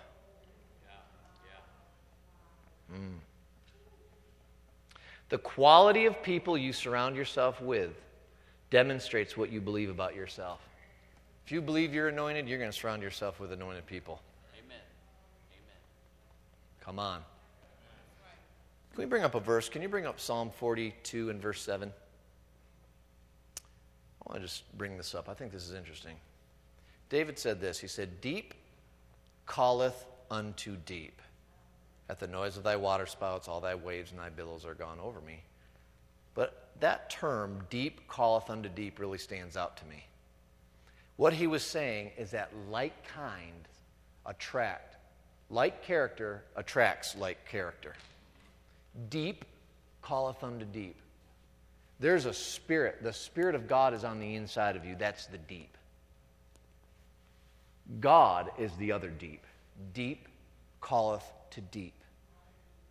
Mm. 2.92 3.16
The 5.30 5.38
quality 5.38 6.06
of 6.06 6.22
people 6.22 6.56
you 6.56 6.72
surround 6.72 7.16
yourself 7.16 7.60
with 7.60 7.90
demonstrates 8.70 9.36
what 9.36 9.50
you 9.50 9.60
believe 9.60 9.90
about 9.90 10.14
yourself. 10.14 10.60
If 11.44 11.52
you 11.52 11.60
believe 11.60 11.92
you're 11.92 12.08
anointed, 12.08 12.48
you're 12.48 12.58
going 12.58 12.70
to 12.70 12.76
surround 12.76 13.02
yourself 13.02 13.38
with 13.38 13.52
anointed 13.52 13.86
people. 13.86 14.22
Amen. 14.54 14.78
Amen. 15.52 15.76
Come 16.80 16.98
on. 16.98 17.20
Can 18.94 19.02
we 19.02 19.06
bring 19.06 19.24
up 19.24 19.34
a 19.34 19.40
verse? 19.40 19.68
Can 19.68 19.82
you 19.82 19.88
bring 19.88 20.06
up 20.06 20.20
Psalm 20.20 20.50
42 20.56 21.28
and 21.28 21.42
verse 21.42 21.60
7? 21.60 21.92
I 23.58 24.30
want 24.30 24.40
to 24.40 24.46
just 24.46 24.78
bring 24.78 24.96
this 24.96 25.14
up. 25.14 25.28
I 25.28 25.34
think 25.34 25.52
this 25.52 25.68
is 25.68 25.74
interesting. 25.74 26.16
David 27.10 27.38
said 27.38 27.60
this 27.60 27.78
He 27.78 27.88
said, 27.88 28.20
Deep 28.20 28.54
calleth 29.46 30.06
unto 30.30 30.76
deep. 30.86 31.20
At 32.08 32.20
the 32.20 32.26
noise 32.26 32.56
of 32.56 32.62
thy 32.62 32.76
waterspouts, 32.76 33.48
all 33.48 33.60
thy 33.60 33.74
waves 33.74 34.12
and 34.12 34.20
thy 34.20 34.28
billows 34.28 34.64
are 34.64 34.74
gone 34.74 34.98
over 35.00 35.20
me. 35.20 35.42
But 36.34 36.68
that 36.80 37.10
term, 37.10 37.64
deep 37.70 38.08
calleth 38.10 38.48
unto 38.48 38.68
deep, 38.68 38.98
really 38.98 39.18
stands 39.18 39.56
out 39.56 39.76
to 39.78 39.84
me. 39.86 40.04
What 41.16 41.32
he 41.32 41.46
was 41.46 41.62
saying 41.62 42.10
is 42.18 42.32
that 42.32 42.50
like 42.70 43.06
kind 43.08 43.68
attract, 44.26 44.96
like 45.50 45.82
character 45.82 46.44
attracts 46.56 47.16
like 47.16 47.46
character. 47.48 47.94
Deep 49.10 49.44
calleth 50.02 50.42
unto 50.42 50.64
deep. 50.64 50.96
There's 52.00 52.26
a 52.26 52.32
spirit. 52.32 53.02
The 53.02 53.12
Spirit 53.12 53.54
of 53.54 53.68
God 53.68 53.94
is 53.94 54.04
on 54.04 54.18
the 54.18 54.34
inside 54.34 54.76
of 54.76 54.84
you. 54.84 54.96
That's 54.96 55.26
the 55.26 55.38
deep. 55.38 55.76
God 58.00 58.50
is 58.58 58.72
the 58.76 58.92
other 58.92 59.10
deep. 59.10 59.44
Deep 59.92 60.28
calleth 60.82 61.24
to 61.50 61.60
deep. 61.60 61.94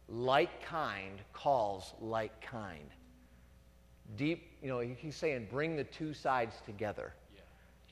Like 0.08 0.64
kind 0.64 1.20
calls 1.34 1.94
like 2.00 2.42
kind. 2.42 2.90
Deep, 4.16 4.52
you 4.62 4.70
know, 4.70 4.80
he's 4.80 5.16
saying 5.16 5.48
bring 5.50 5.76
the 5.76 5.84
two 5.84 6.14
sides 6.14 6.56
together. 6.66 7.14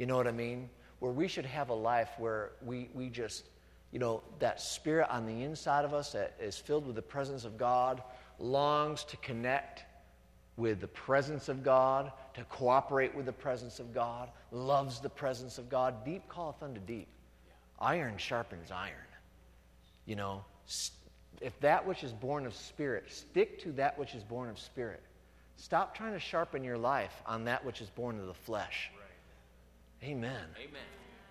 You 0.02 0.08
know 0.08 0.18
what 0.18 0.28
I 0.28 0.32
mean? 0.32 0.68
Where 0.98 1.12
we 1.12 1.28
should 1.28 1.46
have 1.46 1.70
a 1.70 1.76
life 1.76 2.10
where 2.18 2.54
we, 2.66 2.90
we 2.96 3.08
just, 3.08 3.44
you 3.92 4.00
know, 4.00 4.24
that 4.40 4.60
spirit 4.60 5.08
on 5.12 5.28
the 5.28 5.44
inside 5.44 5.86
of 5.86 5.94
us 5.94 6.14
that 6.14 6.34
is 6.42 6.58
filled 6.58 6.88
with 6.88 6.96
the 6.96 7.04
presence 7.04 7.46
of 7.46 7.56
God 7.56 8.02
longs 8.40 9.04
to 9.04 9.18
connect 9.18 9.84
with 10.58 10.82
the 10.82 10.88
presence 10.88 11.50
of 11.50 11.64
God, 11.64 12.12
to 12.34 12.44
cooperate 12.46 13.14
with 13.14 13.28
the 13.28 13.32
presence 13.32 13.80
of 13.80 13.94
God, 13.94 14.30
loves 14.52 15.02
the 15.02 15.10
presence 15.10 15.60
of 15.60 15.70
God. 15.70 16.04
Deep 16.04 16.24
calleth 16.34 16.64
unto 16.64 16.80
deep. 16.80 17.08
Iron 17.80 18.18
sharpens 18.18 18.72
iron. 18.72 18.96
You 20.08 20.16
know, 20.16 20.44
if 21.42 21.60
that 21.60 21.86
which 21.86 22.04
is 22.04 22.12
born 22.12 22.48
of 22.48 22.56
spirit, 22.56 23.04
stick 23.12 23.62
to 23.62 23.72
that 23.74 24.00
which 24.00 24.16
is 24.16 24.24
born 24.24 24.50
of 24.50 24.58
spirit. 24.58 25.04
Stop 25.58 25.96
trying 25.96 26.14
to 26.14 26.20
sharpen 26.20 26.64
your 26.64 26.80
life 26.80 27.14
on 27.28 27.44
that 27.46 27.64
which 27.64 27.82
is 27.82 27.90
born 27.92 28.20
of 28.20 28.26
the 28.26 28.34
flesh. 28.34 28.90
Amen. 30.04 30.34
Amen. 30.58 30.82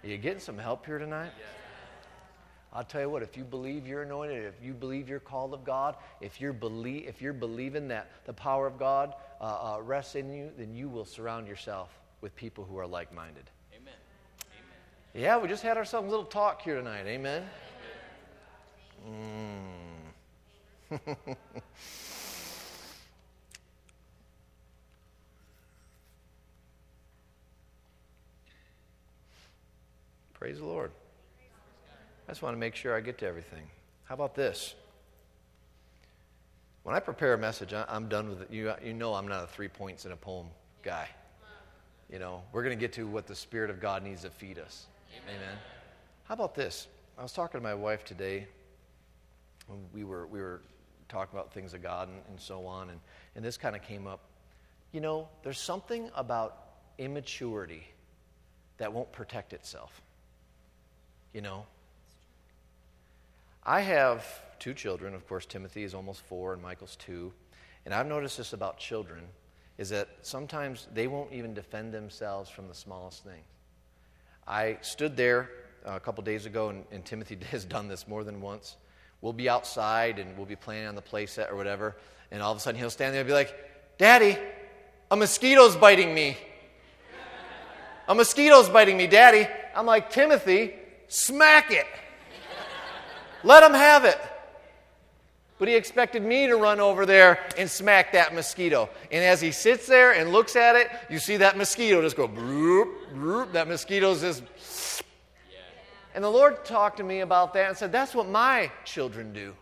Are 0.05 0.09
you 0.09 0.17
getting 0.17 0.39
some 0.39 0.57
help 0.57 0.87
here 0.87 0.99
tonight? 0.99 1.33
Yes. 1.37 1.47
I'll 2.73 2.85
tell 2.85 3.01
you 3.01 3.11
what, 3.11 3.23
if 3.25 3.37
you 3.37 3.43
believe 3.43 3.85
you're 3.85 4.03
anointed, 4.03 4.45
if 4.45 4.65
you 4.65 4.73
believe 4.73 5.09
you're 5.09 5.19
called 5.19 5.55
of 5.55 5.65
God, 5.65 5.97
if 6.21 6.41
you're, 6.41 6.53
belie- 6.53 7.05
if 7.09 7.21
you're 7.21 7.33
believing 7.33 7.89
that 7.89 8.13
the 8.27 8.33
power 8.33 8.69
of 8.69 8.79
God 8.79 9.15
uh, 9.41 9.75
uh, 9.75 9.83
rests 9.83 10.15
in 10.15 10.33
you, 10.33 10.53
then 10.57 10.73
you 10.73 10.89
will 10.89 11.05
surround 11.05 11.49
yourself 11.49 11.99
with 12.21 12.35
people 12.37 12.63
who 12.63 12.79
are 12.79 12.87
like 12.87 13.13
minded. 13.13 13.51
Amen. 13.75 13.95
Amen. 14.53 15.25
Yeah, 15.25 15.37
we 15.39 15.49
just 15.49 15.65
had 15.65 15.77
ourselves 15.77 16.07
a 16.07 16.11
little 16.11 16.25
talk 16.25 16.63
here 16.63 16.77
tonight. 16.77 17.07
Amen. 17.09 17.43
Mm. 19.09 19.81
Praise 30.41 30.59
the 30.59 30.65
Lord. 30.65 30.91
I 32.27 32.33
just 32.33 32.41
want 32.41 32.57
to 32.57 32.59
make 32.59 32.75
sure 32.75 32.97
I 32.97 33.01
get 33.01 33.19
to 33.19 33.27
everything. 33.27 33.65
How 34.05 34.15
about 34.15 34.35
this? 34.35 34.75
When 36.83 36.97
I 36.97 37.01
prepare 37.01 37.35
a 37.35 37.39
message, 37.39 37.75
I'm 37.75 38.09
done 38.09 38.31
with 38.31 38.41
it. 38.41 38.51
You, 38.51 38.73
you 38.83 38.95
know 38.95 39.13
I'm 39.13 39.29
not 39.29 39.45
a 39.45 39.47
three 39.47 39.69
points 39.69 40.07
in 40.07 40.13
a 40.13 40.17
poem 40.17 40.47
guy. 40.83 41.09
You 42.11 42.19
know, 42.19 42.43
we're 42.53 42.63
going 42.63 42.75
to 42.75 42.81
get 42.81 42.95
to 42.95 43.07
what 43.07 43.27
the 43.27 43.35
Spirit 43.35 43.69
of 43.69 43.83
God 43.83 44.03
needs 44.03 44.23
to 44.23 44.31
feed 44.31 44.59
us. 44.59 44.87
Amen. 45.13 45.43
Amen. 45.43 45.59
How 46.25 46.33
about 46.33 46.55
this? 46.55 46.89
I 47.19 47.23
was 47.23 47.35
talking 47.35 47.61
to 47.61 47.63
my 47.63 47.75
wife 47.75 48.07
today. 48.07 48.47
When 49.67 49.81
we 49.93 50.05
were, 50.05 50.27
we 50.27 50.41
were 50.41 50.63
talking 51.11 51.39
about 51.39 51.53
things 51.53 51.75
of 51.75 51.83
God 51.83 52.09
and, 52.09 52.17
and 52.31 52.41
so 52.41 52.65
on, 52.65 52.89
and, 52.89 52.99
and 53.37 53.45
this 53.45 53.59
kind 53.59 53.77
of 53.77 53.83
came 53.83 54.07
up. 54.07 54.21
You 54.93 55.03
know, 55.03 55.29
there's 55.43 55.61
something 55.61 56.11
about 56.17 56.57
immaturity 56.97 57.87
that 58.79 58.91
won't 58.91 59.13
protect 59.13 59.53
itself. 59.53 60.01
You 61.33 61.43
know, 61.43 61.67
I 63.65 63.83
have 63.83 64.27
two 64.59 64.75
children. 64.75 65.15
Of 65.15 65.29
course, 65.29 65.47
Timothy 65.47 65.85
is 65.85 65.95
almost 65.95 66.23
four 66.23 66.53
and 66.53 66.63
Michael's 66.63 66.97
two. 66.97 67.33
And 67.85 67.95
I've 67.95 68.07
noticed 68.07 68.37
this 68.37 68.53
about 68.53 68.79
children 68.79 69.23
is 69.79 69.89
that 69.91 70.09
sometimes 70.23 70.89
they 70.93 71.07
won't 71.07 71.33
even 71.33 71.55
defend 71.55 71.95
themselves 71.95 72.51
from 72.51 72.69
the 72.69 72.75
smallest 72.75 73.25
thing. 73.25 73.43
I 74.47 74.79
stood 74.83 75.17
there 75.17 75.51
uh, 75.87 75.93
a 75.93 76.01
couple 76.01 76.23
days 76.25 76.47
ago, 76.47 76.69
and, 76.69 76.85
and, 76.91 77.05
Timothy 77.05 77.39
has 77.51 77.65
done 77.65 77.89
this 77.89 78.07
more 78.07 78.25
than 78.25 78.41
once. 78.41 78.77
We'll 79.23 79.33
be 79.33 79.49
outside 79.49 80.19
and 80.19 80.37
we'll 80.37 80.47
be 80.47 80.57
playing 80.57 80.87
on 80.87 80.97
the 80.97 81.03
playset 81.03 81.51
or 81.51 81.57
whatever, 81.57 81.97
and 82.31 82.43
all 82.43 82.53
of 82.53 82.59
a 82.59 82.61
sudden 82.61 82.79
he'll 82.79 82.91
stand 82.91 83.15
there 83.15 83.21
and 83.21 83.29
be 83.29 83.33
like, 83.33 83.55
Daddy, 83.97 84.37
a 85.11 85.17
mosquito's 85.17 85.77
biting 85.77 86.15
me. 86.15 86.37
A 88.09 88.15
mosquito's 88.15 88.69
biting 88.69 88.97
me, 88.97 89.07
Daddy. 89.07 89.47
I'm 89.75 89.87
like, 89.87 90.11
Timothy, 90.11 90.75
smack 91.11 91.71
it. 91.71 91.87
Let 93.45 93.63
him 93.63 93.75
have 93.75 94.05
it. 94.05 94.19
But 95.59 95.69
he 95.69 95.75
expected 95.75 96.23
me 96.23 96.47
to 96.47 96.57
run 96.57 96.81
over 96.81 97.05
there 97.05 97.39
and 97.59 97.71
smack 97.71 98.13
that 98.13 98.35
mosquito. 98.35 98.89
And 99.13 99.23
as 99.23 99.43
he 99.43 99.53
sits 99.53 99.87
there 99.87 100.13
and 100.13 100.33
looks 100.33 100.57
at 100.57 100.75
it, 100.75 100.89
you 101.11 101.19
see 101.19 101.37
that 101.37 101.59
mosquito 101.59 102.01
just 102.01 102.17
go 102.17 102.27
bloop, 102.27 102.91
bloop. 103.15 103.53
That 103.53 103.69
mosquito's 103.69 104.23
just. 104.23 104.43
And 106.15 106.25
the 106.25 106.31
Lord 106.31 106.65
talked 106.65 106.97
to 106.97 107.05
me 107.05 107.21
about 107.21 107.53
that 107.55 107.69
and 107.69 107.77
said, 107.77 107.93
That's 107.93 108.15
what 108.15 108.27
my 108.27 108.73
children 108.87 109.35
do. 109.35 109.55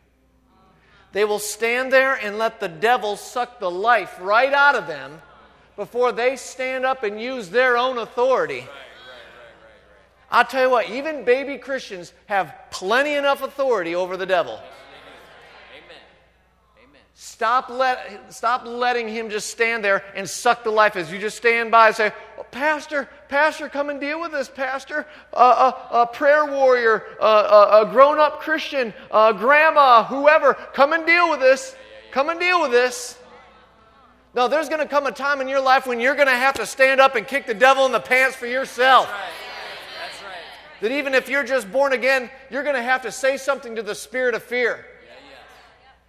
They 1.11 1.25
will 1.25 1.41
stand 1.41 1.93
there 1.93 2.15
and 2.15 2.39
let 2.39 2.61
the 2.61 2.69
devil 2.69 3.17
suck 3.17 3.59
the 3.59 3.71
life 3.71 4.17
right 4.21 4.53
out 4.53 4.77
of 4.77 4.87
them 4.87 5.21
before 5.75 6.13
they 6.13 6.37
stand 6.37 6.85
up 6.85 7.03
and 7.03 7.21
use 7.21 7.49
their 7.49 7.77
own 7.77 7.99
authority. 7.99 8.67
I'll 10.31 10.45
tell 10.45 10.63
you 10.63 10.71
what, 10.71 10.91
even 10.91 11.25
baby 11.25 11.57
Christians 11.57 12.13
have 12.27 12.55
plenty 12.71 13.15
enough 13.15 13.43
authority 13.43 13.95
over 13.95 14.17
the 14.17 14.27
devil. 14.27 14.53
Amen. 14.53 15.97
Amen. 16.85 17.01
Stop, 17.15 17.71
let, 17.71 18.33
stop 18.35 18.67
letting 18.67 19.09
him 19.09 19.31
just 19.31 19.49
stand 19.49 19.83
there 19.83 20.05
and 20.15 20.29
suck 20.29 20.65
the 20.65 20.71
life 20.71 20.97
as 20.97 21.11
you 21.11 21.19
just 21.19 21.39
stand 21.39 21.71
by 21.71 21.87
and 21.87 21.97
say, 21.97 22.13
oh, 22.39 22.43
Pastor, 22.51 23.09
Pastor, 23.31 23.71
come 23.71 23.89
and 23.89 24.01
deal 24.01 24.21
with 24.21 24.33
this, 24.33 24.49
Pastor. 24.49 25.07
Uh, 25.33 25.73
uh, 25.93 26.03
a 26.03 26.07
prayer 26.07 26.45
warrior, 26.45 27.05
uh, 27.21 27.85
a 27.87 27.91
grown 27.91 28.19
up 28.19 28.41
Christian, 28.41 28.93
a 29.11 29.33
grandma, 29.33 30.05
whoever, 30.05 30.53
come 30.75 30.93
and 30.93 31.07
deal 31.07 31.31
with 31.31 31.41
this. 31.41 31.75
Come 32.11 32.29
and 32.29 32.39
deal 32.39 32.61
with 32.61 32.71
this. 32.71 33.19
No, 34.35 34.47
there's 34.47 34.69
going 34.69 34.81
to 34.81 34.87
come 34.87 35.07
a 35.07 35.13
time 35.13 35.41
in 35.41 35.49
your 35.49 35.61
life 35.61 35.87
when 35.87 36.01
you're 36.01 36.15
going 36.15 36.29
to 36.29 36.37
have 36.37 36.55
to 36.57 36.67
stand 36.67 37.01
up 37.01 37.17
and 37.17 37.27
kick 37.27 37.47
the 37.47 37.55
devil 37.55 37.87
in 37.87 37.93
the 37.93 38.01
pants 38.01 38.37
for 38.37 38.47
yourself. 38.47 39.11
That 40.81 40.93
even 40.93 41.15
if 41.15 41.29
you're 41.29 41.45
just 41.45 41.71
born 41.71 41.93
again, 41.93 42.31
you're 42.51 42.63
going 42.63 42.77
to 42.77 42.83
have 42.83 43.03
to 43.03 43.13
say 43.13 43.37
something 43.37 43.77
to 43.77 43.83
the 43.83 43.95
spirit 43.95 44.35
of 44.35 44.43
fear. 44.43 44.85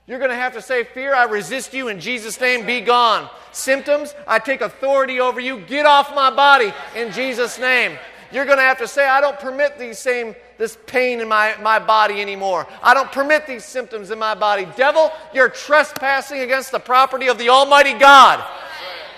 You're 0.06 0.20
going 0.20 0.32
to 0.32 0.36
have 0.36 0.54
to 0.54 0.62
say, 0.62 0.84
Fear, 0.84 1.14
I 1.14 1.26
resist 1.26 1.72
you 1.72 1.88
in 1.88 2.00
Jesus' 2.00 2.42
name, 2.42 2.66
be 2.66 2.82
gone. 2.82 3.30
Symptoms, 3.52 4.16
I 4.28 4.40
take 4.40 4.62
authority 4.62 5.20
over 5.20 5.40
you, 5.40 5.60
get 5.60 5.86
off 5.86 6.16
my 6.16 6.32
body 6.32 6.74
in 6.96 7.12
Jesus' 7.12 7.60
name. 7.60 7.98
You're 8.32 8.46
going 8.46 8.58
to 8.58 8.64
have 8.64 8.80
to 8.80 8.88
say, 8.88 9.08
I 9.08 9.22
don't 9.22 9.40
permit 9.40 9.78
these 9.78 9.98
same, 10.00 10.36
this 10.58 10.78
pain 10.88 11.20
in 11.20 11.28
my, 11.28 11.56
my 11.62 11.80
body 11.80 12.22
anymore. 12.22 12.68
I 12.82 12.94
don't 12.94 13.12
permit 13.12 13.48
these 13.48 13.66
symptoms 13.66 14.12
in 14.12 14.20
my 14.20 14.36
body. 14.36 14.68
Devil, 14.76 15.12
you're 15.34 15.50
trespassing 15.50 16.42
against 16.42 16.72
the 16.72 16.80
property 16.80 17.28
of 17.28 17.38
the 17.38 17.50
Almighty 17.50 17.94
God. 17.94 18.44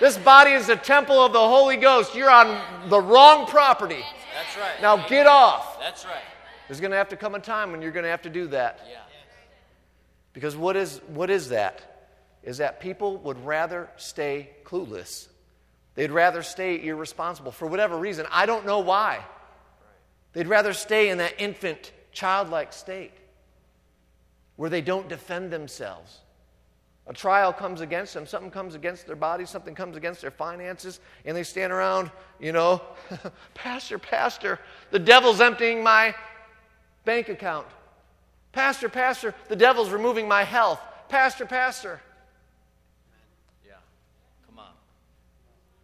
This 0.00 0.18
body 0.18 0.52
is 0.52 0.68
a 0.68 0.76
temple 0.76 1.24
of 1.24 1.32
the 1.32 1.38
Holy 1.38 1.76
Ghost. 1.76 2.14
You're 2.14 2.30
on 2.30 2.88
the 2.88 3.00
wrong 3.00 3.46
property. 3.46 4.02
That's 4.34 4.56
right. 4.56 4.80
Now 4.82 5.08
get 5.08 5.26
off. 5.26 5.78
That's 5.80 6.04
right. 6.04 6.22
There's 6.68 6.80
going 6.80 6.92
to 6.92 6.96
have 6.96 7.10
to 7.10 7.16
come 7.16 7.34
a 7.34 7.40
time 7.40 7.72
when 7.72 7.82
you're 7.82 7.92
going 7.92 8.04
to 8.04 8.10
have 8.10 8.22
to 8.22 8.30
do 8.30 8.46
that. 8.48 8.80
Yeah. 8.90 8.98
Because 10.32 10.56
what 10.56 10.76
is, 10.76 11.00
what 11.08 11.30
is 11.30 11.50
that? 11.50 12.08
Is 12.42 12.58
that 12.58 12.80
people 12.80 13.18
would 13.18 13.44
rather 13.44 13.90
stay 13.96 14.50
clueless. 14.64 15.28
They'd 15.94 16.10
rather 16.10 16.42
stay 16.42 16.84
irresponsible 16.86 17.52
for 17.52 17.66
whatever 17.66 17.96
reason. 17.96 18.26
I 18.30 18.46
don't 18.46 18.64
know 18.64 18.80
why. 18.80 19.24
They'd 20.32 20.46
rather 20.46 20.72
stay 20.72 21.10
in 21.10 21.18
that 21.18 21.34
infant, 21.38 21.92
childlike 22.12 22.72
state 22.72 23.12
where 24.56 24.70
they 24.70 24.80
don't 24.80 25.08
defend 25.08 25.50
themselves. 25.50 26.18
A 27.08 27.12
trial 27.12 27.52
comes 27.52 27.80
against 27.80 28.14
them, 28.14 28.26
something 28.26 28.50
comes 28.50 28.76
against 28.76 29.06
their 29.06 29.16
body, 29.16 29.44
something 29.44 29.74
comes 29.74 29.96
against 29.96 30.20
their 30.20 30.30
finances, 30.30 31.00
and 31.24 31.36
they 31.36 31.42
stand 31.42 31.72
around, 31.72 32.12
you 32.38 32.52
know, 32.52 32.80
Pastor, 33.54 33.98
Pastor, 33.98 34.60
the 34.92 35.00
devil's 35.00 35.40
emptying 35.40 35.82
my 35.82 36.14
bank 37.04 37.28
account. 37.28 37.66
Pastor, 38.52 38.88
Pastor, 38.88 39.34
the 39.48 39.56
devil's 39.56 39.90
removing 39.90 40.28
my 40.28 40.44
health. 40.44 40.80
Pastor, 41.08 41.44
Pastor. 41.44 42.00
Yeah, 43.66 43.72
come 44.46 44.60
on. 44.60 44.70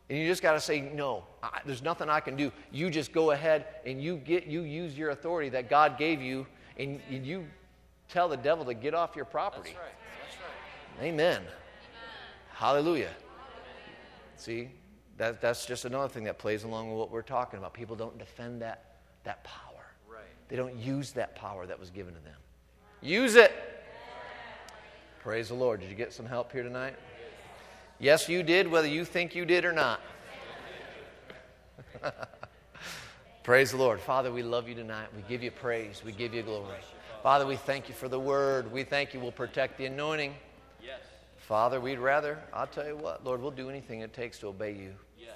And 0.09 0.19
you 0.19 0.27
just 0.28 0.43
got 0.43 0.53
to 0.53 0.61
say, 0.61 0.81
no, 0.81 1.24
I, 1.43 1.61
there's 1.66 1.82
nothing 1.82 2.09
I 2.09 2.20
can 2.20 2.36
do. 2.36 2.53
You 2.70 2.90
just 2.90 3.12
go 3.12 3.32
ahead 3.32 3.66
and 3.85 4.01
you 4.01 4.19
get 4.19 4.47
you 4.47 4.62
use 4.62 4.97
your 4.97 5.11
authority 5.11 5.49
that 5.51 5.69
God 5.69 5.99
gave 5.99 6.23
you, 6.23 6.47
and, 6.78 7.01
and 7.11 7.27
you 7.27 7.47
tell 8.09 8.28
the 8.28 8.36
devil 8.36 8.65
to 8.66 8.74
get 8.74 8.95
off 8.95 9.16
your 9.16 9.24
property. 9.24 9.70
That's 9.70 9.85
right. 9.85 9.95
Amen. 11.01 11.43
Hallelujah. 12.55 13.11
See, 14.37 14.70
that, 15.16 15.41
that's 15.41 15.66
just 15.66 15.85
another 15.85 16.09
thing 16.09 16.25
that 16.25 16.39
plays 16.39 16.65
along 16.65 16.91
with 16.91 16.99
what 16.99 17.11
we're 17.11 17.23
talking 17.23 17.59
about. 17.59 17.73
People 17.75 17.97
don't 17.97 18.19
defend 18.19 18.62
that, 18.62 18.97
that 19.25 19.45
power. 19.45 19.85
Right. 20.09 20.20
They 20.49 20.57
don't 20.57 20.77
use 20.77 21.12
that 21.12 21.37
power 21.37 21.66
that 21.66 21.79
was 21.79 21.91
given 21.91 22.15
to 22.15 22.20
them. 22.20 22.37
Use 23.01 23.37
it. 23.37 23.53
Praise 25.20 25.49
the 25.49 25.55
Lord. 25.55 25.81
Did 25.81 25.91
you 25.91 25.97
get 25.97 26.12
some 26.12 26.27
help 26.27 26.53
here 26.53 26.62
tonight? 26.62 26.95
Yes, 28.01 28.29
you 28.29 28.43
did, 28.43 28.69
whether 28.69 28.89
you 28.89 29.05
think 29.05 29.35
you 29.35 29.45
did 29.45 29.65
or 29.65 29.73
not. 29.73 30.01
praise 33.43 33.73
the 33.73 33.77
Lord. 33.77 34.01
Father, 34.01 34.33
we 34.33 34.43
love 34.43 34.69
you 34.69 34.75
tonight. 34.75 35.09
We 35.16 35.23
give 35.29 35.43
you 35.43 35.51
praise. 35.51 36.03
We 36.05 36.12
give 36.12 36.35
you 36.35 36.43
glory. 36.43 36.77
Father, 37.23 37.47
we 37.47 37.57
thank 37.57 37.89
you 37.89 37.95
for 37.95 38.09
the 38.09 38.19
word. 38.19 38.70
We 38.73 38.85
thank 38.85 39.15
you. 39.15 39.20
We'll 39.20 39.33
protect 39.33 39.79
the 39.79 39.87
anointing. 39.87 40.35
Father, 41.49 41.81
we'd 41.81 41.99
rather, 41.99 42.39
I'll 42.53 42.66
tell 42.66 42.87
you 42.87 42.95
what, 42.95 43.25
Lord, 43.25 43.41
we'll 43.41 43.51
do 43.51 43.70
anything 43.70 44.01
it 44.01 44.12
takes 44.12 44.39
to 44.41 44.49
obey 44.49 44.73
you. 44.73 44.93
Yes. 45.19 45.31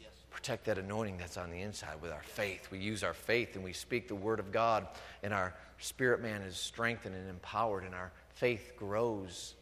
Yes. 0.00 0.10
protect 0.30 0.66
that 0.66 0.78
anointing 0.78 1.18
that's 1.18 1.36
on 1.36 1.50
the 1.50 1.60
inside 1.60 2.00
with 2.00 2.12
our 2.12 2.22
faith. 2.22 2.68
We 2.70 2.78
use 2.78 3.02
our 3.02 3.12
faith 3.12 3.56
and 3.56 3.64
we 3.64 3.72
speak 3.72 4.06
the 4.06 4.14
word 4.14 4.38
of 4.38 4.52
God, 4.52 4.86
and 5.24 5.34
our 5.34 5.52
spirit 5.78 6.22
man 6.22 6.42
is 6.42 6.56
strengthened 6.56 7.16
and 7.16 7.28
empowered, 7.28 7.82
and 7.82 7.92
our 7.92 8.12
faith 8.34 8.74
grows, 8.76 9.56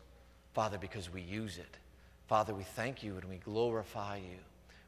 Father, 0.52 0.76
because 0.76 1.10
we 1.10 1.22
use 1.22 1.56
it. 1.56 1.78
Father, 2.28 2.52
we 2.52 2.64
thank 2.64 3.02
you 3.02 3.16
and 3.16 3.24
we 3.24 3.36
glorify 3.36 4.16
you. 4.18 4.36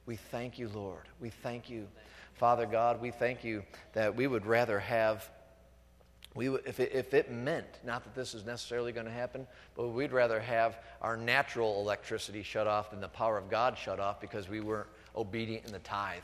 We 0.05 0.17
thank 0.17 0.59
you, 0.59 0.69
Lord. 0.69 1.05
We 1.21 1.31
thank 1.31 1.71
you. 1.71 1.89
Father 2.35 2.67
God, 2.67 3.01
we 3.01 3.13
thank 3.13 3.45
you 3.45 3.63
that 3.95 4.15
we 4.15 4.27
would 4.27 4.45
rather 4.45 4.79
have, 4.79 5.27
we 6.39 6.49
if, 6.65 6.79
it, 6.79 6.93
if 6.95 7.15
it 7.15 7.33
meant, 7.33 7.67
not 7.85 8.05
that 8.05 8.15
this 8.15 8.33
is 8.33 8.47
necessarily 8.47 8.93
going 8.93 9.07
to 9.07 9.13
happen, 9.13 9.45
but 9.75 9.89
we'd 9.89 10.13
rather 10.13 10.39
have 10.39 10.79
our 11.03 11.17
natural 11.17 11.81
electricity 11.81 12.45
shut 12.45 12.69
off 12.69 12.93
than 12.93 13.01
the 13.01 13.09
power 13.09 13.37
of 13.37 13.51
God 13.51 13.77
shut 13.77 13.99
off 13.99 14.21
because 14.21 14.49
we 14.49 14.61
weren't 14.61 14.87
obedient 15.17 15.67
in 15.67 15.73
the 15.73 15.81
tithe. 15.81 16.23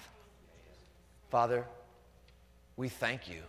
Father, 1.30 1.66
we 2.76 2.88
thank 2.88 3.28
you. 3.28 3.42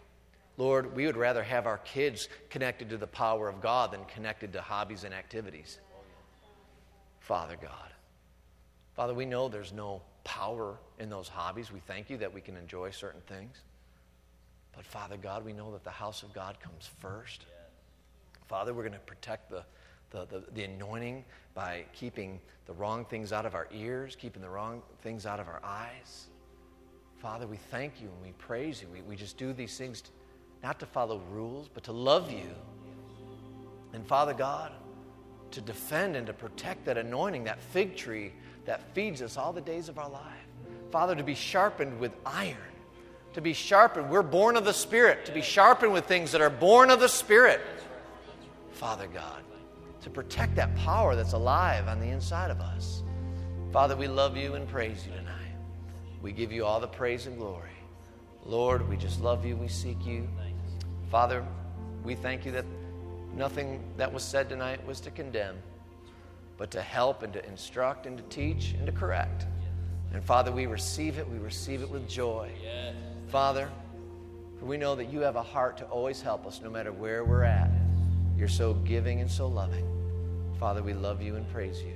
Lord, 0.58 0.96
we 0.96 1.06
would 1.06 1.18
rather 1.18 1.44
have 1.44 1.68
our 1.68 1.78
kids 1.78 2.30
connected 2.50 2.90
to 2.90 2.98
the 2.98 3.06
power 3.06 3.48
of 3.48 3.62
God 3.62 3.92
than 3.92 4.04
connected 4.06 4.52
to 4.54 4.62
hobbies 4.62 5.04
and 5.04 5.14
activities. 5.14 5.80
Father 7.20 7.58
God. 7.62 7.92
Father, 8.96 9.14
we 9.14 9.26
know 9.26 9.50
there's 9.50 9.74
no 9.74 10.02
power 10.24 10.80
in 10.98 11.12
those 11.12 11.28
hobbies. 11.28 11.72
We 11.72 11.82
thank 11.82 12.10
you 12.10 12.18
that 12.18 12.34
we 12.34 12.42
can 12.42 12.58
enjoy 12.58 12.90
certain 12.90 13.22
things. 13.28 13.56
But 14.76 14.86
Father 14.86 15.18
God, 15.18 15.46
we 15.46 15.54
know 15.54 15.72
that 15.72 15.84
the 15.84 15.90
house 15.90 16.24
of 16.24 16.34
God 16.34 16.60
comes 16.60 16.90
first. 17.00 17.46
Father, 18.48 18.74
we're 18.74 18.84
going 18.84 18.94
to 18.94 19.00
protect 19.00 19.50
the, 19.50 19.64
the, 20.12 20.26
the, 20.26 20.44
the, 20.54 20.64
anointing 20.64 21.24
by 21.54 21.86
keeping 21.94 22.40
the 22.68 22.74
wrong 22.74 23.06
things 23.06 23.34
out 23.34 23.46
of 23.46 23.56
our 23.56 23.68
ears, 23.72 24.16
keeping 24.16 24.42
the 24.42 24.50
wrong 24.50 24.82
things 25.02 25.26
out 25.26 25.40
of 25.40 25.48
our 25.48 25.62
eyes. 25.64 26.28
Father, 27.18 27.48
we 27.48 27.58
thank 27.58 28.02
you 28.02 28.08
and 28.08 28.22
we 28.22 28.34
praise 28.34 28.82
you. 28.82 28.88
We, 28.94 29.02
we 29.02 29.16
just 29.16 29.38
do 29.38 29.54
these 29.54 29.78
things 29.78 30.02
to, 30.02 30.10
not 30.62 30.80
to 30.80 30.86
follow 30.86 31.22
rules, 31.32 31.70
but 31.74 31.84
to 31.86 31.92
love 31.92 32.32
you. 32.32 32.52
And 33.94 34.06
Father 34.06 34.34
God, 34.34 34.74
to 35.52 35.62
defend 35.62 36.16
and 36.16 36.28
to 36.28 36.34
protect 36.34 36.86
that 36.86 36.98
anointing, 36.98 37.46
that 37.46 37.62
fig 37.62 37.96
tree 37.96 38.34
that 38.66 38.94
feeds 38.94 39.22
us 39.22 39.38
all 39.38 39.54
the 39.54 39.62
days 39.62 39.90
of 39.90 39.98
our 39.98 40.10
life. 40.10 40.22
Father, 40.92 41.16
to 41.16 41.24
be 41.24 41.36
sharpened 41.36 42.00
with 42.00 42.16
iron, 42.26 42.58
to 43.36 43.42
be 43.42 43.52
sharpened. 43.52 44.10
We're 44.10 44.24
born 44.24 44.56
of 44.56 44.64
the 44.64 44.74
Spirit, 44.74 45.26
to 45.26 45.34
be 45.34 45.42
sharpened 45.42 45.92
with 45.92 46.06
things 46.06 46.32
that 46.32 46.40
are 46.40 46.50
born 46.50 46.90
of 46.90 47.02
the 47.02 47.10
Spirit. 47.10 47.60
Father 48.72 49.08
God, 49.08 49.44
to 50.04 50.10
protect 50.10 50.56
that 50.56 50.74
power 50.78 51.18
that's 51.18 51.34
alive 51.34 51.90
on 51.90 52.00
the 52.00 52.08
inside 52.08 52.50
of 52.50 52.62
us. 52.62 53.04
Father, 53.74 53.98
we 53.98 54.08
love 54.08 54.38
you 54.38 54.56
and 54.56 54.66
praise 54.70 55.06
you 55.06 55.12
tonight. 55.12 55.52
We 56.22 56.32
give 56.32 56.54
you 56.54 56.66
all 56.66 56.80
the 56.80 56.88
praise 56.88 57.28
and 57.28 57.38
glory. 57.38 57.76
Lord, 58.46 58.88
we 58.88 58.96
just 58.96 59.20
love 59.20 59.46
you. 59.46 59.58
We 59.58 59.68
seek 59.68 60.06
you. 60.06 60.30
Father, 61.12 61.46
we 62.06 62.16
thank 62.16 62.46
you 62.46 62.54
that 62.54 62.66
nothing 63.36 63.84
that 63.98 64.14
was 64.14 64.24
said 64.24 64.48
tonight 64.48 64.86
was 64.88 65.02
to 65.02 65.12
condemn, 65.12 65.58
but 66.56 66.72
to 66.72 66.82
help 66.82 67.22
and 67.22 67.34
to 67.34 67.46
instruct 67.46 68.06
and 68.06 68.18
to 68.18 68.24
teach 68.34 68.76
and 68.78 68.86
to 68.86 68.94
correct. 68.94 69.46
And 70.14 70.24
Father, 70.24 70.54
we 70.54 70.68
receive 70.68 71.18
it. 71.18 71.30
We 71.30 71.38
receive 71.38 71.82
it 71.82 71.90
with 71.90 72.08
joy. 72.08 72.50
Yes. 72.64 72.96
Father, 73.28 73.70
for 74.60 74.66
we 74.66 74.78
know 74.78 74.96
that 74.96 75.12
you 75.12 75.22
have 75.22 75.36
a 75.36 75.44
heart 75.44 75.78
to 75.78 75.86
always 75.86 76.22
help 76.22 76.46
us 76.46 76.62
no 76.64 76.70
matter 76.70 76.92
where 76.92 77.24
we're 77.26 77.44
at. 77.44 77.70
You're 78.38 78.48
so 78.48 78.74
giving 78.74 79.22
and 79.22 79.30
so 79.30 79.48
loving. 79.48 79.86
Father, 80.60 80.84
we 80.84 80.94
love 80.94 81.22
you 81.22 81.36
and 81.36 81.50
praise 81.52 81.82
you. 81.82 81.94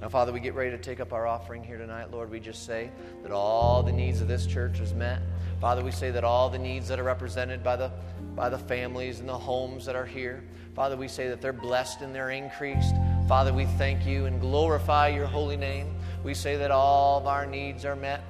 Now, 0.00 0.08
Father, 0.08 0.32
we 0.32 0.38
get 0.38 0.54
ready 0.54 0.70
to 0.70 0.78
take 0.78 1.00
up 1.00 1.12
our 1.12 1.26
offering 1.26 1.64
here 1.64 1.76
tonight. 1.76 2.12
Lord, 2.12 2.30
we 2.30 2.38
just 2.38 2.64
say 2.64 2.90
that 3.22 3.32
all 3.32 3.82
the 3.82 3.90
needs 3.90 4.20
of 4.20 4.28
this 4.28 4.46
church 4.46 4.78
is 4.78 4.94
met. 4.94 5.20
Father, 5.60 5.82
we 5.82 5.90
say 5.90 6.12
that 6.12 6.22
all 6.22 6.48
the 6.48 6.58
needs 6.58 6.86
that 6.86 7.00
are 7.00 7.04
represented 7.04 7.64
by 7.64 7.74
the 7.74 7.90
by 8.36 8.48
the 8.48 8.58
families 8.58 9.18
and 9.18 9.28
the 9.28 9.36
homes 9.36 9.84
that 9.86 9.96
are 9.96 10.06
here. 10.06 10.44
Father, 10.76 10.96
we 10.96 11.08
say 11.08 11.28
that 11.28 11.40
they're 11.40 11.52
blessed 11.52 12.02
and 12.02 12.14
they're 12.14 12.30
increased. 12.30 12.94
Father, 13.26 13.52
we 13.52 13.64
thank 13.64 14.06
you 14.06 14.26
and 14.26 14.40
glorify 14.40 15.08
your 15.08 15.26
holy 15.26 15.56
name. 15.56 15.92
We 16.22 16.34
say 16.34 16.56
that 16.56 16.70
all 16.70 17.18
of 17.18 17.26
our 17.26 17.44
needs 17.44 17.84
are 17.84 17.96
met. 17.96 18.22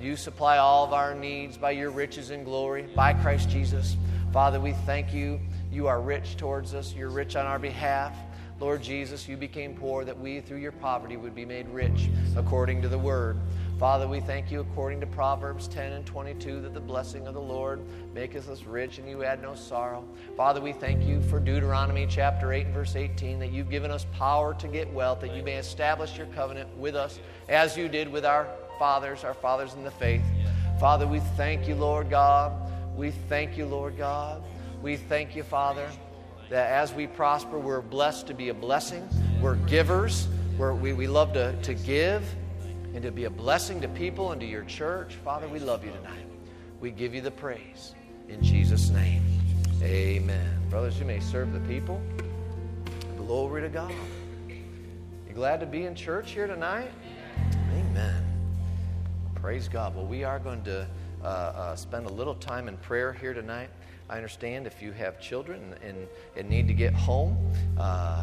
You 0.00 0.16
supply 0.16 0.56
all 0.56 0.84
of 0.84 0.94
our 0.94 1.14
needs 1.14 1.58
by 1.58 1.72
your 1.72 1.90
riches 1.90 2.30
and 2.30 2.44
glory, 2.44 2.88
by 2.96 3.12
Christ 3.12 3.50
Jesus. 3.50 3.98
Father, 4.32 4.58
we 4.58 4.72
thank 4.72 5.12
you. 5.12 5.38
You 5.70 5.88
are 5.88 6.00
rich 6.00 6.38
towards 6.38 6.72
us, 6.72 6.94
you're 6.94 7.10
rich 7.10 7.36
on 7.36 7.44
our 7.44 7.58
behalf. 7.58 8.16
Lord 8.60 8.82
Jesus, 8.82 9.28
you 9.28 9.36
became 9.36 9.74
poor 9.74 10.04
that 10.04 10.18
we, 10.18 10.40
through 10.40 10.58
your 10.58 10.72
poverty, 10.72 11.16
would 11.16 11.34
be 11.34 11.44
made 11.44 11.68
rich 11.68 12.08
according 12.36 12.82
to 12.82 12.88
the 12.88 12.98
word. 12.98 13.38
Father, 13.78 14.06
we 14.06 14.20
thank 14.20 14.50
you 14.50 14.60
according 14.60 15.00
to 15.00 15.06
Proverbs 15.06 15.66
10 15.68 15.92
and 15.92 16.04
22 16.04 16.60
that 16.60 16.74
the 16.74 16.80
blessing 16.80 17.26
of 17.26 17.32
the 17.32 17.40
Lord 17.40 17.80
maketh 18.14 18.50
us 18.50 18.64
rich 18.64 18.98
and 18.98 19.08
you 19.08 19.24
add 19.24 19.40
no 19.40 19.54
sorrow. 19.54 20.04
Father, 20.36 20.60
we 20.60 20.72
thank 20.72 21.02
you 21.02 21.22
for 21.22 21.40
Deuteronomy 21.40 22.06
chapter 22.06 22.52
8 22.52 22.66
and 22.66 22.74
verse 22.74 22.96
18 22.96 23.38
that 23.38 23.52
you've 23.52 23.70
given 23.70 23.90
us 23.90 24.04
power 24.12 24.52
to 24.54 24.68
get 24.68 24.92
wealth, 24.92 25.20
that 25.20 25.34
you 25.34 25.42
may 25.42 25.56
establish 25.56 26.18
your 26.18 26.26
covenant 26.26 26.68
with 26.76 26.94
us 26.94 27.18
as 27.48 27.76
you 27.76 27.88
did 27.88 28.12
with 28.12 28.26
our 28.26 28.46
fathers, 28.80 29.24
our 29.24 29.34
fathers 29.34 29.74
in 29.74 29.84
the 29.84 29.90
faith. 29.90 30.22
Father, 30.80 31.06
we 31.06 31.20
thank 31.36 31.68
you, 31.68 31.74
Lord 31.74 32.08
God. 32.08 32.50
We 32.96 33.10
thank 33.10 33.58
you, 33.58 33.66
Lord 33.66 33.98
God. 33.98 34.42
We 34.80 34.96
thank 34.96 35.36
you, 35.36 35.42
Father, 35.42 35.86
that 36.48 36.70
as 36.70 36.94
we 36.94 37.06
prosper, 37.06 37.58
we're 37.58 37.82
blessed 37.82 38.26
to 38.28 38.34
be 38.34 38.48
a 38.48 38.54
blessing. 38.54 39.06
We're 39.42 39.56
givers. 39.56 40.28
We're, 40.56 40.72
we, 40.72 40.94
we 40.94 41.06
love 41.06 41.34
to, 41.34 41.54
to 41.60 41.74
give 41.74 42.24
and 42.94 43.02
to 43.02 43.12
be 43.12 43.24
a 43.24 43.30
blessing 43.30 43.82
to 43.82 43.88
people 43.88 44.32
and 44.32 44.40
to 44.40 44.46
your 44.46 44.64
church. 44.64 45.14
Father, 45.16 45.46
we 45.46 45.58
love 45.58 45.84
you 45.84 45.92
tonight. 45.92 46.24
We 46.80 46.90
give 46.90 47.14
you 47.14 47.20
the 47.20 47.30
praise. 47.30 47.94
In 48.30 48.42
Jesus' 48.42 48.88
name, 48.88 49.22
amen. 49.82 50.58
Brothers, 50.70 50.98
you 50.98 51.04
may 51.04 51.20
serve 51.20 51.52
the 51.52 51.60
people. 51.68 52.00
Glory 53.18 53.60
to 53.60 53.68
God. 53.68 53.92
You 54.48 55.34
glad 55.34 55.60
to 55.60 55.66
be 55.66 55.84
in 55.84 55.94
church 55.94 56.30
here 56.30 56.46
tonight? 56.46 56.90
Amen. 57.74 58.29
Praise 59.40 59.68
God. 59.68 59.96
Well, 59.96 60.04
we 60.04 60.22
are 60.22 60.38
going 60.38 60.62
to 60.64 60.86
uh, 61.22 61.26
uh, 61.26 61.76
spend 61.76 62.04
a 62.04 62.12
little 62.12 62.34
time 62.34 62.68
in 62.68 62.76
prayer 62.76 63.10
here 63.10 63.32
tonight. 63.32 63.70
I 64.10 64.16
understand 64.16 64.66
if 64.66 64.82
you 64.82 64.92
have 64.92 65.18
children 65.18 65.74
and, 65.82 66.06
and 66.36 66.50
need 66.50 66.68
to 66.68 66.74
get 66.74 66.92
home, 66.92 67.50
uh, 67.78 68.22